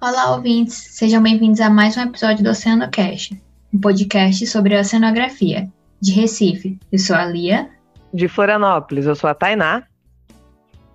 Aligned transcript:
Olá, 0.00 0.30
ouvintes! 0.36 0.76
Sejam 0.76 1.20
bem-vindos 1.20 1.60
a 1.60 1.68
mais 1.68 1.96
um 1.96 2.02
episódio 2.02 2.44
do 2.44 2.50
OceanoCast, 2.50 3.42
um 3.74 3.80
podcast 3.80 4.46
sobre 4.46 4.78
oceanografia. 4.78 5.68
De 6.00 6.12
Recife, 6.12 6.78
eu 6.92 7.00
sou 7.00 7.16
a 7.16 7.24
Lia. 7.24 7.68
De 8.14 8.28
Florianópolis, 8.28 9.06
eu 9.06 9.16
sou 9.16 9.28
a 9.28 9.34
Tainá. 9.34 9.82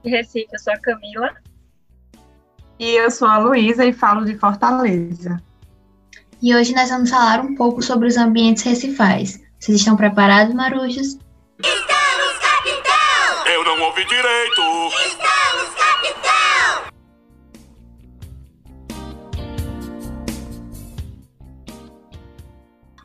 De 0.06 0.10
Recife, 0.10 0.48
eu 0.54 0.58
sou 0.58 0.72
a 0.72 0.78
Camila. 0.80 1.32
E 2.80 2.92
eu 2.92 3.12
sou 3.12 3.28
a 3.28 3.38
Luísa 3.40 3.86
e 3.86 3.92
falo 3.92 4.24
de 4.24 4.38
Fortaleza. 4.38 5.38
E 6.42 6.56
hoje 6.56 6.74
nós 6.74 6.90
vamos 6.90 7.10
falar 7.10 7.42
um 7.42 7.56
pouco 7.56 7.82
sobre 7.82 8.08
os 8.08 8.16
ambientes 8.16 8.64
recifais. 8.64 9.44
Vocês 9.60 9.80
estão 9.80 9.98
preparados, 9.98 10.56
marujos? 10.56 11.18
Estamos, 11.60 12.40
capitão! 12.40 13.52
Eu 13.52 13.66
não 13.66 13.82
ouvi 13.82 14.06
direito! 14.06 14.62
Estamos, 15.08 15.33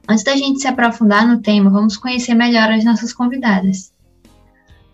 Antes 0.08 0.24
da 0.24 0.34
gente 0.34 0.60
se 0.60 0.66
aprofundar 0.66 1.28
no 1.28 1.42
tema, 1.42 1.68
vamos 1.68 1.98
conhecer 1.98 2.34
melhor 2.34 2.70
as 2.70 2.82
nossas 2.82 3.12
convidadas. 3.12 3.92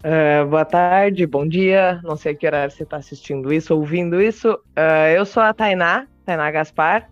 Uh, 0.01 0.45
boa 0.51 0.65
tarde, 0.65 1.25
bom 1.25 1.47
dia. 1.47 2.01
Não 2.03 2.17
sei 2.17 2.35
que 2.35 2.45
horário 2.45 2.75
você 2.75 2.83
está 2.83 2.97
assistindo 2.97 3.53
isso, 3.53 3.73
ouvindo 3.77 4.21
isso. 4.21 4.53
Uh, 4.53 5.15
eu 5.17 5.25
sou 5.25 5.41
a 5.41 5.55
Tainá, 5.55 6.09
Tainá 6.27 6.51
Gaspar. 6.51 7.09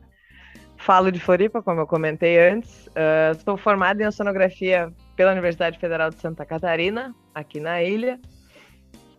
Falo 0.76 1.12
de 1.12 1.20
Floripa, 1.20 1.62
como 1.62 1.80
eu 1.80 1.86
comentei 1.86 2.40
antes. 2.40 2.88
Uh, 2.88 3.40
sou 3.44 3.56
formada 3.56 4.02
em 4.02 4.06
oceanografia 4.06 4.92
pela 5.14 5.30
Universidade 5.30 5.78
Federal 5.78 6.10
de 6.10 6.20
Santa 6.20 6.44
Catarina, 6.44 7.14
aqui 7.32 7.60
na 7.60 7.84
ilha. 7.84 8.18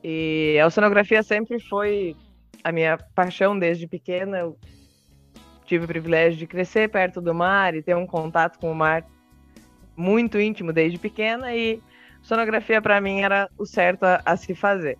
E 0.04 0.60
a 0.62 0.68
oceanografia 0.68 1.24
sempre 1.24 1.58
foi 1.58 2.18
a 2.62 2.72
minha 2.74 2.98
paixão 3.16 3.58
desde 3.58 3.88
pequena. 3.88 4.40
Eu 4.40 4.58
tive 5.66 5.86
o 5.86 5.88
privilégio 5.88 6.38
de 6.38 6.48
crescer 6.48 6.90
perto 6.90 7.22
do 7.22 7.34
mar 7.34 7.76
e 7.76 7.82
ter 7.82 7.96
um 7.96 8.06
contato 8.06 8.60
com 8.60 8.72
o 8.72 8.76
mar 8.76 9.06
muito 9.96 10.40
íntimo 10.40 10.74
desde 10.74 10.98
pequena 10.98 11.56
e 11.56 11.82
sonografia 12.22 12.82
para 12.82 13.00
mim 13.00 13.22
era 13.22 13.50
o 13.58 13.66
certo 13.66 14.04
a, 14.04 14.22
a, 14.26 14.36
se 14.36 14.56
fazer. 14.56 14.98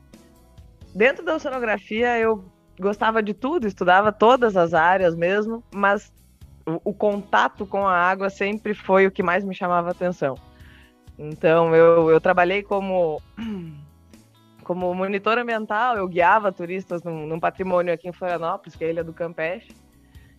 Dentro 0.94 1.26
da 1.26 1.40
sonografia 1.40 2.18
eu 2.20 2.46
gostava 2.80 3.24
de 3.24 3.34
tudo, 3.34 3.68
estudava 3.68 4.12
todas 4.12 4.56
as 4.56 4.74
áreas 4.74 5.16
mesmo, 5.16 5.64
mas 5.74 6.12
o, 6.66 6.92
o 6.92 6.94
contato 6.94 7.66
com 7.66 7.88
a 7.88 7.96
água 7.96 8.30
sempre 8.30 8.74
foi 8.74 9.08
o 9.08 9.12
que 9.12 9.24
mais 9.24 9.44
me 9.44 9.56
chamava 9.56 9.92
atenção. 9.92 10.36
Então 11.18 11.76
eu, 11.76 12.10
eu 12.10 12.20
trabalhei 12.22 12.62
como 12.62 13.22
como 14.64 14.94
monitor 14.94 15.38
ambiental, 15.38 15.98
eu 15.98 16.08
guiava 16.08 16.52
turistas 16.52 17.04
num, 17.04 17.28
num 17.28 17.40
patrimônio 17.40 17.94
aqui 17.94 18.08
em 18.08 18.14
Florianópolis, 18.14 18.76
que 18.76 18.84
é 18.84 18.88
a 18.88 18.90
Ilha 18.92 19.04
do 19.04 19.14
Campeche. 19.14 19.83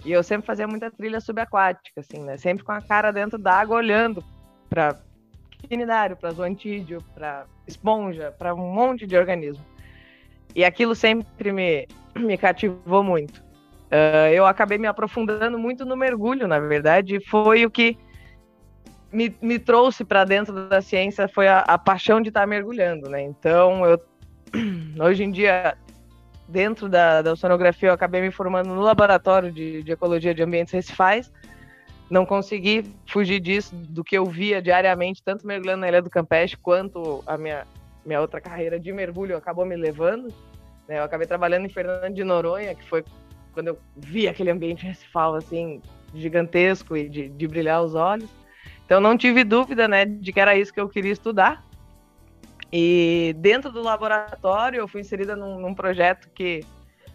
E 0.05 0.13
eu 0.13 0.23
sempre 0.23 0.47
fazia 0.47 0.67
muita 0.67 0.91
trilha 0.91 1.21
subaquática, 1.21 2.01
assim, 2.01 2.23
né? 2.23 2.37
Sempre 2.37 2.65
com 2.65 2.73
a 2.73 2.81
cara 2.81 3.11
dentro 3.11 3.39
d'água, 3.39 3.77
olhando 3.77 4.23
para 4.69 4.99
quinidário, 5.69 6.17
para 6.17 6.31
zoantídeo, 6.31 7.03
para 7.15 7.47
esponja, 7.67 8.35
para 8.39 8.55
um 8.55 8.73
monte 8.73 9.07
de 9.07 9.17
organismo. 9.17 9.65
E 10.55 10.65
aquilo 10.65 10.95
sempre 10.95 11.53
me, 11.53 11.89
me 12.15 12.37
cativou 12.37 13.03
muito. 13.03 13.43
Uh, 13.85 14.29
eu 14.33 14.47
acabei 14.47 14.77
me 14.77 14.87
aprofundando 14.87 15.59
muito 15.59 15.85
no 15.85 15.97
mergulho, 15.97 16.47
na 16.47 16.59
verdade, 16.59 17.17
e 17.17 17.25
foi 17.25 17.65
o 17.65 17.71
que 17.71 17.97
me, 19.13 19.35
me 19.41 19.59
trouxe 19.59 20.05
para 20.05 20.25
dentro 20.25 20.69
da 20.69 20.83
ciência, 20.83 21.29
foi 21.29 21.47
a, 21.47 21.61
a 21.61 21.79
paixão 21.79 22.21
de 22.21 22.29
estar 22.29 22.41
tá 22.41 22.47
mergulhando, 22.47 23.09
né? 23.09 23.23
Então, 23.23 23.87
eu, 23.87 24.01
hoje 25.01 25.23
em 25.23 25.31
dia, 25.31 25.77
dentro 26.49 26.89
da, 26.89 27.23
da 27.23 27.33
oceanografia, 27.33 27.89
eu 27.89 27.93
acabei 27.93 28.21
me 28.21 28.31
formando 28.31 28.69
no 28.75 28.81
laboratório 28.81 29.51
de, 29.51 29.83
de 29.83 29.93
ecologia 29.93 30.35
de 30.35 30.43
ambientes 30.43 30.73
recifais. 30.73 31.33
Não 32.11 32.27
consegui 32.27 32.85
fugir 33.07 33.41
disso, 33.41 33.75
do 33.75 34.05
que 34.05 34.17
eu 34.17 34.27
via 34.27 34.61
diariamente, 34.61 35.23
tanto 35.23 35.47
mergulhando 35.47 35.81
na 35.81 35.89
Ilha 35.89 36.03
do 36.03 36.11
Campeche, 36.11 36.57
quanto 36.57 37.25
a 37.27 37.39
minha, 37.39 37.67
minha 38.05 38.21
outra 38.21 38.41
carreira 38.41 38.79
de 38.79 38.93
mergulho 38.93 39.37
acabou 39.37 39.65
me 39.65 39.75
levando. 39.75 40.29
Né? 40.87 40.99
Eu 40.99 41.05
acabei 41.05 41.27
trabalhando 41.27 41.65
em 41.65 41.71
Fernando 41.71 42.15
de 42.15 42.23
Noronha, 42.23 42.75
que 42.75 42.85
foi 42.85 43.05
quando 43.53 43.69
eu 43.69 43.79
vi 43.97 44.29
aquele 44.29 44.51
ambiente 44.51 44.85
recifal, 44.85 45.35
assim, 45.35 45.81
gigantesco 46.13 46.97
e 46.97 47.09
de, 47.09 47.29
de 47.29 47.49
brilhar 47.49 47.83
os 47.83 47.95
olhos. 47.95 48.29
Então 48.85 49.01
não 49.01 49.17
tive 49.17 49.45
dúvida, 49.45 49.89
né, 49.89 50.05
de 50.05 50.33
que 50.33 50.41
era 50.41 50.57
isso 50.57 50.73
que 50.73 50.81
eu 50.81 50.89
queria 50.89 51.13
estudar. 51.13 51.65
E 52.77 53.37
dentro 53.39 53.71
do 53.71 53.81
laboratório, 53.81 54.81
eu 54.81 54.89
fui 54.89 55.01
inserida 55.01 55.37
num, 55.37 55.61
num, 55.61 55.73
projeto 55.73 56.29
que 56.35 56.67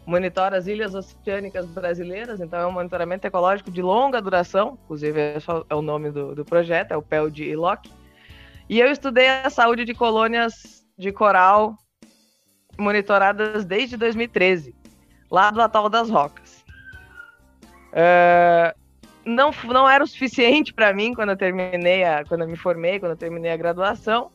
monitora 0.06 0.58
as 0.58 0.68
ilhas 0.68 0.96
oceânicas 0.96 1.66
brasileiras, 1.66 2.40
então 2.40 2.58
é 2.58 2.66
um 2.66 2.72
monitoramento 2.72 3.28
ecológico 3.28 3.70
de 3.70 3.82
longa 3.82 4.22
duração, 4.22 4.80
inclusive 4.86 5.20
é, 5.20 5.38
é 5.70 5.76
o 5.76 5.82
nome 5.82 6.12
do, 6.12 6.34
do 6.34 6.46
projeto, 6.46 6.94
é 6.94 6.98
o 6.98 7.02
PEL 7.02 7.30
de 7.30 7.44
ILOC. 7.44 7.92
E 8.70 8.80
eu 8.80 8.90
estudei 8.90 9.28
a 9.28 9.50
saúde 9.50 9.84
de 9.84 9.94
colônias 9.94 10.86
de 10.98 11.12
coral 11.12 11.76
monitoradas 12.78 13.66
desde 13.66 13.98
2013, 13.98 14.74
lá 15.30 15.52
do 15.52 15.62
Atol 15.62 15.90
das 15.90 16.10
Rocas. 16.10 16.64
Uh, 17.92 18.80
não, 19.26 19.52
não 19.66 19.90
era 19.90 20.02
o 20.02 20.08
suficiente 20.08 20.74
para 20.74 20.94
mim 20.94 21.14
quando 21.14 21.32
eu 21.32 21.38
terminei, 21.38 22.06
a, 22.06 22.24
quando 22.24 22.44
eu 22.44 22.48
me 22.48 22.56
formei, 22.56 22.98
quando 22.98 23.12
eu 23.12 23.18
terminei 23.18 23.52
a 23.52 23.58
graduação, 23.58 24.32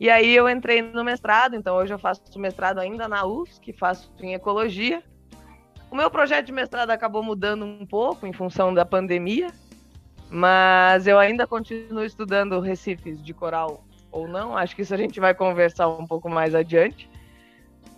e 0.00 0.08
aí 0.08 0.34
eu 0.34 0.48
entrei 0.48 0.80
no 0.80 1.04
mestrado, 1.04 1.54
então 1.54 1.76
hoje 1.76 1.92
eu 1.92 1.98
faço 1.98 2.22
mestrado 2.36 2.78
ainda 2.78 3.06
na 3.06 3.26
UFSC, 3.26 3.74
faço 3.74 4.10
em 4.18 4.32
ecologia. 4.32 5.02
O 5.90 5.94
meu 5.94 6.10
projeto 6.10 6.46
de 6.46 6.52
mestrado 6.52 6.88
acabou 6.88 7.22
mudando 7.22 7.66
um 7.66 7.84
pouco 7.84 8.26
em 8.26 8.32
função 8.32 8.72
da 8.72 8.86
pandemia, 8.86 9.48
mas 10.30 11.06
eu 11.06 11.18
ainda 11.18 11.46
continuo 11.46 12.02
estudando 12.02 12.58
recifes 12.60 13.22
de 13.22 13.34
coral 13.34 13.84
ou 14.10 14.26
não. 14.26 14.56
Acho 14.56 14.74
que 14.74 14.80
isso 14.80 14.94
a 14.94 14.96
gente 14.96 15.20
vai 15.20 15.34
conversar 15.34 15.86
um 15.88 16.06
pouco 16.06 16.30
mais 16.30 16.54
adiante. 16.54 17.06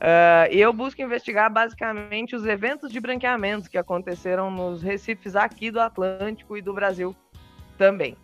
Uh, 0.02 0.50
e 0.50 0.60
eu 0.60 0.72
busco 0.72 1.00
investigar 1.00 1.52
basicamente 1.52 2.34
os 2.34 2.44
eventos 2.44 2.90
de 2.90 2.98
branqueamento 2.98 3.70
que 3.70 3.78
aconteceram 3.78 4.50
nos 4.50 4.82
recifes 4.82 5.36
aqui 5.36 5.70
do 5.70 5.78
Atlântico 5.78 6.56
e 6.56 6.62
do 6.62 6.74
Brasil 6.74 7.14
também. 7.78 8.16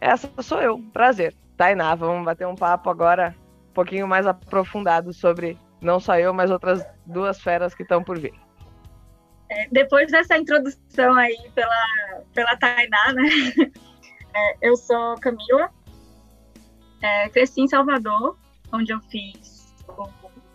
Essa 0.00 0.28
sou 0.42 0.60
eu. 0.60 0.80
Prazer. 0.92 1.36
Tainá, 1.60 1.94
vamos 1.94 2.24
bater 2.24 2.46
um 2.46 2.54
papo 2.54 2.88
agora 2.88 3.36
um 3.68 3.74
pouquinho 3.74 4.08
mais 4.08 4.26
aprofundado 4.26 5.12
sobre 5.12 5.58
não 5.78 6.00
só 6.00 6.18
eu, 6.18 6.32
mas 6.32 6.50
outras 6.50 6.82
duas 7.04 7.38
feras 7.38 7.74
que 7.74 7.82
estão 7.82 8.02
por 8.02 8.18
vir. 8.18 8.32
É, 9.50 9.68
depois 9.70 10.10
dessa 10.10 10.38
introdução 10.38 11.14
aí 11.16 11.36
pela, 11.54 12.22
pela 12.32 12.56
Tainá, 12.56 13.12
né? 13.12 13.28
É, 14.32 14.68
eu 14.68 14.76
sou 14.76 15.16
Camila, 15.16 15.68
é, 17.02 17.28
cresci 17.30 17.62
em 17.62 17.66
Salvador, 17.66 18.38
onde 18.72 18.92
eu 18.92 19.00
fiz 19.10 19.74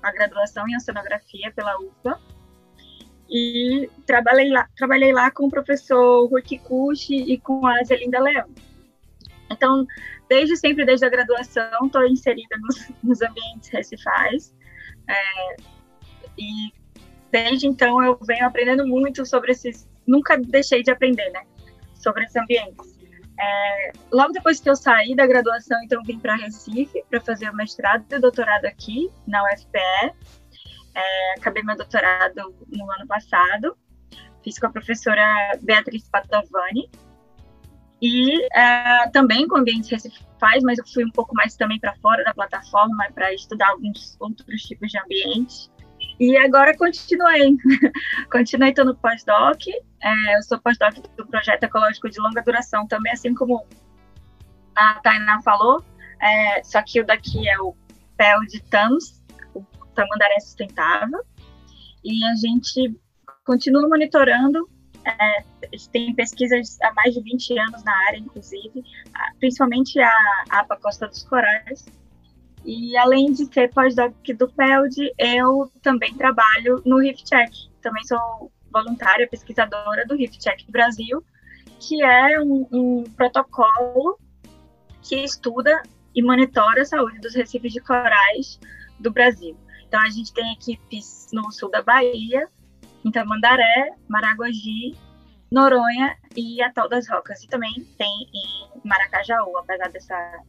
a 0.02 0.14
graduação 0.14 0.66
em 0.66 0.78
oceanografia 0.78 1.52
pela 1.52 1.78
UFA. 1.78 2.18
E 3.30 3.90
trabalhei 4.06 4.50
lá, 4.50 4.66
trabalhei 4.78 5.12
lá 5.12 5.30
com 5.30 5.48
o 5.48 5.50
professor 5.50 6.26
Rui 6.30 6.42
Kikuchi 6.42 7.34
e 7.34 7.38
com 7.38 7.68
a 7.68 7.84
Zelinda 7.84 8.22
Leão. 8.22 8.48
Então, 9.52 9.86
desde 10.30 10.58
sempre, 10.58 10.86
desde 10.86 11.06
a 11.06 11.09
graduação, 11.09 11.86
estou 11.86 12.06
inserida 12.06 12.56
nos, 12.62 12.91
nos, 13.03 13.22
ambientes 13.22 13.69
recifais. 13.69 14.53
É, 15.08 15.56
e 16.38 16.74
desde 17.31 17.68
então 17.68 18.03
eu 18.03 18.18
venho 18.22 18.46
aprendendo 18.46 18.88
muito 18.88 19.25
sobre 19.25 19.52
esses. 19.52 19.88
Nunca 20.08 20.38
deixei 20.38 20.84
de 20.84 20.91
aprender, 20.91 21.30
né? 21.31 21.44
Sobre 21.94 22.24
esses 22.24 22.36
ambientes. 22.36 22.96
É, 23.38 23.91
logo 24.12 24.31
depois 24.31 24.59
que 24.59 24.69
eu 24.69 24.75
saí 24.75 25.16
da 25.16 25.27
graduação, 25.27 25.77
então 25.83 26.01
vim 26.04 26.19
para 26.19 26.36
Recife 26.36 27.04
para 27.10 27.19
fazer 27.19 27.50
o 27.50 27.56
mestrado 27.56 28.06
e 28.10 28.16
o 28.16 28.22
doutorado 28.22 28.66
aqui 28.66 29.10
na 29.27 29.44
UFPE. 29.44 30.13
É, 30.95 31.33
acabei 31.38 31.62
meu 31.63 31.75
doutorado 31.75 32.56
no 32.69 32.92
ano 32.92 33.07
passado. 33.07 33.77
Fiz 34.44 34.57
com 34.60 34.68
a 34.68 34.69
professora 34.69 35.57
Beatriz 35.62 36.07
Padovani, 36.07 36.89
e 38.01 38.38
uh, 38.38 39.12
também 39.12 39.47
com 39.47 39.57
ambientes 39.57 39.89
recifais, 39.89 40.63
mas 40.63 40.77
eu 40.77 40.86
fui 40.88 41.06
um 41.06 41.12
pouco 41.12 41.33
mais 41.33 41.56
também 41.56 41.80
para 41.80 41.95
fora 41.95 42.24
da 42.24 42.33
plataforma 42.33 43.06
para 43.13 43.33
estudar 43.33 43.69
alguns 43.69 44.18
outros 44.19 44.62
tipos 44.63 44.92
de 44.92 45.00
ambientes. 45.00 45.71
E 46.19 46.38
agora 46.38 46.77
continuei, 46.77 47.57
continuei 48.31 48.69
estou 48.69 48.86
no 48.86 48.95
pós-doc, 48.95 49.59
é, 50.01 50.38
eu 50.38 50.44
sou 50.44 50.59
pós-doc 50.59 50.95
do 51.18 51.25
projeto 51.27 51.63
ecológico 51.63 52.09
de 52.09 52.19
longa 52.19 52.42
duração 52.42 52.88
também, 52.88 53.12
assim 53.12 53.33
como 53.33 53.65
a 54.75 54.94
Tainá 54.95 55.41
falou, 55.41 55.83
é, 56.21 56.63
só 56.63 56.81
que 56.81 57.01
o 57.01 57.06
daqui 57.06 57.48
é 57.50 57.59
o 57.59 57.75
PEL 58.18 58.39
de 58.41 58.62
TAMS, 58.63 59.21
o 59.53 59.63
Tamandaré 59.94 60.39
Sustentável, 60.39 61.21
e 62.03 62.24
a 62.24 62.36
gente 62.36 62.95
continua 63.45 63.88
monitorando 63.88 64.69
é, 65.06 65.44
tem 65.92 66.13
pesquisas 66.16 66.78
há 66.81 66.94
mais 66.94 67.13
de 67.13 67.22
20 67.22 67.60
anos 67.60 67.84
na 67.84 67.96
área, 68.07 68.18
inclusive, 68.18 68.84
principalmente 69.40 70.00
a 70.00 70.12
APA 70.50 70.78
Costa 70.78 71.07
dos 71.07 71.24
Corais. 71.24 71.86
E 72.66 72.98
além 72.98 73.31
de 73.31 73.46
ser 73.46 73.72
pós-doc 73.72 74.13
do 74.38 74.48
PELD, 74.50 75.13
eu 75.19 75.72
também 75.84 76.13
trabalho 76.16 76.81
no 76.84 76.98
RIFCheck. 76.98 77.69
Também 77.81 78.04
sou 78.06 78.52
voluntária 78.72 79.28
pesquisadora 79.28 80.06
do 80.07 80.16
Reef 80.16 80.36
Check 80.38 80.69
Brasil, 80.69 81.24
que 81.80 82.04
é 82.04 82.42
um, 82.42 82.68
um 82.72 83.04
protocolo 83.16 84.19
que 85.01 85.24
estuda 85.24 85.81
e 86.16 86.24
monitora 86.24 86.81
a 86.81 86.86
saúde 86.86 87.19
dos 87.19 87.36
recifes 87.36 87.72
de 87.72 87.80
corais 87.80 88.60
do 89.00 89.12
Brasil. 89.12 89.56
Então, 89.88 90.01
a 90.01 90.10
gente 90.10 90.34
tem 90.34 90.51
equipes 90.54 91.30
no 91.31 91.51
sul 91.51 91.69
da 91.69 91.81
Bahia, 91.84 92.50
em 93.06 93.12
Tamandaré, 93.12 93.94
Maragogi, 94.10 94.98
Noronha 95.52 96.18
e 96.36 96.62
Atol 96.63 96.90
das 96.90 97.07
Rocas. 97.07 97.44
E 97.44 97.48
também 97.48 97.72
tem 97.98 98.30
em 98.34 98.81
Maracajaú, 98.84 99.56
apesar 99.60 99.90
dessa. 99.92 100.44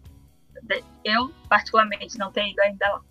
De, 0.63 0.83
eu, 1.05 1.31
particularmente, 1.51 2.19
não 2.19 2.33
ter 2.33 2.49
ido 2.49 2.61
ainda 2.63 2.89
lá. 2.89 3.03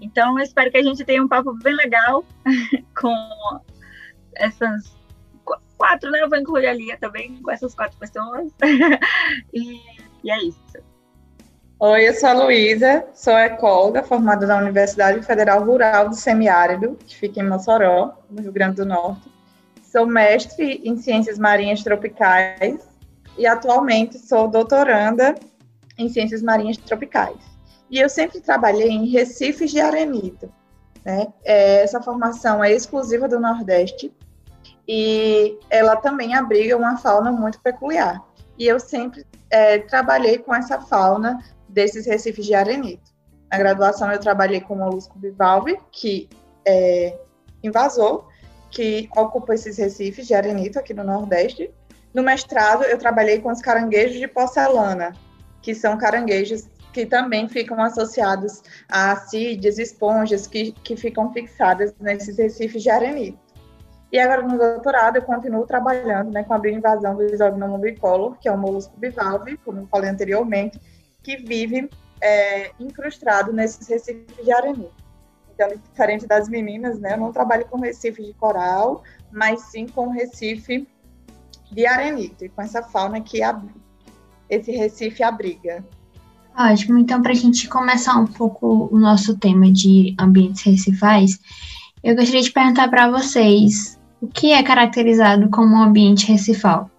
Então, 0.00 0.38
eu 0.38 0.42
espero 0.42 0.70
que 0.70 0.78
a 0.78 0.82
gente 0.82 1.04
tenha 1.04 1.22
um 1.22 1.28
papo 1.28 1.52
bem 1.62 1.74
legal 1.74 2.24
com 2.98 3.60
essas 4.34 4.96
quatro, 5.76 6.10
né? 6.10 6.22
Eu 6.22 6.30
vou 6.30 6.38
incluir 6.38 6.66
a 6.66 6.72
Lia 6.72 6.96
também 6.96 7.40
com 7.42 7.50
essas 7.50 7.74
quatro 7.74 7.98
pessoas. 7.98 8.50
e, 9.52 9.78
e 10.24 10.30
é 10.30 10.42
isso. 10.42 10.93
Oi, 11.86 12.08
eu 12.08 12.14
sou 12.14 12.30
a 12.30 12.32
Luísa, 12.32 13.04
sou 13.12 13.36
ecóloga, 13.36 14.02
formada 14.02 14.46
na 14.46 14.56
Universidade 14.56 15.20
Federal 15.20 15.62
Rural 15.62 16.08
do 16.08 16.14
Semiárido, 16.14 16.96
que 17.06 17.14
fica 17.14 17.40
em 17.40 17.46
Mossoró, 17.46 18.22
no 18.30 18.40
Rio 18.40 18.52
Grande 18.52 18.76
do 18.76 18.86
Norte. 18.86 19.30
Sou 19.82 20.06
mestre 20.06 20.80
em 20.82 20.96
Ciências 20.96 21.38
Marinhas 21.38 21.82
Tropicais 21.82 22.88
e 23.36 23.46
atualmente 23.46 24.18
sou 24.18 24.48
doutoranda 24.48 25.34
em 25.98 26.08
Ciências 26.08 26.40
Marinhas 26.40 26.78
Tropicais. 26.78 27.36
E 27.90 28.00
eu 28.00 28.08
sempre 28.08 28.40
trabalhei 28.40 28.88
em 28.88 29.10
recifes 29.10 29.70
de 29.70 29.78
arenito. 29.78 30.50
Né? 31.04 31.26
É, 31.44 31.82
essa 31.82 32.00
formação 32.00 32.64
é 32.64 32.72
exclusiva 32.72 33.28
do 33.28 33.38
Nordeste 33.38 34.10
e 34.88 35.58
ela 35.68 35.96
também 35.96 36.34
abriga 36.34 36.78
uma 36.78 36.96
fauna 36.96 37.30
muito 37.30 37.60
peculiar. 37.60 38.24
E 38.58 38.66
eu 38.66 38.80
sempre 38.80 39.26
é, 39.50 39.80
trabalhei 39.80 40.38
com 40.38 40.54
essa 40.54 40.80
fauna 40.80 41.44
desses 41.74 42.06
recifes 42.06 42.46
de 42.46 42.54
arenito. 42.54 43.12
Na 43.50 43.58
graduação 43.58 44.10
eu 44.10 44.18
trabalhei 44.18 44.60
com 44.60 44.74
o 44.74 44.78
molusco 44.78 45.18
bivalve, 45.18 45.76
que 45.90 46.28
é 46.66 47.18
invasor, 47.62 48.28
que 48.70 49.08
ocupa 49.16 49.54
esses 49.54 49.76
recifes 49.76 50.26
de 50.26 50.34
arenito 50.34 50.78
aqui 50.78 50.94
no 50.94 51.04
Nordeste. 51.04 51.70
No 52.14 52.22
mestrado 52.22 52.84
eu 52.84 52.96
trabalhei 52.96 53.40
com 53.40 53.50
os 53.50 53.60
caranguejos 53.60 54.18
de 54.18 54.28
porcelana, 54.28 55.12
que 55.60 55.74
são 55.74 55.98
caranguejos 55.98 56.68
que 56.92 57.04
também 57.04 57.48
ficam 57.48 57.82
associados 57.82 58.62
a 58.88 59.12
acídeas, 59.12 59.78
esponjas 59.78 60.46
que, 60.46 60.70
que 60.70 60.96
ficam 60.96 61.32
fixadas 61.32 61.92
nesses 61.98 62.38
recifes 62.38 62.84
de 62.84 62.90
arenito. 62.90 63.38
E 64.12 64.18
agora 64.20 64.42
no 64.42 64.56
doutorado 64.56 65.16
eu 65.16 65.22
continuo 65.22 65.66
trabalhando 65.66 66.30
né, 66.30 66.44
com 66.44 66.54
a 66.54 66.58
bioinvasão 66.58 67.16
do 67.16 67.24
Isognomon 67.24 67.80
bicolor, 67.80 68.38
que 68.38 68.48
é 68.48 68.52
o 68.52 68.56
molusco 68.56 68.96
bivalve, 68.96 69.56
como 69.64 69.80
eu 69.80 69.86
falei 69.88 70.08
anteriormente, 70.08 70.80
que 71.24 71.38
vive 71.38 71.88
é, 72.20 72.70
incrustado 72.78 73.52
nesses 73.52 73.88
recifes 73.88 74.44
de 74.44 74.52
arenito. 74.52 74.92
Então, 75.52 75.68
diferente 75.90 76.26
das 76.26 76.48
meninas, 76.48 76.98
né, 76.98 77.14
eu 77.14 77.18
não 77.18 77.32
trabalho 77.32 77.64
com 77.66 77.78
recife 77.78 78.22
de 78.22 78.34
coral, 78.34 79.02
mas 79.32 79.62
sim 79.62 79.86
com 79.86 80.10
recife 80.10 80.86
de 81.72 81.86
arenito, 81.86 82.44
e 82.44 82.48
com 82.48 82.62
essa 82.62 82.82
fauna 82.82 83.20
que 83.20 83.40
esse 84.48 84.72
recife 84.72 85.22
abriga. 85.22 85.84
Ótimo, 86.56 86.98
então 86.98 87.20
para 87.20 87.32
a 87.32 87.36
gente 87.36 87.68
começar 87.68 88.16
um 88.16 88.26
pouco 88.26 88.88
o 88.92 88.98
nosso 88.98 89.36
tema 89.38 89.72
de 89.72 90.14
ambientes 90.20 90.62
recifais, 90.62 91.40
eu 92.02 92.14
gostaria 92.14 92.42
de 92.42 92.52
perguntar 92.52 92.88
para 92.88 93.10
vocês 93.10 93.98
o 94.20 94.28
que 94.28 94.52
é 94.52 94.62
caracterizado 94.62 95.50
como 95.50 95.74
um 95.74 95.82
ambiente 95.82 96.30
recifal? 96.30 96.90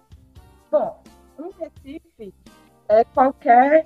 Bom, 0.70 1.02
um 1.38 1.50
recife 1.58 2.34
é 2.88 3.04
qualquer 3.04 3.84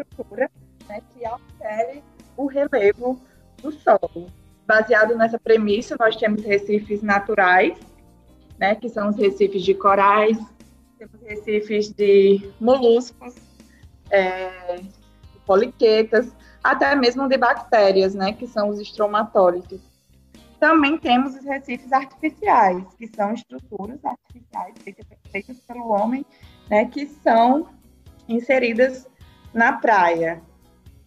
estrutura 0.00 0.50
né, 0.88 1.02
que 1.12 1.24
altere 1.24 2.02
o 2.36 2.46
relevo 2.46 3.20
do 3.62 3.70
solo. 3.70 4.30
Baseado 4.66 5.16
nessa 5.16 5.38
premissa, 5.38 5.96
nós 5.98 6.16
temos 6.16 6.42
recifes 6.44 7.02
naturais, 7.02 7.78
né, 8.58 8.74
que 8.74 8.88
são 8.88 9.08
os 9.08 9.16
recifes 9.16 9.62
de 9.62 9.74
corais, 9.74 10.38
temos 10.98 11.20
recifes 11.22 11.90
de 11.90 12.50
moluscos, 12.60 13.34
é, 14.10 14.80
poliquetas, 15.44 16.32
até 16.62 16.94
mesmo 16.94 17.28
de 17.28 17.36
bactérias, 17.36 18.14
né, 18.14 18.32
que 18.32 18.46
são 18.46 18.68
os 18.68 18.78
estromatólitos. 18.78 19.80
Também 20.60 20.96
temos 20.96 21.34
os 21.34 21.44
recifes 21.44 21.92
artificiais, 21.92 22.84
que 22.96 23.08
são 23.08 23.34
estruturas 23.34 23.98
artificiais 24.04 24.74
feitas, 24.78 25.06
feitas 25.32 25.58
pelo 25.66 25.88
homem, 25.88 26.24
né, 26.70 26.84
que 26.84 27.06
são 27.06 27.68
inseridas 28.28 29.08
na 29.54 29.72
praia. 29.74 30.40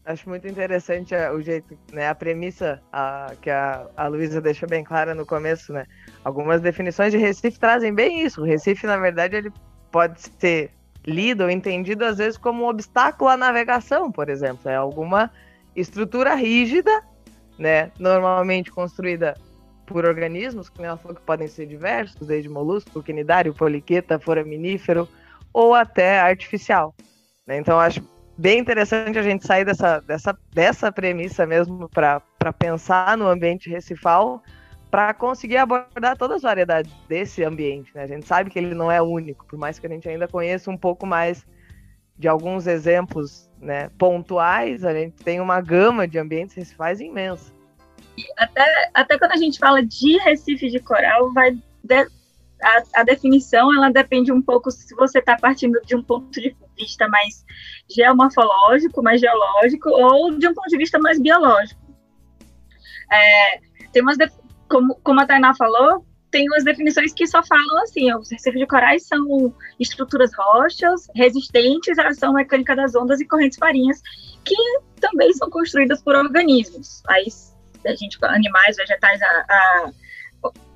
Acho 0.05 0.29
muito 0.29 0.47
interessante 0.47 1.15
o 1.15 1.41
jeito, 1.41 1.75
né, 1.91 2.07
a 2.07 2.13
premissa 2.13 2.79
a, 2.93 3.33
que 3.41 3.49
a, 3.49 3.87
a 3.97 4.07
Luísa 4.07 4.39
deixou 4.39 4.69
bem 4.69 4.83
clara 4.83 5.15
no 5.15 5.25
começo, 5.25 5.73
né? 5.73 5.85
Algumas 6.23 6.61
definições 6.61 7.11
de 7.11 7.17
Recife 7.17 7.59
trazem 7.59 7.91
bem 7.91 8.21
isso. 8.21 8.41
O 8.41 8.45
Recife, 8.45 8.85
na 8.85 8.97
verdade, 8.97 9.35
ele 9.35 9.51
pode 9.91 10.21
ser 10.21 10.69
lido 11.03 11.43
ou 11.43 11.49
entendido 11.49 12.05
às 12.05 12.19
vezes 12.19 12.37
como 12.37 12.63
um 12.63 12.67
obstáculo 12.67 13.31
à 13.31 13.37
navegação, 13.37 14.11
por 14.11 14.29
exemplo. 14.29 14.69
É 14.69 14.75
alguma 14.75 15.31
estrutura 15.75 16.35
rígida, 16.35 17.03
né, 17.57 17.91
normalmente 17.97 18.71
construída 18.71 19.33
por 19.87 20.05
organismos, 20.05 20.69
que 20.69 20.83
ela 20.83 20.97
falou 20.97 21.15
que 21.15 21.21
podem 21.23 21.47
ser 21.47 21.65
diversos, 21.65 22.27
desde 22.27 22.49
molusco, 22.49 23.01
quinidário, 23.01 23.53
poliqueta, 23.53 24.19
foraminífero, 24.19 25.07
ou 25.53 25.73
até 25.73 26.19
artificial. 26.19 26.93
Né? 27.45 27.57
Então, 27.57 27.79
acho 27.79 28.01
bem 28.37 28.59
interessante 28.59 29.17
a 29.17 29.23
gente 29.23 29.45
sair 29.45 29.65
dessa, 29.65 29.99
dessa, 30.01 30.37
dessa 30.53 30.91
premissa 30.91 31.45
mesmo 31.45 31.89
para 31.89 32.21
pensar 32.57 33.17
no 33.17 33.27
ambiente 33.27 33.69
recifal, 33.69 34.43
para 34.91 35.13
conseguir 35.13 35.57
abordar 35.57 36.17
todas 36.17 36.37
as 36.37 36.41
variedades 36.43 36.91
desse 37.07 37.43
ambiente. 37.43 37.91
Né? 37.93 38.03
A 38.03 38.07
gente 38.07 38.25
sabe 38.25 38.49
que 38.49 38.59
ele 38.59 38.73
não 38.73 38.91
é 38.91 39.01
único, 39.01 39.45
por 39.45 39.57
mais 39.57 39.79
que 39.79 39.87
a 39.87 39.89
gente 39.89 40.07
ainda 40.07 40.27
conheça 40.27 40.69
um 40.71 40.77
pouco 40.77 41.05
mais 41.05 41.45
de 42.17 42.27
alguns 42.27 42.65
exemplos 42.65 43.49
né, 43.59 43.89
pontuais, 43.97 44.85
a 44.85 44.93
gente 44.93 45.21
tem 45.23 45.41
uma 45.41 45.59
gama 45.59 46.07
de 46.07 46.17
ambientes 46.17 46.55
recifais 46.55 47.01
imensa. 47.01 47.53
Até, 48.37 48.89
até 48.93 49.17
quando 49.17 49.33
a 49.33 49.37
gente 49.37 49.59
fala 49.59 49.83
de 49.83 50.17
Recife 50.19 50.69
de 50.69 50.79
coral, 50.79 51.33
vai 51.33 51.51
de, 51.83 52.07
a, 52.61 53.01
a, 53.01 53.03
definição 53.03 53.73
ela 53.73 53.89
depende 53.89 54.31
um 54.31 54.41
pouco 54.41 54.71
se 54.71 54.93
você 54.95 55.19
está 55.19 55.37
partindo 55.37 55.79
de 55.85 55.95
um 55.95 56.03
ponto 56.03 56.29
de 56.31 56.55
vista 56.77 57.07
mais 57.07 57.45
geomorfológico, 57.89 59.03
mais 59.03 59.21
geológico, 59.21 59.89
ou 59.89 60.37
de 60.37 60.47
um 60.47 60.53
ponto 60.53 60.69
de 60.69 60.77
vista 60.77 60.99
mais 60.99 61.19
biológico. 61.19 61.79
É, 63.11 63.59
tem 63.91 64.01
umas 64.01 64.17
como, 64.67 64.95
como 65.03 65.21
a 65.21 65.25
Tainá 65.25 65.53
falou, 65.55 66.05
tem 66.31 66.49
umas 66.49 66.63
definições 66.63 67.13
que 67.13 67.25
só 67.27 67.41
falam 67.43 67.77
assim: 67.83 68.13
os 68.13 68.29
recifes 68.29 68.59
de 68.59 68.67
corais 68.67 69.07
são 69.07 69.53
estruturas 69.79 70.31
rochas 70.37 71.07
resistentes 71.15 71.97
à 71.97 72.09
ação 72.09 72.33
mecânica 72.33 72.75
das 72.75 72.95
ondas 72.95 73.21
e 73.21 73.27
correntes 73.27 73.57
marinhas, 73.57 74.01
que 74.43 74.55
também 74.99 75.31
são 75.33 75.49
construídas 75.49 76.01
por 76.01 76.15
organismos. 76.15 77.01
Aí 77.07 77.27
a 77.85 77.95
gente, 77.95 78.17
animais, 78.23 78.75
vegetais, 78.75 79.21
a, 79.21 79.25
a, 79.25 79.91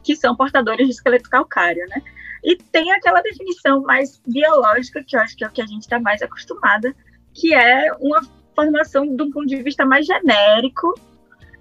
que 0.10 0.16
são 0.16 0.36
portadores 0.36 0.88
de 0.88 0.94
esqueleto 0.94 1.30
calcário, 1.30 1.86
né? 1.88 2.02
E 2.44 2.56
tem 2.56 2.92
aquela 2.94 3.22
definição 3.22 3.84
mais 3.84 4.20
biológica, 4.26 5.04
que 5.04 5.16
eu 5.16 5.20
acho 5.20 5.38
que 5.38 5.44
é 5.44 5.48
o 5.48 5.52
que 5.52 5.62
a 5.62 5.68
gente 5.68 5.84
está 5.84 6.00
mais 6.00 6.20
acostumada, 6.24 6.96
que 7.32 7.54
é 7.54 7.94
uma 8.00 8.20
formação 8.56 9.16
de 9.16 9.22
um 9.22 9.30
ponto 9.30 9.46
de 9.46 9.62
vista 9.62 9.86
mais 9.86 10.08
genérico, 10.08 10.96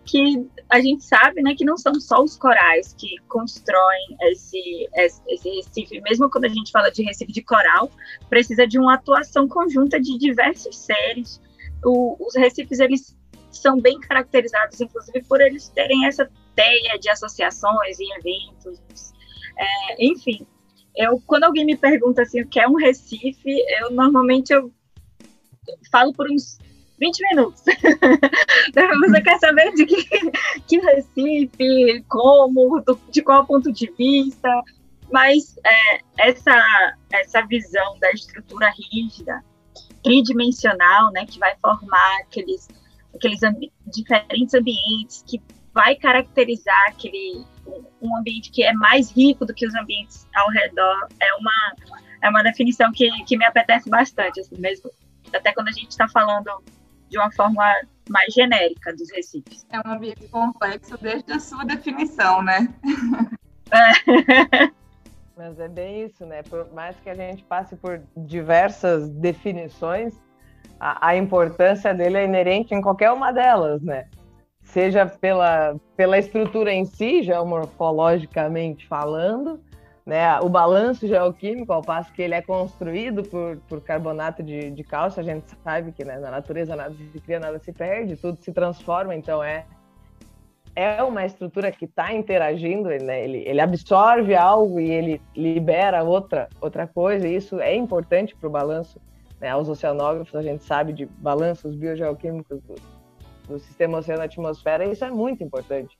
que 0.06 0.48
a 0.70 0.80
gente 0.80 1.04
sabe, 1.04 1.42
né, 1.42 1.54
que 1.54 1.62
não 1.62 1.76
são 1.76 1.92
só 2.00 2.22
os 2.22 2.38
corais 2.38 2.94
que 2.96 3.16
constroem 3.28 4.16
esse, 4.22 4.88
esse, 4.94 5.50
recife, 5.50 6.00
mesmo 6.00 6.30
quando 6.30 6.46
a 6.46 6.48
gente 6.48 6.72
fala 6.72 6.90
de 6.90 7.02
recife 7.02 7.30
de 7.30 7.42
coral, 7.42 7.90
precisa 8.30 8.66
de 8.66 8.78
uma 8.78 8.94
atuação 8.94 9.46
conjunta 9.46 10.00
de 10.00 10.16
diversos 10.16 10.74
seres. 10.74 11.38
O, 11.84 12.16
os 12.18 12.34
recifes, 12.34 12.80
eles 12.80 13.14
são 13.50 13.78
bem 13.78 14.00
caracterizados, 14.00 14.80
inclusive, 14.80 15.22
por 15.28 15.38
eles 15.42 15.68
terem 15.68 16.06
essa 16.06 16.30
teia 16.58 16.98
de 16.98 17.08
associações 17.08 18.00
e 18.00 18.12
eventos. 18.18 19.12
É, 19.56 20.04
enfim, 20.04 20.44
eu, 20.96 21.22
quando 21.24 21.44
alguém 21.44 21.64
me 21.64 21.76
pergunta 21.76 22.22
assim, 22.22 22.40
o 22.40 22.48
que 22.48 22.58
é 22.58 22.66
um 22.66 22.74
Recife, 22.74 23.64
eu 23.80 23.92
normalmente 23.92 24.52
eu 24.52 24.72
falo 25.88 26.12
por 26.12 26.28
uns 26.28 26.58
20 26.98 27.22
minutos. 27.28 27.62
Você 27.62 29.20
quer 29.22 29.38
saber 29.38 29.72
de 29.74 29.86
que, 29.86 30.04
que 30.66 30.80
Recife, 30.80 32.04
como, 32.08 32.80
do, 32.80 33.00
de 33.08 33.22
qual 33.22 33.46
ponto 33.46 33.70
de 33.70 33.88
vista, 33.96 34.50
mas 35.12 35.56
é, 35.64 36.00
essa, 36.18 36.96
essa 37.12 37.46
visão 37.46 37.96
da 38.00 38.10
estrutura 38.10 38.72
rígida, 38.90 39.44
tridimensional, 40.02 41.12
né, 41.12 41.24
que 41.24 41.38
vai 41.38 41.54
formar 41.62 42.18
aqueles 42.22 42.66
aqueles 43.14 43.42
ambi 43.42 43.72
diferentes 43.86 44.54
ambientes 44.54 45.24
que 45.26 45.40
vai 45.72 45.94
caracterizar 45.96 46.88
aquele 46.88 47.44
um 48.00 48.16
ambiente 48.16 48.50
que 48.50 48.62
é 48.62 48.72
mais 48.72 49.10
rico 49.10 49.44
do 49.44 49.54
que 49.54 49.66
os 49.66 49.74
ambientes 49.74 50.26
ao 50.34 50.48
redor 50.50 51.08
é 51.20 51.34
uma 51.34 51.74
é 52.22 52.28
uma 52.28 52.42
definição 52.42 52.90
que, 52.92 53.10
que 53.24 53.36
me 53.36 53.44
apetece 53.44 53.88
bastante 53.88 54.40
assim 54.40 54.58
mesmo 54.58 54.90
até 55.32 55.52
quando 55.52 55.68
a 55.68 55.72
gente 55.72 55.90
está 55.90 56.08
falando 56.08 56.50
de 57.08 57.18
uma 57.18 57.30
forma 57.32 57.64
mais 58.08 58.32
genérica 58.32 58.94
dos 58.94 59.10
recifes. 59.12 59.66
É 59.70 59.78
um 59.86 59.92
ambiente 59.92 60.26
complexo 60.28 60.96
desde 61.00 61.32
a 61.32 61.40
sua 61.40 61.64
definição 61.64 62.42
né? 62.42 62.68
É. 63.70 64.70
mas 65.36 65.60
é 65.60 65.68
bem 65.68 66.06
isso 66.06 66.24
né? 66.24 66.42
Por 66.42 66.72
mais 66.72 66.96
que 67.00 67.10
a 67.10 67.14
gente 67.14 67.44
passe 67.44 67.76
por 67.76 68.00
diversas 68.16 69.08
definições 69.10 70.14
a, 70.80 71.08
a 71.08 71.16
importância 71.16 71.92
dele 71.92 72.18
é 72.18 72.24
inerente 72.24 72.74
em 72.74 72.80
qualquer 72.80 73.10
uma 73.12 73.32
delas 73.32 73.82
né 73.82 74.08
seja 74.68 75.06
pela, 75.06 75.76
pela 75.96 76.18
estrutura 76.18 76.72
em 76.72 76.84
si, 76.84 77.22
geomorfologicamente 77.22 78.86
falando, 78.86 79.60
né? 80.04 80.38
O 80.40 80.48
balanço 80.48 81.06
geoquímico, 81.06 81.72
ao 81.72 81.82
passo 81.82 82.12
que 82.12 82.22
ele 82.22 82.34
é 82.34 82.42
construído 82.42 83.22
por, 83.22 83.58
por 83.68 83.80
carbonato 83.80 84.42
de, 84.42 84.70
de 84.70 84.84
cálcio, 84.84 85.20
a 85.20 85.24
gente 85.24 85.50
sabe 85.62 85.92
que 85.92 86.04
né, 86.04 86.18
na 86.18 86.30
natureza 86.30 86.74
nada 86.74 86.94
se 86.94 87.20
cria, 87.20 87.38
nada 87.38 87.58
se 87.58 87.72
perde, 87.72 88.16
tudo 88.16 88.38
se 88.40 88.52
transforma, 88.52 89.14
então 89.14 89.42
é 89.42 89.64
é 90.76 91.02
uma 91.02 91.26
estrutura 91.26 91.72
que 91.72 91.86
está 91.86 92.14
interagindo, 92.14 92.88
né? 92.88 93.24
ele, 93.24 93.38
ele 93.38 93.60
absorve 93.60 94.36
algo 94.36 94.78
e 94.78 94.88
ele 94.88 95.20
libera 95.34 96.04
outra, 96.04 96.48
outra 96.60 96.86
coisa, 96.86 97.26
e 97.26 97.34
isso 97.34 97.58
é 97.58 97.74
importante 97.74 98.36
para 98.36 98.48
o 98.48 98.52
balanço. 98.52 99.00
Né? 99.40 99.56
Os 99.56 99.68
oceanógrafos, 99.68 100.36
a 100.36 100.42
gente 100.42 100.62
sabe 100.62 100.92
de 100.92 101.04
balanços 101.04 101.74
biogeoquímicos 101.74 102.62
do, 102.62 102.76
do 103.48 103.58
sistema 103.58 103.98
oceano-atmosfera, 103.98 104.84
isso 104.84 105.04
é 105.04 105.10
muito 105.10 105.42
importante. 105.42 105.96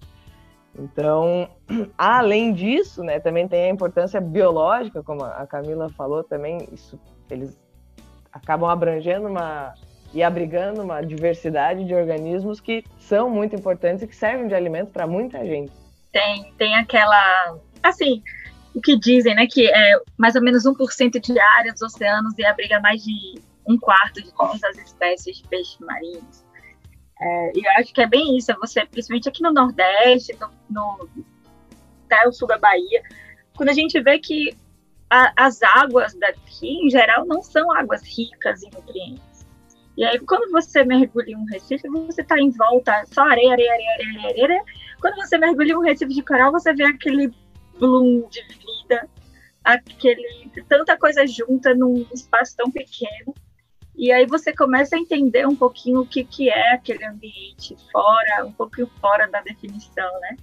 Então, 0.78 1.48
além 1.96 2.52
disso, 2.52 3.02
né, 3.02 3.18
também 3.18 3.48
tem 3.48 3.64
a 3.64 3.68
importância 3.68 4.20
biológica, 4.20 5.02
como 5.02 5.24
a 5.24 5.46
Camila 5.46 5.88
falou 5.90 6.22
também, 6.22 6.68
isso 6.72 6.98
eles 7.30 7.58
acabam 8.32 8.68
abrangendo 8.68 9.28
uma 9.28 9.74
e 10.14 10.22
abrigando 10.22 10.82
uma 10.82 11.02
diversidade 11.02 11.84
de 11.84 11.94
organismos 11.94 12.60
que 12.60 12.82
são 12.98 13.28
muito 13.28 13.54
importantes 13.54 14.02
e 14.02 14.06
que 14.06 14.16
servem 14.16 14.48
de 14.48 14.54
alimento 14.54 14.90
para 14.90 15.06
muita 15.06 15.44
gente. 15.44 15.70
Tem, 16.10 16.50
tem 16.56 16.74
aquela, 16.76 17.58
assim, 17.82 18.22
o 18.74 18.80
que 18.80 18.98
dizem, 18.98 19.34
né, 19.34 19.46
que 19.46 19.68
é 19.68 20.00
mais 20.16 20.34
ou 20.34 20.42
menos 20.42 20.64
1% 20.64 21.20
de 21.20 21.38
área 21.38 21.72
dos 21.72 21.82
oceanos 21.82 22.32
e 22.38 22.44
abriga 22.44 22.80
mais 22.80 23.02
de 23.02 23.38
um 23.66 23.76
quarto 23.76 24.22
de 24.22 24.32
todas 24.32 24.64
as 24.64 24.78
espécies 24.78 25.36
de 25.36 25.48
peixes 25.48 25.78
marinhos. 25.80 26.47
É, 27.20 27.52
e 27.54 27.66
eu 27.66 27.70
acho 27.78 27.92
que 27.92 28.00
é 28.00 28.06
bem 28.06 28.37
isso, 28.37 28.52
é 28.52 28.54
você, 28.54 28.84
principalmente 28.87 29.28
aqui 29.28 29.42
no 29.42 29.52
Nordeste, 29.52 30.37
no, 30.40 30.50
no 30.70 31.08
até 32.04 32.26
o 32.26 32.32
sul 32.32 32.48
da 32.48 32.58
Bahia, 32.58 33.02
quando 33.56 33.68
a 33.68 33.75
gente 33.75 34.00
vê 34.00 34.18
que 34.18 34.56
a, 35.10 35.32
as 35.37 35.62
águas 35.62 36.14
daqui, 36.14 36.87
em 36.87 36.90
geral, 36.90 37.26
não 37.26 37.42
são 37.42 37.72
águas 37.72 38.02
ricas 38.02 38.62
em 38.62 38.70
nutrientes. 38.70 39.46
E 39.96 40.04
aí, 40.04 40.18
quando 40.20 40.50
você 40.52 40.84
mergulha 40.84 41.32
em 41.32 41.37
um 41.37 41.44
recife, 41.44 41.88
você 41.88 42.22
está 42.22 42.38
em 42.38 42.50
volta, 42.50 43.04
só 43.06 43.22
areia, 43.22 43.52
areia, 43.52 43.72
areia, 43.72 44.28
areia, 44.28 44.44
areia. 44.44 44.64
Quando 45.00 45.16
você 45.16 45.37
mergulha 45.37 45.72
em 45.72 45.76
um 45.76 45.82
recife 45.82 46.14
de 46.14 46.22
coral, 46.22 46.52
você 46.52 46.72
vê 46.72 46.84
aquele 46.84 47.34
bloom 47.80 48.28
de 48.28 48.42
vida, 48.42 49.08
aquele 49.64 50.50
tanta 50.68 50.96
coisa 50.96 51.26
junta 51.26 51.75
num 51.75 52.06
espaço 52.14 52.56
tão 52.56 52.70
pequeno. 52.70 53.34
E 53.98 54.12
aí 54.12 54.26
você 54.26 54.54
começa 54.54 54.94
a 54.94 54.98
entender 54.98 55.44
um 55.44 55.56
pouquinho 55.56 56.02
o 56.02 56.06
que, 56.06 56.22
que 56.22 56.48
é 56.48 56.74
aquele 56.74 57.04
ambiente 57.04 57.74
fora, 57.90 58.46
um 58.46 58.52
pouquinho 58.52 58.88
fora 59.00 59.26
da 59.26 59.42
definição, 59.42 60.08
né? 60.20 60.36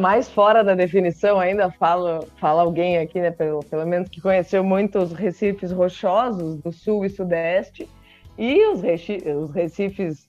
Mais 0.00 0.28
fora 0.30 0.64
da 0.64 0.74
definição 0.74 1.38
ainda 1.38 1.70
fala, 1.70 2.26
fala 2.40 2.62
alguém 2.62 2.98
aqui, 2.98 3.20
né, 3.20 3.30
pelo, 3.30 3.60
pelo 3.60 3.86
menos 3.86 4.08
que 4.08 4.20
conheceu 4.20 4.64
muito 4.64 4.98
os 4.98 5.12
recifes 5.12 5.70
rochosos 5.70 6.56
do 6.56 6.72
sul 6.72 7.04
e 7.04 7.10
sudeste 7.10 7.88
e 8.36 8.64
os, 8.66 8.80
os 8.80 9.54
recifes 9.54 10.28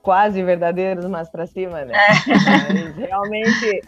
quase 0.00 0.42
verdadeiros 0.42 1.04
mais 1.06 1.28
para 1.28 1.46
cima, 1.46 1.84
né? 1.84 1.94
É. 1.94 2.72
Mas 2.72 2.96
realmente, 2.96 3.82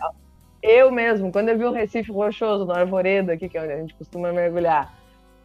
eu 0.62 0.90
mesmo, 0.90 1.30
quando 1.30 1.50
eu 1.50 1.58
vi 1.58 1.64
o 1.64 1.72
Recife 1.72 2.10
Rochoso 2.10 2.64
no 2.64 2.72
Arvoredo 2.72 3.30
aqui, 3.30 3.48
que 3.48 3.56
é 3.56 3.62
onde 3.62 3.72
a 3.72 3.78
gente 3.78 3.94
costuma 3.94 4.32
mergulhar, 4.32 4.92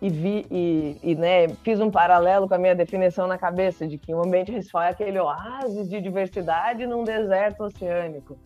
e 0.02 0.10
vi 0.10 0.46
e, 0.50 0.98
e 1.04 1.16
né, 1.16 1.48
fiz 1.64 1.80
um 1.80 1.92
paralelo 1.92 2.48
com 2.48 2.56
a 2.56 2.58
minha 2.58 2.74
definição 2.74 3.28
na 3.28 3.38
cabeça 3.38 3.88
de 3.88 4.00
que 4.00 4.14
o 4.14 4.20
ambiente 4.20 4.52
recifal 4.52 4.82
é 4.82 4.90
aquele 4.90 5.20
oásis 5.20 5.88
de 5.88 6.02
diversidade 6.02 6.88
num 6.88 7.04
deserto 7.04 7.64
oceânico. 7.64 8.38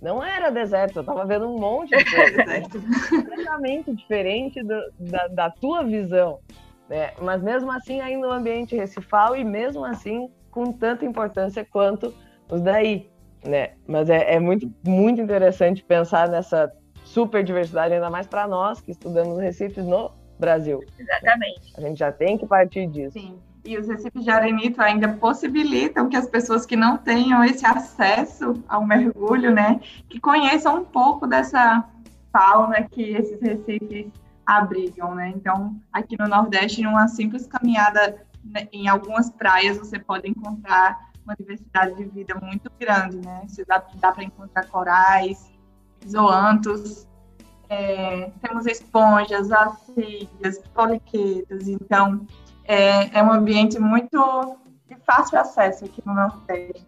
Não 0.00 0.22
era 0.22 0.50
deserto, 0.50 0.96
eu 0.96 1.00
estava 1.02 1.24
vendo 1.26 1.46
um 1.46 1.58
monte 1.58 1.90
de 1.90 2.04
deserto 2.04 2.80
completamente 3.10 3.94
diferente 3.94 4.62
do, 4.62 4.80
da, 4.98 5.28
da, 5.28 5.50
tua 5.50 5.84
visão. 5.84 6.40
Né? 6.88 7.12
Mas 7.20 7.42
mesmo 7.42 7.70
assim, 7.70 8.00
ainda 8.00 8.28
o 8.28 8.32
ambiente 8.32 8.74
recifal 8.74 9.36
e 9.36 9.44
mesmo 9.44 9.84
assim 9.84 10.30
com 10.50 10.72
tanta 10.72 11.04
importância 11.04 11.66
quanto 11.70 12.14
os 12.50 12.62
daí. 12.62 13.10
Né? 13.44 13.72
Mas 13.86 14.08
é, 14.08 14.34
é 14.34 14.40
muito, 14.40 14.72
muito 14.86 15.20
interessante 15.20 15.84
pensar 15.84 16.28
nessa 16.28 16.72
super 17.04 17.44
diversidade, 17.44 17.92
ainda 17.92 18.08
mais 18.08 18.26
para 18.26 18.48
nós 18.48 18.80
que 18.80 18.90
estudamos 18.90 19.38
recifes 19.38 19.84
no 19.84 20.10
Brasil. 20.38 20.82
Exatamente. 20.98 21.72
A 21.76 21.80
gente 21.80 21.98
já 21.98 22.12
tem 22.12 22.36
que 22.36 22.46
partir 22.46 22.86
disso. 22.86 23.12
Sim. 23.18 23.38
E 23.64 23.78
os 23.78 23.88
recifes 23.88 24.22
de 24.22 24.30
arenito 24.30 24.82
ainda 24.82 25.08
possibilitam 25.08 26.08
que 26.08 26.16
as 26.16 26.28
pessoas 26.28 26.66
que 26.66 26.76
não 26.76 26.98
tenham 26.98 27.42
esse 27.42 27.64
acesso 27.64 28.62
ao 28.68 28.84
mergulho, 28.84 29.50
né, 29.50 29.80
que 30.08 30.20
conheçam 30.20 30.82
um 30.82 30.84
pouco 30.84 31.26
dessa 31.26 31.82
fauna 32.30 32.82
que 32.82 33.02
esses 33.14 33.40
recifes 33.40 34.12
abrigam, 34.44 35.14
né? 35.14 35.32
Então, 35.34 35.74
aqui 35.90 36.16
no 36.18 36.28
Nordeste, 36.28 36.82
em 36.82 36.86
uma 36.86 37.08
simples 37.08 37.46
caminhada 37.46 38.22
né, 38.44 38.68
em 38.72 38.88
algumas 38.88 39.30
praias, 39.30 39.78
você 39.78 39.98
pode 39.98 40.28
encontrar 40.28 41.10
uma 41.24 41.34
diversidade 41.34 41.94
de 41.94 42.04
vida 42.04 42.34
muito 42.42 42.70
grande, 42.78 43.16
né? 43.16 43.44
Você 43.46 43.64
dá, 43.64 43.82
dá 43.94 44.12
para 44.12 44.24
encontrar 44.24 44.66
corais, 44.66 45.50
zoantos, 46.06 47.08
é, 47.74 48.30
temos 48.40 48.66
esponjas, 48.66 49.50
arcídeas, 49.50 50.58
poliquetas, 50.72 51.68
então 51.68 52.26
é, 52.64 53.18
é, 53.18 53.22
um 53.22 53.32
ambiente 53.32 53.78
muito 53.78 54.56
de 54.88 54.96
fácil 55.04 55.38
acesso 55.38 55.84
aqui 55.84 56.00
no 56.06 56.14
Nordeste, 56.14 56.86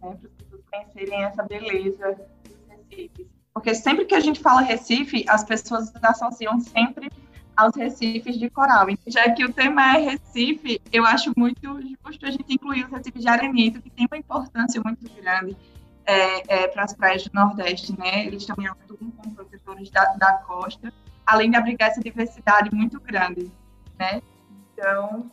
né, 0.00 0.10
para 0.10 0.10
as 0.10 0.20
pessoas 0.20 0.62
conhecerem 0.70 1.24
essa 1.24 1.42
beleza 1.42 2.16
dos 2.44 2.56
recifes. 2.68 3.26
Porque 3.52 3.74
sempre 3.74 4.04
que 4.04 4.14
a 4.14 4.20
gente 4.20 4.40
fala 4.40 4.62
Recife, 4.62 5.24
as 5.28 5.44
pessoas 5.44 5.92
associam 6.02 6.58
sempre 6.60 7.10
aos 7.54 7.76
recifes 7.76 8.38
de 8.38 8.48
coral. 8.48 8.86
Já 9.06 9.30
que 9.30 9.44
o 9.44 9.52
tema 9.52 9.96
é 9.96 10.10
Recife, 10.10 10.80
eu 10.90 11.04
acho 11.04 11.32
muito 11.36 11.80
justo 11.82 12.24
a 12.24 12.30
gente 12.30 12.54
incluir 12.54 12.86
os 12.86 12.90
recifes 12.90 13.22
de 13.22 13.28
arenito, 13.28 13.82
que 13.82 13.90
tem 13.90 14.06
uma 14.10 14.16
importância 14.16 14.80
muito 14.82 15.04
grande 15.20 15.56
é, 16.06 16.62
é, 16.62 16.68
para 16.68 16.84
as 16.84 16.94
praias 16.94 17.24
do 17.24 17.30
Nordeste, 17.34 17.98
né? 17.98 18.26
Eles 18.26 18.46
também 18.46 18.66
atuam 18.66 19.10
como 19.10 19.34
protetores 19.34 19.90
da, 19.90 20.04
da 20.16 20.34
costa, 20.34 20.92
além 21.26 21.50
de 21.50 21.56
abrigar 21.56 21.90
essa 21.90 22.00
diversidade 22.00 22.74
muito 22.74 23.00
grande, 23.00 23.50
né? 23.98 24.22
Então, 24.72 25.30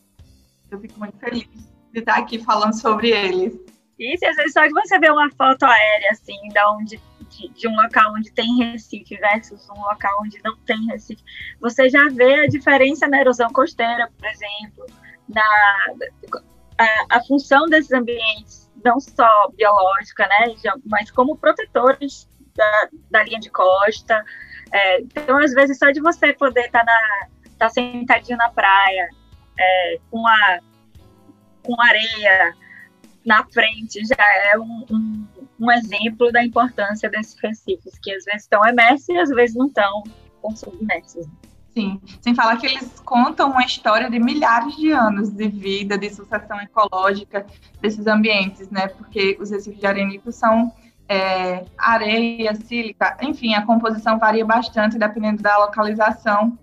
eu 0.69 0.79
fico 0.79 0.99
muito 0.99 1.17
feliz 1.17 1.47
de 1.91 1.99
estar 1.99 2.17
aqui 2.17 2.39
falando 2.39 2.73
sobre 2.73 3.09
eles. 3.09 3.59
Isso, 3.97 4.25
às 4.25 4.35
vezes 4.35 4.53
só 4.53 4.65
de 4.65 4.73
você 4.73 4.97
ver 4.97 5.11
uma 5.11 5.29
foto 5.31 5.63
aérea, 5.63 6.11
assim, 6.11 6.38
da 6.53 6.71
onde, 6.71 7.01
de, 7.29 7.49
de, 7.49 7.67
um 7.67 7.75
local 7.75 8.13
onde 8.13 8.31
tem 8.31 8.57
Recife 8.57 9.17
versus 9.17 9.69
um 9.69 9.81
local 9.81 10.17
onde 10.21 10.39
não 10.43 10.55
tem 10.59 10.85
Recife, 10.85 11.21
você 11.59 11.89
já 11.89 12.07
vê 12.07 12.41
a 12.41 12.47
diferença 12.47 13.07
na 13.07 13.19
erosão 13.19 13.49
costeira, 13.49 14.09
por 14.17 14.27
exemplo, 14.27 14.85
na 15.27 15.43
a, 16.77 17.17
a 17.17 17.23
função 17.25 17.65
desses 17.67 17.91
ambientes 17.91 18.59
não 18.83 19.00
só 19.00 19.50
biológica, 19.55 20.27
né, 20.27 20.55
mas 20.86 21.12
como 21.12 21.38
protetores 21.38 22.27
da, 22.55 22.89
da 23.12 23.24
linha 23.24 23.39
de 23.39 23.50
costa. 23.50 24.24
É, 24.71 25.01
então, 25.01 25.38
às 25.38 25.53
vezes, 25.53 25.77
só 25.77 25.91
de 25.91 26.01
você 26.01 26.33
poder 26.33 26.65
estar 26.65 26.86
tá 26.86 27.27
tá 27.57 27.69
sentadinho 27.69 28.38
na 28.38 28.50
praia, 28.50 29.09
é, 29.59 30.00
com, 30.09 30.25
a, 30.25 30.59
com 31.63 31.81
areia 31.81 32.55
na 33.25 33.43
frente, 33.45 34.01
já 34.05 34.36
é 34.51 34.57
um, 34.57 34.86
um, 34.89 35.27
um 35.59 35.71
exemplo 35.71 36.31
da 36.31 36.43
importância 36.43 37.09
desses 37.09 37.38
recifes, 37.39 38.00
que 38.01 38.13
às 38.13 38.24
vezes 38.24 38.43
estão 38.43 38.65
emersos 38.65 39.09
e 39.09 39.17
às 39.17 39.29
vezes 39.29 39.55
não 39.55 39.67
estão 39.67 40.03
submersos. 40.55 41.27
Sim, 41.79 42.01
sem 42.19 42.36
falar 42.36 42.57
que 42.57 42.65
eles 42.65 43.00
contam 43.05 43.51
uma 43.51 43.63
história 43.63 44.09
de 44.09 44.19
milhares 44.19 44.75
de 44.75 44.91
anos 44.91 45.29
de 45.29 45.48
vida, 45.48 45.98
de 45.98 46.09
sucessão 46.09 46.59
ecológica 46.59 47.45
desses 47.81 48.05
ambientes, 48.05 48.69
né? 48.69 48.89
Porque 48.89 49.38
os 49.39 49.50
recifes 49.50 49.79
de 49.79 49.88
arenito 49.88 50.29
são 50.29 50.74
é, 51.07 51.63
areia, 51.77 52.53
sílica, 52.53 53.15
enfim, 53.21 53.53
a 53.53 53.65
composição 53.65 54.19
varia 54.19 54.45
bastante 54.45 54.98
dependendo 54.98 55.41
da 55.41 55.57
localização, 55.57 56.59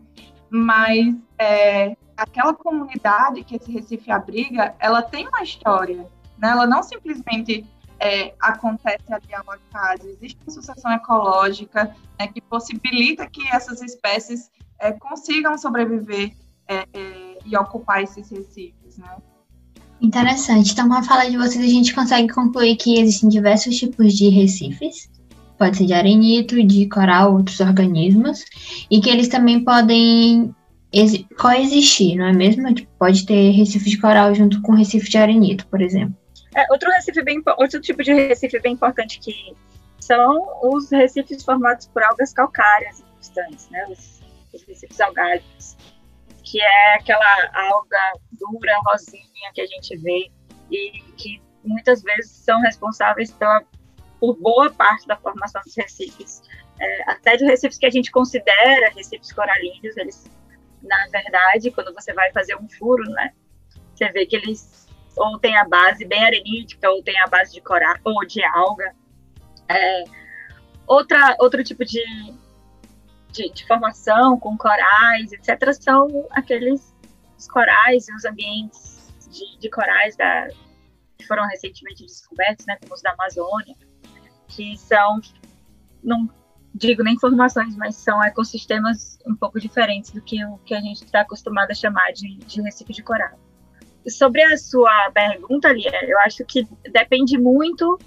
mas 0.51 1.15
é, 1.39 1.97
aquela 2.15 2.53
comunidade 2.53 3.43
que 3.43 3.57
esse 3.57 3.73
recife 3.73 4.11
abriga, 4.11 4.75
ela 4.79 5.01
tem 5.01 5.27
uma 5.27 5.43
história, 5.43 6.07
né? 6.37 6.51
Ela 6.51 6.67
não 6.67 6.83
simplesmente 6.83 7.65
é, 7.99 8.35
acontece 8.39 9.11
ali 9.11 9.35
ao 9.35 9.51
acaso, 9.51 10.07
existe 10.09 10.39
uma 10.47 10.53
sucessão 10.53 10.93
ecológica 10.93 11.97
né, 12.21 12.27
que 12.29 12.43
possibilita 12.43 13.27
que 13.27 13.49
essas 13.49 13.81
espécies 13.81 14.51
é, 14.81 14.93
consigam 14.93 15.57
sobreviver 15.57 16.33
é, 16.69 16.87
é, 16.93 17.39
e 17.45 17.57
ocupar 17.57 18.03
esses 18.03 18.31
recifes, 18.31 18.99
né? 18.99 19.17
Interessante. 20.01 20.73
Então, 20.73 20.89
com 20.89 20.95
a 20.95 21.03
fala 21.03 21.29
de 21.31 21.37
vocês, 21.37 21.65
a 21.65 21.69
gente 21.69 21.95
consegue 21.95 22.33
concluir 22.33 22.77
que 22.77 23.01
existem 23.01 23.29
diversos 23.29 23.77
tipos 23.77 24.13
de 24.13 24.29
recifes. 24.29 25.11
Pode 25.59 25.79
ser 25.79 25.87
de 25.87 25.95
arenito, 25.95 26.63
de 26.63 26.87
coral, 26.89 27.35
outros 27.35 27.61
organismos. 27.61 28.45
E 28.91 29.01
que 29.01 29.09
eles 29.09 29.29
também 29.29 29.65
podem 29.65 30.55
coexistir, 31.39 32.17
não 32.17 32.27
é 32.27 32.33
mesmo? 32.33 32.73
Tipo, 32.75 32.91
pode 32.99 33.25
ter 33.25 33.51
recife 33.51 33.91
de 33.91 33.99
coral 33.99 34.35
junto 34.35 34.61
com 34.63 34.73
recife 34.73 35.09
de 35.09 35.19
arenito, 35.19 35.67
por 35.67 35.81
exemplo. 35.81 36.15
É, 36.55 36.65
outro, 36.71 36.91
recife 36.91 37.23
bem, 37.23 37.43
outro 37.59 37.81
tipo 37.81 38.03
de 38.03 38.13
recife 38.13 38.61
bem 38.61 38.75
importante 38.75 39.19
que 39.19 39.55
são 40.01 40.47
os 40.63 40.91
recifes 40.91 41.43
formados 41.45 41.87
por 41.87 42.03
algas 42.03 42.33
calcárias 42.33 43.03
distantes, 43.19 43.69
né? 43.71 43.85
Os, 43.91 44.16
os 44.57 44.63
recifes 44.65 45.01
algálicos 45.01 45.77
que 46.47 46.63
é 46.63 46.95
aquela 46.95 47.51
alga 47.53 48.13
dura, 48.31 48.81
rosinha 48.87 49.53
que 49.53 49.61
a 49.61 49.67
gente 49.67 49.97
vê 49.97 50.31
e 50.71 51.03
que 51.17 51.43
muitas 51.65 52.03
vezes 52.03 52.31
são 52.31 52.61
responsáveis 52.61 53.33
pela, 53.33 53.63
por 54.21 54.37
boa 54.37 54.71
parte 54.71 55.07
da 55.09 55.17
formação 55.17 55.61
dos 55.63 55.75
recifes. 55.77 56.43
É, 56.79 57.11
até 57.11 57.37
de 57.37 57.45
recifes 57.45 57.79
que 57.79 57.87
a 57.87 57.91
gente 57.91 58.13
considera 58.13 58.93
recifes 58.95 59.33
coralinos, 59.33 59.97
eles, 59.97 60.31
na 60.83 61.09
verdade, 61.11 61.73
quando 61.73 61.93
você 61.93 62.13
vai 62.13 62.31
fazer 62.33 62.55
um 62.57 62.69
furo, 62.69 63.03
né, 63.11 63.33
você 63.93 64.09
vê 64.13 64.25
que 64.25 64.37
eles 64.37 64.87
ou 65.17 65.39
tem 65.39 65.57
a 65.57 65.67
base 65.67 66.05
bem 66.05 66.23
arenítica, 66.23 66.91
ou 66.91 67.03
tem 67.03 67.19
a 67.21 67.27
base 67.27 67.55
de 67.55 67.63
coral, 67.63 67.97
ou 68.05 68.25
de 68.27 68.45
alga. 68.45 68.95
É, 69.67 70.05
outra, 70.87 71.35
outro 71.41 71.65
tipo 71.65 71.85
de, 71.87 72.03
de, 73.37 73.53
de, 73.53 73.67
formação 73.67 74.39
com 74.41 74.57
corais, 74.57 75.31
etc., 75.33 75.73
são 75.73 76.27
aqueles 76.31 76.95
os 77.39 77.47
corais 77.49 78.09
e 78.09 78.15
os 78.15 78.25
ambientes 78.25 79.15
de, 79.31 79.59
de 79.59 79.71
corais 79.71 80.17
da, 80.17 80.49
que 81.19 81.27
foram 81.27 81.47
recentemente 81.47 82.05
descobertos, 82.05 82.65
né, 82.67 82.77
como 82.81 82.95
os 82.95 83.03
da 83.03 83.13
Amazônia, 83.13 83.75
que 84.49 84.77
são, 84.79 85.21
não 86.03 86.29
digo 86.75 87.03
nem 87.03 87.19
formações, 87.19 87.77
mas 87.77 87.97
são 87.97 88.23
ecossistemas 88.23 89.19
um 89.27 89.35
pouco 89.35 89.61
diferentes 89.61 90.11
do 90.11 90.23
que 90.23 90.43
o 90.45 90.59
que 90.59 90.75
a 90.75 90.81
gente 90.81 91.05
está 91.05 91.21
acostumado 91.21 91.71
a 91.71 91.75
chamar 91.75 92.13
de, 92.13 92.37
de 92.39 92.63
recife 92.63 92.93
de 92.93 93.03
coral. 93.03 93.39
Sobre 94.09 94.43
a 94.43 94.57
sua 94.57 95.11
pergunta, 95.13 95.73
Lia, 95.73 96.05
eu 96.05 96.19
acho 96.21 96.45
que 96.45 96.67
depende 96.91 97.37
muito 97.37 97.99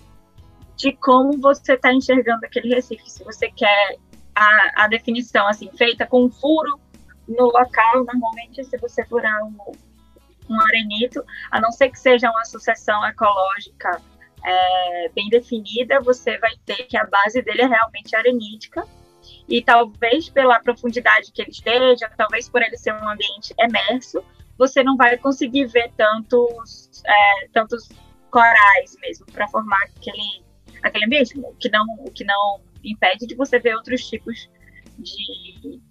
de 0.77 0.93
como 0.93 1.37
você 1.39 1.73
está 1.73 1.93
enxergando 1.93 2.45
aquele 2.45 2.73
recife. 2.73 3.09
Se 3.09 3.23
você 3.23 3.51
quer 3.51 3.97
a, 4.39 4.85
a 4.85 4.87
definição 4.87 5.47
assim 5.47 5.69
feita 5.77 6.05
com 6.05 6.23
um 6.25 6.31
furo 6.31 6.79
no 7.27 7.45
local, 7.45 8.05
normalmente 8.05 8.63
se 8.63 8.77
você 8.77 9.05
furar 9.05 9.43
um, 9.43 9.57
um 10.49 10.61
arenito, 10.61 11.23
a 11.51 11.59
não 11.59 11.71
ser 11.71 11.89
que 11.89 11.99
seja 11.99 12.29
uma 12.29 12.45
sucessão 12.45 13.05
ecológica 13.05 14.01
é, 14.43 15.09
bem 15.13 15.29
definida, 15.29 15.99
você 15.99 16.37
vai 16.39 16.51
ter 16.65 16.83
que 16.85 16.97
a 16.97 17.05
base 17.05 17.41
dele 17.41 17.63
é 17.63 17.67
realmente 17.67 18.15
arenítica, 18.15 18.83
e 19.47 19.61
talvez 19.61 20.29
pela 20.29 20.59
profundidade 20.59 21.31
que 21.31 21.41
ele 21.41 21.51
esteja, 21.51 22.09
talvez 22.17 22.49
por 22.49 22.61
ele 22.61 22.77
ser 22.77 22.93
um 22.93 23.09
ambiente 23.09 23.53
emerso, 23.59 24.23
você 24.57 24.83
não 24.83 24.95
vai 24.95 25.17
conseguir 25.17 25.65
ver 25.65 25.91
tantos, 25.95 27.03
é, 27.05 27.47
tantos 27.53 27.89
corais 28.31 28.95
mesmo 29.01 29.25
para 29.27 29.47
formar 29.49 29.81
aquele, 29.83 30.43
aquele 30.83 31.05
ambiente, 31.05 31.33
que 31.59 31.69
não, 31.69 31.85
que 32.13 32.23
não 32.23 32.61
impede 32.83 33.27
de 33.27 33.35
você 33.35 33.59
ver 33.59 33.75
outros 33.75 34.07
tipos 34.07 34.49
de, 34.97 35.81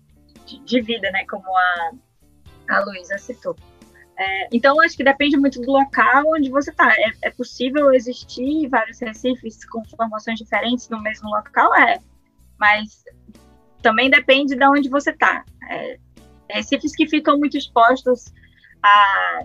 de, 0.46 0.64
de 0.64 0.80
vida, 0.80 1.10
né? 1.10 1.24
Como 1.26 1.44
a, 1.56 1.92
a 2.70 2.84
Luísa 2.84 3.18
citou. 3.18 3.56
É, 4.18 4.48
então, 4.52 4.80
acho 4.80 4.96
que 4.96 5.04
depende 5.04 5.36
muito 5.36 5.60
do 5.60 5.70
local 5.70 6.24
onde 6.26 6.50
você 6.50 6.70
está. 6.70 6.92
É, 6.92 7.12
é, 7.22 7.30
possível 7.30 7.92
existir 7.92 8.68
vários 8.68 8.98
recifes 9.00 9.64
com 9.66 9.84
formações 9.84 10.38
diferentes 10.38 10.88
no 10.88 11.00
mesmo 11.00 11.30
local? 11.30 11.72
É. 11.76 12.00
Mas 12.58 13.04
também 13.80 14.10
depende 14.10 14.56
de 14.56 14.66
onde 14.66 14.88
você 14.88 15.10
está. 15.10 15.44
É, 15.70 15.98
recifes 16.50 16.96
que 16.96 17.06
ficam 17.06 17.38
muito 17.38 17.56
expostos 17.56 18.32
à, 18.82 19.44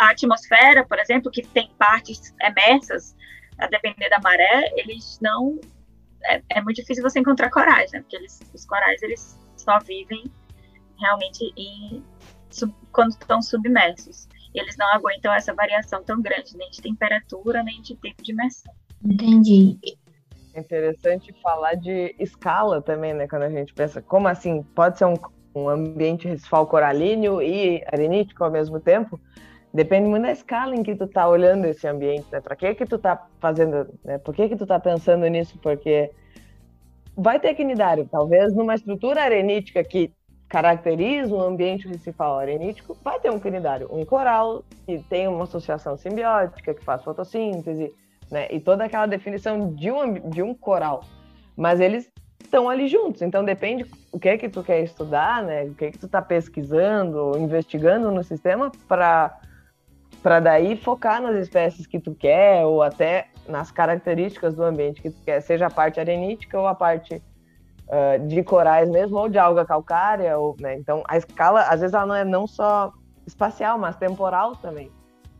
à 0.00 0.10
atmosfera, 0.10 0.84
por 0.84 0.98
exemplo, 0.98 1.30
que 1.30 1.46
tem 1.46 1.70
partes 1.78 2.34
emersas, 2.42 3.14
a 3.58 3.68
depender 3.68 4.08
da 4.10 4.18
maré, 4.18 4.72
eles 4.76 5.18
não 5.22 5.60
é, 6.24 6.42
é, 6.50 6.62
muito 6.62 6.76
difícil 6.76 7.02
você 7.02 7.20
encontrar 7.20 7.50
corais, 7.50 7.92
né? 7.92 8.00
Porque 8.00 8.16
eles, 8.16 8.40
os 8.54 8.64
corais 8.64 9.02
eles 9.02 9.38
só 9.56 9.78
vivem 9.80 10.24
realmente 10.98 11.52
em, 11.56 12.02
sub, 12.50 12.74
quando 12.92 13.10
estão 13.10 13.42
submersos. 13.42 14.28
Eles 14.54 14.76
não 14.76 14.86
aguentam 14.92 15.32
essa 15.32 15.54
variação 15.54 16.02
tão 16.02 16.20
grande, 16.20 16.56
nem 16.56 16.70
de 16.70 16.80
temperatura, 16.80 17.62
nem 17.62 17.80
de 17.82 17.94
tempo 17.96 18.22
de 18.22 18.32
imersão. 18.32 18.72
Entendi. 19.04 19.78
É 20.54 20.60
interessante 20.60 21.34
falar 21.42 21.74
de 21.74 22.14
escala 22.18 22.80
também, 22.80 23.12
né? 23.12 23.28
Quando 23.28 23.42
a 23.42 23.50
gente 23.50 23.74
pensa, 23.74 24.00
como 24.00 24.26
assim? 24.26 24.62
Pode 24.74 24.96
ser 24.96 25.04
um, 25.04 25.14
um 25.54 25.68
ambiente 25.68 26.26
recifal 26.26 26.66
coralíneo 26.66 27.42
e 27.42 27.84
arenítico 27.92 28.42
ao 28.42 28.50
mesmo 28.50 28.80
tempo? 28.80 29.20
Depende 29.76 30.08
muito 30.08 30.22
da 30.22 30.32
escala 30.32 30.74
em 30.74 30.82
que 30.82 30.94
tu 30.94 31.06
tá 31.06 31.28
olhando 31.28 31.66
esse 31.66 31.86
ambiente, 31.86 32.26
né? 32.32 32.40
Para 32.40 32.56
que 32.56 32.74
que 32.74 32.86
tu 32.86 32.98
tá 32.98 33.26
fazendo, 33.38 33.86
né? 34.02 34.16
Por 34.16 34.34
que 34.34 34.48
que 34.48 34.56
tu 34.56 34.66
tá 34.66 34.80
pensando 34.80 35.26
nisso? 35.26 35.58
Porque 35.62 36.10
vai 37.14 37.38
ter 37.38 37.52
quinidário, 37.52 38.08
talvez 38.10 38.54
numa 38.54 38.74
estrutura 38.74 39.22
arenítica 39.22 39.84
que 39.84 40.10
caracteriza 40.48 41.34
um 41.34 41.42
ambiente 41.42 41.86
recifal 41.86 42.38
arenítico, 42.38 42.96
vai 43.04 43.20
ter 43.20 43.30
um 43.30 43.38
quinidário, 43.38 43.86
um 43.92 44.02
coral 44.06 44.64
que 44.86 44.98
tem 45.10 45.28
uma 45.28 45.44
associação 45.44 45.94
simbiótica, 45.98 46.72
que 46.72 46.82
faz 46.82 47.04
fotossíntese, 47.04 47.92
né? 48.30 48.48
E 48.50 48.58
toda 48.58 48.84
aquela 48.84 49.04
definição 49.04 49.74
de 49.74 49.90
um, 49.90 50.14
de 50.30 50.42
um 50.42 50.54
coral. 50.54 51.04
Mas 51.54 51.80
eles 51.80 52.10
estão 52.42 52.66
ali 52.70 52.88
juntos, 52.88 53.20
então 53.20 53.44
depende 53.44 53.84
o 54.10 54.18
que 54.18 54.30
é 54.30 54.38
que 54.38 54.48
tu 54.48 54.62
quer 54.62 54.82
estudar, 54.82 55.42
né? 55.42 55.64
O 55.64 55.74
que 55.74 55.84
é 55.84 55.90
que 55.90 55.98
tu 55.98 56.08
tá 56.08 56.22
pesquisando, 56.22 57.36
investigando 57.36 58.10
no 58.10 58.24
sistema 58.24 58.72
para 58.88 59.38
para 60.26 60.40
daí 60.40 60.76
focar 60.76 61.22
nas 61.22 61.36
espécies 61.36 61.86
que 61.86 62.00
tu 62.00 62.12
quer 62.12 62.66
ou 62.66 62.82
até 62.82 63.28
nas 63.48 63.70
características 63.70 64.56
do 64.56 64.64
ambiente 64.64 65.00
que 65.00 65.08
tu 65.08 65.22
quer, 65.24 65.40
seja 65.40 65.66
a 65.68 65.70
parte 65.70 66.00
arenítica 66.00 66.58
ou 66.58 66.66
a 66.66 66.74
parte 66.74 67.22
uh, 67.86 68.26
de 68.26 68.42
corais 68.42 68.90
mesmo 68.90 69.18
ou 69.18 69.28
de 69.28 69.38
alga 69.38 69.64
calcária, 69.64 70.36
ou, 70.36 70.56
né? 70.58 70.74
Então 70.74 71.04
a 71.06 71.16
escala 71.16 71.60
às 71.60 71.80
vezes 71.80 71.94
ela 71.94 72.06
não 72.06 72.14
é 72.16 72.24
não 72.24 72.44
só 72.44 72.92
espacial, 73.24 73.78
mas 73.78 73.94
temporal 73.94 74.56
também, 74.56 74.90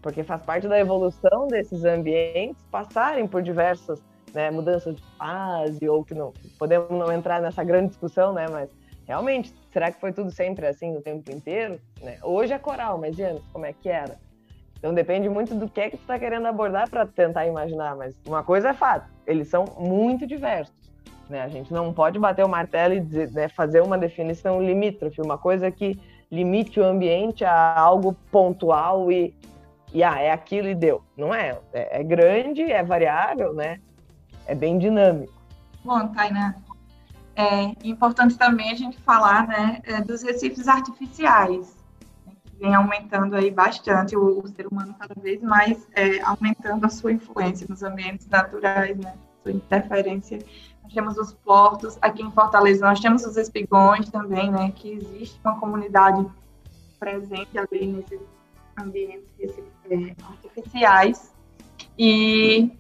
porque 0.01 0.23
faz 0.23 0.41
parte 0.43 0.69
da 0.69 0.79
evolução 0.79 1.49
desses 1.49 1.85
ambientes 1.85 2.63
passarem 2.71 3.27
por 3.27 3.43
diversas 3.43 4.01
né, 4.33 4.53
mudanças 4.53 4.95
de 4.95 5.03
fase 5.19 5.89
ou 5.89 6.05
que 6.05 6.15
não 6.15 6.33
podemos 6.61 6.93
não 6.93 7.11
entrar 7.11 7.43
nessa 7.43 7.65
grande 7.65 7.89
discussão, 7.89 8.33
né? 8.33 8.47
Mas 8.49 8.71
realmente 9.05 9.53
será 9.73 9.91
que 9.91 9.99
foi 9.99 10.13
tudo 10.13 10.31
sempre 10.31 10.65
assim 10.65 10.97
o 10.97 11.03
tempo 11.03 11.29
inteiro? 11.33 11.81
Né? 12.01 12.19
Hoje 12.23 12.53
é 12.53 12.59
coral, 12.61 12.99
mas 12.99 13.19
antes 13.19 13.45
como 13.53 13.67
é 13.67 13.73
que 13.73 13.89
era? 13.89 14.25
Então 14.79 14.93
depende 14.95 15.29
muito 15.29 15.55
do 15.55 15.69
que 15.69 15.81
é 15.81 15.91
que 15.91 15.97
tu 15.97 16.03
está 16.03 16.19
querendo 16.19 16.47
abordar 16.47 16.89
para 16.89 17.07
tentar 17.07 17.47
imaginar, 17.47 17.97
mas 17.97 18.15
uma 18.27 18.43
coisa 18.43 18.71
é 18.71 18.75
fato, 18.75 19.09
eles 19.27 19.49
são 19.49 19.65
muito 19.79 20.27
diversos. 20.27 20.75
Né? 21.29 21.43
A 21.43 21.49
gente 21.49 21.73
não 21.73 21.93
pode 21.93 22.19
bater 22.19 22.45
o 22.45 22.49
martelo 22.49 22.95
e 22.95 23.01
dizer, 23.01 23.33
né, 23.33 23.49
fazer 23.49 23.83
uma 23.83 23.99
definição 23.99 24.63
limítrofe, 24.63 25.21
uma 25.21 25.39
coisa 25.39 25.71
que 25.71 25.99
limite 26.31 26.79
o 26.79 26.85
ambiente 26.85 27.45
a 27.45 27.79
algo 27.79 28.13
pontual 28.31 29.11
e, 29.11 29.35
e 29.93 30.03
ah, 30.03 30.21
é 30.21 30.31
aquilo 30.31 30.69
e 30.69 30.75
deu. 30.75 31.03
Não 31.17 31.35
é. 31.35 31.59
É, 31.73 32.01
é 32.01 32.05
grande, 32.05 32.63
é 32.63 32.83
variável, 32.83 33.53
né? 33.53 33.81
É 34.47 34.55
bem 34.55 34.79
dinâmico. 34.79 35.33
Bom, 35.85 36.09
Tainá, 36.09 36.55
é 37.35 37.73
importante 37.85 38.37
também 38.37 38.71
a 38.71 38.75
gente 38.75 38.99
falar 38.99 39.47
né, 39.47 39.81
é, 39.85 40.01
dos 40.01 40.23
recifes 40.23 40.69
artificiais 40.69 41.76
vem 42.61 42.75
aumentando 42.75 43.37
aí 43.37 43.51
bastante, 43.51 44.17
o, 44.17 44.41
o 44.41 44.49
ser 44.49 44.67
humano 44.67 44.95
cada 44.99 45.15
vez 45.21 45.43
mais 45.43 45.87
é, 45.95 46.21
aumentando 46.21 46.85
a 46.85 46.89
sua 46.89 47.13
influência 47.13 47.67
nos 47.69 47.83
ambientes 47.83 48.27
naturais, 48.29 48.97
né? 48.97 49.15
Sua 49.43 49.53
interferência. 49.53 50.39
Nós 50.83 50.93
temos 50.93 51.19
os 51.19 51.33
portos, 51.33 51.99
aqui 52.01 52.23
em 52.23 52.31
Fortaleza 52.31 52.85
nós 52.85 53.01
temos 53.01 53.25
os 53.25 53.37
espigões 53.37 54.09
também, 54.11 54.51
né? 54.51 54.73
Que 54.75 54.93
existe 54.93 55.39
uma 55.45 55.59
comunidade 55.59 56.27
presente 56.99 57.59
ali 57.59 57.87
nesses 57.87 58.21
ambientes 58.79 59.27
é, 59.91 60.15
artificiais. 60.29 61.33
E 61.99 62.71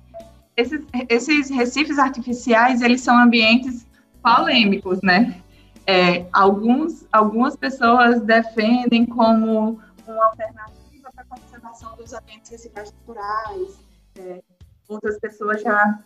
esses, 0.57 0.85
esses 1.09 1.51
recifes 1.51 1.99
artificiais, 1.99 2.81
eles 2.81 3.03
são 3.03 3.19
ambientes 3.19 3.87
polêmicos, 4.23 5.01
né? 5.03 5.43
É, 5.87 6.27
alguns, 6.33 7.07
algumas 7.13 7.55
pessoas 7.57 8.21
defendem 8.21 9.07
como 9.07 9.81
uma 10.07 10.27
alternativa 10.27 11.11
para 11.15 11.23
a 11.23 11.27
conservação 11.27 11.97
dos 11.97 12.13
ambientes 12.13 12.51
recifais 12.51 12.93
naturais, 12.93 13.79
é, 14.19 14.43
outras 14.89 15.19
pessoas 15.21 15.63
já 15.63 16.01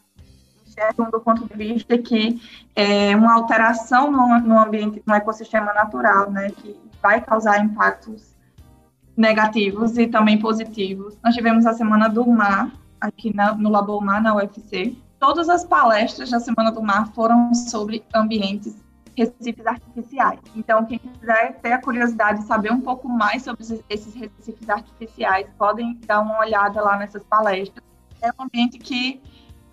enxergam 0.66 1.10
do 1.10 1.20
ponto 1.20 1.46
de 1.46 1.54
vista 1.54 1.96
que 1.96 2.40
é 2.76 3.16
uma 3.16 3.34
alteração 3.34 4.10
no, 4.10 4.38
no 4.40 4.58
ambiente, 4.58 5.02
no 5.06 5.14
ecossistema 5.14 5.72
natural, 5.72 6.30
né, 6.30 6.50
que 6.50 6.78
vai 7.02 7.20
causar 7.20 7.64
impactos 7.64 8.34
negativos 9.16 9.98
e 9.98 10.06
também 10.06 10.38
positivos. 10.38 11.16
Nós 11.22 11.34
tivemos 11.34 11.66
a 11.66 11.72
Semana 11.72 12.08
do 12.08 12.26
Mar 12.26 12.70
aqui 13.00 13.34
na, 13.34 13.54
no 13.54 13.70
Labor 13.70 14.02
Mar, 14.02 14.22
na 14.22 14.34
UFC. 14.34 14.96
Todas 15.18 15.48
as 15.48 15.64
palestras 15.64 16.30
da 16.30 16.40
Semana 16.40 16.70
do 16.70 16.82
Mar 16.82 17.12
foram 17.12 17.52
sobre 17.54 18.04
ambientes 18.14 18.76
recifes 19.16 19.66
artificiais. 19.66 20.40
Então, 20.54 20.84
quem 20.84 20.98
quiser 20.98 21.58
ter 21.60 21.72
a 21.72 21.80
curiosidade 21.80 22.40
de 22.40 22.46
saber 22.46 22.72
um 22.72 22.80
pouco 22.80 23.08
mais 23.08 23.42
sobre 23.42 23.62
esses 23.88 24.14
recifes 24.14 24.68
artificiais, 24.68 25.46
podem 25.58 25.98
dar 26.06 26.20
uma 26.20 26.38
olhada 26.40 26.80
lá 26.82 26.96
nessas 26.96 27.22
palestras. 27.24 27.84
É 28.22 28.28
um 28.38 28.44
ambiente 28.44 28.78
que 28.78 29.20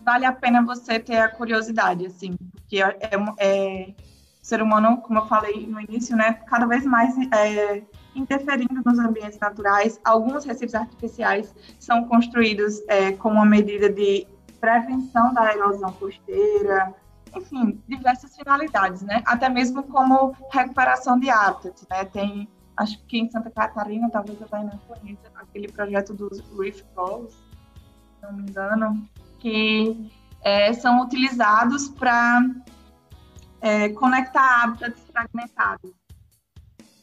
vale 0.04 0.26
a 0.26 0.32
pena 0.32 0.64
você 0.64 1.00
ter 1.00 1.18
a 1.18 1.28
curiosidade, 1.28 2.06
assim, 2.06 2.36
porque 2.54 2.82
é, 2.82 2.98
é, 3.02 3.10
é 3.40 3.94
ser 4.42 4.62
humano, 4.62 4.98
como 5.02 5.20
eu 5.20 5.26
falei 5.26 5.68
no 5.68 5.82
início, 5.82 6.16
né, 6.16 6.34
cada 6.48 6.66
vez 6.66 6.86
mais 6.86 7.14
é, 7.34 7.84
interferindo 8.16 8.82
nos 8.86 8.98
ambientes 8.98 9.38
naturais. 9.40 10.00
Alguns 10.06 10.46
recifes 10.46 10.74
artificiais 10.74 11.54
são 11.78 12.06
construídos 12.06 12.82
é, 12.88 13.12
uma 13.26 13.46
medida 13.46 13.90
de 13.90 14.26
prevenção 14.62 15.34
da 15.34 15.54
erosão 15.54 15.92
costeira, 15.92 16.94
enfim, 17.36 17.82
diversas 17.88 18.36
finalidades, 18.36 19.02
né? 19.02 19.24
Até 19.26 19.50
mesmo 19.50 19.84
como 19.84 20.36
recuperação 20.52 21.20
de 21.20 21.30
hábitats, 21.30 21.86
né? 21.90 22.06
Tem, 22.06 22.48
acho 22.76 23.04
que 23.06 23.18
em 23.18 23.30
Santa 23.30 23.50
Catarina, 23.50 24.10
talvez 24.10 24.40
eu 24.40 24.48
não 24.52 24.78
conheça, 24.88 25.32
aquele 25.36 25.68
projeto 25.72 26.14
dos 26.14 26.40
Reef 26.58 26.84
Balls, 26.96 27.34
se 27.34 28.24
não 28.24 28.34
me 28.34 28.44
engano, 28.44 29.08
que 29.40 30.12
é, 30.42 30.74
são 30.74 31.02
utilizados 31.02 31.90
para 31.90 32.42
é, 33.62 33.90
conectar 33.90 34.64
hábitats 34.64 35.04
fragmentados. 35.12 35.92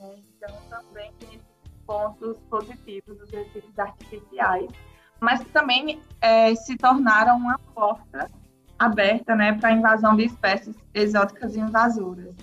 Né? 0.00 0.16
Então, 0.36 0.56
também 0.70 1.12
tem 1.18 1.40
pontos 1.86 2.38
positivos 2.48 3.18
dos 3.18 3.30
recifes 3.30 3.78
artificiais, 3.78 4.70
mas 5.20 5.44
também 5.52 6.00
é, 6.20 6.54
se 6.54 6.76
tornaram 6.76 7.36
uma 7.36 7.58
porta 7.74 8.30
aberta 8.84 9.34
né, 9.34 9.52
para 9.52 9.70
a 9.70 9.72
invasão 9.72 10.16
de 10.16 10.24
espécies 10.24 10.74
exóticas 10.92 11.56
e 11.56 11.60
invasoras. 11.60 12.34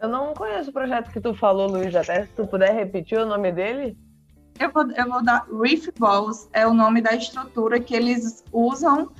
Eu 0.00 0.08
não 0.08 0.34
conheço 0.34 0.70
o 0.70 0.72
projeto 0.72 1.10
que 1.12 1.20
tu 1.20 1.34
falou, 1.34 1.68
Luiz, 1.68 1.94
até 1.94 2.24
se 2.24 2.32
tu 2.32 2.46
puder 2.46 2.74
repetir 2.74 3.18
o 3.18 3.26
nome 3.26 3.52
dele. 3.52 3.96
Eu 4.58 4.70
vou, 4.72 4.90
eu 4.90 5.08
vou 5.08 5.22
dar 5.22 5.46
Reef 5.62 5.88
Balls, 5.98 6.48
é 6.52 6.66
o 6.66 6.74
nome 6.74 7.00
da 7.00 7.14
estrutura 7.14 7.78
que 7.78 7.94
eles 7.94 8.44
usam 8.52 9.10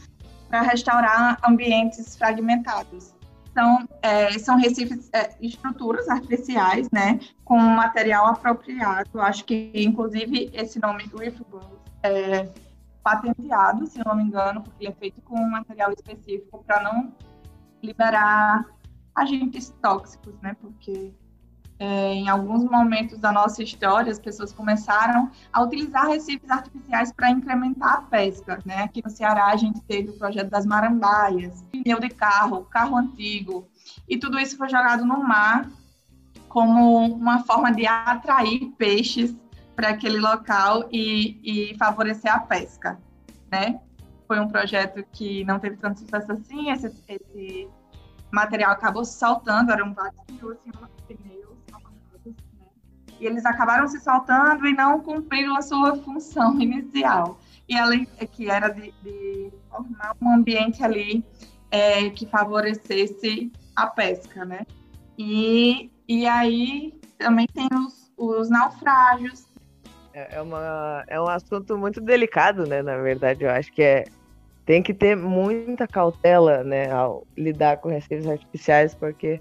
para 0.48 0.62
restaurar 0.62 1.38
ambientes 1.44 2.16
fragmentados. 2.16 3.14
Então, 3.50 3.86
é, 4.00 4.36
são 4.38 4.56
recifes, 4.56 5.08
é, 5.12 5.30
estruturas 5.40 6.08
artificiais, 6.08 6.90
né, 6.90 7.20
com 7.44 7.58
material 7.58 8.26
apropriado. 8.26 9.20
Acho 9.20 9.44
que, 9.44 9.70
inclusive, 9.74 10.50
esse 10.54 10.80
nome 10.80 11.04
Reef 11.16 11.38
Balls 11.50 11.82
é, 12.02 12.48
patenteado, 13.02 13.86
se 13.86 14.02
não 14.04 14.14
me 14.14 14.22
engano, 14.22 14.62
porque 14.62 14.84
ele 14.84 14.92
é 14.92 14.94
feito 14.94 15.20
com 15.22 15.38
um 15.38 15.50
material 15.50 15.92
específico 15.92 16.62
para 16.64 16.82
não 16.82 17.12
liberar 17.82 18.64
agentes 19.14 19.74
tóxicos, 19.82 20.34
né? 20.40 20.56
Porque 20.60 21.12
é, 21.78 22.14
em 22.14 22.28
alguns 22.28 22.64
momentos 22.64 23.18
da 23.18 23.32
nossa 23.32 23.62
história 23.62 24.12
as 24.12 24.18
pessoas 24.18 24.52
começaram 24.52 25.30
a 25.52 25.62
utilizar 25.62 26.06
recifes 26.06 26.48
artificiais 26.48 27.12
para 27.12 27.30
incrementar 27.30 27.94
a 27.94 28.02
pesca, 28.02 28.60
né? 28.64 28.84
Aqui 28.84 29.02
no 29.04 29.10
Ceará 29.10 29.46
a 29.46 29.56
gente 29.56 29.80
teve 29.82 30.10
o 30.10 30.18
projeto 30.18 30.48
das 30.48 30.64
marambaias, 30.64 31.62
pneu 31.72 31.98
de 31.98 32.08
carro, 32.08 32.64
carro 32.66 32.96
antigo, 32.96 33.66
e 34.08 34.16
tudo 34.16 34.38
isso 34.38 34.56
foi 34.56 34.68
jogado 34.68 35.04
no 35.04 35.22
mar 35.24 35.68
como 36.48 37.06
uma 37.06 37.42
forma 37.44 37.72
de 37.72 37.86
atrair 37.86 38.72
peixes 38.76 39.34
para 39.82 39.90
aquele 39.90 40.20
local 40.20 40.88
e, 40.92 41.40
e 41.72 41.76
favorecer 41.76 42.32
a 42.32 42.38
pesca, 42.38 43.00
né? 43.50 43.80
Foi 44.28 44.38
um 44.38 44.46
projeto 44.46 45.04
que 45.10 45.44
não 45.44 45.58
teve 45.58 45.76
tanto 45.76 45.98
sucesso 45.98 46.30
assim, 46.30 46.70
esse, 46.70 46.86
esse 47.08 47.68
material 48.30 48.70
acabou 48.70 49.04
soltando, 49.04 49.72
eram 49.72 49.92
vários 49.92 50.20
pneus, 50.24 50.56
pneus 51.08 51.56
né? 52.24 52.32
e 53.18 53.26
eles 53.26 53.44
acabaram 53.44 53.88
se 53.88 53.98
soltando 53.98 54.68
e 54.68 54.72
não 54.72 55.00
cumpriram 55.00 55.56
a 55.56 55.62
sua 55.62 55.96
função 55.96 56.54
inicial. 56.62 57.40
E 57.68 57.76
além 57.76 58.04
que 58.04 58.48
era 58.48 58.68
de, 58.68 58.94
de 59.02 59.52
formar 59.68 60.14
um 60.22 60.32
ambiente 60.32 60.84
ali 60.84 61.24
é, 61.72 62.08
que 62.08 62.24
favorecesse 62.26 63.50
a 63.74 63.88
pesca, 63.88 64.44
né? 64.44 64.64
E, 65.18 65.90
e 66.06 66.24
aí 66.24 66.94
também 67.18 67.48
tem 67.48 67.66
os, 67.84 68.12
os 68.16 68.48
naufrágios, 68.48 69.50
é, 70.14 70.36
é, 70.36 70.42
uma, 70.42 71.04
é 71.06 71.20
um 71.20 71.28
assunto 71.28 71.76
muito 71.76 72.00
delicado, 72.00 72.66
né? 72.66 72.82
Na 72.82 72.96
verdade, 72.98 73.44
eu 73.44 73.50
acho 73.50 73.72
que 73.72 73.82
é 73.82 74.04
tem 74.64 74.82
que 74.82 74.94
ter 74.94 75.16
muita 75.16 75.88
cautela, 75.88 76.62
né, 76.62 76.90
ao 76.90 77.26
lidar 77.36 77.78
com 77.78 77.88
recifes 77.88 78.26
artificiais, 78.26 78.94
porque 78.94 79.40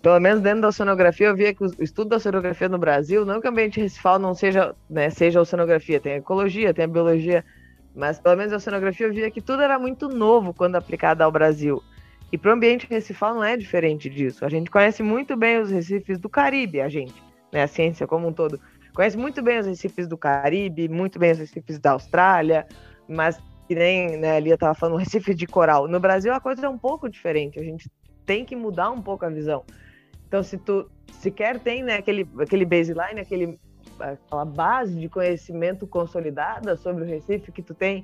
pelo 0.00 0.18
menos 0.18 0.40
dentro 0.40 0.62
da 0.62 0.68
oceanografia, 0.68 1.26
eu 1.26 1.36
via 1.36 1.54
que 1.54 1.62
o 1.62 1.70
estudo 1.78 2.08
da 2.08 2.16
oceanografia 2.16 2.68
no 2.68 2.78
Brasil, 2.78 3.24
não 3.26 3.40
que 3.40 3.46
o 3.46 3.50
ambiente 3.50 3.80
recifal 3.80 4.18
não 4.18 4.34
seja, 4.34 4.74
né, 4.88 5.10
seja 5.10 5.38
a 5.38 5.42
oceanografia, 5.42 6.00
tem 6.00 6.14
a 6.14 6.16
ecologia, 6.16 6.72
tem 6.72 6.86
a 6.86 6.88
biologia, 6.88 7.44
mas 7.94 8.18
pelo 8.18 8.36
menos 8.36 8.52
a 8.52 8.56
oceanografia 8.56 9.06
eu 9.06 9.12
via 9.12 9.30
que 9.30 9.42
tudo 9.42 9.62
era 9.62 9.78
muito 9.78 10.08
novo 10.08 10.54
quando 10.54 10.76
aplicado 10.76 11.22
ao 11.22 11.30
Brasil. 11.30 11.82
E 12.32 12.38
para 12.38 12.50
o 12.50 12.54
ambiente 12.54 12.86
recifal 12.88 13.34
não 13.34 13.44
é 13.44 13.58
diferente 13.58 14.08
disso. 14.08 14.42
A 14.46 14.48
gente 14.48 14.70
conhece 14.70 15.02
muito 15.02 15.36
bem 15.36 15.58
os 15.58 15.70
recifes 15.70 16.18
do 16.18 16.30
Caribe, 16.30 16.80
a 16.80 16.88
gente, 16.88 17.22
né, 17.52 17.64
a 17.64 17.68
ciência 17.68 18.06
como 18.06 18.26
um 18.26 18.32
todo 18.32 18.58
conhece 18.94 19.16
muito 19.16 19.42
bem 19.42 19.58
os 19.58 19.66
recifes 19.66 20.06
do 20.06 20.16
Caribe, 20.16 20.88
muito 20.88 21.18
bem 21.18 21.32
os 21.32 21.38
recifes 21.38 21.78
da 21.78 21.92
Austrália, 21.92 22.66
mas 23.08 23.40
que 23.66 23.74
nem 23.74 24.16
né, 24.18 24.36
a 24.36 24.40
Lia 24.40 24.54
estava 24.54 24.74
falando, 24.74 24.98
recife 25.00 25.34
de 25.34 25.46
coral. 25.46 25.88
No 25.88 26.00
Brasil 26.00 26.32
a 26.32 26.40
coisa 26.40 26.66
é 26.66 26.68
um 26.68 26.78
pouco 26.78 27.08
diferente, 27.08 27.58
a 27.58 27.62
gente 27.64 27.90
tem 28.26 28.44
que 28.44 28.54
mudar 28.54 28.90
um 28.90 29.02
pouco 29.02 29.24
a 29.24 29.28
visão. 29.28 29.64
Então, 30.28 30.42
se 30.42 30.56
tu 30.56 30.90
sequer 31.12 31.58
tem 31.58 31.82
né, 31.82 31.96
aquele, 31.96 32.26
aquele 32.38 32.64
baseline, 32.64 33.20
aquele, 33.20 33.58
aquela 34.00 34.44
base 34.44 34.98
de 34.98 35.08
conhecimento 35.08 35.86
consolidada 35.86 36.76
sobre 36.76 37.04
o 37.04 37.06
Recife 37.06 37.52
que 37.52 37.62
tu 37.62 37.74
tem, 37.74 38.02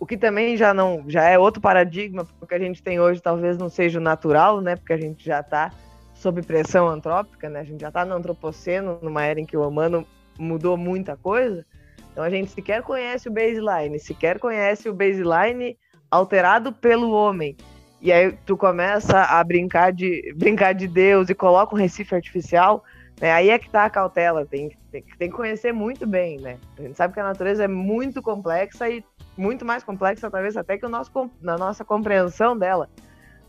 o 0.00 0.06
que 0.06 0.16
também 0.16 0.56
já 0.56 0.72
não 0.72 1.04
já 1.08 1.24
é 1.24 1.38
outro 1.38 1.60
paradigma, 1.60 2.26
porque 2.38 2.54
a 2.54 2.58
gente 2.58 2.82
tem 2.82 3.00
hoje 3.00 3.20
talvez 3.20 3.58
não 3.58 3.68
seja 3.68 3.98
o 3.98 4.02
natural, 4.02 4.60
né? 4.60 4.76
Porque 4.76 4.92
a 4.92 4.96
gente 4.96 5.24
já 5.24 5.40
está 5.40 5.72
sob 6.14 6.40
pressão 6.42 6.88
antrópica, 6.88 7.48
né? 7.48 7.60
A 7.60 7.64
gente 7.64 7.80
já 7.80 7.88
está 7.88 8.04
no 8.04 8.14
antropoceno, 8.14 8.98
numa 9.02 9.24
era 9.24 9.40
em 9.40 9.44
que 9.44 9.56
o 9.56 9.66
humano 9.66 10.06
mudou 10.38 10.76
muita 10.76 11.16
coisa. 11.16 11.64
Então 12.12 12.24
a 12.24 12.30
gente 12.30 12.50
sequer 12.50 12.82
conhece 12.82 13.28
o 13.28 13.32
baseline, 13.32 13.98
sequer 13.98 14.38
conhece 14.38 14.88
o 14.88 14.94
baseline 14.94 15.78
alterado 16.10 16.72
pelo 16.72 17.10
homem. 17.10 17.56
E 18.00 18.12
aí 18.12 18.32
tu 18.46 18.56
começa 18.56 19.22
a 19.22 19.42
brincar 19.42 19.92
de 19.92 20.32
brincar 20.36 20.72
de 20.72 20.86
Deus 20.86 21.28
e 21.28 21.34
coloca 21.34 21.74
um 21.74 21.78
recife 21.78 22.14
artificial, 22.14 22.84
né? 23.20 23.32
Aí 23.32 23.50
é 23.50 23.58
que 23.58 23.68
tá 23.68 23.84
a 23.84 23.90
cautela, 23.90 24.46
tem, 24.46 24.76
tem, 24.90 25.04
tem 25.18 25.30
que 25.30 25.36
conhecer 25.36 25.72
muito 25.72 26.06
bem, 26.06 26.38
né? 26.38 26.58
A 26.78 26.82
gente 26.82 26.96
sabe 26.96 27.12
que 27.12 27.20
a 27.20 27.24
natureza 27.24 27.64
é 27.64 27.68
muito 27.68 28.22
complexa 28.22 28.88
e 28.88 29.04
muito 29.36 29.64
mais 29.64 29.82
complexa 29.82 30.30
talvez 30.30 30.56
até 30.56 30.78
que 30.78 30.86
o 30.86 30.88
nosso, 30.88 31.10
na 31.40 31.58
nossa 31.58 31.84
compreensão 31.84 32.56
dela, 32.56 32.88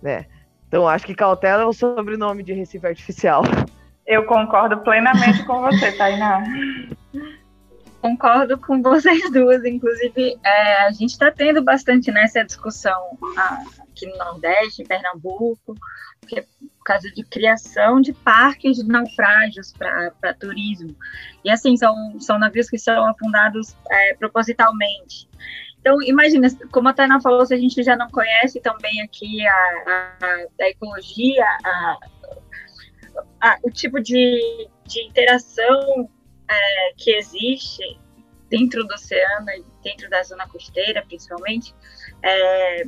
né? 0.01 0.25
Então 0.67 0.87
acho 0.87 1.05
que 1.05 1.15
cautela 1.15 1.63
é 1.63 1.65
o 1.65 1.73
sobrenome 1.73 2.43
de 2.43 2.53
Recife 2.53 2.85
Artificial. 2.85 3.43
Eu 4.09 4.25
concordo 4.25 4.79
plenamente 4.79 5.45
com 5.45 5.61
você, 5.61 5.91
Tainá. 5.91 6.43
Concordo 8.01 8.57
com 8.57 8.81
vocês 8.81 9.31
duas, 9.31 9.63
inclusive 9.63 10.35
é, 10.43 10.87
a 10.87 10.91
gente 10.91 11.11
está 11.11 11.29
tendo 11.29 11.61
bastante 11.61 12.11
nessa 12.11 12.43
discussão 12.43 12.99
aqui 13.37 14.07
no 14.07 14.17
Nordeste, 14.17 14.81
em 14.81 14.85
Pernambuco, 14.85 15.75
é 16.33 16.41
por 16.41 16.83
causa 16.83 17.07
de 17.11 17.23
criação 17.23 18.01
de 18.01 18.11
parques 18.11 18.77
de 18.77 18.83
naufrágios 18.83 19.73
para 19.73 20.33
turismo. 20.33 20.95
E 21.45 21.51
assim, 21.51 21.77
são, 21.77 22.19
são 22.19 22.39
navios 22.39 22.67
que 22.67 22.79
são 22.79 23.05
afundados 23.05 23.75
é, 23.91 24.15
propositalmente. 24.15 25.29
Então, 25.79 26.01
imagina, 26.01 26.47
como 26.71 26.89
a 26.89 26.93
Tainá 26.93 27.21
falou, 27.21 27.45
se 27.45 27.53
a 27.53 27.57
gente 27.57 27.83
já 27.83 27.95
não 27.95 28.09
conhece 28.09 28.59
também 28.59 29.01
aqui 29.01 29.45
a, 29.45 29.53
a, 29.53 30.45
a 30.61 30.69
ecologia, 30.69 31.45
a, 31.63 31.97
a, 33.41 33.57
o 33.63 33.69
tipo 33.69 33.99
de, 33.99 34.67
de 34.85 35.01
interação 35.03 36.09
é, 36.49 36.93
que 36.97 37.11
existe 37.11 37.99
dentro 38.49 38.85
do 38.85 38.93
oceano 38.93 39.49
e 39.49 39.63
dentro 39.83 40.09
da 40.09 40.23
zona 40.23 40.47
costeira, 40.47 41.03
principalmente, 41.07 41.73
é, 42.23 42.83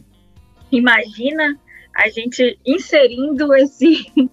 imagina 0.71 1.59
a 1.95 2.09
gente 2.09 2.59
inserindo 2.65 3.53
esse 3.53 4.05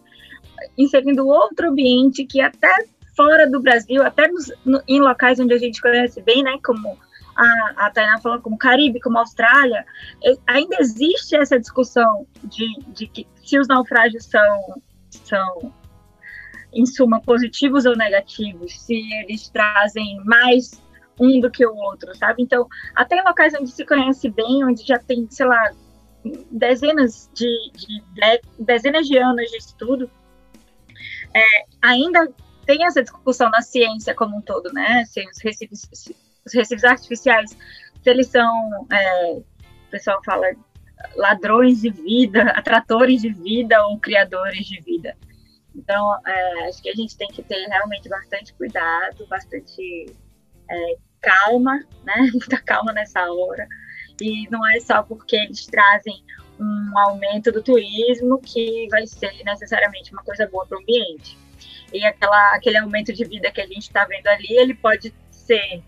inserindo 0.77 1.27
outro 1.27 1.71
ambiente 1.71 2.25
que 2.25 2.41
até 2.41 2.73
fora 3.17 3.51
do 3.51 3.61
Brasil, 3.61 4.03
até 4.03 4.29
nos, 4.29 4.53
no, 4.65 4.81
em 4.87 5.01
locais 5.01 5.41
onde 5.41 5.53
a 5.53 5.59
gente 5.59 5.81
conhece 5.81 6.23
bem, 6.23 6.43
né, 6.43 6.57
como 6.65 6.97
a, 7.37 7.87
a 7.87 7.91
Tainá 7.91 8.21
falou, 8.21 8.41
como 8.41 8.57
Caribe, 8.57 9.01
como 9.01 9.19
Austrália, 9.19 9.85
ainda 10.47 10.77
existe 10.81 11.37
essa 11.37 11.59
discussão 11.59 12.27
de, 12.45 12.67
de 12.89 13.07
que 13.07 13.27
se 13.45 13.59
os 13.59 13.69
naufrágios 13.69 14.25
são, 14.25 14.83
são, 15.11 15.73
em 16.79 16.87
suma, 16.87 17.21
positivos 17.21 17.85
ou 17.85 17.97
negativos, 17.97 18.81
se 18.81 18.95
eles 19.23 19.49
trazem 19.49 20.21
mais 20.25 20.81
um 21.19 21.41
do 21.41 21.51
que 21.51 21.67
o 21.67 21.75
outro, 21.75 22.15
sabe? 22.17 22.43
Então, 22.43 22.67
até 22.95 23.17
em 23.17 23.25
locais 23.25 23.53
onde 23.55 23.71
se 23.71 23.85
conhece 23.85 24.31
bem, 24.31 24.65
onde 24.65 24.87
já 24.87 24.99
tem, 24.99 25.27
sei 25.29 25.47
lá, 25.47 25.71
dezenas 26.51 27.29
de, 27.35 27.47
de, 27.73 28.01
de 28.01 28.41
dezenas 28.59 29.07
de 29.07 29.19
anos 29.19 29.51
de 29.51 29.57
estudo, 29.57 30.11
é, 31.35 31.65
ainda 31.83 32.29
tem 32.65 32.85
essa 32.87 33.03
discussão 33.03 33.51
na 33.51 33.63
ciência 33.63 34.15
como 34.15 34.37
um 34.37 34.41
todo, 34.41 34.73
né? 34.73 35.05
Se 35.07 35.21
os 35.27 35.43
recifes, 35.43 35.89
se 35.93 36.15
os 36.47 36.55
recifes 36.55 36.85
artificiais, 36.85 37.51
se 37.51 38.11
eles 38.11 38.29
são, 38.29 38.87
é, 38.93 39.33
o 39.33 39.45
pessoal 39.91 40.21
fala, 40.25 40.47
ladrões 41.17 41.81
de 41.81 41.91
vida, 41.91 42.43
atratores 42.55 43.23
de 43.23 43.31
vida 43.31 43.85
ou 43.87 43.99
criadores 43.99 44.67
de 44.67 44.81
vida. 44.81 45.17
Então, 45.75 46.19
é, 46.27 46.69
acho 46.69 46.83
que 46.83 46.89
a 46.89 46.95
gente 46.95 47.17
tem 47.17 47.29
que 47.29 47.43
ter 47.43 47.67
realmente 47.69 48.09
bastante 48.09 48.53
cuidado, 48.55 49.27
bastante 49.29 50.07
é, 50.71 50.97
calma, 51.21 51.79
né? 52.05 52.17
Muita 52.33 52.61
calma 52.61 52.93
nessa 52.93 53.31
hora. 53.31 53.67
E 54.21 54.49
não 54.51 54.67
é 54.67 54.81
só 54.81 55.03
porque 55.03 55.37
eles 55.37 55.67
trazem 55.67 56.25
um 56.59 56.99
aumento 56.99 57.53
do 57.53 57.63
turismo 57.63 58.41
que 58.41 58.89
vai 58.91 59.07
ser 59.07 59.33
necessariamente 59.45 60.13
uma 60.13 60.23
coisa 60.25 60.47
boa 60.49 60.67
para 60.67 60.79
o 60.79 60.81
ambiente. 60.81 61.39
E 61.93 62.05
aquela, 62.05 62.55
aquele 62.55 62.79
aumento 62.79 63.13
de 63.13 63.25
vida 63.25 63.51
que 63.51 63.61
a 63.61 63.67
gente 63.67 63.83
está 63.83 64.05
vendo 64.05 64.27
ali, 64.27 64.53
ele 64.57 64.75
pode 64.75 65.15
ser 65.31 65.83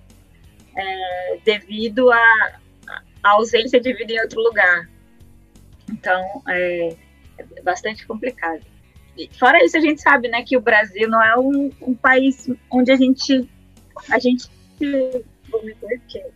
é, 0.77 1.39
devido 1.45 2.11
à 2.13 2.61
ausência 3.23 3.81
de 3.81 3.93
vida 3.93 4.13
em 4.13 4.21
outro 4.21 4.41
lugar. 4.41 4.89
Então, 5.91 6.43
é, 6.49 6.97
é, 7.39 7.63
bastante 7.63 8.07
complicado. 8.07 8.65
Fora 9.39 9.65
isso, 9.65 9.77
a 9.77 9.81
gente 9.81 10.01
sabe 10.01 10.29
né, 10.29 10.43
que 10.43 10.57
o 10.57 10.61
Brasil 10.61 11.09
não 11.09 11.23
é 11.23 11.39
um, 11.39 11.71
um 11.83 11.95
país 11.95 12.49
onde 12.71 12.91
a 12.93 12.97
gente, 12.97 13.49
a 14.11 14.19
gente 14.19 14.49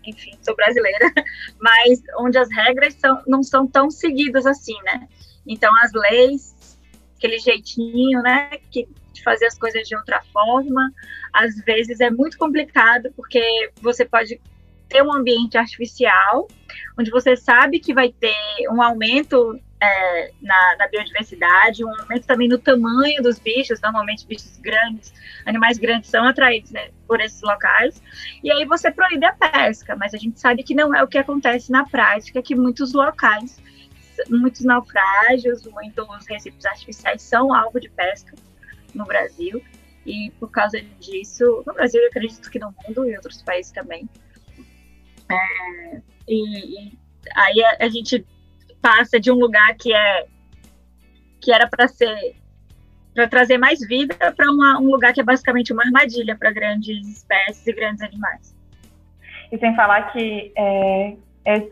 enfim, 0.04 0.36
sou 0.42 0.54
brasileira, 0.56 1.12
mas 1.60 2.02
onde 2.18 2.36
as 2.38 2.50
regras 2.50 2.94
são, 2.94 3.22
não 3.26 3.42
são 3.42 3.66
tão 3.66 3.90
seguidas 3.90 4.46
assim, 4.46 4.76
né? 4.82 5.08
Então, 5.46 5.70
as 5.82 5.92
leis, 5.92 6.78
aquele 7.16 7.38
jeitinho, 7.38 8.22
né, 8.22 8.50
que, 8.70 8.88
de 9.12 9.22
fazer 9.22 9.46
as 9.46 9.58
coisas 9.58 9.86
de 9.86 9.96
outra 9.96 10.22
forma, 10.32 10.92
às 11.32 11.56
vezes 11.64 12.00
é 12.00 12.10
muito 12.10 12.38
complicado, 12.38 13.12
porque 13.16 13.70
você 13.80 14.04
pode 14.04 14.40
ter 14.88 15.02
um 15.02 15.12
ambiente 15.12 15.56
artificial, 15.56 16.48
onde 16.98 17.10
você 17.10 17.36
sabe 17.36 17.80
que 17.80 17.94
vai 17.94 18.12
ter 18.12 18.34
um 18.70 18.82
aumento 18.82 19.58
é, 19.84 20.30
na, 20.40 20.76
na, 20.78 20.88
biodiversidade, 20.88 21.84
um 21.84 22.00
aumento 22.00 22.26
também 22.26 22.48
no 22.48 22.58
tamanho 22.58 23.22
dos 23.22 23.38
bichos, 23.38 23.80
normalmente 23.82 24.26
bichos 24.26 24.56
grandes, 24.58 25.12
animais 25.44 25.76
grandes 25.78 26.08
são 26.08 26.26
atraídos 26.26 26.70
né, 26.70 26.90
por 27.06 27.20
esses 27.20 27.42
locais, 27.42 28.02
e 28.42 28.50
aí 28.50 28.64
você 28.64 28.90
proíbe 28.90 29.26
a 29.26 29.32
pesca, 29.34 29.94
mas 29.96 30.14
a 30.14 30.16
gente 30.16 30.40
sabe 30.40 30.62
que 30.62 30.74
não 30.74 30.94
é 30.94 31.02
o 31.02 31.08
que 31.08 31.18
acontece 31.18 31.70
na 31.70 31.84
prática, 31.84 32.40
que 32.42 32.54
muitos 32.54 32.94
locais, 32.94 33.60
muitos 34.30 34.62
naufrágios, 34.62 35.66
muitos 35.66 36.26
recifes 36.26 36.64
artificiais 36.64 37.22
são 37.22 37.52
alvo 37.52 37.78
de 37.78 37.90
pesca 37.90 38.34
no 38.94 39.04
Brasil, 39.04 39.62
e 40.06 40.30
por 40.38 40.50
causa 40.50 40.80
disso, 41.00 41.62
no 41.66 41.74
Brasil 41.74 42.00
eu 42.00 42.08
acredito 42.08 42.50
que 42.50 42.58
no 42.58 42.74
mundo 42.86 43.08
e 43.08 43.16
outros 43.16 43.42
países 43.42 43.70
também, 43.70 44.08
é, 45.30 46.00
e, 46.26 46.88
e, 46.88 46.98
aí 47.34 47.64
a, 47.64 47.84
a 47.84 47.88
gente 47.88 48.24
passa 48.84 49.18
de 49.18 49.32
um 49.32 49.36
lugar 49.36 49.74
que 49.76 49.94
é 49.94 50.26
que 51.40 51.50
era 51.50 51.66
para 51.66 51.88
ser 51.88 52.36
para 53.14 53.26
trazer 53.26 53.56
mais 53.56 53.80
vida 53.86 54.14
para 54.36 54.50
um 54.78 54.90
lugar 54.90 55.14
que 55.14 55.20
é 55.20 55.24
basicamente 55.24 55.72
uma 55.72 55.84
armadilha 55.84 56.36
para 56.36 56.50
grandes 56.50 57.08
espécies 57.08 57.66
e 57.66 57.72
grandes 57.72 58.02
animais. 58.02 58.54
E 59.50 59.56
sem 59.56 59.74
falar 59.74 60.12
que 60.12 60.52
é, 60.56 61.16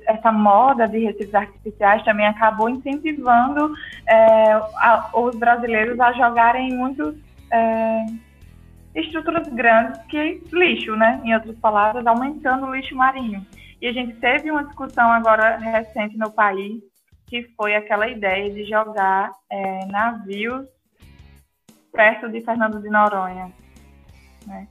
essa 0.06 0.32
moda 0.32 0.88
de 0.88 1.00
recifes 1.00 1.34
artificiais 1.34 2.02
também 2.04 2.26
acabou 2.26 2.70
incentivando 2.70 3.74
é, 4.06 4.52
a, 4.52 5.10
os 5.12 5.34
brasileiros 5.36 6.00
a 6.00 6.12
jogarem 6.12 6.74
muitos 6.74 7.14
é, 7.50 8.06
estruturas 8.94 9.48
grandes 9.48 10.00
que 10.04 10.40
lixo, 10.52 10.94
né? 10.96 11.20
Em 11.24 11.34
outras 11.34 11.58
palavras, 11.58 12.06
aumentando 12.06 12.66
o 12.66 12.74
lixo 12.74 12.94
marinho. 12.94 13.44
E 13.80 13.86
a 13.88 13.92
gente 13.92 14.14
teve 14.14 14.50
uma 14.50 14.64
discussão 14.64 15.10
agora 15.10 15.56
recente 15.56 16.16
no 16.16 16.30
país 16.30 16.91
que 17.32 17.44
foi 17.56 17.74
aquela 17.74 18.06
ideia 18.08 18.50
de 18.50 18.62
jogar 18.66 19.32
é, 19.50 19.86
navios 19.86 20.66
perto 21.90 22.28
de 22.28 22.42
Fernando 22.42 22.78
de 22.78 22.90
Noronha. 22.90 23.50
Né? 24.46 24.68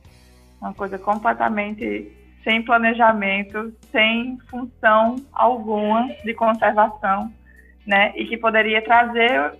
Uma 0.61 0.71
coisa 0.71 0.99
completamente 0.99 2.15
sem 2.43 2.63
planejamento, 2.63 3.75
sem 3.91 4.37
função 4.47 5.15
alguma 5.33 6.07
de 6.23 6.35
conservação, 6.35 7.33
né? 7.83 8.13
E 8.15 8.25
que 8.27 8.37
poderia 8.37 8.83
trazer 8.83 9.57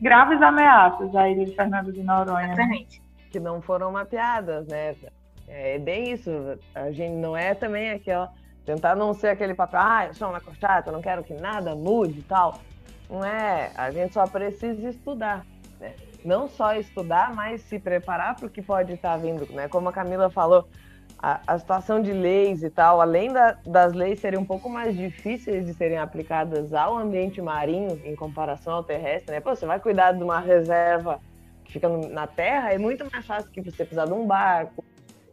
graves 0.00 0.40
ameaças 0.40 1.12
à 1.16 1.28
ilha 1.28 1.46
de 1.46 1.56
Fernando 1.56 1.92
de 1.92 2.04
Noronha. 2.04 2.46
Né? 2.46 2.52
Exatamente. 2.52 3.00
Né? 3.00 3.06
Que 3.32 3.40
não 3.40 3.60
foram 3.60 3.90
mapeadas, 3.90 4.68
né? 4.68 4.94
É 5.48 5.76
bem 5.80 6.12
isso. 6.12 6.30
A 6.72 6.92
gente 6.92 7.16
não 7.16 7.36
é 7.36 7.52
também 7.52 7.90
aquela 7.90 8.32
Tentar 8.64 8.96
não 8.96 9.12
ser 9.12 9.28
aquele 9.28 9.54
papel, 9.54 9.80
ah, 9.80 10.06
eu 10.06 10.14
sou 10.14 10.28
uma 10.28 10.40
chata, 10.58 10.88
eu 10.88 10.92
não 10.92 11.02
quero 11.02 11.22
que 11.22 11.34
nada 11.34 11.74
mude 11.74 12.20
e 12.20 12.22
tal. 12.22 12.60
Não 13.08 13.24
é, 13.24 13.70
a 13.74 13.90
gente 13.90 14.14
só 14.14 14.26
precisa 14.26 14.88
estudar. 14.88 15.44
Né? 15.78 15.94
Não 16.24 16.48
só 16.48 16.74
estudar, 16.74 17.34
mas 17.34 17.60
se 17.62 17.78
preparar 17.78 18.34
para 18.34 18.46
o 18.46 18.50
que 18.50 18.62
pode 18.62 18.92
estar 18.94 19.16
vindo. 19.18 19.46
Né? 19.52 19.68
Como 19.68 19.88
a 19.88 19.92
Camila 19.92 20.30
falou, 20.30 20.66
a, 21.18 21.40
a 21.46 21.58
situação 21.58 22.02
de 22.02 22.12
leis 22.12 22.62
e 22.62 22.70
tal, 22.70 23.00
além 23.00 23.32
da, 23.32 23.52
das 23.66 23.92
leis 23.92 24.20
serem 24.20 24.38
um 24.38 24.44
pouco 24.44 24.68
mais 24.68 24.96
difíceis 24.96 25.64
de 25.64 25.72
serem 25.72 25.98
aplicadas 25.98 26.72
ao 26.72 26.98
ambiente 26.98 27.40
marinho 27.40 28.00
em 28.04 28.14
comparação 28.14 28.74
ao 28.74 28.84
terrestre, 28.84 29.32
né? 29.32 29.40
Pô, 29.40 29.54
você 29.54 29.64
vai 29.64 29.80
cuidar 29.80 30.12
de 30.12 30.22
uma 30.22 30.38
reserva 30.40 31.20
que 31.64 31.72
fica 31.72 31.88
na 31.88 32.26
terra, 32.26 32.72
é 32.72 32.78
muito 32.78 33.10
mais 33.10 33.24
fácil 33.26 33.50
que 33.50 33.62
você 33.62 33.84
precisar 33.84 34.04
de 34.04 34.12
um 34.12 34.26
barco, 34.26 34.84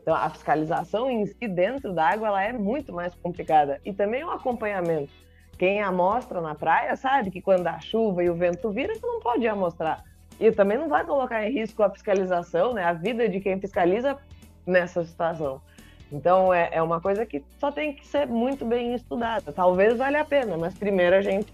então, 0.02 0.16
a 0.16 0.30
fiscalização 0.30 1.10
em 1.10 1.26
si 1.28 1.48
dentro 1.48 1.94
da 1.94 2.10
água 2.10 2.28
ela 2.28 2.44
é 2.44 2.52
muito 2.52 2.92
mais 2.92 3.14
complicada. 3.16 3.80
E 3.86 3.94
também 3.94 4.24
o 4.24 4.32
acompanhamento. 4.32 5.14
Quem 5.58 5.82
amostra 5.82 6.42
na 6.42 6.56
praia 6.56 6.96
sabe 6.96 7.30
que 7.30 7.40
quando 7.40 7.68
a 7.68 7.80
chuva 7.80 8.24
e 8.24 8.30
o 8.30 8.36
vento 8.36 8.72
vira, 8.72 8.96
você 8.96 9.06
não 9.06 9.20
pode 9.20 9.48
amostrar. 9.48 10.04
E 10.40 10.52
também 10.52 10.78
não 10.78 10.90
vai 10.90 11.06
colocar 11.06 11.48
em 11.48 11.54
risco 11.54 11.84
a 11.84 11.90
fiscalização, 11.90 12.74
né, 12.74 12.84
a 12.84 12.94
vida 12.94 13.30
de 13.30 13.40
quem 13.40 13.60
fiscaliza 13.60 14.18
nessa 14.66 15.04
situação. 15.04 15.62
Então, 16.12 16.52
é, 16.52 16.70
é 16.72 16.82
uma 16.82 17.00
coisa 17.00 17.26
que 17.26 17.44
só 17.60 17.72
tem 17.72 17.94
que 17.94 18.06
ser 18.08 18.26
muito 18.26 18.66
bem 18.66 18.96
estudada. 18.96 19.54
Talvez 19.54 19.98
valha 19.98 20.22
a 20.22 20.26
pena, 20.26 20.58
mas 20.58 20.74
primeiro 20.74 21.16
a 21.16 21.22
gente 21.22 21.54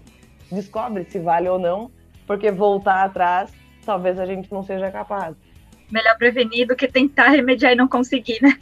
descobre 0.50 1.04
se 1.04 1.18
vale 1.18 1.48
ou 1.48 1.58
não, 1.58 1.90
porque 2.26 2.50
voltar 2.50 3.04
atrás, 3.04 3.52
talvez 3.84 4.18
a 4.18 4.24
gente 4.24 4.50
não 4.50 4.62
seja 4.62 4.90
capaz 4.90 5.36
melhor 5.90 6.16
prevenir 6.16 6.66
do 6.66 6.76
que 6.76 6.88
tentar 6.88 7.28
remediar 7.28 7.72
e 7.72 7.76
não 7.76 7.88
conseguir, 7.88 8.38
né? 8.42 8.58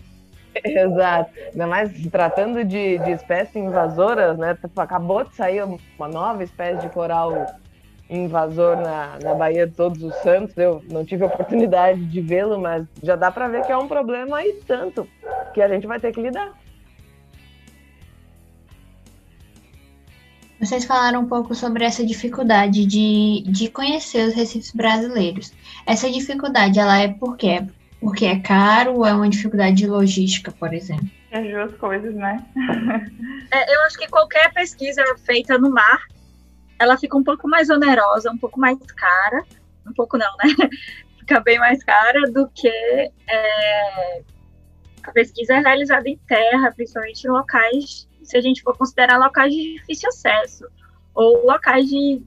Exato. 0.65 1.31
Ainda 1.53 1.67
mais 1.67 1.93
tratando 2.11 2.65
de, 2.65 2.99
de 2.99 3.11
espécies 3.12 3.57
invasoras, 3.57 4.39
né? 4.39 4.55
Tipo, 4.55 4.81
acabou 4.81 5.25
de 5.25 5.35
sair 5.35 5.62
uma 5.62 6.09
nova 6.09 6.43
espécie 6.43 6.81
de 6.81 6.89
coral 6.89 7.47
invasor 8.09 8.77
na, 8.77 9.19
na 9.23 9.35
Baía 9.35 9.67
de 9.67 9.75
Todos 9.75 10.03
os 10.03 10.15
Santos. 10.17 10.57
Eu 10.57 10.83
não 10.91 11.05
tive 11.05 11.25
a 11.25 11.27
oportunidade 11.27 12.05
de 12.05 12.21
vê-lo, 12.21 12.61
mas 12.61 12.87
já 13.03 13.17
dá 13.17 13.31
para 13.31 13.49
ver 13.49 13.62
que 13.62 13.73
é 13.73 13.77
um 13.77 13.89
problema 13.89 14.45
e 14.45 14.55
tanto 14.67 15.07
que 15.53 15.61
a 15.61 15.69
gente 15.69 15.87
vai 15.87 15.99
ter 16.01 16.12
que 16.12 16.21
lidar. 16.21 16.53
Vocês 20.59 20.85
falaram 20.85 21.21
um 21.21 21.27
pouco 21.27 21.55
sobre 21.55 21.85
essa 21.85 22.05
dificuldade 22.05 22.87
de, 22.87 23.45
de 23.47 23.69
conhecer 23.69 24.29
os 24.29 24.35
recifes 24.35 24.73
brasileiros. 24.73 25.53
Essa 25.87 26.11
dificuldade, 26.11 26.79
ela 26.79 26.99
é 26.99 27.09
por 27.09 27.37
quê? 27.37 27.62
Porque 28.01 28.25
é 28.25 28.40
caro 28.40 28.95
ou 28.97 29.07
é 29.07 29.12
uma 29.12 29.29
dificuldade 29.29 29.77
de 29.77 29.87
logística, 29.87 30.51
por 30.51 30.73
exemplo? 30.73 31.09
As 31.31 31.45
duas 31.45 31.75
coisas, 31.77 32.14
né? 32.14 32.45
é, 33.51 33.75
eu 33.75 33.83
acho 33.83 33.99
que 33.99 34.09
qualquer 34.09 34.53
pesquisa 34.55 35.03
feita 35.25 35.59
no 35.59 35.71
mar, 35.71 36.07
ela 36.79 36.97
fica 36.97 37.16
um 37.16 37.25
pouco 37.25 37.47
mais 37.49 37.69
onerosa, 37.69 38.31
um 38.31 38.38
pouco 38.38 38.59
mais 38.59 38.79
cara, 38.92 39.45
um 39.87 39.92
pouco 39.92 40.16
não, 40.16 40.31
né? 40.42 40.71
Fica 41.19 41.40
bem 41.40 41.59
mais 41.59 41.83
cara 41.83 42.31
do 42.31 42.49
que 42.55 42.69
é, 42.69 44.23
a 45.03 45.11
pesquisa 45.12 45.55
é 45.55 45.59
realizada 45.59 46.09
em 46.09 46.16
terra, 46.19 46.73
principalmente 46.73 47.25
em 47.25 47.31
locais 47.31 48.09
se 48.27 48.37
a 48.37 48.41
gente 48.41 48.62
for 48.62 48.77
considerar 48.77 49.19
locais 49.19 49.53
de 49.53 49.75
difícil 49.75 50.09
acesso 50.09 50.67
ou 51.15 51.47
locais 51.47 51.89
de, 51.89 52.23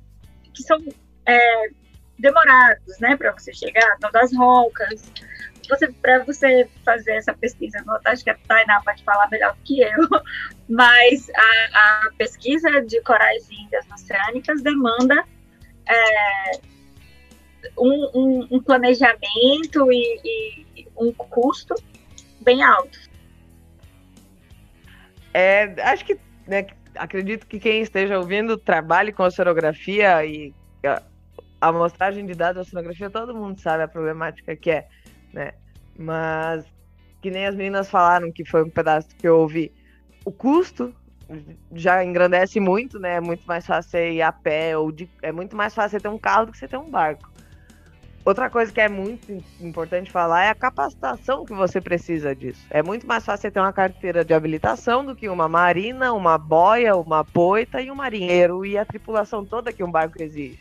que 0.54 0.64
são 0.64 0.84
é, 1.26 1.70
demorados, 2.18 3.00
né, 3.00 3.16
para 3.16 3.32
você 3.32 3.54
chegar, 3.54 3.96
então 3.98 4.12
das 4.12 4.36
rocas, 4.36 5.12
você 5.70 5.88
para 6.02 6.24
você 6.24 6.68
fazer 6.84 7.14
essa 7.14 7.34
pesquisa, 7.34 7.84
acho 8.06 8.24
que 8.24 8.30
a 8.30 8.38
Tainá 8.48 8.82
pode 8.84 9.04
falar 9.04 9.30
melhor 9.30 9.56
do 9.56 9.62
que 9.64 9.82
eu, 9.82 10.10
mas 10.68 11.30
a, 11.30 12.08
a 12.08 12.12
pesquisa 12.18 12.82
de 12.82 13.02
corais 13.02 13.48
e 13.50 13.68
ilhas 13.68 13.86
oceânicas 13.92 14.62
demanda 14.62 15.24
é, 15.88 16.52
um, 17.78 18.10
um, 18.14 18.48
um, 18.52 18.62
planejamento 18.62 19.92
e, 19.92 20.66
e, 20.76 20.88
um 20.98 21.12
custo 21.14 21.76
bem 22.42 22.64
alto. 22.64 23.09
É, 25.34 25.74
acho 25.84 26.06
que 26.06 26.20
né, 26.48 26.66
acredito 26.96 27.46
que 27.48 27.60
quem 27.60 27.82
esteja 27.82 28.18
ouvindo 28.18 28.58
trabalhe 28.58 29.12
com 29.12 29.24
oceanografia 29.24 30.26
e 30.26 30.54
a 30.84 31.02
amostragem 31.62 32.26
de 32.26 32.34
dados 32.34 32.56
da 32.56 32.62
oceanografia, 32.62 33.10
todo 33.10 33.36
mundo 33.36 33.60
sabe 33.60 33.84
a 33.84 33.88
problemática 33.88 34.56
que 34.56 34.72
é, 34.72 34.88
né? 35.34 35.52
Mas 35.98 36.66
que 37.22 37.30
nem 37.30 37.46
as 37.46 37.56
meninas 37.56 37.90
falaram, 37.90 38.32
que 38.32 38.46
foi 38.46 38.64
um 38.64 38.70
pedaço 38.70 39.10
que 39.18 39.28
eu 39.28 39.40
ouvi, 39.40 39.72
o 40.24 40.32
custo 40.32 40.94
já 41.74 42.04
engrandece 42.04 42.60
muito, 42.60 42.98
né? 42.98 43.16
É 43.16 43.22
muito 43.22 43.44
mais 43.46 43.66
fácil 43.66 44.00
ir 44.00 44.22
a 44.22 44.32
pé, 44.32 44.78
ou 44.78 44.92
de, 44.92 45.10
é 45.22 45.32
muito 45.32 45.56
mais 45.56 45.76
fácil 45.76 46.02
ter 46.02 46.08
um 46.08 46.18
carro 46.18 46.48
do 46.48 46.52
que 46.52 46.58
você 46.58 46.68
ter 46.68 46.78
um 46.78 46.90
barco. 46.90 47.29
Outra 48.30 48.48
coisa 48.48 48.72
que 48.72 48.80
é 48.80 48.88
muito 48.88 49.44
importante 49.60 50.12
falar 50.12 50.44
é 50.44 50.50
a 50.50 50.54
capacitação 50.54 51.44
que 51.44 51.54
você 51.56 51.82
precisa 51.82 52.36
disso. 52.36 52.64
É 52.70 52.84
muito 52.84 53.08
mais 53.08 53.26
fácil 53.26 53.42
você 53.42 53.50
ter 53.50 53.60
uma 53.60 53.74
carteira 53.74 54.24
de 54.24 54.36
habilitação 54.36 55.04
do 55.04 55.16
que 55.16 55.28
uma 55.28 55.50
marina, 55.50 56.14
uma 56.14 56.38
boia, 56.38 56.96
uma 56.96 57.26
poita 57.26 57.82
e 57.82 57.90
um 57.90 57.96
marinheiro 57.96 58.64
e 58.64 58.78
a 58.78 58.86
tripulação 58.86 59.44
toda 59.44 59.74
que 59.74 59.84
um 59.84 59.90
barco 59.90 60.22
exige. 60.22 60.60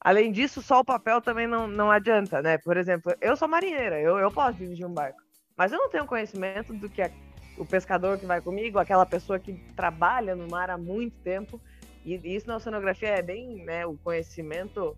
Além 0.00 0.32
disso, 0.32 0.62
só 0.62 0.80
o 0.80 0.84
papel 0.84 1.20
também 1.20 1.46
não, 1.46 1.68
não 1.68 1.90
adianta, 1.90 2.40
né? 2.40 2.56
Por 2.56 2.78
exemplo, 2.78 3.14
eu 3.20 3.36
sou 3.36 3.46
marinheira, 3.46 4.00
eu, 4.00 4.16
eu 4.16 4.30
posso 4.30 4.56
dirigir 4.56 4.86
um 4.86 4.94
barco, 4.94 5.20
mas 5.58 5.72
eu 5.72 5.78
não 5.78 5.90
tenho 5.90 6.06
conhecimento 6.06 6.72
do 6.72 6.88
que 6.88 7.02
a, 7.02 7.10
o 7.58 7.66
pescador 7.66 8.16
que 8.16 8.24
vai 8.24 8.40
comigo, 8.40 8.78
aquela 8.78 9.04
pessoa 9.04 9.38
que 9.38 9.52
trabalha 9.76 10.34
no 10.34 10.48
mar 10.48 10.70
há 10.70 10.78
muito 10.78 11.18
tempo, 11.18 11.60
e 12.06 12.14
isso 12.34 12.48
na 12.48 12.56
oceanografia 12.56 13.10
é 13.10 13.20
bem, 13.20 13.66
né, 13.66 13.84
o 13.84 13.98
conhecimento 13.98 14.96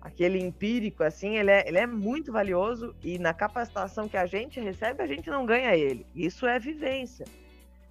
aquele 0.00 0.38
empírico, 0.38 1.02
assim, 1.02 1.36
ele 1.36 1.50
é, 1.50 1.68
ele 1.68 1.78
é 1.78 1.86
muito 1.86 2.32
valioso 2.32 2.94
e 3.02 3.18
na 3.18 3.34
capacitação 3.34 4.08
que 4.08 4.16
a 4.16 4.26
gente 4.26 4.58
recebe, 4.58 5.02
a 5.02 5.06
gente 5.06 5.28
não 5.28 5.44
ganha 5.44 5.76
ele. 5.76 6.06
Isso 6.14 6.46
é 6.46 6.58
vivência. 6.58 7.26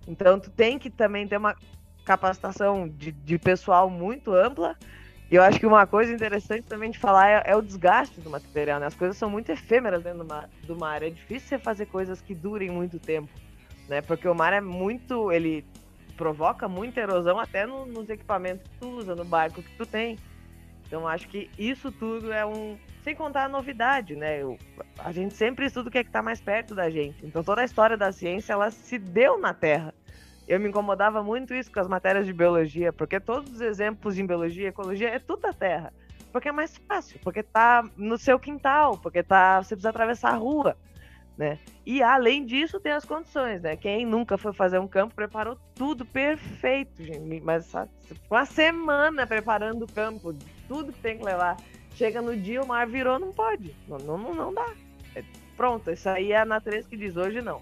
Então, 0.08 0.39
tu 0.39 0.50
tem 0.50 0.80
que 0.80 0.89
também 0.89 1.28
ter 1.28 1.38
uma 1.38 1.56
capacitação 2.04 2.88
de, 2.88 3.12
de 3.12 3.38
pessoal 3.38 3.89
muito 3.89 4.34
ampla. 4.34 4.76
E 5.30 5.36
eu 5.36 5.43
acho 5.43 5.60
que 5.60 5.65
uma 5.67 5.86
coisa 5.86 6.12
interessante 6.12 6.63
também 6.63 6.89
de 6.89 6.98
falar 6.98 7.30
é, 7.30 7.43
é 7.45 7.56
o 7.56 7.62
desgaste 7.62 8.19
do 8.19 8.32
material, 8.32 8.80
né? 8.80 8.88
As 8.88 8.95
coisas 8.95 9.15
são 9.15 9.30
muito 9.30 9.52
efêmeras 9.52 10.02
dentro 10.02 10.19
do 10.19 10.26
mar, 10.26 10.50
do 10.63 10.76
mar. 10.76 11.04
É 11.04 11.12
difícil 11.12 11.50
você 11.50 11.60
fazer 11.60 11.86
coisas 11.86 12.19
que 12.19 12.34
durem 12.34 12.72
muito 12.72 12.98
tempo, 12.98 13.30
né? 13.88 14.02
Porque 14.02 14.28
o 14.28 14.34
mar 14.34 14.54
é 14.54 14.62
muito... 14.62 15.32
ele 15.32 15.63
provoca 16.17 16.67
muita 16.67 17.00
erosão 17.00 17.39
até 17.39 17.65
no, 17.65 17.86
nos 17.86 18.10
equipamentos 18.10 18.67
que 18.67 18.80
tu 18.80 18.89
usa, 18.89 19.15
no 19.15 19.24
barco 19.24 19.62
que 19.62 19.78
tu 19.78 19.86
tem. 19.86 20.17
Então 20.89 21.08
acho 21.08 21.28
que 21.28 21.52
isso 21.56 21.91
tudo 21.91 22.34
é 22.34 22.43
um. 22.43 22.75
Sem 23.04 23.15
contar 23.15 23.45
a 23.45 23.49
novidade, 23.49 24.15
né? 24.15 24.41
Eu, 24.41 24.58
a 24.97 25.12
gente 25.12 25.36
sempre 25.36 25.67
estuda 25.67 25.88
o 25.88 25.91
que 25.91 25.99
é 25.99 26.04
que 26.04 26.10
está 26.10 26.23
mais 26.23 26.41
perto 26.41 26.73
da 26.73 26.89
gente. 26.89 27.23
Então 27.23 27.43
toda 27.43 27.62
a 27.62 27.63
história 27.63 27.95
da 27.95 28.12
ciência 28.12 28.54
ela 28.54 28.71
se 28.71 28.97
deu 28.97 29.38
na 29.38 29.54
Terra. 29.54 29.93
Eu 30.47 30.60
me 30.60 30.67
incomodava 30.67 31.21
muito 31.21 31.54
isso 31.54 31.71
com 31.71 31.80
as 31.80 31.88
matérias 31.88 32.25
de 32.25 32.34
biologia, 32.34 32.91
porque 32.91 33.19
todos 33.19 33.54
os 33.54 33.62
exemplos 33.62 34.17
em 34.17 34.25
biologia 34.25 34.63
e 34.63 34.67
ecologia 34.69 35.10
é 35.10 35.19
tudo 35.19 35.41
da 35.41 35.54
Terra. 35.54 35.93
Porque 36.32 36.49
é 36.49 36.52
mais 36.52 36.75
fácil, 36.88 37.19
porque 37.23 37.43
tá 37.43 37.88
no 37.95 38.17
seu 38.17 38.39
quintal, 38.39 38.97
porque 38.97 39.21
tá, 39.21 39.62
você 39.62 39.75
precisa 39.75 39.89
atravessar 39.89 40.32
a 40.32 40.38
rua 40.38 40.75
né? 41.39 41.58
E 41.86 42.04
além 42.04 42.45
disso, 42.45 42.82
tem 42.82 42.91
as 42.91 43.06
condições, 43.06 43.62
né? 43.62 43.78
Quem 43.78 44.06
nunca 44.06 44.38
foi 44.38 44.52
fazer 44.52 44.78
um 44.78 44.89
campo 44.89 45.15
preparou 45.15 45.58
tudo 45.73 46.06
perfeito, 46.06 47.02
gente. 47.02 47.39
Mas 47.39 47.71
uma 48.30 48.45
semana 48.45 49.25
preparando 49.25 49.84
o 49.84 49.88
campo, 49.88 50.36
tudo 50.69 50.93
que 50.93 51.01
tem 51.01 51.17
que 51.17 51.25
levar. 51.25 51.58
Chega 51.95 52.21
no 52.21 52.38
dia, 52.38 52.62
o 52.62 52.67
mar 52.67 52.88
virou, 52.88 53.19
não 53.19 53.34
pode. 53.34 53.75
Não, 53.88 53.97
não, 53.97 54.34
não 54.34 54.53
dá. 54.53 54.67
É, 55.15 55.23
pronto, 55.58 55.91
isso 55.91 56.08
aí 56.08 56.32
é 56.32 56.38
a 56.38 56.45
natureza 56.45 56.88
que 56.88 56.95
diz 56.95 57.17
hoje 57.17 57.41
não. 57.41 57.62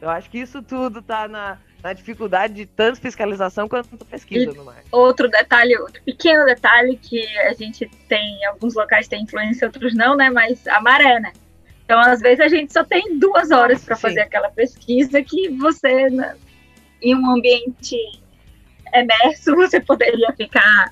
Eu 0.00 0.10
acho 0.10 0.30
que 0.30 0.38
isso 0.38 0.62
tudo 0.62 1.00
tá 1.00 1.26
na, 1.26 1.58
na 1.82 1.92
dificuldade 1.94 2.52
de 2.52 2.66
tanto 2.66 3.00
fiscalização 3.00 3.66
quanto 3.66 3.96
pesquisa 4.04 4.52
e 4.52 4.54
no 4.54 4.64
mar. 4.64 4.84
Outro 4.92 5.28
detalhe, 5.28 5.76
outro 5.78 6.02
pequeno 6.04 6.44
detalhe 6.44 6.96
que 6.96 7.26
a 7.38 7.54
gente 7.54 7.90
tem, 8.06 8.44
alguns 8.44 8.74
locais 8.74 9.08
tem 9.08 9.22
influência, 9.22 9.66
outros 9.66 9.94
não, 9.94 10.14
né? 10.14 10.28
Mas 10.28 10.66
a 10.68 10.80
maré, 10.80 11.18
né? 11.18 11.32
Então, 11.84 11.98
às 12.00 12.20
vezes, 12.20 12.40
a 12.40 12.48
gente 12.48 12.72
só 12.72 12.84
tem 12.84 13.18
duas 13.18 13.50
horas 13.50 13.84
para 13.84 13.96
fazer 13.96 14.20
aquela 14.20 14.50
pesquisa 14.50 15.22
que 15.22 15.48
você, 15.50 16.10
né, 16.10 16.36
em 17.00 17.14
um 17.14 17.30
ambiente 17.30 17.96
emerso, 18.94 19.54
você 19.54 19.80
poderia 19.80 20.32
ficar 20.36 20.90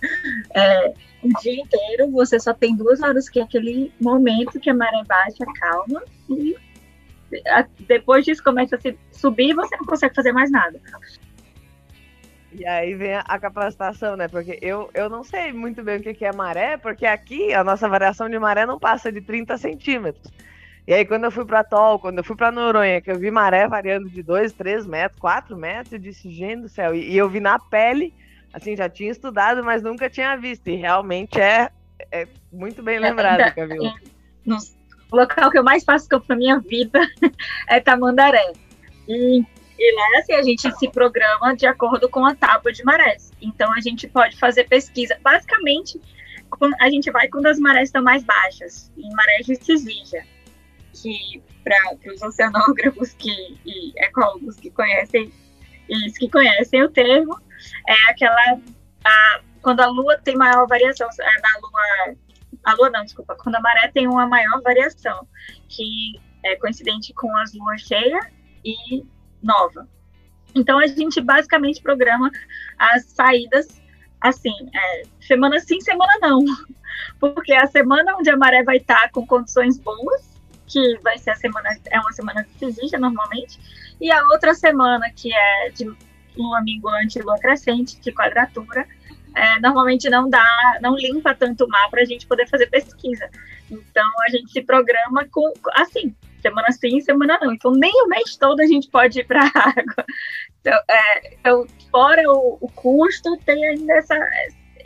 é, 0.54 0.94
o 1.22 1.28
dia 1.40 1.60
inteiro, 1.60 2.10
você 2.10 2.38
só 2.38 2.52
tem 2.52 2.76
duas 2.76 3.00
horas, 3.02 3.28
que 3.28 3.40
é 3.40 3.42
aquele 3.42 3.92
momento 4.00 4.60
que 4.60 4.70
a 4.70 4.74
maré 4.74 5.02
baixa, 5.06 5.44
calma, 5.58 6.02
e 6.28 6.56
depois 7.80 8.24
disso 8.24 8.42
começa 8.42 8.76
a 8.76 8.80
se 8.80 8.96
subir 9.10 9.50
e 9.50 9.54
você 9.54 9.76
não 9.76 9.86
consegue 9.86 10.14
fazer 10.14 10.32
mais 10.32 10.50
nada. 10.50 10.80
E 12.52 12.64
aí 12.66 12.94
vem 12.94 13.14
a, 13.14 13.38
capacitação, 13.38 14.16
né? 14.16 14.28
Porque 14.28 14.58
eu, 14.62 14.88
eu 14.94 15.08
não 15.08 15.24
sei 15.24 15.52
muito 15.52 15.82
bem 15.82 15.98
o 15.98 16.00
que 16.00 16.24
é 16.24 16.32
maré, 16.32 16.76
porque 16.76 17.04
aqui 17.04 17.52
a 17.52 17.64
nossa 17.64 17.88
variação 17.88 18.28
de 18.28 18.38
maré 18.38 18.64
não 18.64 18.78
passa 18.78 19.10
de 19.10 19.20
30 19.20 19.58
centímetros. 19.58 20.32
E 20.86 20.92
aí, 20.92 21.04
quando 21.06 21.24
eu 21.24 21.30
fui 21.30 21.46
para 21.46 21.64
Tol, 21.64 21.98
quando 21.98 22.18
eu 22.18 22.24
fui 22.24 22.36
para 22.36 22.52
Noronha, 22.52 23.00
que 23.00 23.10
eu 23.10 23.18
vi 23.18 23.30
maré 23.30 23.66
variando 23.66 24.08
de 24.10 24.22
2, 24.22 24.52
3 24.52 24.86
metros, 24.86 25.18
4 25.18 25.56
metros, 25.56 25.92
eu 25.94 25.98
disse, 25.98 26.30
gente 26.30 26.62
do 26.62 26.68
céu. 26.68 26.94
E, 26.94 27.12
e, 27.12 27.16
eu 27.16 27.28
vi 27.28 27.40
na 27.40 27.58
pele, 27.58 28.12
assim, 28.52 28.76
já 28.76 28.88
tinha 28.88 29.10
estudado, 29.10 29.64
mas 29.64 29.82
nunca 29.82 30.10
tinha 30.10 30.36
visto. 30.36 30.68
E 30.68 30.76
realmente 30.76 31.40
é, 31.40 31.70
é 32.12 32.28
muito 32.52 32.82
bem 32.82 32.98
lembrado, 32.98 33.40
é, 33.40 33.50
Camila. 33.50 33.94
No 34.44 34.58
local 35.10 35.50
que 35.50 35.58
eu 35.58 35.64
mais 35.64 35.84
faço 35.84 36.06
campo 36.06 36.26
na 36.28 36.36
minha 36.36 36.58
vida 36.60 37.00
é 37.66 37.80
Tamandaré. 37.80 38.52
E, 39.08 39.42
e 39.78 39.94
lá, 39.94 40.18
assim, 40.18 40.34
a 40.34 40.42
gente 40.42 40.70
se 40.70 40.90
programa 40.90 41.56
de 41.56 41.66
acordo 41.66 42.10
com 42.10 42.26
a 42.26 42.34
tábua 42.34 42.70
de 42.70 42.84
marés. 42.84 43.32
Então, 43.40 43.72
a 43.72 43.80
gente 43.80 44.06
pode 44.06 44.36
fazer 44.36 44.64
pesquisa. 44.64 45.16
Basicamente, 45.22 45.98
a 46.78 46.90
gente 46.90 47.10
vai 47.10 47.26
quando 47.28 47.46
as 47.46 47.58
marés 47.58 47.88
estão 47.88 48.02
mais 48.02 48.22
baixas, 48.22 48.92
em 48.98 49.10
marés 49.14 49.46
de 49.46 49.54
Cisígia 49.54 50.26
que 50.94 51.42
para 51.62 52.12
os 52.12 52.22
oceanógrafos 52.22 53.12
que, 53.14 53.58
e 53.64 53.92
ecólogos 53.96 54.56
que 54.56 54.70
conhecem 54.70 55.32
isso 55.88 56.18
que 56.18 56.30
conhecem 56.30 56.82
o 56.82 56.90
termo 56.90 57.38
é 57.86 58.10
aquela 58.10 58.58
a, 59.04 59.40
quando 59.60 59.80
a 59.80 59.86
lua 59.86 60.18
tem 60.18 60.36
maior 60.36 60.66
variação 60.66 61.08
é 61.20 61.40
na 61.40 61.58
lua 61.60 62.16
a 62.64 62.74
lua 62.74 62.90
não 62.90 63.04
desculpa 63.04 63.36
quando 63.36 63.56
a 63.56 63.60
maré 63.60 63.88
tem 63.88 64.08
uma 64.08 64.26
maior 64.26 64.62
variação 64.62 65.26
que 65.68 66.18
é 66.44 66.56
coincidente 66.56 67.12
com 67.14 67.34
as 67.38 67.52
luas 67.54 67.80
cheia 67.80 68.20
e 68.64 69.04
nova. 69.42 69.88
Então 70.54 70.78
a 70.78 70.86
gente 70.86 71.20
basicamente 71.20 71.82
programa 71.82 72.30
as 72.78 73.04
saídas 73.06 73.66
assim 74.20 74.54
é, 74.74 75.02
semana 75.20 75.58
sim 75.60 75.80
semana 75.80 76.12
não 76.20 76.40
porque 77.20 77.52
a 77.52 77.66
semana 77.66 78.16
onde 78.16 78.30
a 78.30 78.36
maré 78.36 78.62
vai 78.62 78.76
estar 78.76 79.10
com 79.10 79.26
condições 79.26 79.78
boas 79.78 80.33
que 80.66 80.98
vai 81.02 81.18
ser 81.18 81.30
a 81.30 81.36
semana, 81.36 81.68
é 81.90 82.00
uma 82.00 82.12
semana 82.12 82.44
que 82.44 82.58
se 82.58 82.64
exige 82.66 82.96
normalmente, 82.96 83.58
e 84.00 84.10
a 84.10 84.22
outra 84.32 84.54
semana, 84.54 85.10
que 85.14 85.32
é 85.32 85.70
de 85.70 85.84
lua 86.36 86.60
minguante 86.62 87.18
e 87.18 87.22
lua 87.22 87.38
crescente, 87.38 88.00
de 88.00 88.12
quadratura, 88.12 88.86
é, 89.34 89.60
normalmente 89.60 90.08
não 90.08 90.28
dá, 90.28 90.78
não 90.80 90.94
limpa 90.96 91.34
tanto 91.34 91.64
o 91.64 91.68
mar 91.68 91.90
para 91.90 92.02
a 92.02 92.04
gente 92.04 92.26
poder 92.26 92.48
fazer 92.48 92.66
pesquisa. 92.66 93.28
Então 93.70 94.08
a 94.22 94.28
gente 94.28 94.52
se 94.52 94.62
programa 94.62 95.26
com 95.28 95.52
assim, 95.72 96.14
semana 96.40 96.70
sim, 96.72 97.00
semana 97.00 97.38
não. 97.40 97.52
Então 97.52 97.72
nem 97.72 97.92
o 98.04 98.08
mês 98.08 98.36
todo 98.36 98.60
a 98.60 98.66
gente 98.66 98.88
pode 98.88 99.20
ir 99.20 99.26
para 99.26 99.40
a 99.42 99.48
água. 99.70 100.04
Então, 100.60 100.78
é, 100.88 101.34
então, 101.34 101.66
fora 101.90 102.22
o, 102.30 102.58
o, 102.60 102.68
custo, 102.68 103.36
tem 103.44 103.64
ainda 103.66 103.92
essa, 103.94 104.16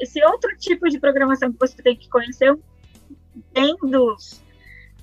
esse 0.00 0.24
outro 0.24 0.50
tipo 0.56 0.88
de 0.88 0.98
programação 0.98 1.52
que 1.52 1.58
você 1.58 1.80
tem 1.82 1.96
que 1.96 2.08
conhecer 2.08 2.56
bem 3.52 3.76
dos, 3.82 4.42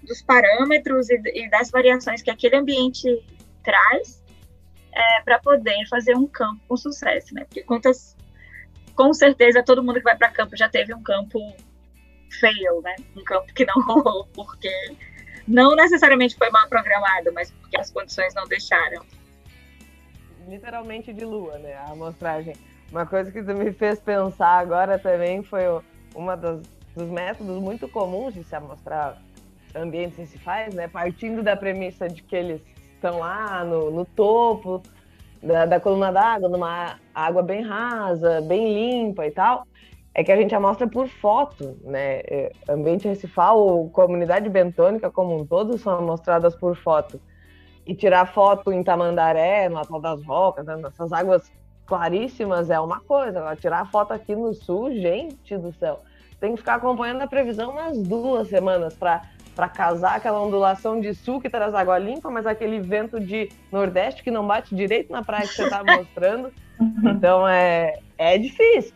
dos 0.06 0.22
parâmetros 0.22 1.10
e, 1.10 1.22
e, 1.34 1.50
das 1.50 1.70
variações 1.70 2.22
que 2.22 2.30
aquele 2.30 2.56
ambiente 2.56 3.08
traz 3.64 4.24
é, 4.94 5.22
para 5.24 5.40
poder 5.40 5.88
fazer 5.90 6.16
um 6.16 6.28
campo 6.28 6.62
com 6.68 6.78
sucesso, 6.78 7.34
né? 7.34 7.44
Porque 7.46 7.64
quantas, 7.64 8.16
com 8.96 9.14
certeza 9.14 9.64
todo 9.64 9.84
mundo 9.84 9.98
que 9.98 10.04
vai 10.04 10.18
para 10.18 10.30
campo 10.30 10.56
já 10.56 10.70
teve 10.70 10.94
um 10.94 11.04
campo 11.04 11.40
fail, 12.40 12.82
né? 12.82 12.96
Um 13.16 13.24
campo 13.24 13.54
que 13.54 13.66
não 13.66 13.82
rolou 13.84 14.28
porque 14.34 14.72
não 15.48 15.76
necessariamente 15.76 16.36
foi 16.36 16.50
mal 16.50 16.68
programado, 16.68 17.32
mas 17.34 17.52
porque 17.52 17.78
as 17.78 17.92
condições 17.92 18.34
não 18.34 18.46
deixaram. 18.48 19.06
Literalmente 20.48 21.12
de 21.12 21.26
lua, 21.26 21.58
né? 21.58 21.74
A 21.74 21.92
amostragem. 21.92 22.56
Uma 22.92 23.06
coisa 23.06 23.32
que 23.32 23.42
me 23.42 23.74
fez 23.74 24.00
pensar 24.00 24.60
agora 24.60 24.98
também 25.00 25.44
foi 25.44 25.64
uma 26.14 26.38
das, 26.38 26.62
dos 26.96 27.10
métodos 27.10 27.62
muito 27.62 27.88
comuns 27.90 28.34
de 28.34 28.44
se 28.44 28.56
amostrar 28.56 29.22
ambientes 29.76 30.18
recifais, 30.18 30.74
né? 30.74 30.88
Partindo 30.88 31.44
da 31.44 31.56
premissa 31.56 32.08
de 32.08 32.24
que 32.24 32.36
eles 32.36 32.62
estão 32.94 33.20
lá 33.20 33.64
no, 33.64 33.92
no 33.92 34.06
topo 34.06 34.82
da, 35.44 35.66
da 35.66 35.80
coluna 35.80 36.12
d'água, 36.12 36.50
numa 36.50 37.00
água 37.14 37.44
bem 37.44 37.62
rasa, 37.62 38.42
bem 38.42 38.74
limpa 38.74 39.26
e 39.28 39.32
tal, 39.32 39.68
é 40.14 40.24
que 40.24 40.32
a 40.32 40.36
gente 40.38 40.56
amostra 40.56 40.88
por 40.88 41.08
foto, 41.08 41.78
né? 41.84 42.22
É, 42.22 42.52
ambiente 42.70 43.08
recifal 43.08 43.90
comunidade 43.90 44.50
bentônica 44.50 45.12
como 45.12 45.38
um 45.38 45.46
todo 45.46 45.78
são 45.78 45.98
amostradas 45.98 46.56
por 46.56 46.76
foto. 46.76 47.20
E 47.86 47.94
tirar 47.94 48.26
foto 48.26 48.72
em 48.72 48.84
Tamandaré, 48.84 49.70
no 49.70 49.78
Atol 49.78 50.02
das 50.02 50.24
Rocas, 50.24 50.66
né? 50.66 50.76
nessas 50.78 51.14
águas 51.14 51.52
claríssimas 51.86 52.70
é 52.70 52.80
uma 52.80 53.00
coisa. 53.02 53.40
Agora, 53.40 53.56
tirar 53.56 53.92
foto 53.92 54.12
aqui 54.12 54.36
no 54.36 54.54
sul, 54.54 54.92
gente 54.92 55.56
do 55.58 55.72
céu, 55.74 56.00
tem 56.40 56.54
que 56.54 56.58
ficar 56.58 56.76
acompanhando 56.76 57.22
a 57.22 57.28
previsão 57.28 57.72
umas 57.72 58.02
duas 58.02 58.48
semanas 58.48 58.96
para 58.96 59.22
para 59.56 59.70
casar 59.70 60.18
aquela 60.18 60.42
ondulação 60.42 61.00
de 61.00 61.14
sul 61.14 61.40
que 61.40 61.50
traz 61.50 61.74
água 61.74 61.98
limpa, 61.98 62.30
mas 62.30 62.46
aquele 62.46 62.80
vento 62.80 63.20
de 63.20 63.50
nordeste 63.72 64.22
que 64.22 64.30
não 64.30 64.46
bate 64.46 64.76
direito 64.76 65.12
na 65.12 65.24
praia 65.24 65.48
que 65.48 65.54
você 65.56 65.64
está 65.64 65.82
mostrando. 65.86 66.52
Então 67.04 67.48
é, 67.48 68.00
é 68.18 68.38
difícil. 68.38 68.94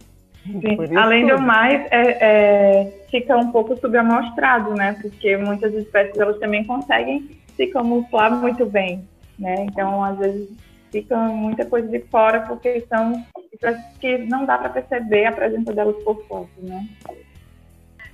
Além 0.97 1.28
tudo. 1.28 1.38
do 1.38 1.41
mais, 1.41 1.82
é, 1.91 2.18
é, 2.22 3.05
fica 3.10 3.38
um 3.38 3.51
pouco 3.51 3.78
subamostrado, 3.78 4.74
né? 4.74 4.97
Porque 5.01 5.38
muitas 5.38 5.74
espécies 5.74 6.18
elas 6.18 6.39
também 6.39 6.64
conseguem 6.64 7.30
se 7.55 7.68
camuflar 7.68 8.32
muito 8.36 8.66
bem, 8.66 9.07
né? 9.38 9.66
Então, 9.66 10.03
às 10.03 10.18
vezes, 10.18 10.49
fica 10.91 11.18
muita 11.18 11.66
coisa 11.66 11.88
de 11.88 11.99
fora 12.07 12.41
porque 12.41 12.82
são 12.88 13.24
espécies 13.51 13.97
que 13.99 14.18
não 14.18 14.45
dá 14.45 14.57
para 14.57 14.70
perceber 14.70 15.26
a 15.26 15.32
presença 15.32 15.74
delas 15.74 15.95
por 16.03 16.24
foto, 16.26 16.49
né? 16.60 16.88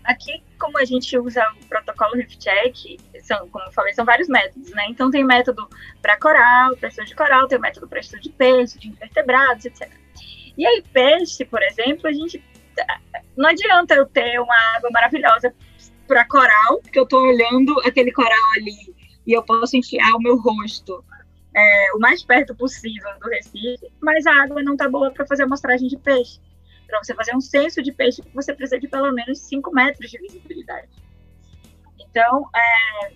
Aqui, 0.04 0.42
como 0.66 0.80
a 0.80 0.86
gente 0.86 1.16
usa 1.18 1.44
o 1.62 1.66
protocolo 1.68 2.16
ReefCheck, 2.16 2.98
são, 3.22 3.48
como 3.50 3.64
eu 3.66 3.72
falei, 3.72 3.94
são 3.94 4.04
vários 4.04 4.28
métodos, 4.28 4.72
né? 4.72 4.88
Então, 4.90 5.12
tem 5.12 5.24
método 5.24 5.70
para 6.02 6.18
coral, 6.18 6.76
para 6.76 6.90
estudo 6.90 7.06
de 7.06 7.16
coral, 7.16 7.48
tem 7.48 7.60
método 7.60 7.88
para 7.88 8.00
estudo 8.00 8.22
de 8.22 8.30
peixe, 8.30 8.80
de 8.80 8.88
invertebrados, 8.88 9.66
etc. 9.66 9.92
E 10.58 10.66
aí, 10.66 10.84
peixe, 10.92 11.46
por 11.46 11.62
exemplo, 11.62 12.08
a 12.08 12.12
gente. 12.12 12.44
Não 13.38 13.50
adianta 13.50 13.94
eu 13.94 14.08
ter 14.08 14.40
uma 14.40 14.56
água 14.76 14.90
maravilhosa 14.92 15.54
para 16.08 16.26
coral, 16.26 16.80
porque 16.82 16.98
eu 16.98 17.04
estou 17.04 17.22
olhando 17.22 17.80
aquele 17.82 18.12
coral 18.12 18.52
ali 18.58 18.96
e 19.26 19.34
eu 19.34 19.44
posso 19.44 19.78
enfiar 19.78 20.14
o 20.16 20.20
meu 20.20 20.38
rosto 20.38 21.04
é, 21.56 21.94
o 21.96 22.00
mais 22.00 22.24
perto 22.24 22.54
possível 22.56 23.10
do 23.22 23.30
Recife, 23.30 23.88
mas 24.02 24.26
a 24.26 24.44
água 24.44 24.62
não 24.62 24.74
está 24.74 24.90
boa 24.90 25.12
para 25.12 25.26
fazer 25.26 25.44
amostragem 25.44 25.88
de 25.88 25.98
peixe. 25.98 26.40
Para 26.88 27.04
você 27.04 27.14
fazer 27.14 27.36
um 27.36 27.42
censo 27.42 27.82
de 27.82 27.92
peixe, 27.92 28.24
você 28.34 28.54
precisa 28.54 28.80
de 28.80 28.88
pelo 28.88 29.12
menos 29.12 29.40
5 29.40 29.74
metros 29.74 30.10
de 30.10 30.18
visibilidade. 30.20 30.90
Então, 32.00 32.48
é, 32.56 33.12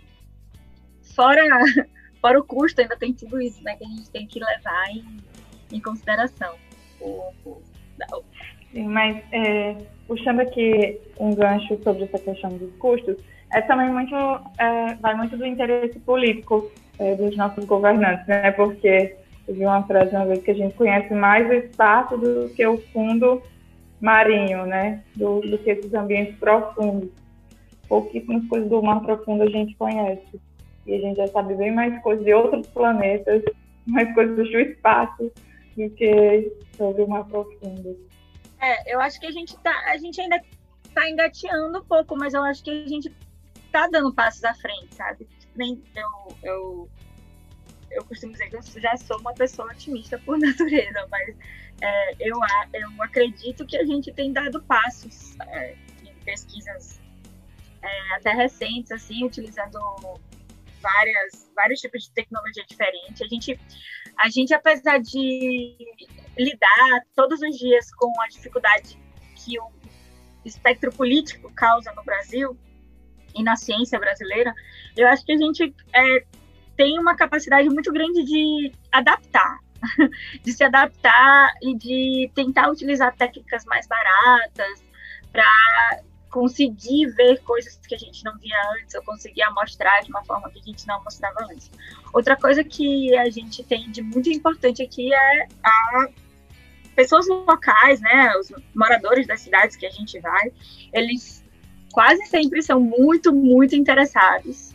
fora, 1.15 1.43
fora 2.21 2.39
o 2.39 2.43
custo, 2.43 2.81
ainda 2.81 2.97
tem 2.97 3.13
tudo 3.13 3.41
isso 3.41 3.63
né, 3.63 3.75
que 3.75 3.85
a 3.85 3.87
gente 3.87 4.09
tem 4.09 4.27
que 4.27 4.39
levar 4.39 4.89
em, 4.89 5.17
em 5.71 5.81
consideração. 5.81 6.55
O, 6.99 7.31
o, 7.45 7.61
Sim, 8.71 8.87
mas 8.87 9.17
é, 9.31 9.75
puxando 10.07 10.41
aqui 10.41 10.99
um 11.19 11.33
gancho 11.33 11.81
sobre 11.83 12.03
essa 12.03 12.19
questão 12.19 12.51
dos 12.51 12.71
custos, 12.75 13.17
é 13.51 13.61
também 13.61 13.89
muito, 13.89 14.15
é, 14.57 14.93
vai 14.95 15.15
muito 15.15 15.35
do 15.35 15.45
interesse 15.45 15.99
político 15.99 16.71
é, 16.99 17.15
dos 17.15 17.35
nossos 17.35 17.65
governantes, 17.65 18.27
né? 18.27 18.51
Porque 18.51 19.15
eu 19.47 19.55
vi 19.55 19.65
uma 19.65 19.83
frase 19.83 20.15
uma 20.15 20.25
vez 20.25 20.43
que 20.43 20.51
a 20.51 20.55
gente 20.55 20.75
conhece 20.75 21.13
mais 21.13 21.49
o 21.49 21.53
espaço 21.53 22.15
do 22.17 22.49
que 22.49 22.65
o 22.65 22.77
fundo 22.93 23.41
marinho, 23.99 24.65
né? 24.65 25.03
Do, 25.15 25.41
do 25.41 25.57
que 25.57 25.71
esses 25.71 25.93
ambientes 25.93 26.37
profundos. 26.37 27.09
Pouquíssimas 27.87 28.47
coisas 28.47 28.69
do 28.69 28.81
mar 28.81 29.01
profundo 29.01 29.43
a 29.43 29.49
gente 29.49 29.75
conhece. 29.75 30.39
E 30.85 30.95
a 30.95 30.99
gente 30.99 31.17
já 31.17 31.27
sabe 31.27 31.55
bem 31.55 31.73
mais 31.73 32.01
coisas 32.01 32.23
de 32.23 32.33
outros 32.33 32.67
planetas, 32.67 33.43
mais 33.85 34.13
coisas 34.13 34.35
do 34.35 34.59
espaço 34.59 35.31
do 35.75 35.89
que 35.91 36.51
sobre 36.75 37.03
o 37.03 37.07
mar 37.07 37.25
profundo. 37.25 37.97
É, 38.61 38.93
eu 38.93 38.99
acho 38.99 39.19
que 39.19 39.25
a 39.25 39.31
gente 39.31 39.57
tá, 39.59 39.73
a 39.87 39.97
gente 39.97 40.19
ainda 40.19 40.41
tá 40.93 41.09
engateando 41.09 41.79
um 41.79 41.85
pouco, 41.85 42.17
mas 42.17 42.33
eu 42.33 42.43
acho 42.43 42.63
que 42.63 42.69
a 42.71 42.87
gente 42.87 43.13
tá 43.71 43.87
dando 43.87 44.13
passos 44.13 44.43
à 44.43 44.53
frente, 44.53 44.93
sabe? 44.95 45.27
Nem 45.55 45.81
eu, 45.95 46.35
eu, 46.43 46.89
eu 47.91 48.03
costumo 48.05 48.33
dizer 48.33 48.49
que 48.49 48.57
eu 48.57 48.61
já 48.81 48.97
sou 48.97 49.17
uma 49.19 49.33
pessoa 49.33 49.71
otimista 49.71 50.19
por 50.19 50.37
natureza, 50.39 51.07
mas 51.09 51.35
é, 51.81 52.13
eu, 52.19 52.35
eu 52.73 53.03
acredito 53.03 53.65
que 53.65 53.77
a 53.77 53.85
gente 53.85 54.11
tem 54.11 54.33
dado 54.33 54.61
passos 54.63 55.37
é, 55.39 55.75
em 56.03 56.13
pesquisas 56.25 56.99
é, 57.81 58.15
até 58.15 58.33
recentes, 58.33 58.91
assim, 58.91 59.23
utilizando 59.23 59.79
várias, 60.81 61.49
vários 61.55 61.79
tipos 61.79 62.03
de 62.03 62.11
tecnologia 62.11 62.63
diferente. 62.67 63.23
A 63.23 63.27
gente, 63.27 63.59
a 64.17 64.29
gente, 64.29 64.53
apesar 64.53 64.99
de 64.99 65.77
lidar 66.37 67.05
todos 67.15 67.41
os 67.41 67.57
dias 67.57 67.93
com 67.95 68.11
a 68.21 68.27
dificuldade 68.27 68.97
que 69.35 69.59
o 69.59 69.71
espectro 70.43 70.91
político 70.91 71.51
causa 71.53 71.91
no 71.93 72.03
Brasil 72.03 72.57
e 73.35 73.43
na 73.43 73.55
ciência 73.55 73.99
brasileira, 73.99 74.53
eu 74.97 75.07
acho 75.07 75.25
que 75.25 75.31
a 75.31 75.37
gente 75.37 75.73
é, 75.93 76.25
tem 76.75 76.99
uma 76.99 77.15
capacidade 77.15 77.69
muito 77.69 77.91
grande 77.91 78.23
de 78.23 78.71
adaptar 78.91 79.59
de 80.43 80.53
se 80.53 80.63
adaptar 80.63 81.53
e 81.61 81.75
de 81.75 82.31
tentar 82.33 82.69
utilizar 82.69 83.15
técnicas 83.15 83.65
mais 83.65 83.87
baratas 83.87 84.83
para 85.31 86.01
conseguir 86.29 87.07
ver 87.07 87.41
coisas 87.41 87.77
que 87.87 87.95
a 87.95 87.97
gente 87.97 88.23
não 88.23 88.37
via 88.37 88.55
antes, 88.79 88.93
ou 88.95 89.01
conseguir 89.03 89.43
mostrar 89.51 90.01
de 90.01 90.09
uma 90.09 90.23
forma 90.23 90.49
que 90.51 90.59
a 90.59 90.63
gente 90.63 90.87
não 90.87 91.03
mostrava 91.03 91.43
antes. 91.51 91.71
Outra 92.13 92.35
coisa 92.35 92.63
que 92.63 93.15
a 93.17 93.29
gente 93.29 93.63
tem 93.63 93.89
de 93.89 94.01
muito 94.01 94.29
importante 94.29 94.83
aqui 94.83 95.13
é 95.13 95.47
a 95.63 96.07
pessoas 96.95 97.27
locais, 97.27 98.01
né, 98.01 98.31
os 98.37 98.51
moradores 98.75 99.25
das 99.25 99.41
cidades 99.41 99.75
que 99.75 99.85
a 99.85 99.89
gente 99.89 100.19
vai, 100.19 100.51
eles 100.93 101.43
quase 101.91 102.25
sempre 102.25 102.61
são 102.61 102.79
muito, 102.79 103.33
muito 103.33 103.75
interessados. 103.75 104.73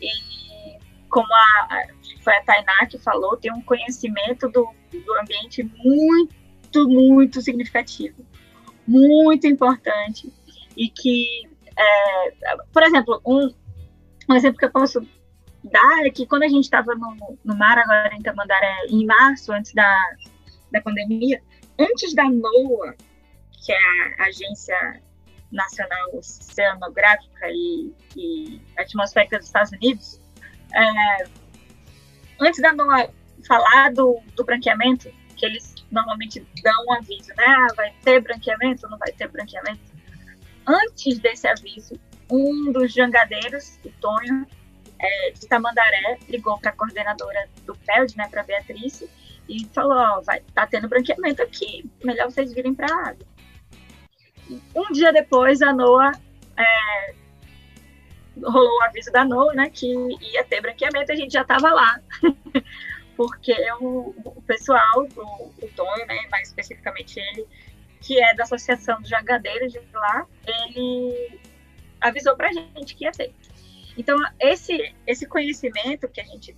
E 0.00 0.78
como 1.10 1.32
a, 1.32 1.86
foi 2.24 2.34
a 2.34 2.42
Tainá 2.42 2.86
que 2.86 2.98
falou, 2.98 3.36
tem 3.36 3.52
um 3.52 3.60
conhecimento 3.60 4.48
do, 4.48 4.66
do 4.90 5.20
ambiente 5.20 5.62
muito, 5.84 6.88
muito 6.88 7.42
significativo, 7.42 8.24
muito 8.88 9.46
importante. 9.46 10.32
E 10.76 10.88
que, 10.88 11.46
é, 11.76 12.56
por 12.72 12.82
exemplo, 12.82 13.20
um, 13.24 13.52
um 14.28 14.34
exemplo 14.34 14.58
que 14.58 14.64
eu 14.64 14.72
posso 14.72 15.06
dar 15.62 16.06
é 16.06 16.10
que 16.10 16.26
quando 16.26 16.44
a 16.44 16.48
gente 16.48 16.64
estava 16.64 16.94
no, 16.94 17.38
no 17.44 17.56
mar, 17.56 17.78
agora 17.78 18.14
em 18.14 18.22
Tamandaré, 18.22 18.86
em 18.88 19.04
março, 19.06 19.52
antes 19.52 19.72
da, 19.74 19.98
da 20.72 20.80
pandemia, 20.80 21.40
antes 21.78 22.14
da 22.14 22.24
NOAA, 22.24 22.94
que 23.64 23.72
é 23.72 24.22
a 24.22 24.26
Agência 24.26 25.02
Nacional 25.52 26.16
Oceanográfica 26.16 27.48
e, 27.48 27.92
e 28.16 28.60
Atmosférica 28.78 29.38
dos 29.38 29.46
Estados 29.46 29.72
Unidos, 29.72 30.20
é, 30.74 31.43
antes 32.40 32.60
da 32.60 32.72
NOAA 32.72 33.10
falar 33.46 33.92
do, 33.92 34.20
do 34.34 34.44
branqueamento, 34.44 35.10
que 35.36 35.46
eles 35.46 35.74
normalmente 35.90 36.46
dão 36.62 36.84
um 36.86 36.94
aviso, 36.94 37.28
né? 37.36 37.44
Ah, 37.46 37.66
vai 37.76 37.92
ter 38.02 38.20
branqueamento 38.20 38.88
não 38.88 38.98
vai 38.98 39.12
ter 39.12 39.28
branqueamento? 39.28 39.80
Antes 40.66 41.18
desse 41.18 41.46
aviso, 41.46 41.98
um 42.30 42.72
dos 42.72 42.92
jangadeiros, 42.92 43.78
o 43.84 43.90
Tonho, 44.00 44.46
é, 44.98 45.30
de 45.32 45.46
Tamandaré, 45.46 46.18
ligou 46.28 46.58
para 46.58 46.70
a 46.70 46.74
coordenadora 46.74 47.48
do 47.66 47.74
PELD, 47.74 48.16
né, 48.16 48.28
para 48.30 48.42
Beatriz, 48.42 49.04
e 49.48 49.66
falou: 49.66 49.98
Ó, 49.98 50.20
vai, 50.22 50.40
tá 50.54 50.66
tendo 50.66 50.88
branqueamento 50.88 51.42
aqui, 51.42 51.90
melhor 52.02 52.30
vocês 52.30 52.52
virem 52.52 52.74
para 52.74 52.86
a 52.92 53.08
água. 53.10 53.26
Um 54.74 54.92
dia 54.92 55.12
depois, 55.12 55.60
a 55.62 55.72
NOAA 55.72 56.12
é, 56.56 57.14
rolou 58.42 58.78
o 58.78 58.82
aviso 58.82 59.10
da 59.12 59.24
NOAA, 59.24 59.54
né, 59.54 59.70
que 59.70 59.86
ia 59.86 60.44
ter 60.44 60.60
branqueamento, 60.60 61.12
a 61.12 61.16
gente 61.16 61.32
já 61.32 61.42
estava 61.42 61.70
lá. 61.70 62.00
Porque 63.16 63.54
o, 63.80 64.14
o 64.24 64.42
pessoal, 64.42 65.06
o, 65.16 65.46
o 65.46 66.06
né, 66.06 66.26
mais 66.30 66.48
especificamente 66.48 67.20
ele, 67.20 67.46
que 68.00 68.20
é 68.20 68.34
da 68.34 68.42
Associação 68.42 69.00
dos 69.00 69.08
Jangadeiros 69.08 69.72
de 69.72 69.80
lá, 69.92 70.26
ele 70.46 71.40
avisou 72.00 72.36
pra 72.36 72.52
gente 72.52 72.96
que 72.96 73.04
ia 73.04 73.12
ter. 73.12 73.32
Então, 73.96 74.18
esse, 74.40 74.94
esse 75.06 75.26
conhecimento 75.26 76.08
que 76.08 76.20
a 76.20 76.24
gente 76.24 76.56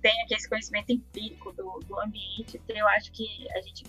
tem 0.00 0.22
aqui, 0.22 0.34
esse 0.34 0.48
conhecimento 0.48 0.90
empírico 0.90 1.52
do, 1.52 1.78
do 1.86 2.00
ambiente, 2.00 2.60
eu 2.68 2.88
acho 2.88 3.12
que 3.12 3.46
a 3.56 3.60
gente 3.62 3.84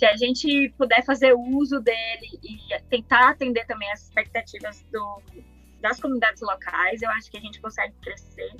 se 0.00 0.06
a 0.06 0.16
gente 0.16 0.70
puder 0.78 1.04
fazer 1.04 1.34
uso 1.34 1.78
dele 1.78 2.40
e 2.42 2.58
tentar 2.88 3.28
atender 3.28 3.66
também 3.66 3.92
as 3.92 4.04
expectativas 4.04 4.82
do, 4.90 5.22
das 5.80 6.00
comunidades 6.00 6.42
locais, 6.42 7.02
eu 7.02 7.10
acho 7.10 7.30
que 7.30 7.38
a 7.38 7.40
gente 7.40 7.60
consegue 7.60 7.94
crescer 8.02 8.50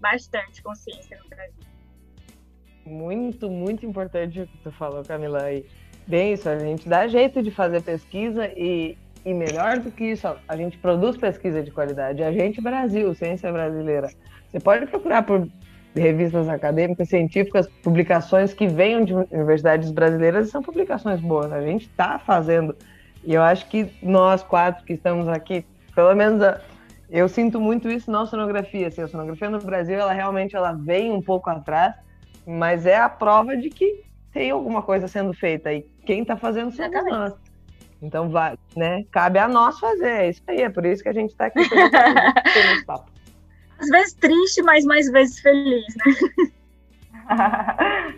bastante 0.00 0.62
consciência 0.62 1.18
no 1.22 1.28
Brasil. 1.28 1.64
Muito, 2.84 3.50
muito 3.50 3.84
importante 3.84 4.40
o 4.40 4.46
que 4.46 4.58
tu 4.58 4.70
falou, 4.72 5.04
Camila. 5.04 5.50
E 5.52 5.64
bem 6.06 6.32
isso, 6.32 6.48
a 6.48 6.58
gente 6.58 6.88
dá 6.88 7.08
jeito 7.08 7.42
de 7.42 7.50
fazer 7.50 7.82
pesquisa 7.82 8.46
e 8.56 8.96
E 9.26 9.34
melhor 9.34 9.80
do 9.80 9.90
que 9.90 10.04
isso, 10.04 10.24
a 10.46 10.56
gente 10.56 10.78
produz 10.78 11.16
pesquisa 11.16 11.60
de 11.60 11.72
qualidade. 11.72 12.22
A 12.22 12.30
gente, 12.30 12.60
Brasil, 12.60 13.12
ciência 13.12 13.50
brasileira. 13.50 14.08
Você 14.48 14.60
pode 14.60 14.86
procurar 14.86 15.24
por 15.24 15.48
revistas 15.96 16.48
acadêmicas, 16.48 17.08
científicas, 17.08 17.66
publicações 17.82 18.54
que 18.54 18.68
venham 18.68 19.04
de 19.04 19.12
universidades 19.14 19.90
brasileiras 19.90 20.46
e 20.46 20.50
são 20.52 20.62
publicações 20.62 21.20
boas. 21.20 21.52
A 21.52 21.60
gente 21.60 21.86
está 21.86 22.20
fazendo. 22.20 22.76
E 23.24 23.34
eu 23.34 23.42
acho 23.42 23.68
que 23.68 23.90
nós 24.00 24.44
quatro 24.44 24.84
que 24.84 24.92
estamos 24.92 25.26
aqui, 25.26 25.66
pelo 25.96 26.14
menos 26.14 26.42
a, 26.42 26.60
eu 27.08 27.26
sinto 27.28 27.58
muito 27.58 27.88
isso 27.88 28.10
na 28.10 28.26
sonografia. 28.26 28.88
Assim, 28.88 29.00
a 29.00 29.08
sonografia 29.08 29.48
no 29.48 29.58
Brasil, 29.58 29.98
ela 29.98 30.12
realmente 30.12 30.54
ela 30.54 30.72
vem 30.72 31.10
um 31.10 31.22
pouco 31.22 31.48
atrás, 31.48 31.94
mas 32.46 32.84
é 32.84 32.98
a 32.98 33.08
prova 33.08 33.56
de 33.56 33.70
que 33.70 34.04
tem 34.32 34.50
alguma 34.50 34.82
coisa 34.82 35.08
sendo 35.08 35.32
feita 35.32 35.72
e 35.72 35.82
quem 36.04 36.20
está 36.20 36.36
fazendo 36.36 36.70
somos 36.70 37.04
nós. 37.06 37.32
Então, 38.02 38.28
vai, 38.28 38.58
né? 38.76 39.04
Cabe 39.10 39.38
a 39.38 39.48
nós 39.48 39.80
fazer. 39.80 40.10
É 40.10 40.28
isso 40.28 40.42
aí, 40.46 40.60
é 40.60 40.68
por 40.68 40.84
isso 40.84 41.02
que 41.02 41.08
a 41.08 41.14
gente 41.14 41.30
está 41.30 41.46
aqui 41.46 41.60
papo. 42.86 43.10
Às 43.78 43.88
vezes 43.88 44.12
triste, 44.14 44.62
mas 44.62 44.84
mais 44.84 45.10
vezes 45.10 45.40
feliz, 45.40 45.84
né? 45.96 46.12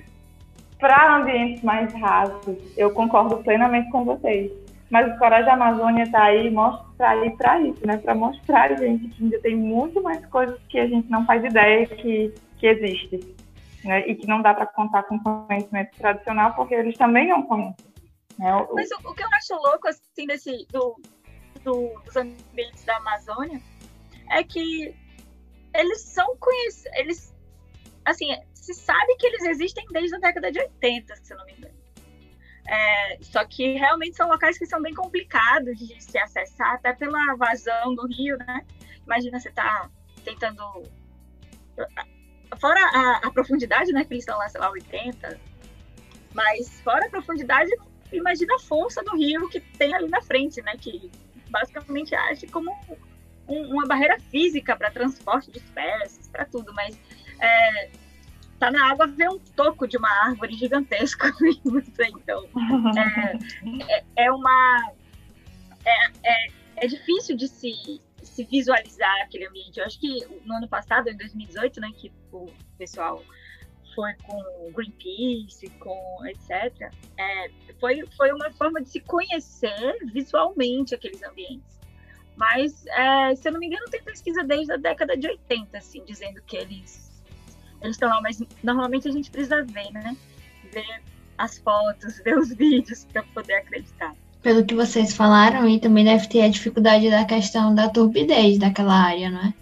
Para 0.81 1.17
ambientes 1.17 1.63
mais 1.63 1.93
rasos, 1.95 2.57
eu 2.77 2.91
concordo 2.91 3.39
plenamente 3.39 3.91
com 3.91 4.05
vocês. 4.05 4.51
Mas 4.91 5.15
o 5.15 5.19
Coragem 5.19 5.47
da 5.47 5.53
Amazônia 5.53 6.05
está 6.05 6.25
aí 6.25 6.51
mostrar 6.51 7.11
aí 7.11 7.31
para 7.37 7.61
isso, 7.61 7.87
né? 7.87 7.99
Para 7.99 8.15
mostrar 8.15 8.77
gente 8.79 9.09
que 9.09 9.23
ainda 9.23 9.39
tem 9.41 9.55
muito 9.55 10.03
mais 10.03 10.25
coisas 10.27 10.59
que 10.69 10.79
a 10.79 10.87
gente 10.87 11.11
não 11.11 11.27
faz 11.27 11.45
ideia 11.45 11.87
que, 11.87 12.35
que 12.57 12.67
existe. 12.67 13.37
Né? 13.85 14.09
E 14.09 14.15
que 14.15 14.27
não 14.27 14.41
dá 14.41 14.55
para 14.55 14.67
contar 14.67 15.03
com 15.05 15.19
conhecimento 15.19 15.97
tradicional, 15.97 16.55
porque 16.55 16.75
eles 16.75 16.97
também 16.97 17.29
não 17.29 17.43
conhecem. 17.43 17.87
Né? 18.39 18.55
O, 18.55 18.75
Mas 18.75 18.91
o, 18.91 19.11
o, 19.11 19.15
que 19.15 19.23
eu 19.23 19.29
acho 19.35 19.55
louco, 19.55 19.89
assim, 19.89 20.27
desse, 20.27 20.67
do, 20.71 20.97
do, 21.63 22.01
dos 22.05 22.17
ambientes 22.17 22.85
da 22.85 22.97
Amazônia 22.97 23.61
é 24.31 24.43
que 24.43 24.95
eles 25.75 26.01
são 26.03 26.37
conhecidos, 26.39 26.99
eles, 26.99 27.35
assim, 28.05 28.27
se 28.55 28.75
sabe 28.75 29.17
que 29.17 29.27
eles 29.27 29.45
existem 29.45 29.87
desde 29.91 30.17
a 30.17 30.19
década 30.19 30.51
de 30.51 30.59
80, 30.59 31.17
se 31.17 31.35
não 31.35 31.45
me 31.45 31.53
engano. 31.53 31.78
É, 32.69 33.19
só 33.23 33.45
que 33.47 33.73
realmente 33.79 34.15
são 34.15 34.29
locais 34.29 34.59
que 34.59 34.67
são 34.67 34.83
bem 34.83 34.93
complicados 34.93 35.79
de 35.79 36.03
se 36.03 36.19
acessar, 36.19 36.75
até 36.75 36.93
pela 36.93 37.35
vazão 37.35 37.95
do 37.95 38.07
rio, 38.07 38.37
né? 38.37 38.63
Imagina 39.07 39.41
você 39.41 39.51
tá 39.51 39.91
tentando. 40.23 40.63
Fora 42.61 42.81
a, 42.81 43.27
a 43.27 43.31
profundidade, 43.31 43.91
né? 43.91 44.05
Que 44.05 44.13
eles 44.13 44.23
estão 44.23 44.37
lá, 44.37 44.49
sei 44.51 44.61
lá, 44.61 44.71
80. 44.71 45.41
Mas 46.35 46.81
fora 46.83 47.07
a 47.07 47.11
profundidade, 47.11 47.71
imagina 48.13 48.55
a 48.57 48.61
força 48.61 49.03
do 49.03 49.17
rio 49.17 49.49
que 49.49 49.61
tem 49.61 49.95
ali 49.95 50.09
na 50.09 50.21
frente, 50.21 50.61
né? 50.61 50.77
Que 50.77 51.11
basicamente 51.49 52.15
age 52.15 52.47
como 52.49 52.71
um, 53.49 53.73
uma 53.73 53.87
barreira 53.87 54.21
física 54.31 54.77
para 54.77 54.91
transporte 54.91 55.51
de 55.51 55.59
espécies, 55.59 56.29
para 56.29 56.45
tudo, 56.45 56.75
mas 56.75 57.01
é, 57.41 57.91
tá 58.59 58.71
na 58.71 58.91
água 58.91 59.07
ver 59.07 59.29
um 59.31 59.39
toco 59.39 59.87
de 59.87 59.97
uma 59.97 60.11
árvore 60.27 60.55
gigantesca, 60.55 61.33
então 61.41 62.45
é, 62.97 63.95
é, 63.95 64.05
é 64.17 64.33
uma 64.33 64.93
é, 65.85 66.07
é, 66.25 66.51
é, 66.77 66.87
difícil 66.87 67.37
de 67.37 67.49
se, 67.49 68.01
se 68.23 68.45
visualizar 68.45 69.23
aquele 69.23 69.47
ambiente. 69.47 69.79
Eu 69.79 69.87
acho 69.87 69.99
que 69.99 70.27
no 70.45 70.55
ano 70.55 70.69
passado, 70.69 71.09
em 71.09 71.17
2018, 71.17 71.81
né, 71.81 71.91
que 71.97 72.13
o 72.33 72.49
pessoal 72.77 73.23
foi 73.95 74.13
com 74.25 74.73
Greenpeace, 74.73 75.69
com 75.79 76.25
etc. 76.27 76.93
É, 77.17 77.51
foi, 77.81 78.05
foi 78.17 78.33
uma 78.33 78.51
forma 78.53 78.81
de 78.83 78.89
se 78.89 79.01
conhecer 79.01 79.99
visualmente 80.13 80.95
aqueles 80.95 81.23
ambientes. 81.23 81.79
Mas, 82.37 82.87
é, 82.87 83.35
se 83.35 83.49
eu 83.49 83.53
não 83.53 83.59
me 83.59 83.67
engano, 83.67 83.87
tem 83.91 84.01
pesquisa 84.03 84.45
desde 84.45 84.73
a 84.73 84.77
década 84.77 85.17
de 85.17 85.27
80, 85.27 85.77
assim, 85.77 86.05
dizendo 86.05 86.41
que 86.43 86.57
eles 86.57 87.08
eles 87.83 87.97
estão 87.97 88.09
lá, 88.09 88.21
mas 88.21 88.43
normalmente 88.63 89.09
a 89.09 89.13
gente 89.13 89.31
precisa 89.31 89.63
ver, 89.65 89.91
né? 89.93 90.17
Ver 90.73 91.03
as 91.37 91.59
fotos, 91.59 92.21
ver 92.25 92.39
os 92.39 92.53
vídeos 92.53 93.07
para 93.13 93.23
poder 93.35 93.55
acreditar. 93.55 94.15
Pelo 94.43 94.65
que 94.65 94.75
vocês 94.75 95.15
falaram, 95.15 95.69
e 95.69 95.81
também 95.81 96.05
deve 96.05 96.29
ter 96.29 96.43
a 96.43 96.49
dificuldade 96.49 97.11
da 97.11 97.25
questão 97.25 97.75
da 97.75 97.89
turbidez 97.89 98.59
daquela 98.59 98.95
área, 98.95 99.31
não 99.31 99.41
é? 99.41 99.55